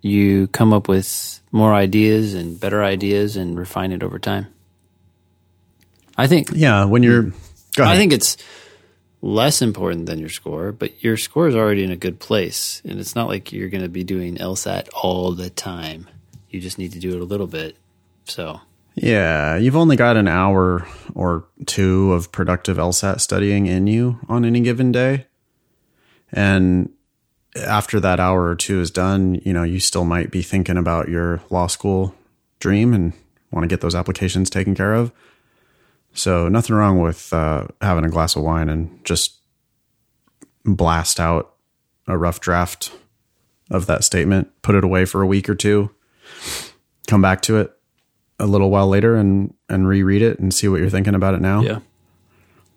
you 0.00 0.46
come 0.48 0.72
up 0.72 0.88
with 0.88 1.40
more 1.50 1.74
ideas 1.74 2.32
and 2.32 2.58
better 2.58 2.82
ideas 2.82 3.36
and 3.36 3.58
refine 3.58 3.90
it 3.92 4.02
over 4.02 4.18
time. 4.18 4.46
I 6.16 6.28
think 6.28 6.50
Yeah, 6.52 6.84
when 6.84 7.02
you're. 7.02 7.22
Go 7.74 7.82
ahead. 7.82 7.94
I 7.94 7.96
think 7.98 8.12
it's 8.12 8.36
less 9.20 9.60
important 9.60 10.06
than 10.06 10.18
your 10.18 10.28
score, 10.28 10.72
but 10.72 11.02
your 11.02 11.16
score 11.16 11.48
is 11.48 11.54
already 11.54 11.84
in 11.84 11.90
a 11.90 11.96
good 11.96 12.20
place, 12.20 12.80
and 12.84 12.98
it's 12.98 13.14
not 13.14 13.28
like 13.28 13.52
you're 13.52 13.68
going 13.68 13.82
to 13.82 13.88
be 13.88 14.04
doing 14.04 14.36
LSAT 14.36 14.88
all 14.94 15.32
the 15.32 15.50
time. 15.50 16.08
You 16.48 16.60
just 16.60 16.78
need 16.78 16.92
to 16.92 16.98
do 16.98 17.14
it 17.14 17.20
a 17.20 17.24
little 17.24 17.46
bit. 17.46 17.76
So 18.24 18.60
Yeah, 18.96 19.56
you've 19.58 19.76
only 19.76 19.94
got 19.94 20.16
an 20.16 20.26
hour 20.26 20.88
or 21.14 21.44
two 21.66 22.14
of 22.14 22.32
productive 22.32 22.78
LSAT 22.78 23.20
studying 23.20 23.66
in 23.66 23.86
you 23.86 24.18
on 24.26 24.46
any 24.46 24.60
given 24.60 24.90
day. 24.90 25.26
And 26.32 26.90
after 27.54 28.00
that 28.00 28.20
hour 28.20 28.46
or 28.46 28.56
two 28.56 28.80
is 28.80 28.90
done, 28.90 29.34
you 29.44 29.52
know, 29.52 29.64
you 29.64 29.80
still 29.80 30.06
might 30.06 30.30
be 30.30 30.40
thinking 30.40 30.78
about 30.78 31.10
your 31.10 31.42
law 31.50 31.66
school 31.66 32.14
dream 32.58 32.94
and 32.94 33.12
want 33.50 33.64
to 33.64 33.68
get 33.68 33.82
those 33.82 33.94
applications 33.94 34.48
taken 34.48 34.74
care 34.74 34.94
of. 34.94 35.12
So, 36.14 36.48
nothing 36.48 36.74
wrong 36.74 37.02
with 37.02 37.30
uh, 37.34 37.66
having 37.82 38.04
a 38.06 38.08
glass 38.08 38.34
of 38.34 38.42
wine 38.42 38.70
and 38.70 39.04
just 39.04 39.36
blast 40.64 41.20
out 41.20 41.54
a 42.08 42.16
rough 42.16 42.40
draft 42.40 42.92
of 43.70 43.84
that 43.86 44.04
statement, 44.04 44.50
put 44.62 44.74
it 44.74 44.84
away 44.84 45.04
for 45.04 45.20
a 45.20 45.26
week 45.26 45.50
or 45.50 45.54
two, 45.54 45.90
come 47.06 47.20
back 47.20 47.42
to 47.42 47.58
it 47.58 47.75
a 48.38 48.46
little 48.46 48.70
while 48.70 48.88
later 48.88 49.16
and 49.16 49.54
and 49.68 49.88
reread 49.88 50.22
it 50.22 50.38
and 50.38 50.52
see 50.52 50.68
what 50.68 50.80
you're 50.80 50.90
thinking 50.90 51.14
about 51.14 51.34
it 51.34 51.40
now. 51.40 51.62
yeah, 51.62 51.78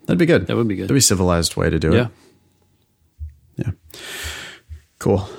That'd 0.06 0.18
be 0.20 0.26
good. 0.26 0.48
that 0.48 0.56
would 0.56 0.68
be 0.68 0.76
good. 0.76 0.84
That'd 0.86 0.96
be 0.96 1.00
a 1.00 1.02
civilized 1.02 1.56
way 1.56 1.70
to 1.70 1.80
do 1.80 1.92
it. 1.94 1.96
yeah. 1.96 2.08
it. 3.58 3.68
Yeah. 3.68 3.72
Cool. 5.00 5.30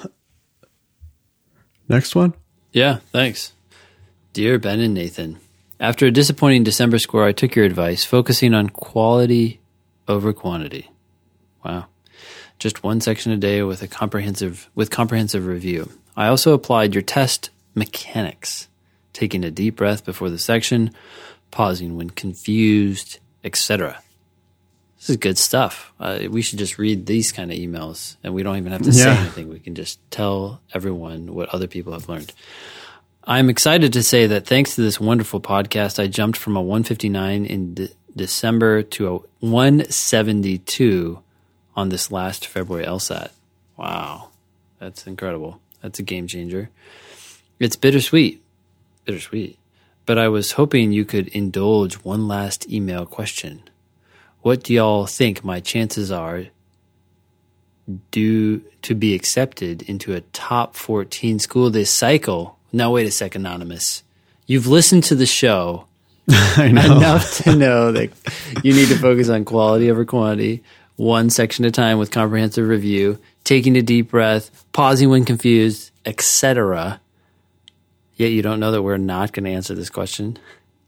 Next 1.88 2.14
one. 2.14 2.34
Yeah, 2.72 2.98
thanks. 3.12 3.52
Dear 4.32 4.58
Ben 4.58 4.78
and 4.80 4.94
Nathan, 4.94 5.38
after 5.80 6.06
a 6.06 6.10
disappointing 6.10 6.62
December 6.62 6.98
score, 6.98 7.24
I 7.24 7.32
took 7.32 7.56
your 7.56 7.64
advice, 7.64 8.04
focusing 8.04 8.54
on 8.54 8.68
quality 8.70 9.60
over 10.06 10.32
quantity. 10.32 10.88
Wow. 11.64 11.86
Just 12.58 12.84
one 12.84 13.00
section 13.00 13.32
a 13.32 13.36
day 13.36 13.62
with 13.62 13.82
a 13.82 13.88
comprehensive 13.88 14.70
with 14.74 14.90
comprehensive 14.90 15.46
review. 15.46 15.90
I 16.16 16.28
also 16.28 16.52
applied 16.52 16.94
your 16.94 17.02
test 17.02 17.50
mechanics, 17.74 18.68
taking 19.12 19.44
a 19.44 19.50
deep 19.50 19.76
breath 19.76 20.04
before 20.04 20.30
the 20.30 20.38
section, 20.38 20.92
pausing 21.50 21.96
when 21.96 22.10
confused, 22.10 23.18
etc. 23.44 24.02
This 24.98 25.10
is 25.10 25.16
good 25.16 25.38
stuff. 25.38 25.92
Uh, 25.98 26.20
we 26.28 26.42
should 26.42 26.58
just 26.58 26.76
read 26.78 27.06
these 27.06 27.32
kind 27.32 27.50
of 27.50 27.56
emails, 27.56 28.16
and 28.22 28.34
we 28.34 28.42
don't 28.42 28.58
even 28.58 28.72
have 28.72 28.82
to 28.82 28.92
say 28.92 29.08
anything. 29.10 29.48
We 29.48 29.58
can 29.58 29.74
just 29.74 29.98
tell 30.10 30.60
everyone 30.74 31.34
what 31.34 31.48
other 31.48 31.66
people 31.66 31.94
have 31.94 32.08
learned. 32.08 32.32
I'm 33.24 33.48
excited 33.48 33.94
to 33.94 34.02
say 34.02 34.26
that 34.26 34.46
thanks 34.46 34.74
to 34.74 34.82
this 34.82 35.00
wonderful 35.00 35.40
podcast, 35.40 36.02
I 36.02 36.06
jumped 36.06 36.38
from 36.38 36.56
a 36.56 36.60
159 36.60 37.46
in 37.46 37.74
de- 37.74 37.88
December 38.14 38.82
to 38.82 39.14
a 39.14 39.18
172 39.46 41.22
on 41.76 41.88
this 41.88 42.10
last 42.10 42.46
February 42.46 42.84
LSAT. 42.84 43.30
Wow, 43.76 44.28
that's 44.78 45.06
incredible. 45.06 45.60
That's 45.80 45.98
a 45.98 46.02
game 46.02 46.26
changer. 46.26 46.68
It's 47.58 47.76
bittersweet, 47.76 48.42
bittersweet. 49.10 49.58
But 50.06 50.18
I 50.18 50.28
was 50.28 50.52
hoping 50.52 50.92
you 50.92 51.04
could 51.04 51.28
indulge 51.28 51.94
one 51.96 52.28
last 52.28 52.70
email 52.70 53.06
question. 53.06 53.62
What 54.42 54.62
do 54.62 54.72
y'all 54.72 55.06
think 55.06 55.44
my 55.44 55.58
chances 55.58 56.12
are 56.12 56.46
due 58.12 58.62
to 58.82 58.94
be 58.94 59.14
accepted 59.14 59.82
into 59.82 60.14
a 60.14 60.20
top 60.20 60.76
14 60.76 61.40
school 61.40 61.70
this 61.70 61.92
cycle? 61.92 62.56
Now, 62.72 62.92
wait 62.92 63.06
a 63.06 63.10
second, 63.10 63.46
Anonymous. 63.46 64.04
You've 64.46 64.68
listened 64.68 65.04
to 65.04 65.16
the 65.16 65.26
show 65.26 65.86
enough 66.58 67.38
to 67.38 67.56
know 67.56 67.90
that 67.90 68.10
you 68.62 68.72
need 68.74 68.88
to 68.88 68.96
focus 68.96 69.28
on 69.28 69.44
quality 69.44 69.90
over 69.90 70.04
quantity, 70.04 70.62
one 70.94 71.30
section 71.30 71.64
at 71.64 71.70
a 71.70 71.72
time 71.72 71.98
with 71.98 72.12
comprehensive 72.12 72.68
review, 72.68 73.18
taking 73.42 73.76
a 73.76 73.82
deep 73.82 74.10
breath, 74.10 74.64
pausing 74.72 75.08
when 75.08 75.24
confused, 75.24 75.90
etc. 76.06 77.00
Yet 78.20 78.32
you 78.32 78.42
don't 78.42 78.60
know 78.60 78.70
that 78.70 78.82
we're 78.82 78.98
not 78.98 79.32
going 79.32 79.44
to 79.44 79.50
answer 79.50 79.74
this 79.74 79.88
question. 79.88 80.38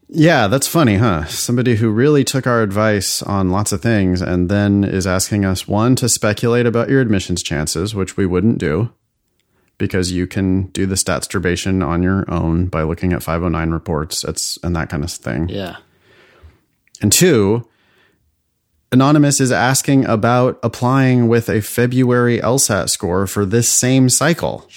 Yeah, 0.07 0.49
that's 0.49 0.67
funny, 0.67 0.97
huh? 0.97 1.25
Somebody 1.25 1.77
who 1.77 1.89
really 1.89 2.25
took 2.25 2.47
our 2.47 2.61
advice 2.61 3.23
on 3.23 3.49
lots 3.49 3.73
of 3.73 3.81
things 3.81 4.21
and 4.21 4.51
then 4.51 4.85
is 4.85 5.07
asking 5.07 5.47
us 5.47 5.67
one 5.67 5.97
to 5.97 6.11
speculate 6.11 6.67
about 6.67 6.91
your 6.91 7.01
admissions 7.01 7.43
chances, 7.43 7.95
which 7.95 8.19
we 8.19 8.27
wouldn't 8.27 8.59
do 8.59 8.91
because 9.79 10.13
you 10.13 10.27
can 10.27 10.65
do 10.73 10.85
the 10.85 10.95
statsturbation 10.95 11.83
on 11.83 12.03
your 12.03 12.31
own 12.31 12.67
by 12.67 12.83
looking 12.83 13.15
at 13.15 13.23
509 13.23 13.71
reports 13.71 14.25
it's, 14.25 14.59
and 14.63 14.77
that 14.77 14.91
kind 14.91 15.03
of 15.03 15.11
thing. 15.11 15.49
Yeah. 15.49 15.77
And 17.01 17.11
two, 17.11 17.67
Anonymous 18.93 19.41
is 19.41 19.51
asking 19.51 20.05
about 20.05 20.61
applying 20.63 21.27
with 21.27 21.49
a 21.49 21.63
February 21.63 22.41
LSAT 22.41 22.91
score 22.91 23.27
for 23.27 23.47
this 23.47 23.71
same 23.71 24.11
cycle, 24.11 24.69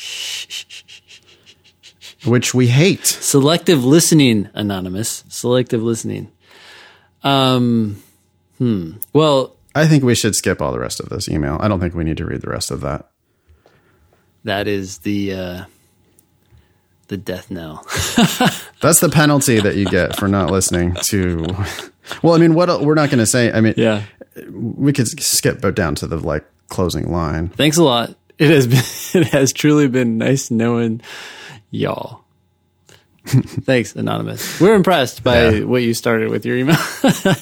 which 2.26 2.54
we 2.54 2.68
hate. 2.68 3.06
Selective 3.06 3.84
listening, 3.86 4.50
Anonymous. 4.54 5.24
Selective 5.30 5.82
listening. 5.82 6.32
Um, 7.24 8.02
hmm. 8.58 8.94
Well, 9.14 9.56
I 9.74 9.88
think 9.88 10.04
we 10.04 10.16
should 10.16 10.36
skip 10.36 10.62
all 10.62 10.72
the 10.72 10.80
rest 10.80 11.00
of 11.00 11.10
this 11.10 11.28
email. 11.28 11.58
I 11.60 11.68
don't 11.68 11.80
think 11.80 11.94
we 11.94 12.04
need 12.04 12.18
to 12.18 12.26
read 12.26 12.42
the 12.42 12.50
rest 12.50 12.72
of 12.72 12.82
that. 12.82 13.10
that 14.44 14.68
is 14.68 15.00
the 15.00 15.34
uh, 15.34 15.66
the 17.08 17.18
death 17.18 17.52
knell. 17.52 17.86
That's 18.82 19.00
the 19.00 19.10
penalty 19.12 19.60
that 19.60 19.76
you 19.76 19.86
get 19.86 20.16
for 20.16 20.28
not 20.28 20.52
listening 20.52 20.96
to. 21.10 21.46
Well, 22.22 22.36
I 22.36 22.38
mean, 22.38 22.54
what 22.54 22.82
we're 22.82 22.94
not 22.94 23.10
going 23.10 23.18
to 23.18 23.26
say. 23.26 23.52
I 23.52 23.62
mean, 23.62 23.74
yeah. 23.78 24.04
we 24.52 24.94
could 24.94 25.08
skip 25.08 25.62
down 25.74 25.96
to 25.96 26.06
the 26.06 26.18
like 26.18 26.46
closing 26.70 27.12
line. 27.12 27.50
Thanks 27.50 27.78
a 27.78 27.84
lot. 27.84 28.16
It 28.38 28.52
has 28.52 28.68
been. 28.68 29.22
It 29.24 29.30
has 29.30 29.52
truly 29.52 29.88
been 29.88 30.20
nice 30.20 30.52
knowing 30.52 31.02
y'all. 31.72 32.22
Thanks, 33.26 33.96
anonymous. 33.96 34.60
We're 34.62 34.76
impressed 34.76 35.24
by 35.24 35.50
Yeah. 35.50 35.64
what 35.66 35.82
you 35.82 35.94
started 35.94 36.30
with 36.30 36.46
your 36.46 36.58
email. 36.58 36.78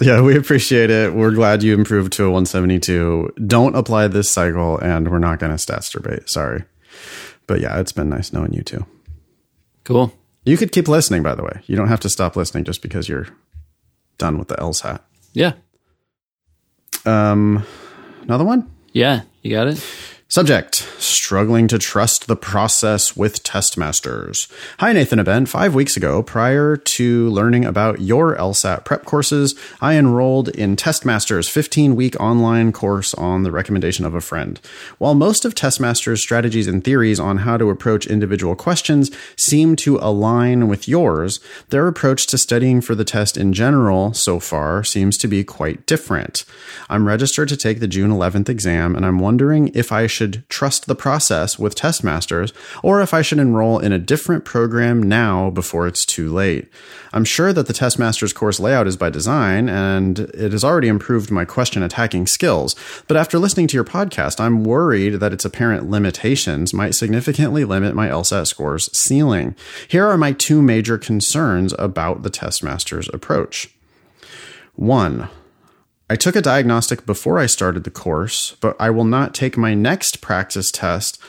Yeah, 0.00 0.20
we 0.20 0.36
appreciate 0.36 0.90
it. 0.90 1.14
We're 1.14 1.30
glad 1.30 1.62
you 1.62 1.72
improved 1.72 2.12
to 2.14 2.24
a 2.24 2.26
172. 2.30 3.34
Don't 3.46 3.74
apply 3.76 4.08
this 4.08 4.30
cycle, 4.30 4.76
and 4.78 5.08
we're 5.10 5.20
not 5.20 5.38
going 5.38 5.56
to 5.56 5.64
statsturbate. 5.64 6.28
Sorry, 6.28 6.64
but 7.46 7.60
yeah, 7.60 7.78
it's 7.80 7.92
been 7.92 8.08
nice 8.10 8.30
knowing 8.32 8.52
you 8.52 8.62
too. 8.62 8.84
cool. 9.84 10.12
You 10.44 10.56
could 10.58 10.70
keep 10.72 10.86
listening, 10.88 11.22
by 11.22 11.34
the 11.34 11.44
way. 11.44 11.62
You 11.66 11.76
don't 11.76 11.88
have 11.88 12.00
to 12.00 12.10
stop 12.10 12.36
listening 12.36 12.64
just 12.64 12.82
because 12.82 13.08
you're 13.08 13.28
done 14.18 14.38
with 14.38 14.48
the 14.48 14.56
LSAT. 14.56 15.00
Yeah. 15.32 15.52
Um, 17.06 17.64
another 18.22 18.44
one. 18.44 18.70
Yeah. 18.92 19.22
You 19.42 19.50
got 19.52 19.68
it. 19.68 19.82
Subject 20.28 20.74
struggling 20.98 21.68
to 21.68 21.78
trust 21.78 22.26
the 22.26 22.34
process 22.34 23.16
with 23.16 23.44
Testmasters. 23.44 24.50
Hi, 24.80 24.92
Nathan 24.92 25.20
and 25.20 25.26
Ben. 25.26 25.46
Five 25.46 25.72
weeks 25.72 25.96
ago, 25.96 26.20
prior 26.20 26.76
to 26.76 27.28
learning 27.30 27.64
about 27.64 28.00
your 28.00 28.36
LSAT 28.36 28.84
prep 28.84 29.04
courses, 29.04 29.54
I 29.80 29.94
enrolled 29.94 30.48
in 30.48 30.74
Testmaster's 30.74 31.48
15 31.48 31.94
week 31.94 32.18
online 32.20 32.72
course 32.72 33.14
on 33.14 33.44
the 33.44 33.52
recommendation 33.52 34.04
of 34.04 34.16
a 34.16 34.20
friend. 34.20 34.60
While 34.98 35.14
most 35.14 35.44
of 35.44 35.54
Testmaster's 35.54 36.22
strategies 36.22 36.66
and 36.66 36.82
theories 36.82 37.20
on 37.20 37.38
how 37.38 37.56
to 37.56 37.70
approach 37.70 38.08
individual 38.08 38.56
questions 38.56 39.12
seem 39.36 39.76
to 39.76 39.96
align 39.98 40.66
with 40.66 40.88
yours, 40.88 41.38
their 41.68 41.86
approach 41.86 42.26
to 42.28 42.38
studying 42.38 42.80
for 42.80 42.96
the 42.96 43.04
test 43.04 43.36
in 43.36 43.52
general 43.52 44.12
so 44.12 44.40
far 44.40 44.82
seems 44.82 45.16
to 45.18 45.28
be 45.28 45.44
quite 45.44 45.86
different. 45.86 46.44
I'm 46.90 47.06
registered 47.06 47.48
to 47.50 47.56
take 47.56 47.78
the 47.78 47.86
June 47.86 48.10
11th 48.10 48.48
exam, 48.48 48.96
and 48.96 49.06
I'm 49.06 49.20
wondering 49.20 49.70
if 49.72 49.92
I 49.92 50.08
should 50.16 50.48
trust 50.48 50.86
the 50.86 50.94
process 50.94 51.58
with 51.58 51.74
Testmasters 51.74 52.52
or 52.82 53.00
if 53.00 53.12
I 53.12 53.22
should 53.22 53.38
enroll 53.38 53.78
in 53.78 53.92
a 53.92 53.98
different 53.98 54.44
program 54.44 55.02
now 55.02 55.50
before 55.50 55.86
it's 55.86 56.06
too 56.06 56.32
late. 56.32 56.68
I'm 57.12 57.24
sure 57.24 57.52
that 57.52 57.66
the 57.66 57.72
Testmasters 57.72 58.34
course 58.34 58.58
layout 58.58 58.86
is 58.86 58.96
by 58.96 59.10
design 59.10 59.68
and 59.68 60.18
it 60.18 60.52
has 60.52 60.64
already 60.64 60.88
improved 60.88 61.30
my 61.30 61.44
question 61.44 61.82
attacking 61.82 62.26
skills, 62.26 62.74
but 63.06 63.16
after 63.16 63.38
listening 63.38 63.68
to 63.68 63.76
your 63.76 63.84
podcast, 63.84 64.40
I'm 64.40 64.64
worried 64.64 65.20
that 65.20 65.32
its 65.32 65.44
apparent 65.44 65.88
limitations 65.88 66.72
might 66.72 66.94
significantly 66.94 67.64
limit 67.64 67.94
my 67.94 68.08
LSAT 68.08 68.46
scores 68.46 68.90
ceiling. 68.96 69.54
Here 69.86 70.06
are 70.06 70.16
my 70.16 70.32
two 70.32 70.62
major 70.62 70.98
concerns 70.98 71.74
about 71.78 72.22
the 72.22 72.30
Testmasters 72.30 73.12
approach. 73.12 73.68
One, 74.74 75.28
I 76.08 76.14
took 76.14 76.36
a 76.36 76.42
diagnostic 76.42 77.04
before 77.04 77.38
I 77.40 77.46
started 77.46 77.82
the 77.82 77.90
course, 77.90 78.56
but 78.60 78.76
I 78.78 78.90
will 78.90 79.04
not 79.04 79.34
take 79.34 79.56
my 79.56 79.74
next 79.74 80.20
practice 80.20 80.70
test 80.70 81.20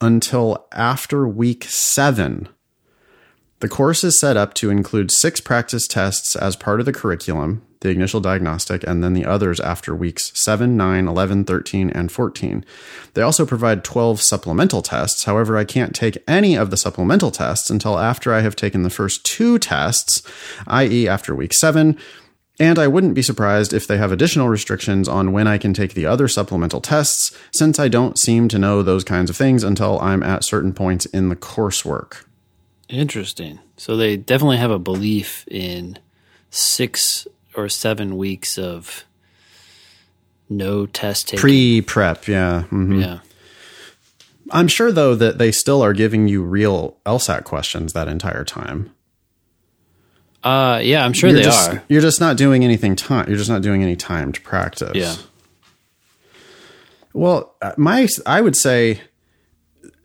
until 0.00 0.66
after 0.72 1.28
week 1.28 1.64
seven. 1.64 2.48
The 3.60 3.68
course 3.68 4.02
is 4.02 4.18
set 4.18 4.36
up 4.36 4.54
to 4.54 4.70
include 4.70 5.10
six 5.10 5.40
practice 5.40 5.86
tests 5.86 6.36
as 6.36 6.56
part 6.56 6.80
of 6.80 6.86
the 6.86 6.92
curriculum, 6.92 7.62
the 7.80 7.90
initial 7.90 8.20
diagnostic, 8.20 8.82
and 8.84 9.04
then 9.04 9.12
the 9.12 9.26
others 9.26 9.60
after 9.60 9.94
weeks 9.94 10.32
7, 10.34 10.74
9, 10.74 11.06
11, 11.06 11.44
13, 11.44 11.90
and 11.90 12.10
14. 12.10 12.64
They 13.12 13.22
also 13.22 13.44
provide 13.44 13.84
12 13.84 14.22
supplemental 14.22 14.80
tests. 14.80 15.24
However, 15.24 15.56
I 15.56 15.64
can't 15.64 15.94
take 15.94 16.22
any 16.26 16.56
of 16.56 16.70
the 16.70 16.78
supplemental 16.78 17.30
tests 17.30 17.68
until 17.68 17.98
after 17.98 18.32
I 18.32 18.40
have 18.40 18.56
taken 18.56 18.82
the 18.82 18.90
first 18.90 19.24
two 19.24 19.58
tests, 19.58 20.22
i.e., 20.66 21.06
after 21.06 21.34
week 21.34 21.52
7. 21.52 21.98
And 22.60 22.78
I 22.78 22.86
wouldn't 22.86 23.14
be 23.14 23.22
surprised 23.22 23.72
if 23.72 23.86
they 23.86 23.96
have 23.98 24.12
additional 24.12 24.48
restrictions 24.48 25.08
on 25.08 25.32
when 25.32 25.48
I 25.48 25.58
can 25.58 25.74
take 25.74 25.94
the 25.94 26.06
other 26.06 26.28
supplemental 26.28 26.80
tests, 26.80 27.36
since 27.52 27.80
I 27.80 27.88
don't 27.88 28.18
seem 28.18 28.48
to 28.48 28.58
know 28.58 28.82
those 28.82 29.02
kinds 29.02 29.28
of 29.28 29.36
things 29.36 29.64
until 29.64 29.98
I'm 30.00 30.22
at 30.22 30.44
certain 30.44 30.72
points 30.72 31.06
in 31.06 31.30
the 31.30 31.36
coursework. 31.36 32.24
Interesting. 32.88 33.58
So 33.76 33.96
they 33.96 34.16
definitely 34.16 34.58
have 34.58 34.70
a 34.70 34.78
belief 34.78 35.44
in 35.48 35.98
six 36.50 37.26
or 37.56 37.68
seven 37.68 38.16
weeks 38.16 38.56
of 38.56 39.04
no 40.48 40.86
test 40.86 41.28
taking. 41.28 41.40
Pre 41.40 41.80
prep, 41.82 42.28
yeah. 42.28 42.64
mhm. 42.70 43.00
yeah. 43.00 43.18
I'm 44.50 44.68
sure, 44.68 44.92
though, 44.92 45.14
that 45.14 45.38
they 45.38 45.50
still 45.50 45.82
are 45.82 45.94
giving 45.94 46.28
you 46.28 46.42
real 46.42 46.98
LSAT 47.06 47.44
questions 47.44 47.94
that 47.94 48.08
entire 48.08 48.44
time. 48.44 48.93
Uh, 50.44 50.78
yeah, 50.82 51.04
I'm 51.04 51.14
sure 51.14 51.30
you're 51.30 51.38
they 51.38 51.44
just, 51.44 51.70
are. 51.70 51.82
You're 51.88 52.02
just 52.02 52.20
not 52.20 52.36
doing 52.36 52.64
anything 52.64 52.94
time. 52.96 53.26
You're 53.28 53.38
just 53.38 53.48
not 53.48 53.62
doing 53.62 53.82
any 53.82 53.96
timed 53.96 54.42
practice. 54.44 54.94
Yeah. 54.94 55.16
Well, 57.14 57.54
uh, 57.62 57.72
my 57.78 58.06
I 58.26 58.42
would 58.42 58.54
say 58.54 59.00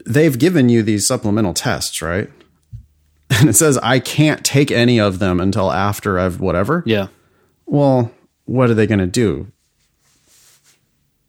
they've 0.05 0.37
given 0.39 0.69
you 0.69 0.81
these 0.81 1.05
supplemental 1.05 1.53
tests, 1.53 2.01
right? 2.01 2.29
And 3.31 3.47
it 3.47 3.53
says 3.53 3.77
I 3.83 3.99
can't 3.99 4.43
take 4.43 4.71
any 4.71 4.99
of 4.99 5.19
them 5.19 5.39
until 5.39 5.71
after 5.71 6.17
I've 6.17 6.39
whatever. 6.41 6.81
Yeah. 6.87 7.09
Well, 7.67 8.11
what 8.45 8.71
are 8.71 8.73
they 8.73 8.87
going 8.87 8.99
to 8.99 9.05
do? 9.05 9.51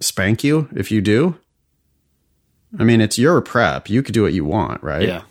Spank 0.01 0.43
you 0.43 0.67
if 0.75 0.91
you 0.91 1.03
do? 1.03 1.37
I 2.79 2.85
mean, 2.85 3.03
it's 3.03 3.19
your 3.19 3.43
prep. 3.43 3.91
You 3.91 4.03
could 4.03 4.15
do 4.15 4.23
what 4.23 4.33
you 4.33 4.47
want, 4.47 4.83
right? 4.83 5.07
Yeah. 5.07 5.23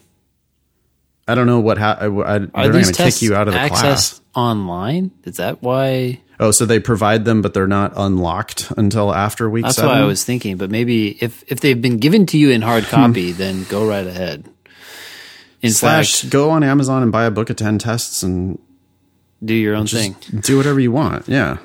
I 1.30 1.34
don't 1.34 1.46
know 1.46 1.60
what. 1.60 1.78
Ha- 1.78 1.98
I, 2.00 2.04
I, 2.06 2.08
they're 2.08 2.24
Are 2.26 2.38
not 2.40 2.52
going 2.54 2.72
these 2.72 2.86
to 2.88 2.92
tests 2.94 3.20
kick 3.20 3.28
you 3.28 3.34
out 3.36 3.48
of 3.48 3.54
the 3.54 3.68
class. 3.68 4.20
online? 4.34 5.10
Is 5.24 5.36
that 5.36 5.62
why? 5.62 6.20
Oh, 6.38 6.50
so 6.50 6.64
they 6.66 6.80
provide 6.80 7.24
them, 7.24 7.42
but 7.42 7.52
they're 7.54 7.66
not 7.66 7.92
unlocked 7.96 8.72
until 8.76 9.12
after 9.14 9.48
week 9.50 9.64
That's 9.64 9.76
seven. 9.76 9.90
why 9.90 9.98
I 10.00 10.04
was 10.04 10.24
thinking. 10.24 10.56
But 10.56 10.70
maybe 10.70 11.10
if 11.22 11.44
if 11.48 11.60
they've 11.60 11.80
been 11.80 11.98
given 11.98 12.26
to 12.26 12.38
you 12.38 12.50
in 12.50 12.62
hard 12.62 12.84
Hmm. 12.84 12.90
copy, 12.96 13.32
then 13.32 13.64
go 13.64 13.86
right 13.86 14.06
ahead. 14.06 14.48
In 15.62 15.70
Slash, 15.72 16.22
fact, 16.22 16.32
go 16.32 16.48
on 16.50 16.62
Amazon 16.62 17.02
and 17.02 17.12
buy 17.12 17.24
a 17.24 17.30
book 17.30 17.50
of 17.50 17.56
ten 17.56 17.78
tests 17.78 18.22
and 18.22 18.58
do 19.44 19.52
your 19.54 19.74
own 19.74 19.86
thing. 19.86 20.16
do 20.40 20.56
whatever 20.56 20.80
you 20.80 20.90
want. 20.92 21.28
Yeah. 21.28 21.58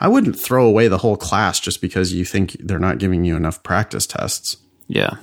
I 0.00 0.08
wouldn't 0.08 0.38
throw 0.38 0.66
away 0.66 0.88
the 0.88 0.98
whole 0.98 1.16
class 1.16 1.60
just 1.60 1.80
because 1.80 2.12
you 2.12 2.24
think 2.24 2.56
they're 2.60 2.78
not 2.80 2.98
giving 2.98 3.24
you 3.24 3.36
enough 3.36 3.62
practice 3.62 4.06
tests. 4.06 4.56
Yeah. 4.88 5.14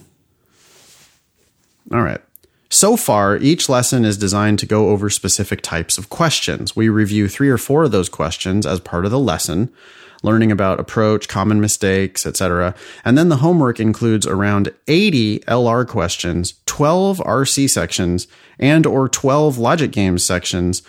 All 1.92 2.02
right. 2.02 2.22
So 2.70 2.96
far, 2.96 3.38
each 3.38 3.68
lesson 3.68 4.06
is 4.06 4.18
designed 4.18 4.60
to 4.60 4.68
go 4.68 4.90
over 4.90 5.10
specific 5.10 5.62
types 5.62 5.98
of 5.98 6.10
questions. 6.10 6.76
We 6.76 6.88
review 6.88 7.28
three 7.28 7.50
or 7.50 7.58
four 7.58 7.84
of 7.84 7.92
those 7.92 8.10
questions 8.10 8.66
as 8.66 8.80
part 8.80 9.06
of 9.06 9.12
the 9.12 9.20
lesson, 9.20 9.74
learning 10.22 10.52
about 10.52 10.80
approach, 10.80 11.28
common 11.28 11.60
mistakes, 11.60 12.28
etc. 12.28 12.76
And 13.04 13.18
then 13.18 13.30
the 13.30 13.38
homework 13.38 13.80
includes 13.80 14.28
around 14.28 14.72
80 14.88 15.40
LR 15.40 15.88
questions, 15.88 16.54
12 16.68 17.18
RC 17.20 17.70
sections, 17.72 18.28
and 18.60 18.86
or 18.86 19.10
12 19.10 19.58
logic 19.58 19.92
games 19.92 20.24
sections, 20.24 20.84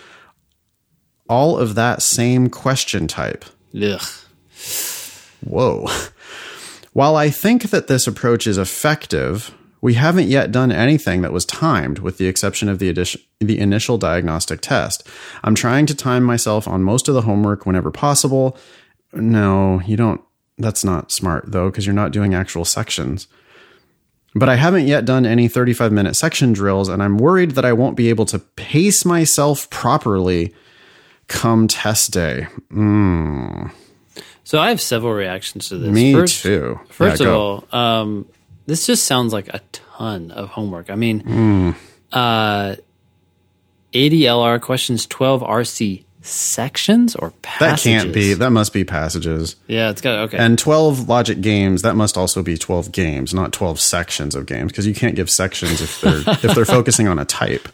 all 1.27 1.57
of 1.57 1.73
that 1.73 2.03
same 2.03 2.49
question 2.49 3.07
type. 3.07 3.43
Ugh. 3.75 4.01
Whoa. 5.43 5.87
While 6.93 7.15
I 7.15 7.31
think 7.31 7.71
that 7.71 7.87
this 7.87 8.05
approach 8.05 8.45
is 8.45 8.59
effective, 8.59 9.55
we 9.81 9.95
haven't 9.95 10.27
yet 10.27 10.51
done 10.51 10.71
anything 10.71 11.21
that 11.21 11.33
was 11.33 11.45
timed 11.45 11.99
with 11.99 12.17
the 12.19 12.27
exception 12.27 12.69
of 12.69 12.79
the, 12.79 12.87
addition, 12.87 13.21
the 13.39 13.59
initial 13.59 13.97
diagnostic 13.97 14.61
test. 14.61 15.07
I'm 15.43 15.55
trying 15.55 15.87
to 15.87 15.95
time 15.95 16.23
myself 16.23 16.67
on 16.67 16.83
most 16.83 17.07
of 17.07 17.15
the 17.15 17.23
homework 17.23 17.65
whenever 17.65 17.89
possible. 17.91 18.57
No, 19.13 19.81
you 19.81 19.97
don't. 19.97 20.21
That's 20.57 20.83
not 20.83 21.11
smart 21.11 21.45
though, 21.51 21.69
because 21.69 21.85
you're 21.87 21.95
not 21.95 22.11
doing 22.11 22.35
actual 22.35 22.63
sections. 22.65 23.27
But 24.35 24.47
I 24.47 24.55
haven't 24.55 24.87
yet 24.87 25.03
done 25.03 25.25
any 25.25 25.47
35 25.47 25.91
minute 25.91 26.15
section 26.15 26.53
drills, 26.53 26.87
and 26.87 27.01
I'm 27.03 27.17
worried 27.17 27.51
that 27.51 27.65
I 27.65 27.73
won't 27.73 27.97
be 27.97 28.09
able 28.09 28.25
to 28.27 28.39
pace 28.39 29.03
myself 29.03 29.69
properly 29.69 30.53
come 31.27 31.67
test 31.67 32.11
day. 32.11 32.47
Mm. 32.71 33.71
So 34.43 34.59
I 34.59 34.69
have 34.69 34.79
several 34.81 35.13
reactions 35.13 35.69
to 35.69 35.77
this. 35.77 35.89
Me 35.91 36.13
first, 36.13 36.43
too. 36.43 36.79
First 36.89 37.21
Yeah, 37.21 37.27
of 37.27 37.31
go. 37.33 37.39
all, 37.71 37.77
um, 37.79 38.25
this 38.65 38.85
just 38.87 39.05
sounds 39.05 39.33
like 39.33 39.47
a 39.49 39.61
ton 39.71 40.31
of 40.31 40.49
homework. 40.49 40.89
I 40.89 40.95
mean, 40.95 41.19
Hmm. 41.21 41.71
uh, 42.11 42.75
80 43.93 44.21
LR 44.21 44.59
questions, 44.61 45.05
12 45.05 45.41
RC 45.43 46.03
sections 46.21 47.15
or 47.15 47.31
passages? 47.41 47.83
that 47.83 47.89
can't 47.89 48.13
be. 48.13 48.33
That 48.35 48.51
must 48.51 48.73
be 48.73 48.83
passages. 48.83 49.55
Yeah, 49.67 49.89
it's 49.89 50.01
got 50.01 50.19
okay. 50.25 50.37
And 50.37 50.57
12 50.57 51.09
logic 51.09 51.41
games, 51.41 51.81
that 51.81 51.95
must 51.95 52.15
also 52.15 52.43
be 52.43 52.57
12 52.57 52.91
games, 52.91 53.33
not 53.33 53.51
12 53.51 53.79
sections 53.79 54.35
of 54.35 54.45
games, 54.45 54.71
because 54.71 54.85
you 54.87 54.93
can't 54.93 55.15
give 55.15 55.29
sections 55.29 55.81
if 55.81 55.99
they're 55.99 56.21
if 56.43 56.55
they're 56.55 56.65
focusing 56.77 57.07
on 57.07 57.17
a 57.19 57.25
type. 57.25 57.67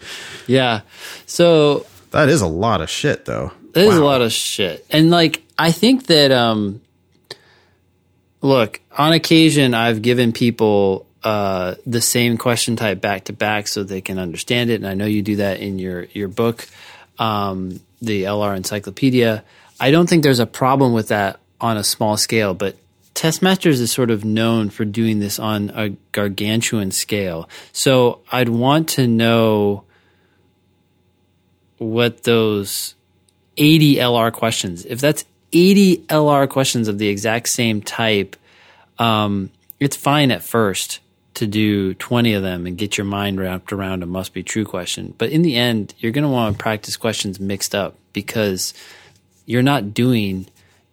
yeah. 0.47 0.81
So 1.25 1.85
That 2.11 2.29
is 2.29 2.41
a 2.41 2.47
lot 2.47 2.81
of 2.81 2.89
shit 2.89 3.25
though. 3.25 3.51
There's 3.73 3.95
a 3.97 4.03
lot 4.03 4.21
of 4.21 4.31
shit. 4.31 4.85
And 4.89 5.11
like 5.11 5.43
I 5.59 5.71
think 5.71 6.07
that 6.07 6.31
um 6.31 6.81
look, 8.41 8.79
on 8.97 9.13
occasion 9.13 9.73
I've 9.73 10.01
given 10.01 10.33
people 10.33 11.05
uh 11.23 11.75
the 11.85 12.01
same 12.01 12.37
question 12.37 12.75
type 12.75 13.01
back 13.01 13.25
to 13.25 13.33
back 13.33 13.67
so 13.67 13.83
they 13.83 14.01
can 14.01 14.19
understand 14.19 14.69
it 14.69 14.75
and 14.75 14.87
I 14.87 14.93
know 14.93 15.05
you 15.05 15.21
do 15.21 15.37
that 15.37 15.59
in 15.59 15.79
your 15.79 16.03
your 16.13 16.27
book 16.27 16.67
um 17.19 17.79
the 18.01 18.23
LR 18.23 18.55
encyclopedia. 18.55 19.43
I 19.79 19.91
don't 19.91 20.07
think 20.07 20.23
there's 20.23 20.39
a 20.39 20.45
problem 20.45 20.93
with 20.93 21.09
that 21.09 21.39
on 21.59 21.77
a 21.77 21.83
small 21.83 22.17
scale, 22.17 22.53
but 22.53 22.75
Testmasters 23.15 23.79
is 23.79 23.91
sort 23.91 24.11
of 24.11 24.23
known 24.23 24.69
for 24.69 24.85
doing 24.85 25.19
this 25.19 25.39
on 25.39 25.71
a 25.73 25.89
gargantuan 26.11 26.91
scale. 26.91 27.49
So 27.73 28.21
I'd 28.31 28.49
want 28.49 28.89
to 28.89 29.07
know 29.07 29.83
what 31.79 32.23
those 32.23 32.93
80 33.57 33.95
LR 33.95 34.31
questions. 34.31 34.85
If 34.85 35.01
that's 35.01 35.25
80 35.51 35.97
LR 36.07 36.47
questions 36.47 36.87
of 36.87 36.99
the 36.99 37.07
exact 37.07 37.49
same 37.49 37.81
type, 37.81 38.35
um, 38.99 39.51
it's 39.79 39.95
fine 39.95 40.31
at 40.31 40.43
first 40.43 40.99
to 41.35 41.45
do 41.45 41.93
20 41.95 42.33
of 42.33 42.41
them 42.43 42.65
and 42.65 42.77
get 42.77 42.97
your 42.97 43.05
mind 43.05 43.39
wrapped 43.39 43.71
around 43.71 44.01
a 44.01 44.05
must 44.07 44.33
be 44.33 44.41
true 44.43 44.65
question. 44.65 45.13
But 45.17 45.29
in 45.29 45.43
the 45.43 45.55
end, 45.55 45.93
you're 45.99 46.11
going 46.11 46.23
to 46.23 46.29
want 46.29 46.57
to 46.57 46.61
practice 46.61 46.97
questions 46.97 47.39
mixed 47.39 47.75
up 47.75 47.95
because 48.11 48.73
you're 49.45 49.61
not 49.61 49.93
doing 49.93 50.47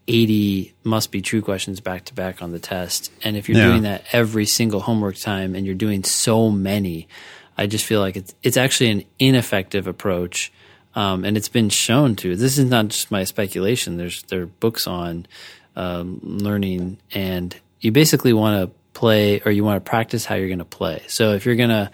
80 0.06 0.74
must 0.84 1.10
be 1.10 1.22
true 1.22 1.40
questions 1.40 1.80
back 1.80 2.04
to 2.06 2.14
back 2.14 2.42
on 2.42 2.52
the 2.52 2.58
test. 2.58 3.10
And 3.22 3.36
if 3.38 3.48
you're 3.48 3.56
Yeah. 3.56 3.68
doing 3.68 3.82
that 3.82 4.04
every 4.12 4.44
single 4.44 4.80
homework 4.80 5.16
time 5.16 5.54
and 5.54 5.64
you're 5.64 5.74
doing 5.74 6.04
so 6.04 6.50
many, 6.50 7.08
I 7.56 7.66
just 7.66 7.86
feel 7.86 8.00
like 8.00 8.16
it's 8.16 8.34
it's 8.42 8.58
actually 8.58 8.90
an 8.90 9.04
ineffective 9.18 9.86
approach. 9.86 10.52
Um, 10.96 11.24
and 11.24 11.36
it's 11.36 11.48
been 11.48 11.70
shown 11.70 12.14
to. 12.16 12.36
This 12.36 12.56
is 12.58 12.66
not 12.66 12.86
just 12.88 13.10
my 13.10 13.24
speculation. 13.24 13.96
There's 13.96 14.22
there 14.24 14.42
are 14.42 14.46
books 14.46 14.86
on 14.86 15.26
um, 15.74 16.20
learning, 16.22 16.98
and 17.12 17.56
you 17.84 17.92
basically 17.92 18.32
want 18.32 18.62
to 18.62 18.74
play 18.98 19.40
or 19.44 19.52
you 19.52 19.62
want 19.62 19.84
to 19.84 19.88
practice 19.88 20.24
how 20.24 20.34
you're 20.36 20.48
going 20.48 20.58
to 20.58 20.64
play. 20.64 21.02
So 21.06 21.34
if 21.34 21.44
you're 21.44 21.56
going 21.56 21.68
to 21.68 21.90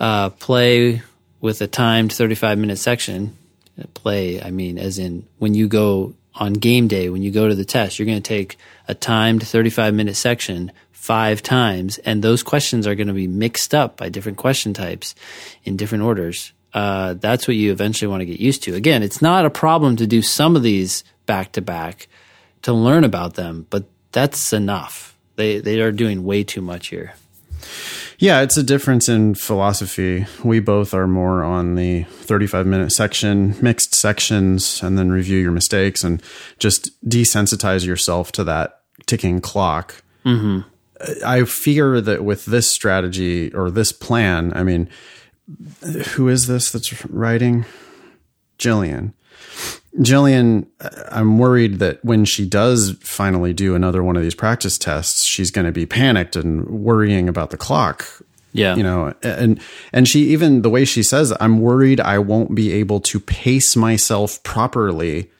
uh, 0.00 0.30
play 0.30 1.02
with 1.40 1.60
a 1.60 1.66
timed 1.66 2.12
35 2.12 2.58
minute 2.58 2.78
section, 2.78 3.36
uh, 3.78 3.84
play, 3.94 4.42
I 4.42 4.50
mean, 4.50 4.78
as 4.78 4.98
in 4.98 5.26
when 5.38 5.54
you 5.54 5.68
go 5.68 6.14
on 6.34 6.54
game 6.54 6.88
day, 6.88 7.10
when 7.10 7.22
you 7.22 7.30
go 7.30 7.48
to 7.48 7.54
the 7.54 7.64
test, 7.64 7.98
you're 7.98 8.06
going 8.06 8.22
to 8.22 8.28
take 8.28 8.56
a 8.88 8.94
timed 8.94 9.46
35 9.46 9.92
minute 9.92 10.16
section 10.16 10.72
five 10.92 11.42
times, 11.42 11.98
and 11.98 12.22
those 12.22 12.44
questions 12.44 12.86
are 12.86 12.94
going 12.94 13.08
to 13.08 13.12
be 13.12 13.26
mixed 13.26 13.74
up 13.74 13.96
by 13.96 14.08
different 14.08 14.38
question 14.38 14.72
types 14.72 15.16
in 15.64 15.76
different 15.76 16.04
orders. 16.04 16.52
Uh, 16.72 17.14
that's 17.14 17.46
what 17.46 17.56
you 17.56 17.72
eventually 17.72 18.08
want 18.08 18.20
to 18.20 18.24
get 18.24 18.40
used 18.40 18.62
to. 18.62 18.74
Again, 18.74 19.02
it's 19.02 19.20
not 19.20 19.44
a 19.44 19.50
problem 19.50 19.96
to 19.96 20.06
do 20.06 20.22
some 20.22 20.56
of 20.56 20.62
these 20.62 21.04
back 21.26 21.52
to 21.52 21.60
back 21.60 22.06
to 22.62 22.72
learn 22.72 23.04
about 23.04 23.34
them, 23.34 23.66
but 23.68 23.84
that's 24.12 24.52
enough. 24.52 25.16
They 25.36 25.58
they 25.58 25.80
are 25.80 25.92
doing 25.92 26.24
way 26.24 26.44
too 26.44 26.60
much 26.60 26.88
here. 26.88 27.14
Yeah, 28.18 28.42
it's 28.42 28.56
a 28.56 28.62
difference 28.62 29.08
in 29.08 29.34
philosophy. 29.34 30.26
We 30.44 30.60
both 30.60 30.94
are 30.94 31.08
more 31.08 31.42
on 31.42 31.74
the 31.74 32.04
35 32.04 32.66
minute 32.66 32.92
section, 32.92 33.56
mixed 33.60 33.96
sections, 33.96 34.80
and 34.80 34.96
then 34.96 35.10
review 35.10 35.38
your 35.38 35.50
mistakes 35.50 36.04
and 36.04 36.22
just 36.60 36.90
desensitize 37.08 37.84
yourself 37.84 38.30
to 38.32 38.44
that 38.44 38.82
ticking 39.06 39.40
clock. 39.40 40.02
Mm-hmm. 40.24 40.60
I 41.26 41.44
fear 41.44 42.00
that 42.00 42.24
with 42.24 42.44
this 42.44 42.68
strategy 42.68 43.52
or 43.54 43.72
this 43.72 43.90
plan, 43.90 44.52
I 44.54 44.62
mean, 44.62 44.88
who 46.10 46.28
is 46.28 46.46
this 46.46 46.70
that's 46.70 47.04
writing? 47.06 47.64
Jillian. 48.56 49.14
Jillian, 49.98 50.66
I'm 51.10 51.38
worried 51.38 51.78
that 51.80 52.02
when 52.04 52.24
she 52.24 52.46
does 52.46 52.96
finally 53.00 53.52
do 53.52 53.74
another 53.74 54.02
one 54.02 54.16
of 54.16 54.22
these 54.22 54.34
practice 54.34 54.78
tests, 54.78 55.24
she's 55.24 55.50
going 55.50 55.66
to 55.66 55.72
be 55.72 55.84
panicked 55.84 56.34
and 56.34 56.64
worrying 56.66 57.28
about 57.28 57.50
the 57.50 57.58
clock. 57.58 58.06
Yeah. 58.54 58.74
You 58.76 58.82
know, 58.82 59.14
and 59.22 59.60
and 59.92 60.06
she 60.06 60.30
even 60.30 60.62
the 60.62 60.70
way 60.70 60.84
she 60.84 61.02
says, 61.02 61.32
I'm 61.40 61.60
worried 61.60 62.00
I 62.00 62.18
won't 62.18 62.54
be 62.54 62.72
able 62.72 63.00
to 63.00 63.20
pace 63.20 63.76
myself 63.76 64.42
properly. 64.42 65.30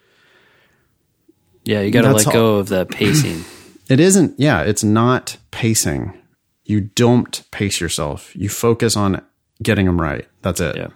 Yeah, 1.64 1.80
you 1.80 1.90
got 1.90 2.02
to 2.02 2.12
let 2.12 2.32
go 2.32 2.56
of 2.56 2.68
that 2.70 2.90
pacing. 2.90 3.44
It 3.88 4.00
isn't, 4.00 4.38
yeah, 4.38 4.62
it's 4.62 4.84
not 4.84 5.36
pacing. 5.50 6.16
You 6.64 6.80
don't 6.80 7.42
pace 7.50 7.78
yourself. 7.78 8.34
You 8.34 8.48
focus 8.48 8.96
on 8.96 9.22
getting 9.62 9.84
them 9.84 10.00
right. 10.00 10.26
That's 10.40 10.60
it. 10.60 10.76
Yeah. 10.76 10.88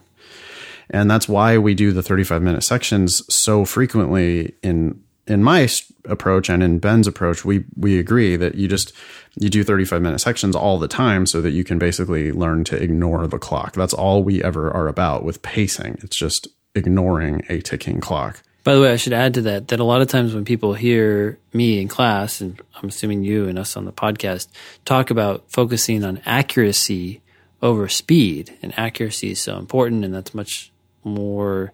And 0.91 1.11
that's 1.11 1.29
why 1.29 1.59
we 1.59 1.75
do 1.75 1.93
the 1.93 2.03
35 2.03 2.43
minute 2.43 2.65
sections 2.65 3.23
so 3.33 3.65
frequently 3.65 4.55
in 4.63 5.03
in 5.27 5.43
my 5.43 5.69
approach 6.05 6.49
and 6.49 6.63
in 6.63 6.79
Ben's 6.79 7.07
approach. 7.07 7.45
We 7.45 7.65
we 7.77 7.99
agree 7.99 8.37
that 8.37 8.55
you 8.55 8.69
just 8.69 8.93
you 9.39 9.49
do 9.49 9.65
35 9.65 10.03
minute 10.03 10.21
sections 10.21 10.55
all 10.55 10.79
the 10.79 10.89
time 10.89 11.27
so 11.27 11.41
that 11.41 11.51
you 11.51 11.65
can 11.65 11.79
basically 11.79 12.33
learn 12.33 12.65
to 12.65 12.81
ignore 12.81 13.27
the 13.27 13.39
clock. 13.39 13.75
That's 13.75 13.95
all 13.95 14.23
we 14.23 14.43
ever 14.43 14.71
are 14.71 14.89
about 14.89 15.25
with 15.25 15.43
pacing. 15.43 15.99
It's 16.03 16.17
just 16.17 16.49
ignoring 16.75 17.43
a 17.49 17.61
ticking 17.61 18.01
clock. 18.01 18.43
By 18.65 18.75
the 18.75 18.81
way, 18.81 18.93
I 18.93 18.97
should 18.97 19.13
add 19.13 19.35
to 19.35 19.43
that 19.43 19.69
that 19.69 19.81
a 19.81 19.85
lot 19.85 20.01
of 20.01 20.09
times 20.09 20.35
when 20.35 20.45
people 20.45 20.75
hear 20.75 21.39
me 21.53 21.81
in 21.81 21.89
class, 21.89 22.41
and 22.41 22.61
I'm 22.77 22.89
assuming 22.89 23.25
you 23.25 23.49
and 23.49 23.59
us 23.59 23.77
on 23.77 23.85
the 23.85 23.93
podcast, 23.93 24.49
talk 24.85 25.11
about 25.11 25.45
focusing 25.49 26.05
on 26.05 26.21
accuracy 26.27 27.23
over 27.63 27.89
speed, 27.89 28.57
and 28.63 28.77
accuracy 28.79 29.31
is 29.31 29.41
so 29.41 29.57
important, 29.57 30.05
and 30.05 30.13
that's 30.13 30.35
much 30.35 30.73
more 31.07 31.73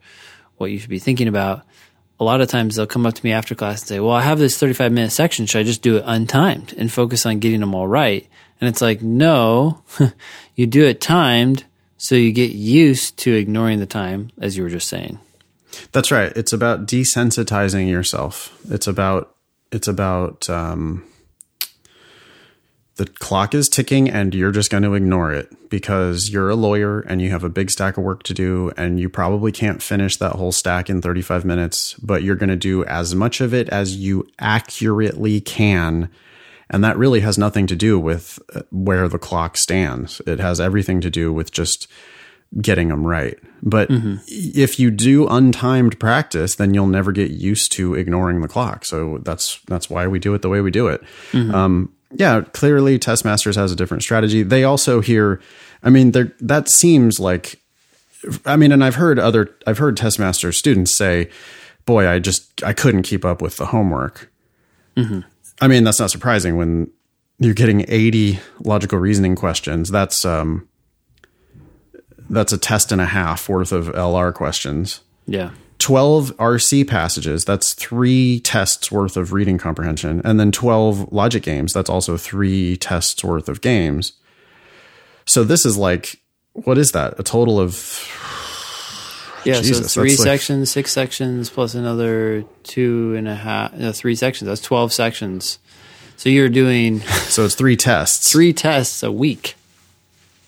what 0.59 0.71
you 0.71 0.79
should 0.79 0.91
be 0.91 0.99
thinking 0.99 1.29
about. 1.29 1.65
A 2.21 2.25
lot 2.25 2.41
of 2.41 2.49
times 2.49 2.77
they'll 2.77 2.87
come 2.87 3.07
up 3.07 3.15
to 3.15 3.25
me 3.25 3.33
after 3.33 3.55
class 3.57 3.81
and 3.81 3.89
say, 3.89 4.01
Well, 4.01 4.13
I 4.13 4.23
have 4.23 4.39
this 4.39 4.57
35 4.59 4.93
minute 4.93 5.11
section. 5.11 5.47
Should 5.47 5.59
I 5.59 5.65
just 5.65 5.83
do 5.83 5.97
it 5.97 6.05
untimed 6.05 6.73
and 6.77 6.93
focus 6.93 7.27
on 7.27 7.41
getting 7.41 7.61
them 7.61 7.75
all 7.75 7.89
right? 7.89 8.29
And 8.61 8.69
it's 8.69 8.81
like, 8.81 9.03
no, 9.03 9.83
you 10.55 10.69
do 10.69 10.85
it 10.85 11.01
timed 11.01 11.65
so 11.97 12.15
you 12.15 12.31
get 12.31 12.53
used 12.53 13.17
to 13.19 13.35
ignoring 13.35 13.81
the 13.81 13.87
time, 13.87 14.31
as 14.41 14.57
you 14.57 14.63
were 14.63 14.71
just 14.71 14.89
saying. 14.89 15.19
That's 15.91 16.13
right. 16.13 16.33
It's 16.37 16.53
about 16.53 16.87
desensitizing 16.87 17.89
yourself. 17.89 18.57
It's 18.71 18.87
about 18.87 19.35
it's 19.73 19.89
about 19.89 20.49
um, 20.49 21.05
the 23.03 23.11
clock 23.11 23.53
is 23.53 23.69
ticking 23.69 24.09
and 24.09 24.33
you're 24.33 24.53
just 24.53 24.71
going 24.71 24.85
to 24.85 24.95
ignore 24.95 25.33
it 25.33 25.69
because 25.69 26.31
you're 26.31 26.51
a 26.51 26.55
lawyer 26.55 27.01
and 27.01 27.21
you 27.21 27.31
have 27.31 27.43
a 27.43 27.49
big 27.49 27.69
stack 27.69 27.97
of 27.97 28.05
work 28.05 28.23
to 28.23 28.33
do 28.33 28.71
and 28.77 29.01
you 29.01 29.09
probably 29.09 29.51
can't 29.51 29.83
finish 29.83 30.17
that 30.19 30.37
whole 30.37 30.53
stack 30.53 30.89
in 30.89 31.03
35 31.03 31.45
minutes, 31.45 31.95
but 31.95 32.23
you're 32.23 32.37
going 32.37 32.49
to 32.49 32.55
do 32.55 32.85
as 32.85 33.13
much 33.13 33.41
of 33.41 33.53
it 33.53 33.69
as 33.71 33.97
you 33.97 34.25
accurately 34.39 35.41
can. 35.41 36.11
And 36.71 36.85
that 36.85 36.97
really 36.97 37.21
has 37.21 37.37
nothing 37.37 37.67
to 37.67 37.75
do 37.75 37.99
with 37.99 38.39
uh, 38.55 38.63
where 38.71 39.09
the 39.09 39.19
clock 39.19 39.57
stands. 39.57 40.23
It 40.25 40.39
has 40.39 40.61
everything 40.61 41.01
to 41.01 41.11
do 41.11 41.33
with 41.33 41.51
just 41.51 41.89
getting 42.61 42.89
them 42.89 43.05
right. 43.05 43.37
But 43.65 43.89
if 44.29 44.79
you 44.79 44.93
do 44.93 45.27
untimed 45.27 45.99
practice, 45.99 46.55
then 46.55 46.73
you'll 46.73 46.87
never 46.87 47.11
get 47.11 47.33
used 47.33 47.73
to 47.73 47.95
ignoring 47.95 48.43
the 48.43 48.49
clock. 48.49 48.85
So 48.85 49.19
that's 49.23 49.61
that's 49.67 49.91
why 49.91 50.07
we 50.07 50.21
do 50.21 50.35
it 50.35 50.43
the 50.43 50.49
way 50.49 50.61
we 50.61 50.71
do 50.71 50.87
it. 50.87 51.03
Um, 51.53 51.93
yeah, 52.15 52.43
clearly, 52.53 52.99
Testmasters 52.99 53.57
has 53.57 53.73
a 53.73 53.77
different 53.77 54.03
strategy. 54.03 54.43
They 54.43 54.65
also 54.65 55.01
hear, 55.01 55.41
I 55.83 55.91
mean, 55.91 56.13
that 56.13 56.69
seems 56.69 57.19
like, 57.19 57.61
I 58.47 58.57
mean, 58.57 58.73
and 58.73 58.85
I've 58.85 58.97
heard 58.97 59.19
other, 59.19 59.55
I've 59.67 59.79
heard 59.79 59.97
Test 59.97 60.19
Master 60.19 60.53
students 60.53 60.97
say, 60.97 61.31
"Boy, 61.87 62.09
I 62.09 62.19
just 62.19 62.63
I 62.63 62.73
couldn't 62.73 63.03
keep 63.03 63.25
up 63.25 63.43
with 63.43 63.57
the 63.57 63.67
homework." 63.67 64.31
I 65.61 65.69
mean, 65.69 65.85
that's 65.85 65.99
not 65.99 66.11
surprising 66.11 66.57
when 66.57 66.91
you're 67.39 67.55
getting 67.55 67.85
80 67.89 68.39
logical 68.61 68.99
reasoning 68.99 69.35
questions. 69.35 69.91
That's 69.91 70.25
um, 70.25 70.69
that's 72.31 72.53
a 72.53 72.59
test 72.59 72.93
and 72.93 73.01
a 73.01 73.07
half 73.07 73.49
worth 73.49 73.73
of 73.73 73.87
LR 73.89 74.33
questions. 74.33 75.01
Yeah. 75.27 75.51
12 75.83 76.37
RC 76.37 76.87
passages, 76.87 77.45
that's 77.45 77.75
three 77.75 78.39
tests 78.41 78.93
worth 78.93 79.17
of 79.17 79.33
reading 79.33 79.59
comprehension. 79.59 80.23
And 80.25 80.39
then 80.39 80.53
12 80.53 81.13
logic 81.13 81.43
games, 81.43 81.73
that's 81.73 81.91
also 81.91 82.17
three 82.17 82.77
tests 82.77 83.25
worth 83.25 83.49
of 83.49 83.61
games. 83.61 84.13
So 85.27 85.43
this 85.43 85.67
is 85.67 85.77
like, 85.77 86.21
what 86.53 86.79
is 86.79 86.93
that? 86.93 87.19
A 87.19 87.25
total 87.25 87.59
of, 87.59 87.75
Yeah, 89.45 89.61
Jesus, 89.61 89.93
so 89.93 90.01
three 90.03 90.11
that's 90.11 90.21
like- 90.21 90.27
sections, 90.29 90.71
six 90.71 90.93
sections, 90.93 91.51
plus 91.51 91.75
another 91.75 92.45
two 92.63 93.15
and 93.17 93.27
a 93.27 93.35
half, 93.35 93.73
no, 93.75 93.91
three 93.91 94.15
sections. 94.15 94.47
That's 94.47 94.61
12 94.61 94.93
sections. 94.93 95.59
So 96.17 96.29
you're 96.29 96.49
doing 96.49 97.01
so 97.27 97.45
it's 97.45 97.57
three 97.57 97.77
tests 97.77 98.31
three 98.31 98.53
tests 98.53 99.03
a 99.03 99.11
week. 99.11 99.57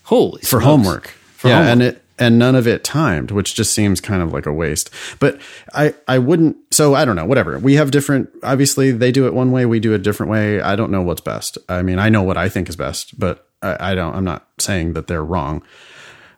Holy 0.04 0.40
for 0.42 0.60
smokes. 0.60 0.64
homework. 0.64 1.14
yeah. 1.42 1.50
homework. 1.56 1.72
And 1.72 1.82
it, 1.82 2.03
and 2.18 2.38
none 2.38 2.54
of 2.54 2.66
it 2.66 2.84
timed, 2.84 3.30
which 3.30 3.54
just 3.54 3.72
seems 3.74 4.00
kind 4.00 4.22
of 4.22 4.32
like 4.32 4.46
a 4.46 4.52
waste. 4.52 4.90
But 5.18 5.40
I, 5.74 5.94
I 6.06 6.18
wouldn't, 6.18 6.56
so 6.72 6.94
I 6.94 7.04
don't 7.04 7.16
know, 7.16 7.24
whatever. 7.24 7.58
We 7.58 7.74
have 7.74 7.90
different, 7.90 8.30
obviously 8.42 8.92
they 8.92 9.10
do 9.10 9.26
it 9.26 9.34
one 9.34 9.50
way, 9.50 9.66
we 9.66 9.80
do 9.80 9.92
it 9.92 9.96
a 9.96 9.98
different 9.98 10.30
way. 10.30 10.60
I 10.60 10.76
don't 10.76 10.90
know 10.92 11.02
what's 11.02 11.20
best. 11.20 11.58
I 11.68 11.82
mean, 11.82 11.98
I 11.98 12.08
know 12.10 12.22
what 12.22 12.36
I 12.36 12.48
think 12.48 12.68
is 12.68 12.76
best, 12.76 13.18
but 13.18 13.48
I, 13.62 13.92
I 13.92 13.94
don't, 13.94 14.14
I'm 14.14 14.24
not 14.24 14.46
saying 14.60 14.92
that 14.92 15.06
they're 15.08 15.24
wrong. 15.24 15.62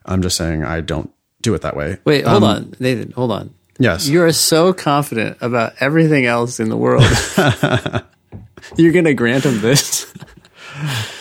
I'm 0.05 0.21
just 0.21 0.37
saying 0.37 0.63
I 0.63 0.81
don't 0.81 1.11
do 1.41 1.53
it 1.53 1.61
that 1.61 1.75
way. 1.77 1.97
Wait, 2.05 2.25
hold 2.25 2.43
Um, 2.43 2.49
on. 2.49 2.73
Nathan, 2.79 3.11
hold 3.11 3.31
on. 3.31 3.53
Yes. 3.79 4.07
You 4.07 4.23
are 4.23 4.31
so 4.33 4.73
confident 4.73 5.37
about 5.41 5.73
everything 5.79 6.25
else 6.25 6.59
in 6.59 6.69
the 6.69 6.77
world. 6.77 7.03
You're 8.75 8.91
going 8.91 9.05
to 9.05 9.13
grant 9.13 9.43
him 9.45 9.61
this? 9.61 10.11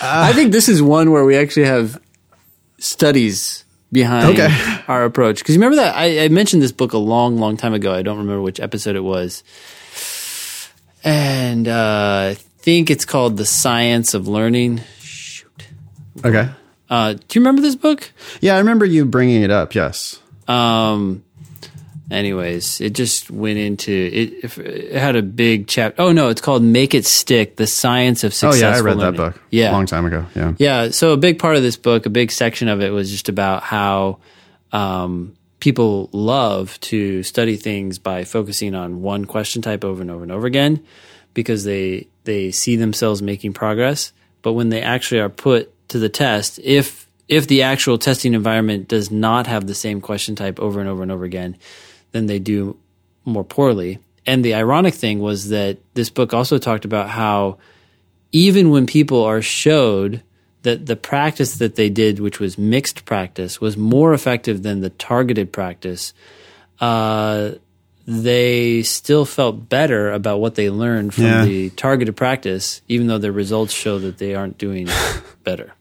I 0.00 0.32
think 0.32 0.52
this 0.52 0.68
is 0.70 0.82
one 0.82 1.10
where 1.10 1.24
we 1.24 1.36
actually 1.36 1.66
have 1.66 2.00
studies 2.78 3.64
behind 3.97 4.39
Okay. 4.39 4.48
our 4.89 5.05
approach. 5.05 5.39
Because 5.39 5.55
you 5.55 5.60
remember 5.60 5.77
that 5.77 5.97
I, 5.97 6.24
I 6.24 6.28
mentioned 6.28 6.62
this 6.62 6.70
book 6.73 6.93
a 6.93 6.98
long, 6.98 7.39
long 7.39 7.56
time 7.56 7.73
ago. 7.73 7.93
I 7.94 8.02
don't 8.02 8.18
remember 8.18 8.43
which 8.43 8.60
episode 8.60 8.94
it 8.94 9.01
was. 9.01 9.43
And 11.02 11.66
uh, 11.66 12.32
I 12.32 12.35
think 12.59 12.90
it's 12.90 13.05
called 13.05 13.36
The 13.39 13.47
Science 13.47 14.12
of 14.14 14.28
Learning. 14.28 14.81
Shoot. 15.01 15.66
Okay. 16.24 16.51
Uh, 16.90 17.14
do 17.14 17.20
you 17.32 17.40
remember 17.40 17.62
this 17.62 17.77
book? 17.77 18.12
Yeah, 18.40 18.55
I 18.55 18.59
remember 18.59 18.85
you 18.85 19.05
bringing 19.06 19.43
it 19.43 19.51
up. 19.51 19.74
Yes. 19.74 20.20
Um. 20.47 21.24
Anyways, 22.08 22.80
it 22.80 22.94
just 22.94 23.30
went 23.32 23.58
into 23.58 23.90
it. 23.92 24.58
It 24.58 24.92
had 24.92 25.16
a 25.16 25.22
big 25.22 25.66
chapter. 25.66 26.00
Oh 26.00 26.12
no, 26.12 26.28
it's 26.28 26.40
called 26.40 26.62
"Make 26.62 26.94
It 26.94 27.04
Stick: 27.04 27.56
The 27.56 27.66
Science 27.66 28.22
of 28.22 28.32
Success. 28.32 28.62
Oh 28.62 28.68
yeah, 28.68 28.76
I 28.76 28.80
read 28.80 28.96
Learning. 28.96 29.16
that 29.20 29.32
book. 29.34 29.42
Yeah, 29.50 29.70
a 29.70 29.72
long 29.72 29.86
time 29.86 30.06
ago. 30.06 30.24
Yeah. 30.36 30.52
yeah. 30.58 30.90
So 30.90 31.12
a 31.12 31.16
big 31.16 31.40
part 31.40 31.56
of 31.56 31.62
this 31.62 31.76
book, 31.76 32.06
a 32.06 32.10
big 32.10 32.30
section 32.30 32.68
of 32.68 32.80
it, 32.80 32.90
was 32.90 33.10
just 33.10 33.28
about 33.28 33.64
how 33.64 34.18
um, 34.70 35.34
people 35.58 36.08
love 36.12 36.78
to 36.80 37.24
study 37.24 37.56
things 37.56 37.98
by 37.98 38.22
focusing 38.22 38.76
on 38.76 39.02
one 39.02 39.24
question 39.24 39.60
type 39.60 39.84
over 39.84 40.00
and 40.00 40.10
over 40.10 40.22
and 40.22 40.30
over 40.30 40.46
again, 40.46 40.84
because 41.34 41.64
they 41.64 42.06
they 42.22 42.52
see 42.52 42.76
themselves 42.76 43.20
making 43.20 43.52
progress. 43.52 44.12
But 44.42 44.52
when 44.52 44.68
they 44.68 44.80
actually 44.80 45.22
are 45.22 45.28
put 45.28 45.72
to 45.88 45.98
the 45.98 46.08
test, 46.08 46.60
if 46.62 47.08
if 47.26 47.48
the 47.48 47.62
actual 47.62 47.98
testing 47.98 48.34
environment 48.34 48.86
does 48.86 49.10
not 49.10 49.48
have 49.48 49.66
the 49.66 49.74
same 49.74 50.00
question 50.00 50.36
type 50.36 50.60
over 50.60 50.78
and 50.78 50.88
over 50.88 51.02
and 51.02 51.10
over 51.10 51.24
again, 51.24 51.56
then 52.16 52.26
they 52.26 52.38
do 52.38 52.76
more 53.24 53.44
poorly. 53.44 53.98
And 54.26 54.44
the 54.44 54.55
ironic 54.55 54.94
thing 54.94 55.20
was 55.20 55.51
that 55.51 55.78
this 55.94 56.10
book 56.10 56.34
also 56.34 56.59
talked 56.59 56.84
about 56.84 57.10
how 57.10 57.59
even 58.32 58.70
when 58.70 58.86
people 58.86 59.22
are 59.22 59.43
showed 59.43 60.22
that 60.62 60.86
the 60.86 60.97
practice 60.97 61.59
that 61.59 61.76
they 61.76 61.88
did, 61.88 62.18
which 62.18 62.40
was 62.40 62.59
mixed 62.59 63.05
practice, 63.05 63.60
was 63.60 63.76
more 63.76 64.12
effective 64.14 64.64
than 64.64 64.80
the 64.80 64.90
targeted 64.90 65.52
practice, 65.52 66.12
uh, 66.80 67.52
they 68.09 68.82
still 68.82 69.24
felt 69.24 69.68
better 69.68 70.10
about 70.12 70.40
what 70.40 70.55
they 70.56 70.70
learned 70.70 71.14
from 71.14 71.24
Yeah. 71.24 71.44
the 71.44 71.70
targeted 71.70 72.16
practice, 72.16 72.80
even 72.88 73.06
though 73.06 73.18
their 73.18 73.32
results 73.32 73.72
show 73.72 73.98
that 74.01 74.18
they 74.18 74.34
aren't 74.34 74.59
doing 74.59 74.88
better. 75.44 75.72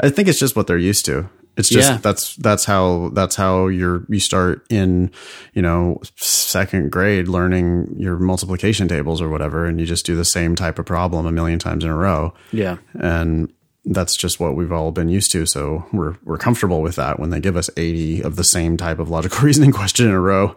I 0.00 0.08
think 0.10 0.28
it's 0.28 0.38
just 0.38 0.56
what 0.56 0.66
they're 0.66 0.78
used 0.78 1.04
to. 1.06 1.28
It's 1.56 1.68
just 1.68 1.90
Yeah. 1.90 1.98
that's 1.98 2.36
that's 2.36 2.64
how 2.64 3.10
that's 3.12 3.36
how 3.36 3.66
you're 3.68 4.04
you 4.08 4.20
start 4.20 4.64
in 4.70 5.10
you 5.52 5.62
know 5.62 6.00
second 6.16 6.90
grade 6.90 7.28
learning 7.28 7.94
your 7.98 8.18
multiplication 8.18 8.88
tables 8.88 9.20
or 9.20 9.28
whatever, 9.28 9.66
and 9.66 9.78
you 9.80 9.86
just 9.86 10.06
do 10.06 10.16
the 10.16 10.24
same 10.24 10.54
type 10.54 10.78
of 10.78 10.86
problem 10.86 11.26
a 11.26 11.32
million 11.32 11.58
times 11.58 11.84
in 11.84 11.90
a 11.90 11.96
row, 11.96 12.32
Yeah. 12.52 12.76
and 12.94 13.52
that's 13.86 14.14
just 14.14 14.38
what 14.38 14.56
we've 14.56 14.72
all 14.72 14.90
been 14.92 15.08
used 15.08 15.32
to. 15.32 15.46
So 15.46 15.86
we're 15.92 16.14
we're 16.24 16.36
comfortable 16.38 16.82
with 16.82 16.96
that. 16.96 17.18
When 17.18 17.30
they 17.30 17.40
give 17.40 17.56
us 17.56 17.70
eighty 17.78 18.20
of 18.22 18.36
the 18.36 18.44
same 18.44 18.76
type 18.76 18.98
of 18.98 19.08
logical 19.08 19.40
reasoning 19.42 19.72
question 19.72 20.06
in 20.06 20.12
a 20.12 20.20
row, 20.20 20.54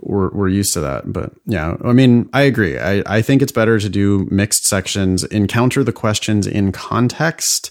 we're 0.00 0.30
we're 0.30 0.48
used 0.48 0.74
to 0.74 0.80
that. 0.80 1.10
But 1.12 1.32
yeah, 1.46 1.76
I 1.84 1.92
mean, 1.92 2.28
I 2.32 2.42
agree. 2.42 2.78
I 2.78 3.02
I 3.06 3.22
think 3.22 3.40
it's 3.42 3.52
better 3.52 3.78
to 3.78 3.88
do 3.88 4.28
mixed 4.30 4.64
sections, 4.66 5.24
encounter 5.24 5.82
the 5.82 5.92
questions 5.92 6.46
in 6.46 6.70
context. 6.70 7.70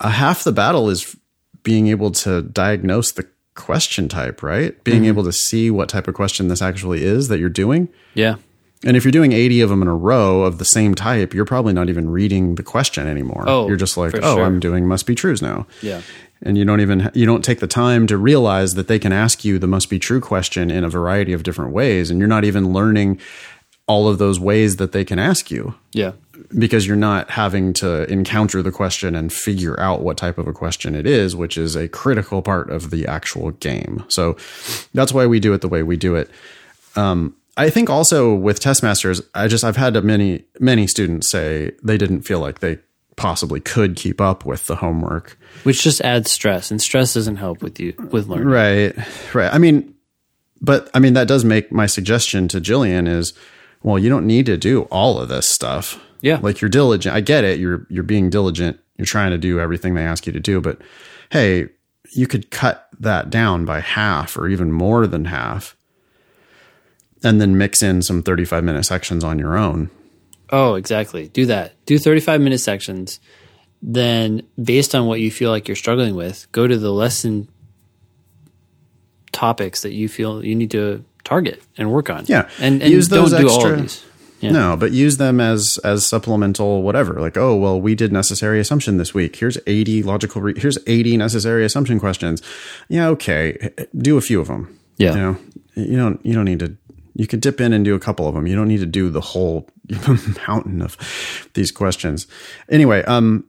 Uh, 0.00 0.08
half 0.08 0.44
the 0.44 0.52
battle 0.52 0.88
is 0.90 1.14
being 1.62 1.88
able 1.88 2.10
to 2.10 2.42
diagnose 2.42 3.12
the 3.12 3.26
question 3.54 4.08
type, 4.08 4.42
right? 4.42 4.82
Being 4.84 5.02
mm-hmm. 5.02 5.08
able 5.08 5.24
to 5.24 5.32
see 5.32 5.70
what 5.70 5.88
type 5.88 6.08
of 6.08 6.14
question 6.14 6.48
this 6.48 6.62
actually 6.62 7.04
is 7.04 7.28
that 7.28 7.38
you're 7.38 7.48
doing. 7.48 7.88
Yeah. 8.14 8.36
And 8.84 8.96
if 8.96 9.04
you're 9.04 9.12
doing 9.12 9.32
80 9.32 9.60
of 9.60 9.70
them 9.70 9.82
in 9.82 9.88
a 9.88 9.94
row 9.94 10.42
of 10.42 10.58
the 10.58 10.64
same 10.64 10.94
type, 10.94 11.34
you're 11.34 11.44
probably 11.44 11.72
not 11.72 11.88
even 11.88 12.10
reading 12.10 12.56
the 12.56 12.62
question 12.62 13.06
anymore. 13.06 13.44
Oh, 13.46 13.68
you're 13.68 13.76
just 13.76 13.96
like, 13.96 14.14
oh, 14.16 14.36
sure. 14.36 14.44
I'm 14.44 14.58
doing 14.58 14.88
must 14.88 15.06
be 15.06 15.14
trues 15.14 15.40
now. 15.40 15.66
Yeah. 15.82 16.02
And 16.44 16.58
you 16.58 16.64
don't 16.64 16.80
even 16.80 17.08
you 17.14 17.24
don't 17.24 17.44
take 17.44 17.60
the 17.60 17.68
time 17.68 18.08
to 18.08 18.18
realize 18.18 18.74
that 18.74 18.88
they 18.88 18.98
can 18.98 19.12
ask 19.12 19.44
you 19.44 19.60
the 19.60 19.68
must 19.68 19.88
be 19.88 20.00
true 20.00 20.20
question 20.20 20.70
in 20.70 20.82
a 20.82 20.88
variety 20.88 21.32
of 21.32 21.44
different 21.44 21.72
ways 21.72 22.10
and 22.10 22.18
you're 22.18 22.26
not 22.26 22.42
even 22.42 22.72
learning 22.72 23.20
all 23.86 24.08
of 24.08 24.18
those 24.18 24.40
ways 24.40 24.76
that 24.76 24.90
they 24.90 25.04
can 25.04 25.20
ask 25.20 25.52
you 25.52 25.74
Yeah. 25.92 26.12
Because 26.58 26.86
you're 26.86 26.96
not 26.96 27.30
having 27.30 27.72
to 27.74 28.10
encounter 28.12 28.62
the 28.62 28.72
question 28.72 29.14
and 29.14 29.32
figure 29.32 29.78
out 29.80 30.02
what 30.02 30.16
type 30.16 30.36
of 30.38 30.46
a 30.46 30.52
question 30.52 30.94
it 30.94 31.06
is, 31.06 31.34
which 31.34 31.56
is 31.56 31.76
a 31.76 31.88
critical 31.88 32.42
part 32.42 32.70
of 32.70 32.90
the 32.90 33.06
actual 33.06 33.52
game. 33.52 34.04
So 34.08 34.36
that's 34.92 35.12
why 35.12 35.26
we 35.26 35.40
do 35.40 35.54
it 35.54 35.62
the 35.62 35.68
way 35.68 35.82
we 35.82 35.96
do 35.96 36.14
it. 36.14 36.30
Um, 36.94 37.34
I 37.56 37.70
think 37.70 37.90
also 37.90 38.34
with 38.34 38.60
Testmasters, 38.60 39.26
I 39.34 39.48
just 39.48 39.64
I've 39.64 39.76
had 39.76 40.02
many 40.04 40.44
many 40.58 40.86
students 40.86 41.30
say 41.30 41.72
they 41.82 41.98
didn't 41.98 42.22
feel 42.22 42.40
like 42.40 42.60
they 42.60 42.78
possibly 43.16 43.60
could 43.60 43.96
keep 43.96 44.20
up 44.20 44.44
with 44.44 44.66
the 44.66 44.76
homework. 44.76 45.38
Which 45.64 45.82
just 45.82 46.00
adds 46.00 46.30
stress, 46.30 46.70
and 46.70 46.80
stress 46.80 47.14
doesn't 47.14 47.36
help 47.36 47.62
with 47.62 47.78
you 47.78 47.94
with 48.10 48.26
learning. 48.26 48.48
Right, 48.48 49.34
right. 49.34 49.52
I 49.52 49.58
mean, 49.58 49.94
but 50.60 50.90
I 50.94 50.98
mean 50.98 51.12
that 51.14 51.28
does 51.28 51.44
make 51.44 51.70
my 51.70 51.86
suggestion 51.86 52.48
to 52.48 52.60
Jillian 52.60 53.06
is, 53.06 53.34
well, 53.82 53.98
you 53.98 54.08
don't 54.08 54.26
need 54.26 54.46
to 54.46 54.56
do 54.56 54.82
all 54.82 55.18
of 55.18 55.28
this 55.28 55.48
stuff. 55.48 56.00
Yeah. 56.20 56.38
like 56.40 56.60
you're 56.60 56.68
diligent. 56.68 57.16
I 57.16 57.20
get 57.20 57.42
it. 57.42 57.58
You're 57.58 57.86
you're 57.90 58.04
being 58.04 58.30
diligent. 58.30 58.78
You're 58.96 59.06
trying 59.06 59.32
to 59.32 59.38
do 59.38 59.58
everything 59.58 59.94
they 59.94 60.04
ask 60.04 60.24
you 60.26 60.32
to 60.32 60.40
do. 60.40 60.60
But 60.60 60.80
hey, 61.30 61.68
you 62.12 62.26
could 62.26 62.50
cut 62.50 62.88
that 63.00 63.28
down 63.28 63.64
by 63.64 63.80
half 63.80 64.36
or 64.36 64.46
even 64.48 64.70
more 64.70 65.06
than 65.08 65.24
half, 65.24 65.76
and 67.24 67.40
then 67.40 67.58
mix 67.58 67.82
in 67.82 68.02
some 68.02 68.22
35 68.22 68.62
minute 68.62 68.84
sections 68.84 69.24
on 69.24 69.38
your 69.38 69.56
own. 69.56 69.90
Oh, 70.50 70.74
exactly. 70.74 71.28
Do 71.28 71.46
that. 71.46 71.72
Do 71.86 71.98
35 71.98 72.40
minute 72.40 72.58
sections. 72.58 73.18
Then, 73.84 74.42
based 74.62 74.94
on 74.94 75.06
what 75.06 75.18
you 75.18 75.30
feel 75.30 75.50
like 75.50 75.66
you're 75.66 75.74
struggling 75.74 76.14
with, 76.14 76.46
go 76.52 76.68
to 76.68 76.78
the 76.78 76.92
lesson 76.92 77.48
topics 79.32 79.82
that 79.82 79.92
you 79.92 80.08
feel 80.08 80.44
you 80.44 80.54
need 80.54 80.70
to 80.70 81.04
target 81.24 81.62
and 81.78 81.92
work 81.92 82.10
on. 82.10 82.24
Yeah. 82.26 82.48
And, 82.58 82.82
and 82.82 82.90
Use 82.92 83.08
don't 83.08 83.30
those 83.30 83.40
do 83.40 83.48
all 83.48 83.54
extra- 83.56 83.72
of 83.74 83.80
these. 83.82 84.04
Yeah. 84.40 84.50
No, 84.50 84.76
but 84.76 84.90
use 84.90 85.18
them 85.18 85.38
as 85.40 85.78
as 85.84 86.04
supplemental 86.04 86.82
whatever. 86.82 87.20
Like, 87.20 87.36
oh, 87.36 87.54
well, 87.54 87.80
we 87.80 87.94
did 87.94 88.12
necessary 88.12 88.58
assumption 88.58 88.96
this 88.96 89.14
week. 89.14 89.36
Here's 89.36 89.56
80 89.68 90.02
logical 90.02 90.42
re- 90.42 90.58
here's 90.58 90.76
80 90.88 91.16
necessary 91.16 91.64
assumption 91.64 92.00
questions. 92.00 92.42
Yeah, 92.88 93.06
okay. 93.10 93.70
Do 93.96 94.16
a 94.16 94.20
few 94.20 94.40
of 94.40 94.48
them. 94.48 94.76
Yeah. 94.96 95.14
You 95.14 95.20
know, 95.20 95.36
you 95.76 95.96
don't 95.96 96.26
you 96.26 96.32
don't 96.34 96.44
need 96.44 96.58
to 96.58 96.76
you 97.14 97.28
can 97.28 97.38
dip 97.38 97.60
in 97.60 97.72
and 97.72 97.84
do 97.84 97.94
a 97.94 98.00
couple 98.00 98.26
of 98.26 98.34
them. 98.34 98.48
You 98.48 98.56
don't 98.56 98.66
need 98.66 98.80
to 98.80 98.86
do 98.86 99.10
the 99.10 99.20
whole 99.20 99.68
mountain 100.48 100.82
of 100.82 100.96
these 101.54 101.70
questions. 101.70 102.26
Anyway, 102.68 103.04
um 103.04 103.44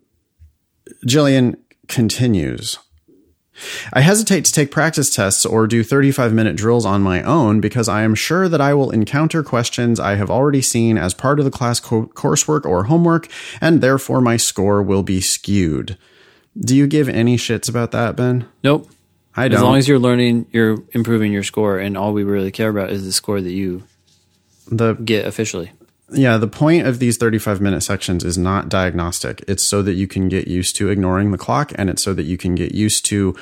Jillian 1.08 1.56
continues. 1.88 2.78
I 3.92 4.02
hesitate 4.02 4.46
to 4.46 4.52
take 4.52 4.72
practice 4.72 5.14
tests 5.14 5.46
or 5.46 5.68
do 5.68 5.84
35 5.84 6.34
minute 6.34 6.56
drills 6.56 6.86
on 6.86 7.02
my 7.02 7.22
own 7.22 7.62
because 7.62 7.88
I 7.88 8.02
am 8.02 8.16
sure 8.16 8.50
that 8.50 8.62
I 8.62 8.74
will 8.74 8.92
encounter 8.92 9.44
questions 9.44 10.00
I 10.00 10.16
have 10.16 10.32
already 10.32 10.62
seen 10.62 10.98
as 10.98 11.14
part 11.14 11.40
of 11.40 11.46
the 11.46 11.52
class 11.52 11.80
co- 11.80 12.08
coursework 12.08 12.66
or 12.66 12.86
homework, 12.86 13.28
and 13.62 13.82
therefore 13.82 14.22
my 14.22 14.38
score 14.38 14.82
will 14.82 15.04
be 15.04 15.22
skewed. 15.22 15.98
Do 16.60 16.76
you 16.76 16.88
give 16.88 17.10
any 17.10 17.38
shits 17.38 17.70
about 17.70 17.92
that, 17.92 18.16
Ben? 18.16 18.48
Nope. 18.64 18.90
I 19.36 19.48
don't. 19.48 19.58
As 19.58 19.64
long 19.64 19.78
as 19.78 19.88
you're 19.88 20.00
learning, 20.00 20.48
you're 20.52 20.84
improving 20.92 21.32
your 21.32 21.44
score, 21.44 21.80
and 21.80 21.98
all 21.98 22.14
we 22.14 22.24
really 22.24 22.52
care 22.52 22.70
about 22.70 22.92
is 22.92 23.04
the 23.04 23.12
score 23.12 23.42
that 23.42 23.52
you 23.52 23.84
the 24.68 24.94
get 24.94 25.26
officially. 25.26 25.72
Yeah, 26.14 26.38
the 26.38 26.48
point 26.48 26.86
of 26.88 27.00
these 27.00 27.18
35 27.18 27.60
minute 27.62 27.82
sections 27.82 28.24
is 28.24 28.38
not 28.38 28.70
diagnostic. 28.70 29.44
It's 29.48 29.66
so 29.66 29.82
that 29.82 29.94
you 29.94 30.08
can 30.08 30.30
get 30.30 30.48
used 30.48 30.76
to 30.78 30.90
ignoring 30.90 31.32
the 31.32 31.38
clock 31.38 31.72
and 31.76 31.90
it's 31.90 32.04
so 32.04 32.14
that 32.14 32.24
you 32.24 32.38
can 32.38 32.56
get 32.56 32.74
used 32.74 33.06
to 33.08 33.36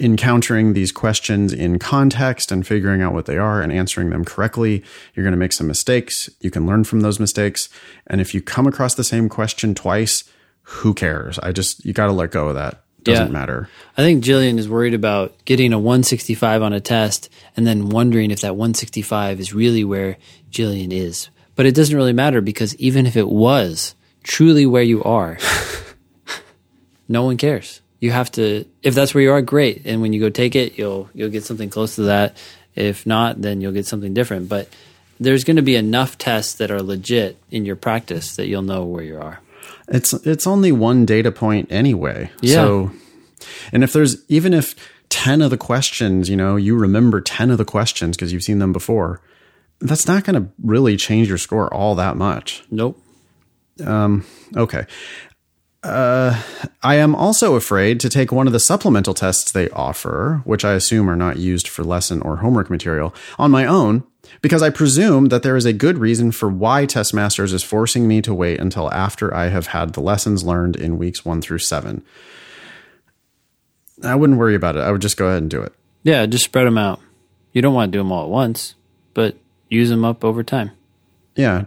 encountering 0.00 0.72
these 0.72 0.90
questions 0.90 1.52
in 1.52 1.78
context 1.78 2.50
and 2.50 2.66
figuring 2.66 3.00
out 3.00 3.12
what 3.12 3.26
they 3.26 3.38
are 3.38 3.62
and 3.62 3.72
answering 3.72 4.10
them 4.10 4.24
correctly. 4.24 4.82
You're 5.14 5.24
going 5.24 5.32
to 5.32 5.38
make 5.38 5.52
some 5.52 5.68
mistakes. 5.68 6.28
You 6.40 6.50
can 6.50 6.66
learn 6.66 6.84
from 6.84 7.00
those 7.00 7.20
mistakes. 7.20 7.68
And 8.06 8.20
if 8.20 8.34
you 8.34 8.40
come 8.40 8.66
across 8.66 8.94
the 8.94 9.04
same 9.04 9.28
question 9.28 9.74
twice, 9.74 10.24
who 10.62 10.94
cares? 10.94 11.38
I 11.38 11.52
just, 11.52 11.84
you 11.84 11.92
got 11.92 12.06
to 12.06 12.12
let 12.12 12.32
go 12.32 12.48
of 12.48 12.54
that. 12.56 12.80
Doesn't 13.04 13.26
Yeah. 13.26 13.32
matter. 13.32 13.68
I 13.98 14.02
think 14.02 14.24
Jillian 14.24 14.58
is 14.58 14.68
worried 14.68 14.94
about 14.94 15.34
getting 15.44 15.72
a 15.74 15.78
165 15.78 16.62
on 16.62 16.72
a 16.72 16.80
test 16.80 17.28
and 17.56 17.66
then 17.66 17.90
wondering 17.90 18.30
if 18.30 18.40
that 18.40 18.56
165 18.56 19.38
is 19.40 19.52
really 19.52 19.84
where 19.84 20.16
Jillian 20.50 20.90
is. 20.92 21.28
But 21.56 21.66
it 21.66 21.74
doesn't 21.74 21.96
really 21.96 22.12
matter 22.12 22.40
because 22.40 22.74
even 22.76 23.06
if 23.06 23.16
it 23.16 23.28
was 23.28 23.94
truly 24.22 24.66
where 24.66 24.82
you 24.82 25.02
are, 25.04 25.38
no 27.08 27.24
one 27.24 27.36
cares. 27.36 27.80
You 28.00 28.10
have 28.10 28.30
to 28.32 28.66
if 28.82 28.94
that's 28.94 29.14
where 29.14 29.22
you 29.22 29.32
are, 29.32 29.40
great. 29.40 29.82
And 29.84 30.02
when 30.02 30.12
you 30.12 30.20
go 30.20 30.30
take 30.30 30.56
it, 30.56 30.78
you'll 30.78 31.08
you'll 31.14 31.30
get 31.30 31.44
something 31.44 31.70
close 31.70 31.94
to 31.96 32.02
that. 32.02 32.36
If 32.74 33.06
not, 33.06 33.40
then 33.40 33.60
you'll 33.60 33.72
get 33.72 33.86
something 33.86 34.12
different. 34.12 34.48
But 34.48 34.68
there's 35.20 35.44
going 35.44 35.56
to 35.56 35.62
be 35.62 35.76
enough 35.76 36.18
tests 36.18 36.54
that 36.54 36.70
are 36.70 36.82
legit 36.82 37.38
in 37.50 37.64
your 37.64 37.76
practice 37.76 38.36
that 38.36 38.48
you'll 38.48 38.62
know 38.62 38.84
where 38.84 39.04
you 39.04 39.18
are. 39.18 39.40
It's 39.88 40.12
it's 40.12 40.46
only 40.46 40.72
one 40.72 41.06
data 41.06 41.30
point 41.30 41.68
anyway. 41.70 42.30
Yeah. 42.40 42.54
So 42.54 42.90
and 43.72 43.84
if 43.84 43.92
there's 43.92 44.22
even 44.28 44.54
if 44.54 44.74
10 45.10 45.42
of 45.42 45.50
the 45.50 45.56
questions, 45.56 46.28
you 46.28 46.36
know, 46.36 46.56
you 46.56 46.76
remember 46.76 47.20
10 47.20 47.50
of 47.50 47.58
the 47.58 47.64
questions 47.64 48.16
because 48.16 48.32
you've 48.32 48.42
seen 48.42 48.58
them 48.58 48.72
before, 48.72 49.20
that's 49.80 50.06
not 50.06 50.24
going 50.24 50.42
to 50.42 50.50
really 50.62 50.96
change 50.96 51.28
your 51.28 51.38
score 51.38 51.72
all 51.72 51.94
that 51.96 52.16
much. 52.16 52.64
Nope. 52.70 53.00
Okay. 54.56 54.86
Uh, 55.82 56.40
I 56.82 56.94
am 56.94 57.14
also 57.14 57.56
afraid 57.56 58.00
to 58.00 58.08
take 58.08 58.32
one 58.32 58.46
of 58.46 58.54
the 58.54 58.60
supplemental 58.60 59.12
tests 59.12 59.52
they 59.52 59.68
offer, 59.70 60.40
which 60.44 60.64
I 60.64 60.72
assume 60.72 61.10
are 61.10 61.16
not 61.16 61.36
used 61.36 61.68
for 61.68 61.84
lesson 61.84 62.22
or 62.22 62.36
homework 62.36 62.70
material, 62.70 63.14
on 63.38 63.50
my 63.50 63.66
own, 63.66 64.02
because 64.40 64.62
I 64.62 64.70
presume 64.70 65.26
that 65.26 65.42
there 65.42 65.56
is 65.56 65.66
a 65.66 65.74
good 65.74 65.98
reason 65.98 66.32
for 66.32 66.48
why 66.48 66.86
Testmasters 66.86 67.52
is 67.52 67.62
forcing 67.62 68.08
me 68.08 68.22
to 68.22 68.32
wait 68.32 68.60
until 68.60 68.90
after 68.92 69.34
I 69.34 69.48
have 69.48 69.66
had 69.66 69.92
the 69.92 70.00
lessons 70.00 70.42
learned 70.42 70.76
in 70.76 70.96
weeks 70.96 71.22
one 71.22 71.42
through 71.42 71.58
seven. 71.58 72.02
I 74.02 74.14
wouldn't 74.14 74.38
worry 74.38 74.54
about 74.54 74.76
it. 74.76 74.80
I 74.80 74.90
would 74.90 75.02
just 75.02 75.18
go 75.18 75.26
ahead 75.26 75.42
and 75.42 75.50
do 75.50 75.60
it. 75.60 75.74
Yeah, 76.02 76.24
just 76.24 76.44
spread 76.44 76.66
them 76.66 76.78
out. 76.78 77.00
You 77.52 77.60
don't 77.60 77.74
want 77.74 77.92
to 77.92 77.96
do 77.98 78.00
them 78.00 78.10
all 78.10 78.24
at 78.24 78.30
once, 78.30 78.74
but 79.12 79.36
use 79.74 79.90
them 79.90 80.04
up 80.04 80.24
over 80.24 80.42
time. 80.42 80.70
Yeah, 81.36 81.64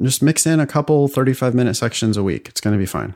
just 0.00 0.22
mix 0.22 0.46
in 0.46 0.60
a 0.60 0.66
couple 0.66 1.08
35 1.08 1.54
minute 1.54 1.74
sections 1.74 2.16
a 2.16 2.22
week. 2.22 2.48
It's 2.48 2.60
going 2.60 2.72
to 2.72 2.78
be 2.78 2.86
fine. 2.86 3.14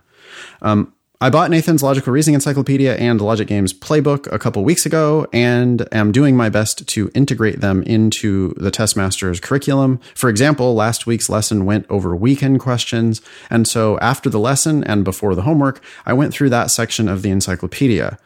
Um, 0.61 0.93
I 1.23 1.31
bought 1.31 1.53
Nathan's 1.53 1.85
Logical 1.85 2.13
Reasoning 2.13 2.35
Encyclopedia 2.35 2.97
and 2.97 3.21
Logic 3.21 3.47
Games 3.47 3.73
Playbook 3.73 4.27
a 4.33 4.41
couple 4.41 4.65
weeks 4.65 4.85
ago 4.85 5.29
and 5.33 5.87
am 5.93 6.11
doing 6.11 6.37
my 6.37 6.49
best 6.49 6.89
to 6.89 7.13
integrate 7.15 7.61
them 7.61 7.85
into 7.85 8.55
the 8.55 8.73
Testmaster's 8.73 9.39
curriculum. 9.39 10.01
For 10.17 10.29
example, 10.29 10.75
last 10.75 11.07
week's 11.07 11.31
lesson 11.31 11.65
went 11.65 11.87
over 11.89 12.17
weaken 12.17 12.59
questions, 12.59 13.23
and 13.51 13.69
so 13.69 14.01
after 14.01 14.29
the 14.29 14.41
lesson 14.41 14.83
and 14.83 15.05
before 15.05 15.37
the 15.37 15.43
homework, 15.43 15.81
I 16.05 16.13
went 16.13 16.35
through 16.35 16.51
that 16.51 16.73
section 16.73 17.07
of 17.07 17.23
the 17.23 17.31
encyclopedia. 17.31 18.19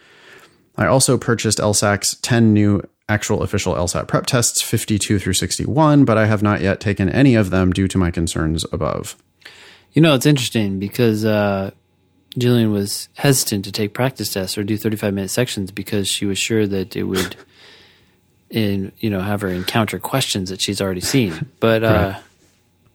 I 0.78 0.86
also 0.86 1.18
purchased 1.18 1.58
LSAC's 1.58 2.16
10 2.20 2.54
new 2.54 2.80
actual 3.08 3.42
official 3.42 3.74
LSAT 3.74 4.08
prep 4.08 4.26
tests, 4.26 4.62
52 4.62 5.18
through 5.18 5.32
61, 5.32 6.04
but 6.04 6.18
I 6.18 6.26
have 6.26 6.42
not 6.42 6.60
yet 6.60 6.80
taken 6.80 7.08
any 7.08 7.34
of 7.34 7.50
them 7.50 7.72
due 7.72 7.88
to 7.88 7.98
my 7.98 8.10
concerns 8.10 8.64
above. 8.72 9.16
You 9.92 10.02
know, 10.02 10.14
it's 10.14 10.26
interesting 10.26 10.78
because 10.78 11.24
uh, 11.24 11.70
Jillian 12.38 12.72
was 12.72 13.08
hesitant 13.14 13.64
to 13.64 13.72
take 13.72 13.94
practice 13.94 14.32
tests 14.32 14.58
or 14.58 14.64
do 14.64 14.76
35 14.76 15.14
minute 15.14 15.30
sections 15.30 15.70
because 15.70 16.08
she 16.08 16.26
was 16.26 16.38
sure 16.38 16.66
that 16.66 16.96
it 16.96 17.04
would, 17.04 17.36
in 18.50 18.92
you 18.98 19.08
know, 19.08 19.20
have 19.20 19.40
her 19.40 19.48
encounter 19.48 19.98
questions 19.98 20.50
that 20.50 20.60
she's 20.60 20.80
already 20.80 21.00
seen. 21.00 21.46
But 21.60 21.84
uh, 21.84 22.18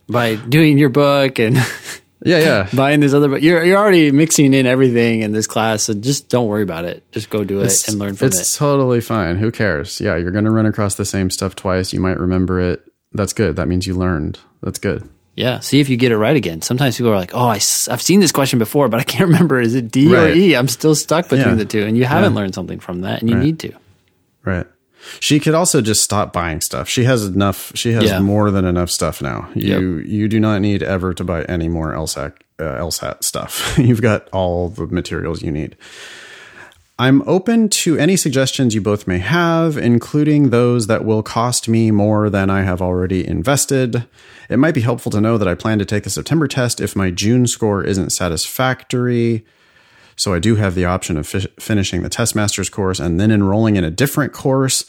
by 0.09 0.35
doing 0.35 0.77
your 0.77 0.89
book 0.89 1.39
and 1.39 1.57
Yeah, 2.23 2.39
yeah. 2.39 2.69
buying 2.76 2.99
this 2.99 3.14
other 3.14 3.27
book, 3.27 3.41
you're 3.41 3.64
you're 3.64 3.77
already 3.77 4.11
mixing 4.11 4.53
in 4.53 4.65
everything 4.65 5.22
in 5.22 5.31
this 5.31 5.48
class. 5.48 5.84
So 5.84 5.93
just 5.93 6.30
don't 6.30 6.48
worry 6.48 6.64
about 6.64 6.85
it. 6.85 7.10
Just 7.11 7.30
go 7.30 7.43
do 7.43 7.61
it 7.61 7.88
and 7.88 7.98
learn 7.99 8.15
from 8.15 8.27
it's 8.27 8.38
it. 8.38 8.41
It's 8.41 8.57
totally 8.57 9.02
fine. 9.02 9.38
Who 9.38 9.52
cares? 9.52 9.99
Yeah, 9.99 10.18
you're 10.18 10.31
going 10.31 10.45
to 10.45 10.52
run 10.52 10.65
across 10.65 10.95
the 10.95 11.06
same 11.06 11.30
stuff 11.30 11.56
twice. 11.56 11.93
You 11.93 11.99
might 11.99 12.19
remember 12.19 12.60
it. 12.60 12.84
That's 13.14 13.34
good. 13.34 13.56
That 13.56 13.68
means 13.68 13.88
you 13.88 13.95
learned. 13.95 14.39
That's 14.61 14.80
good. 14.80 15.10
Yeah, 15.35 15.60
see 15.60 15.80
if 15.80 15.89
you 15.89 15.98
get 15.98 16.11
it 16.11 16.18
right 16.18 16.35
again. 16.35 16.61
Sometimes 16.61 16.98
people 16.98 17.11
are 17.11 17.15
like, 17.15 17.34
"Oh, 17.34 17.48
I, 17.48 17.56
have 17.89 18.02
seen 18.02 18.19
this 18.19 18.31
question 18.34 18.60
before, 18.60 18.89
but 18.89 18.99
I 18.99 19.03
can't 19.03 19.26
remember. 19.30 19.60
Is 19.60 19.76
it 19.76 19.91
D 19.91 20.15
or 20.15 20.27
E? 20.30 20.56
I'm 20.56 20.68
still 20.68 20.93
stuck 20.93 21.30
between 21.30 21.48
Yeah. 21.49 21.56
the 21.56 21.65
two, 21.65 21.84
and 21.85 21.98
you 21.98 22.06
haven't 22.06 22.35
learned 22.35 22.53
something 22.53 22.80
from 22.80 23.02
that, 23.02 23.22
and 23.22 23.30
you 23.30 23.38
need 23.38 23.60
to." 23.60 23.73
Right. 24.43 24.68
She 25.19 25.40
could 25.40 25.53
also 25.56 25.82
just 25.82 26.02
stop 26.03 26.32
buying 26.34 26.61
stuff. 26.61 26.88
She 26.88 27.03
has 27.06 27.26
enough. 27.26 27.72
She 27.76 27.94
has 27.94 28.06
Yeah. 28.06 28.19
more 28.19 28.52
than 28.52 28.65
enough 28.65 28.90
stuff 28.91 29.22
now. 29.22 29.49
You 29.56 29.98
you 29.99 30.28
do 30.28 30.40
not 30.40 30.61
need 30.61 30.84
ever 30.84 31.14
to 31.14 31.23
buy 31.23 31.44
any 31.44 31.68
more 31.68 31.94
LSAC 31.94 32.34
uh, 32.60 32.64
LSAT 32.80 33.23
stuff. 33.23 33.76
You've 33.78 34.02
got 34.02 34.28
all 34.32 34.69
the 34.69 34.88
materials 34.88 35.41
you 35.41 35.52
need. 35.52 35.76
I'm 36.99 37.23
open 37.28 37.68
to 37.69 37.98
any 37.98 38.15
suggestions 38.15 38.76
you 38.76 38.82
both 38.82 39.07
may 39.07 39.18
have, 39.18 39.76
including 39.76 40.52
those 40.52 40.86
that 40.86 41.03
will 41.03 41.23
cost 41.23 41.68
me 41.68 41.90
more 41.90 42.30
than 42.30 42.52
I 42.52 42.61
have 42.61 42.80
already 42.80 43.28
invested. 43.28 44.06
It 44.49 44.57
might 44.60 44.76
be 44.76 44.82
helpful 44.82 45.11
to 45.14 45.22
know 45.22 45.40
that 45.40 45.48
I 45.48 45.56
plan 45.56 45.80
to 45.80 45.86
take 45.86 46.03
the 46.03 46.11
September 46.11 46.48
test 46.48 46.80
if 46.80 46.95
my 46.95 47.10
June 47.10 47.48
score 47.48 47.84
isn't 47.84 48.11
satisfactory. 48.11 49.44
So 50.22 50.35
I 50.35 50.39
do 50.39 50.56
have 50.56 50.76
the 50.76 50.85
option 50.85 51.18
of 51.18 51.26
fi- 51.26 51.48
finishing 51.60 52.03
the 52.03 52.10
Testmasters 52.10 52.72
course 52.72 52.99
and 52.99 53.19
then 53.19 53.31
enrolling 53.31 53.76
in 53.76 53.84
a 53.84 53.89
different 53.89 54.34
course 54.34 54.85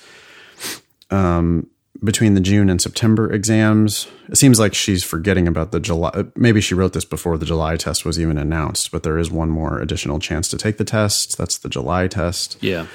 um, 1.11 1.69
between 2.05 2.35
the 2.35 2.41
June 2.41 2.69
and 2.69 2.83
September 2.83 3.33
exams. 3.33 4.09
It 4.29 4.37
seems 4.37 4.61
like 4.61 4.75
she's 4.75 5.03
forgetting 5.03 5.49
about 5.49 5.73
the 5.73 5.81
July. 5.81 6.25
Maybe 6.37 6.61
she 6.61 6.75
wrote 6.75 6.93
this 6.93 7.07
before 7.07 7.39
the 7.39 7.47
July 7.47 7.79
test 7.79 8.05
was 8.05 8.21
even 8.21 8.37
announced, 8.37 8.91
but 8.93 9.05
there 9.05 9.17
is 9.17 9.31
one 9.31 9.49
more 9.49 9.79
additional 9.79 10.19
chance 10.19 10.49
to 10.49 10.59
take 10.59 10.77
the 10.77 10.85
test. 10.85 11.39
That's 11.39 11.57
the 11.57 11.71
July 11.71 12.09
test. 12.09 12.59
Yeah, 12.61 12.87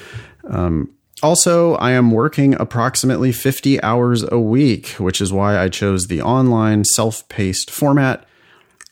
Also, 1.24 1.74
I 1.78 1.94
am 1.94 2.12
working 2.12 2.54
approximately 2.54 3.32
50 3.32 3.82
hours 3.82 4.24
a 4.32 4.40
week, 4.40 4.90
which 5.00 5.22
is 5.22 5.34
why 5.34 5.58
I 5.58 5.70
chose 5.70 6.06
the 6.06 6.22
online 6.22 6.84
self 6.84 7.28
paced 7.30 7.72
format. 7.72 8.27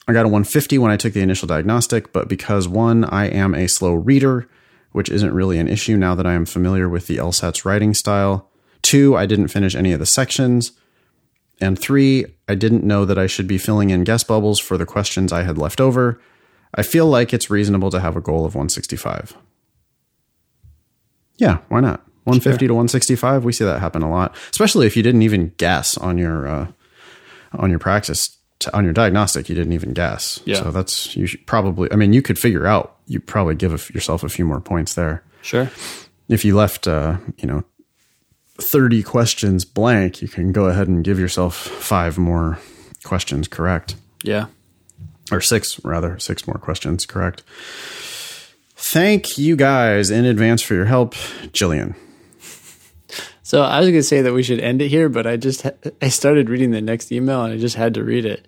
I 0.07 0.13
got 0.13 0.25
a 0.25 0.29
150 0.29 0.77
when 0.77 0.91
I 0.91 0.97
took 0.97 1.13
the 1.13 1.21
initial 1.21 1.47
diagnostic, 1.47 2.13
but 2.13 2.27
because 2.27 2.67
one, 2.67 3.05
I 3.05 3.25
am 3.25 3.55
a 3.55 3.67
slow 3.67 3.93
reader, 3.93 4.47
which 4.91 5.09
isn't 5.09 5.33
really 5.33 5.57
an 5.57 5.67
issue 5.67 5.97
now 5.97 6.13
that 6.15 6.27
I 6.27 6.33
am 6.33 6.45
familiar 6.45 6.87
with 6.87 7.07
the 7.07 7.17
LSAT's 7.17 7.65
writing 7.65 7.93
style. 7.93 8.49
Two, 8.83 9.17
I 9.17 9.25
didn't 9.25 9.47
finish 9.47 9.73
any 9.73 9.93
of 9.93 9.99
the 9.99 10.05
sections. 10.05 10.73
And 11.59 11.79
three, 11.79 12.25
I 12.47 12.53
didn't 12.53 12.83
know 12.83 13.05
that 13.05 13.17
I 13.17 13.25
should 13.25 13.47
be 13.47 13.57
filling 13.57 13.89
in 13.89 14.03
guest 14.03 14.27
bubbles 14.27 14.59
for 14.59 14.77
the 14.77 14.85
questions 14.85 15.33
I 15.33 15.43
had 15.43 15.57
left 15.57 15.81
over. 15.81 16.21
I 16.75 16.83
feel 16.83 17.07
like 17.07 17.33
it's 17.33 17.49
reasonable 17.49 17.89
to 17.89 17.99
have 17.99 18.15
a 18.15 18.21
goal 18.21 18.45
of 18.45 18.53
165. 18.53 19.35
Yeah, 21.37 21.59
why 21.69 21.79
not? 21.79 22.01
150 22.25 22.67
to 22.67 22.73
165, 22.73 23.45
we 23.45 23.53
see 23.53 23.65
that 23.65 23.79
happen 23.79 24.01
a 24.01 24.09
lot, 24.09 24.35
especially 24.51 24.87
if 24.87 24.97
you 24.97 25.03
didn't 25.03 25.21
even 25.21 25.53
guess 25.57 25.95
on 25.97 26.17
your 26.17 26.47
uh, 26.47 26.67
on 27.53 27.69
your 27.69 27.77
practice 27.77 28.35
on 28.73 28.83
your 28.83 28.93
diagnostic, 28.93 29.49
you 29.49 29.55
didn't 29.55 29.73
even 29.73 29.93
guess. 29.93 30.39
Yeah. 30.45 30.61
So 30.63 30.71
that's 30.71 31.15
you 31.15 31.25
should 31.27 31.45
probably. 31.45 31.91
I 31.91 31.95
mean, 31.95 32.13
you 32.13 32.21
could 32.21 32.39
figure 32.39 32.65
out. 32.65 32.95
You 33.07 33.19
probably 33.19 33.55
give 33.55 33.71
a, 33.71 33.93
yourself 33.93 34.23
a 34.23 34.29
few 34.29 34.45
more 34.45 34.59
points 34.61 34.93
there. 34.95 35.23
sure. 35.41 35.69
If 36.27 36.43
you 36.43 36.55
left, 36.55 36.87
uh, 36.87 37.17
you 37.37 37.47
know, 37.47 37.63
30 38.59 39.03
questions 39.03 39.63
blank, 39.63 40.21
you 40.23 40.27
can 40.27 40.51
go 40.51 40.65
ahead 40.65 40.87
and 40.87 41.03
give 41.03 41.19
yourself 41.19 41.55
five 41.55 42.17
more 42.17 42.57
questions 43.03 43.47
correct 43.47 43.95
Yeah, 44.23 44.47
or 45.31 45.39
six 45.41 45.79
rather 45.85 46.17
six 46.17 46.47
more 46.47 46.57
questions 46.57 47.05
correct 47.05 47.43
thank 48.75 49.37
you 49.37 49.55
guys 49.55 50.09
in 50.09 50.25
advance 50.25 50.61
for 50.63 50.73
your 50.73 50.85
help 50.85 51.13
jillian 51.53 51.95
So 53.45 53.61
I 53.61 53.77
was 53.79 53.85
going 53.89 53.99
to 53.99 54.03
say 54.03 54.23
that 54.23 54.33
we 54.33 54.41
should 54.41 54.59
end 54.59 54.81
it 54.81 54.89
here, 54.89 55.07
but 55.07 55.27
I 55.27 55.37
just 55.37 55.61
ha- 55.61 55.77
I 56.01 56.07
started 56.09 56.49
reading 56.49 56.71
the 56.71 56.81
next 56.81 57.11
email 57.11 57.43
and 57.43 57.53
I 57.53 57.57
just 57.57 57.75
had 57.75 57.93
to 57.93 58.03
read 58.03 58.25
it. 58.25 58.47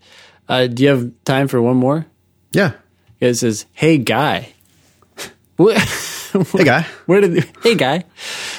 Uh, 0.49 0.65
do 0.65 0.82
you 0.82 0.90
have 0.90 1.11
time 1.24 1.48
for 1.48 1.61
one 1.61 1.78
more? 1.78 2.07
yeah 2.52 2.72
It 3.19 3.36
says, 3.36 3.68
"Hey 3.74 3.99
guy." 3.99 4.53
What? 5.57 5.78
Hey, 6.52 6.64
guy. 6.65 6.82
Where 7.06 7.22
did? 7.22 7.44
Hey, 7.64 7.76
guy. 7.76 8.03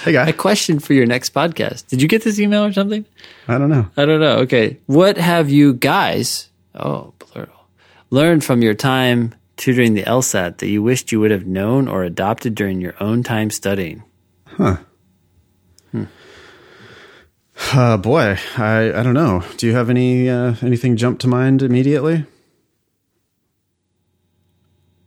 Hey, 0.02 0.12
guy. 0.12 0.28
A 0.28 0.32
question 0.32 0.78
for 0.80 0.94
your 0.94 1.06
next 1.06 1.34
podcast. 1.34 1.86
Did 1.88 2.02
you 2.02 2.08
get 2.08 2.22
this 2.24 2.38
email 2.40 2.64
or 2.64 2.72
something? 2.72 3.04
I 3.46 3.58
don't 3.58 3.70
know. 3.70 3.86
I 3.96 4.04
don't 4.04 4.18
know. 4.20 4.36
Okay. 4.38 4.78
What 4.86 5.16
have 5.16 5.48
you 5.50 5.74
guys, 5.74 6.48
oh, 6.74 7.14
plural, 7.20 7.68
learned 8.10 8.42
from 8.44 8.62
your 8.62 8.74
time 8.74 9.34
tutoring 9.56 9.94
the 9.94 10.02
LSAT 10.04 10.58
that 10.58 10.66
you 10.68 10.82
wished 10.82 11.12
you 11.12 11.20
would 11.20 11.30
have 11.30 11.46
known 11.46 11.86
or 11.88 12.02
adopted 12.02 12.54
during 12.56 12.80
your 12.80 12.94
own 13.00 13.22
time 13.22 13.50
studying? 13.50 14.02
Uh, 17.72 17.96
boy, 17.96 18.38
I, 18.56 18.92
I 18.92 19.02
don't 19.02 19.14
know. 19.14 19.44
Do 19.56 19.66
you 19.66 19.74
have 19.74 19.90
any 19.90 20.28
uh, 20.28 20.54
anything 20.62 20.96
jump 20.96 21.18
to 21.20 21.28
mind 21.28 21.62
immediately? 21.62 22.24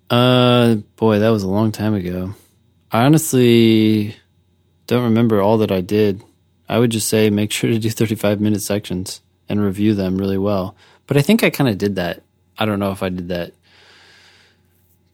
Uh, 0.09 0.75
boy, 0.97 1.19
that 1.19 1.29
was 1.29 1.43
a 1.43 1.47
long 1.47 1.71
time 1.71 1.93
ago. 1.93 2.35
I 2.91 3.05
honestly 3.05 4.15
don't 4.85 5.05
remember 5.05 5.41
all 5.41 5.59
that 5.59 5.71
I 5.71 5.79
did. 5.79 6.23
I 6.67 6.77
would 6.77 6.91
just 6.91 7.07
say 7.07 7.29
make 7.29 7.51
sure 7.51 7.69
to 7.69 7.79
do 7.79 7.89
35 7.91 8.41
minute 8.41 8.61
sections 8.61 9.21
and 9.47 9.63
review 9.63 9.95
them 9.95 10.17
really 10.17 10.37
well. 10.37 10.75
But 11.07 11.17
I 11.17 11.21
think 11.21 11.43
I 11.43 11.49
kind 11.49 11.69
of 11.69 11.77
did 11.77 11.95
that. 11.95 12.21
I 12.57 12.65
don't 12.65 12.79
know 12.79 12.91
if 12.91 13.01
I 13.01 13.09
did 13.09 13.29
that 13.29 13.53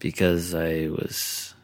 because 0.00 0.54
I 0.54 0.88
was 0.88 1.54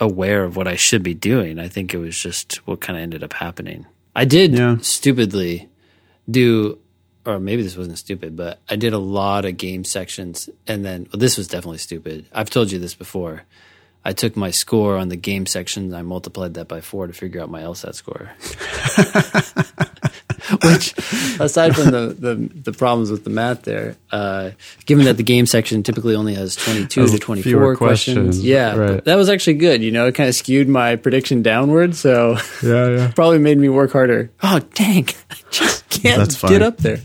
aware 0.00 0.44
of 0.44 0.56
what 0.56 0.66
I 0.66 0.76
should 0.76 1.02
be 1.02 1.14
doing. 1.14 1.58
I 1.58 1.68
think 1.68 1.92
it 1.92 1.98
was 1.98 2.18
just 2.18 2.56
what 2.66 2.80
kind 2.80 2.96
of 2.96 3.02
ended 3.02 3.22
up 3.22 3.34
happening. 3.34 3.86
I 4.18 4.24
did 4.24 4.52
Yeah. 4.52 4.78
stupidly 4.82 5.68
do, 6.28 6.78
or 7.24 7.38
maybe 7.38 7.62
this 7.62 7.76
wasn't 7.76 7.98
stupid, 7.98 8.34
but 8.36 8.58
I 8.68 8.74
did 8.76 8.92
a 8.92 8.98
lot 8.98 9.44
of 9.44 9.56
game 9.56 9.84
sections. 9.84 10.48
And 10.66 10.84
then, 10.84 11.06
well, 11.12 11.20
this 11.20 11.36
was 11.38 11.46
definitely 11.46 11.78
stupid. 11.78 12.26
I've 12.32 12.50
told 12.50 12.72
you 12.72 12.78
this 12.80 12.94
before. 12.94 13.42
I 14.04 14.12
took 14.12 14.36
my 14.36 14.50
score 14.50 14.96
on 14.96 15.08
the 15.08 15.16
game 15.16 15.46
section 15.46 15.84
and 15.84 15.96
I 15.96 16.02
multiplied 16.02 16.54
that 16.54 16.66
by 16.68 16.80
four 16.80 17.06
to 17.06 17.12
figure 17.12 17.40
out 17.42 17.50
my 17.50 17.62
LSAT 17.62 17.94
score. 17.94 18.30
Which, 20.64 20.94
aside 21.40 21.74
from 21.74 21.90
the, 21.90 22.16
the, 22.18 22.34
the 22.34 22.72
problems 22.72 23.10
with 23.10 23.24
the 23.24 23.30
math 23.30 23.62
there, 23.62 23.96
uh, 24.10 24.50
given 24.86 25.04
that 25.06 25.16
the 25.16 25.22
game 25.22 25.46
section 25.46 25.82
typically 25.82 26.14
only 26.14 26.34
has 26.34 26.56
22 26.56 27.08
to 27.08 27.18
24 27.18 27.76
questions, 27.76 28.16
questions, 28.16 28.44
yeah, 28.44 28.76
right. 28.76 29.04
that 29.04 29.16
was 29.16 29.28
actually 29.28 29.54
good. 29.54 29.82
You 29.82 29.90
know, 29.90 30.06
it 30.06 30.14
kind 30.14 30.28
of 30.28 30.34
skewed 30.34 30.68
my 30.68 30.96
prediction 30.96 31.42
downward. 31.42 31.94
So 31.94 32.38
Yeah, 32.62 32.88
yeah. 32.88 33.12
probably 33.14 33.38
made 33.38 33.58
me 33.58 33.68
work 33.68 33.92
harder. 33.92 34.30
Oh, 34.42 34.60
dang. 34.74 35.08
I 35.30 35.36
just 35.50 35.88
can't 35.88 36.40
get 36.42 36.62
up 36.62 36.76
there. 36.78 37.00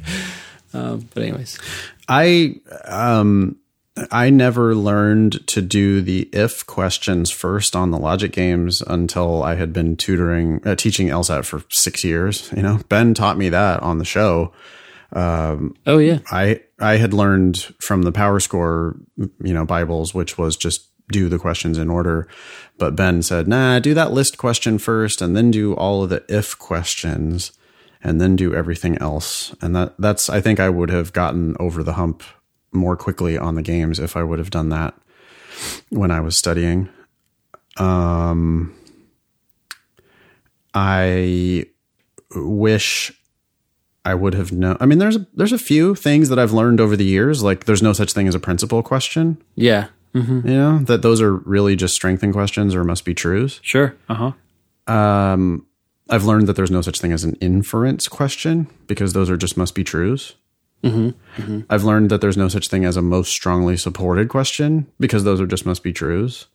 Um, 0.73 1.07
but, 1.13 1.23
anyways. 1.23 1.59
I 2.07 2.55
um 2.85 3.57
I 4.11 4.31
never 4.31 4.73
learned 4.73 5.45
to 5.47 5.61
do 5.61 6.01
the 6.01 6.29
if 6.33 6.65
questions 6.65 7.29
first 7.29 7.75
on 7.75 7.91
the 7.91 7.99
logic 7.99 8.31
games 8.31 8.81
until 8.81 9.43
I 9.43 9.55
had 9.55 9.71
been 9.71 9.95
tutoring 9.95 10.61
uh, 10.65 10.75
teaching 10.75 11.09
LSAT 11.09 11.45
for 11.45 11.63
6 11.69 12.03
years, 12.03 12.51
you 12.55 12.63
know. 12.63 12.79
Ben 12.89 13.13
taught 13.13 13.37
me 13.37 13.49
that 13.49 13.81
on 13.81 13.99
the 13.99 14.05
show. 14.05 14.51
Oh, 15.85 15.99
yeah. 15.99 16.19
I 16.31 16.61
I 16.79 16.97
had 16.97 17.13
learned 17.13 17.73
from 17.79 18.01
the 18.01 18.11
PowerScore, 18.11 18.99
you 19.17 19.53
know, 19.53 19.65
Bibles, 19.65 20.13
which 20.13 20.37
was 20.37 20.57
just 20.57 20.89
do 21.11 21.29
the 21.29 21.39
questions 21.39 21.77
in 21.77 21.89
order. 21.89 22.27
But 22.77 22.95
Ben 22.95 23.21
said, 23.21 23.47
"Nah, 23.47 23.79
do 23.79 23.93
that 23.93 24.11
list 24.11 24.37
question 24.37 24.77
first, 24.79 25.21
and 25.21 25.35
then 25.35 25.51
do 25.51 25.73
all 25.75 26.03
of 26.03 26.09
the 26.09 26.23
if 26.29 26.57
questions, 26.57 27.51
and 28.03 28.19
then 28.19 28.35
do 28.35 28.55
everything 28.55 28.97
else." 28.97 29.55
And 29.61 29.75
that 29.75 29.93
that's 29.99 30.29
I 30.29 30.41
think 30.41 30.59
I 30.59 30.69
would 30.69 30.89
have 30.89 31.13
gotten 31.13 31.55
over 31.59 31.83
the 31.83 31.93
hump 31.93 32.23
more 32.73 32.95
quickly 32.95 33.37
on 33.37 33.55
the 33.55 33.61
games 33.61 33.99
if 33.99 34.15
I 34.17 34.23
would 34.23 34.39
have 34.39 34.49
done 34.49 34.69
that 34.69 34.93
when 35.89 36.11
I 36.11 36.19
was 36.19 36.37
studying. 36.37 36.89
Um, 37.77 38.73
I 40.73 41.65
wish 42.35 43.11
I 44.05 44.15
would 44.15 44.33
have 44.33 44.51
known. 44.51 44.77
I 44.79 44.85
mean, 44.85 44.99
there's 44.99 45.15
a, 45.15 45.27
there's 45.33 45.53
a 45.53 45.57
few 45.57 45.95
things 45.95 46.29
that 46.29 46.39
I've 46.39 46.51
learned 46.51 46.81
over 46.81 46.95
the 46.95 47.05
years. 47.05 47.43
Like, 47.43 47.65
there's 47.65 47.81
no 47.83 47.93
such 47.93 48.13
thing 48.13 48.27
as 48.27 48.35
a 48.35 48.39
principal 48.39 48.83
question. 48.83 49.41
Yeah. 49.55 49.87
hmm 50.13 50.41
You 50.47 50.55
know 50.55 50.79
that 50.79 51.01
those 51.01 51.21
are 51.21 51.33
really 51.33 51.75
just 51.75 51.95
strengthen 51.95 52.33
questions 52.33 52.75
or 52.75 52.83
must 52.83 53.05
be 53.05 53.13
trues. 53.13 53.59
Sure. 53.63 53.95
Uh 54.09 54.31
huh. 54.87 54.93
Um, 54.93 55.65
I've 56.09 56.25
learned 56.25 56.47
that 56.47 56.55
there's 56.55 56.71
no 56.71 56.81
such 56.81 56.99
thing 56.99 57.13
as 57.13 57.23
an 57.23 57.35
inference 57.35 58.07
question 58.07 58.67
because 58.87 59.13
those 59.13 59.29
are 59.29 59.37
just 59.37 59.55
must 59.57 59.73
be 59.73 59.83
trues. 59.83 60.35
I've 61.69 61.83
learned 61.83 62.09
that 62.09 62.21
there's 62.21 62.37
no 62.37 62.47
such 62.49 62.67
thing 62.67 62.85
as 62.85 62.97
a 62.97 63.01
most 63.01 63.31
strongly 63.31 63.77
supported 63.77 64.29
question 64.29 64.87
because 64.99 65.23
those 65.23 65.39
are 65.39 65.47
just 65.47 65.65
must 65.65 65.83
be 65.83 65.93
trues. 65.93 66.47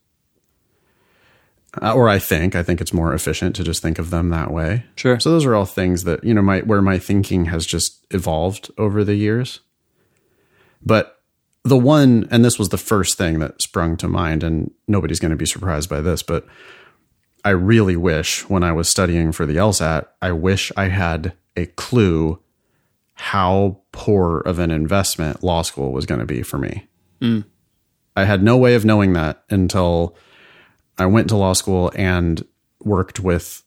Uh, 1.81 1.93
or 1.93 2.09
I 2.09 2.19
think 2.19 2.55
I 2.55 2.63
think 2.63 2.81
it's 2.81 2.93
more 2.93 3.13
efficient 3.13 3.55
to 3.57 3.65
just 3.65 3.83
think 3.83 3.99
of 3.99 4.11
them 4.11 4.31
that 4.31 4.51
way. 4.51 4.85
Sure. 4.97 5.21
So 5.21 5.31
those 5.31 5.45
are 5.45 5.55
all 5.55 5.67
things 5.67 6.05
that 6.05 6.25
you 6.25 6.35
know 6.35 6.43
my 6.43 6.61
where 6.61 6.83
my 6.83 6.99
thinking 6.99 7.47
has 7.47 7.67
just 7.67 8.07
evolved 8.11 8.71
over 8.79 9.05
the 9.05 9.15
years. 9.15 9.61
But 10.85 11.21
the 11.65 11.77
one, 11.77 12.27
and 12.31 12.45
this 12.45 12.59
was 12.59 12.71
the 12.71 12.79
first 12.79 13.19
thing 13.19 13.39
that 13.41 13.61
sprung 13.61 13.97
to 13.99 14.09
mind, 14.09 14.43
and 14.43 14.73
nobody's 14.87 15.21
going 15.21 15.31
to 15.31 15.37
be 15.37 15.47
surprised 15.47 15.91
by 15.91 16.01
this, 16.01 16.23
but 16.23 16.47
I 17.45 17.51
really 17.51 17.97
wish 17.97 18.49
when 18.49 18.63
I 18.63 18.73
was 18.73 18.89
studying 18.89 19.33
for 19.33 19.45
the 19.45 19.57
LSAT, 19.57 20.07
I 20.23 20.33
wish 20.33 20.73
I 20.77 20.89
had 20.89 21.35
a 21.57 21.67
clue 21.67 22.41
how 23.19 23.81
poor 23.93 24.39
of 24.41 24.59
an 24.59 24.71
investment 24.71 25.43
law 25.43 25.63
school 25.63 25.93
was 25.93 26.07
going 26.07 26.21
to 26.21 26.27
be 26.27 26.43
for 26.43 26.57
me. 26.59 26.87
I 28.17 28.25
had 28.25 28.43
no 28.43 28.57
way 28.57 28.75
of 28.75 28.85
knowing 28.85 29.13
that 29.15 29.43
until 29.51 30.17
I 30.97 31.07
went 31.07 31.29
to 31.29 31.37
law 31.37 31.53
school 31.53 31.91
and 31.97 32.45
worked 32.81 33.19
with, 33.21 33.63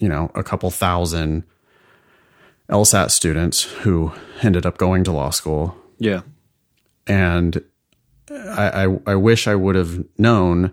you 0.00 0.08
know, 0.08 0.30
a 0.34 0.42
couple 0.42 0.70
thousand 0.70 1.44
LSAT 2.70 3.10
students 3.10 3.62
who 3.62 4.12
ended 4.42 4.64
up 4.64 4.78
going 4.78 5.04
to 5.04 5.12
law 5.12 5.30
school 5.30 5.76
Yeah. 5.98 6.22
and 7.06 7.62
I, 8.30 8.86
I 8.86 8.98
I 9.08 9.14
wish 9.16 9.46
I 9.46 9.54
would 9.54 9.74
have 9.74 10.02
known 10.16 10.72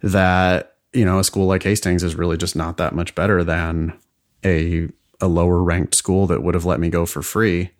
that 0.00 0.76
you 0.94 1.04
know 1.04 1.18
a 1.18 1.24
school 1.24 1.46
like 1.46 1.62
Hastings 1.64 2.02
is 2.02 2.14
really 2.14 2.38
just 2.38 2.56
not 2.56 2.78
that 2.78 2.94
much 2.94 3.14
better 3.14 3.44
than 3.44 3.98
a 4.44 4.88
a 5.20 5.28
lower 5.28 5.62
ranked 5.62 5.94
school 5.94 6.26
that 6.26 6.42
would 6.42 6.54
have 6.54 6.64
let 6.64 6.80
me 6.80 6.90
go 6.90 7.06
for 7.06 7.22
free. 7.22 7.70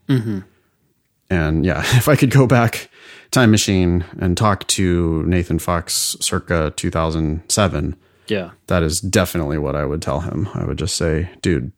And 1.31 1.65
yeah, 1.65 1.81
if 1.97 2.09
I 2.09 2.17
could 2.17 2.31
go 2.31 2.47
back 2.47 2.91
time 3.31 3.51
machine 3.51 4.05
and 4.21 4.37
talk 4.37 4.67
to 4.69 5.23
Nathan 5.27 5.59
Fox 5.59 6.17
circa 6.21 6.73
2007, 6.77 7.97
Yeah. 8.29 8.51
that 8.69 8.83
is 8.83 9.01
definitely 9.01 9.59
what 9.59 9.75
I 9.75 9.85
would 9.85 10.01
tell 10.03 10.21
him. 10.21 10.49
I 10.55 10.65
would 10.65 10.79
just 10.79 10.97
say, 10.97 11.31
dude, 11.43 11.73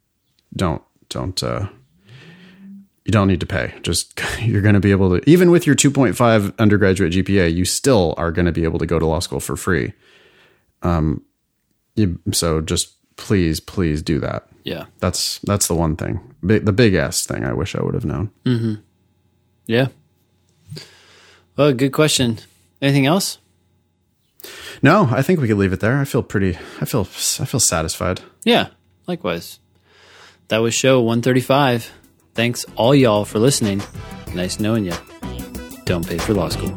don't, 0.54 0.82
don't, 1.08 1.42
uh, 1.42 1.68
you 3.04 3.12
don't 3.12 3.28
need 3.28 3.40
to 3.40 3.46
pay. 3.46 3.72
Just 3.82 4.20
you're 4.42 4.60
going 4.62 4.74
to 4.74 4.80
be 4.80 4.90
able 4.90 5.18
to, 5.18 5.30
even 5.30 5.50
with 5.50 5.66
your 5.66 5.76
2.5 5.76 6.58
undergraduate 6.58 7.12
GPA, 7.12 7.54
you 7.54 7.64
still 7.64 8.14
are 8.18 8.32
going 8.32 8.46
to 8.46 8.52
be 8.52 8.64
able 8.64 8.78
to 8.80 8.86
go 8.86 8.98
to 8.98 9.06
law 9.06 9.20
school 9.20 9.40
for 9.40 9.56
free. 9.56 9.92
Um, 10.82 11.22
you, 11.94 12.18
so 12.32 12.60
just 12.60 12.94
please, 13.16 13.60
please 13.60 14.02
do 14.02 14.18
that. 14.20 14.46
Yeah. 14.66 14.86
That's 14.98 15.38
that's 15.44 15.68
the 15.68 15.74
one 15.74 15.94
thing, 15.94 16.18
big, 16.44 16.64
the 16.66 16.72
big 16.72 16.94
ass 16.94 17.24
thing. 17.24 17.44
I 17.44 17.52
wish 17.52 17.76
I 17.76 17.82
would 17.84 17.94
have 17.94 18.04
known. 18.04 18.32
Mm-hmm. 18.44 18.74
Yeah. 19.66 19.88
Well, 21.56 21.72
good 21.72 21.92
question. 21.92 22.40
Anything 22.82 23.06
else? 23.06 23.38
No, 24.82 25.08
I 25.10 25.22
think 25.22 25.40
we 25.40 25.46
could 25.46 25.56
leave 25.56 25.72
it 25.72 25.78
there. 25.78 25.98
I 25.98 26.04
feel 26.04 26.22
pretty. 26.22 26.58
I 26.80 26.84
feel. 26.84 27.02
I 27.02 27.44
feel 27.46 27.60
satisfied. 27.60 28.22
Yeah. 28.42 28.70
Likewise. 29.06 29.60
That 30.48 30.58
was 30.58 30.74
show 30.74 31.00
135. 31.00 31.92
Thanks 32.34 32.64
all 32.74 32.94
y'all 32.94 33.24
for 33.24 33.38
listening. 33.38 33.82
Nice 34.34 34.58
knowing 34.58 34.84
you. 34.84 34.94
Don't 35.84 36.06
pay 36.06 36.18
for 36.18 36.34
law 36.34 36.48
school. 36.48 36.76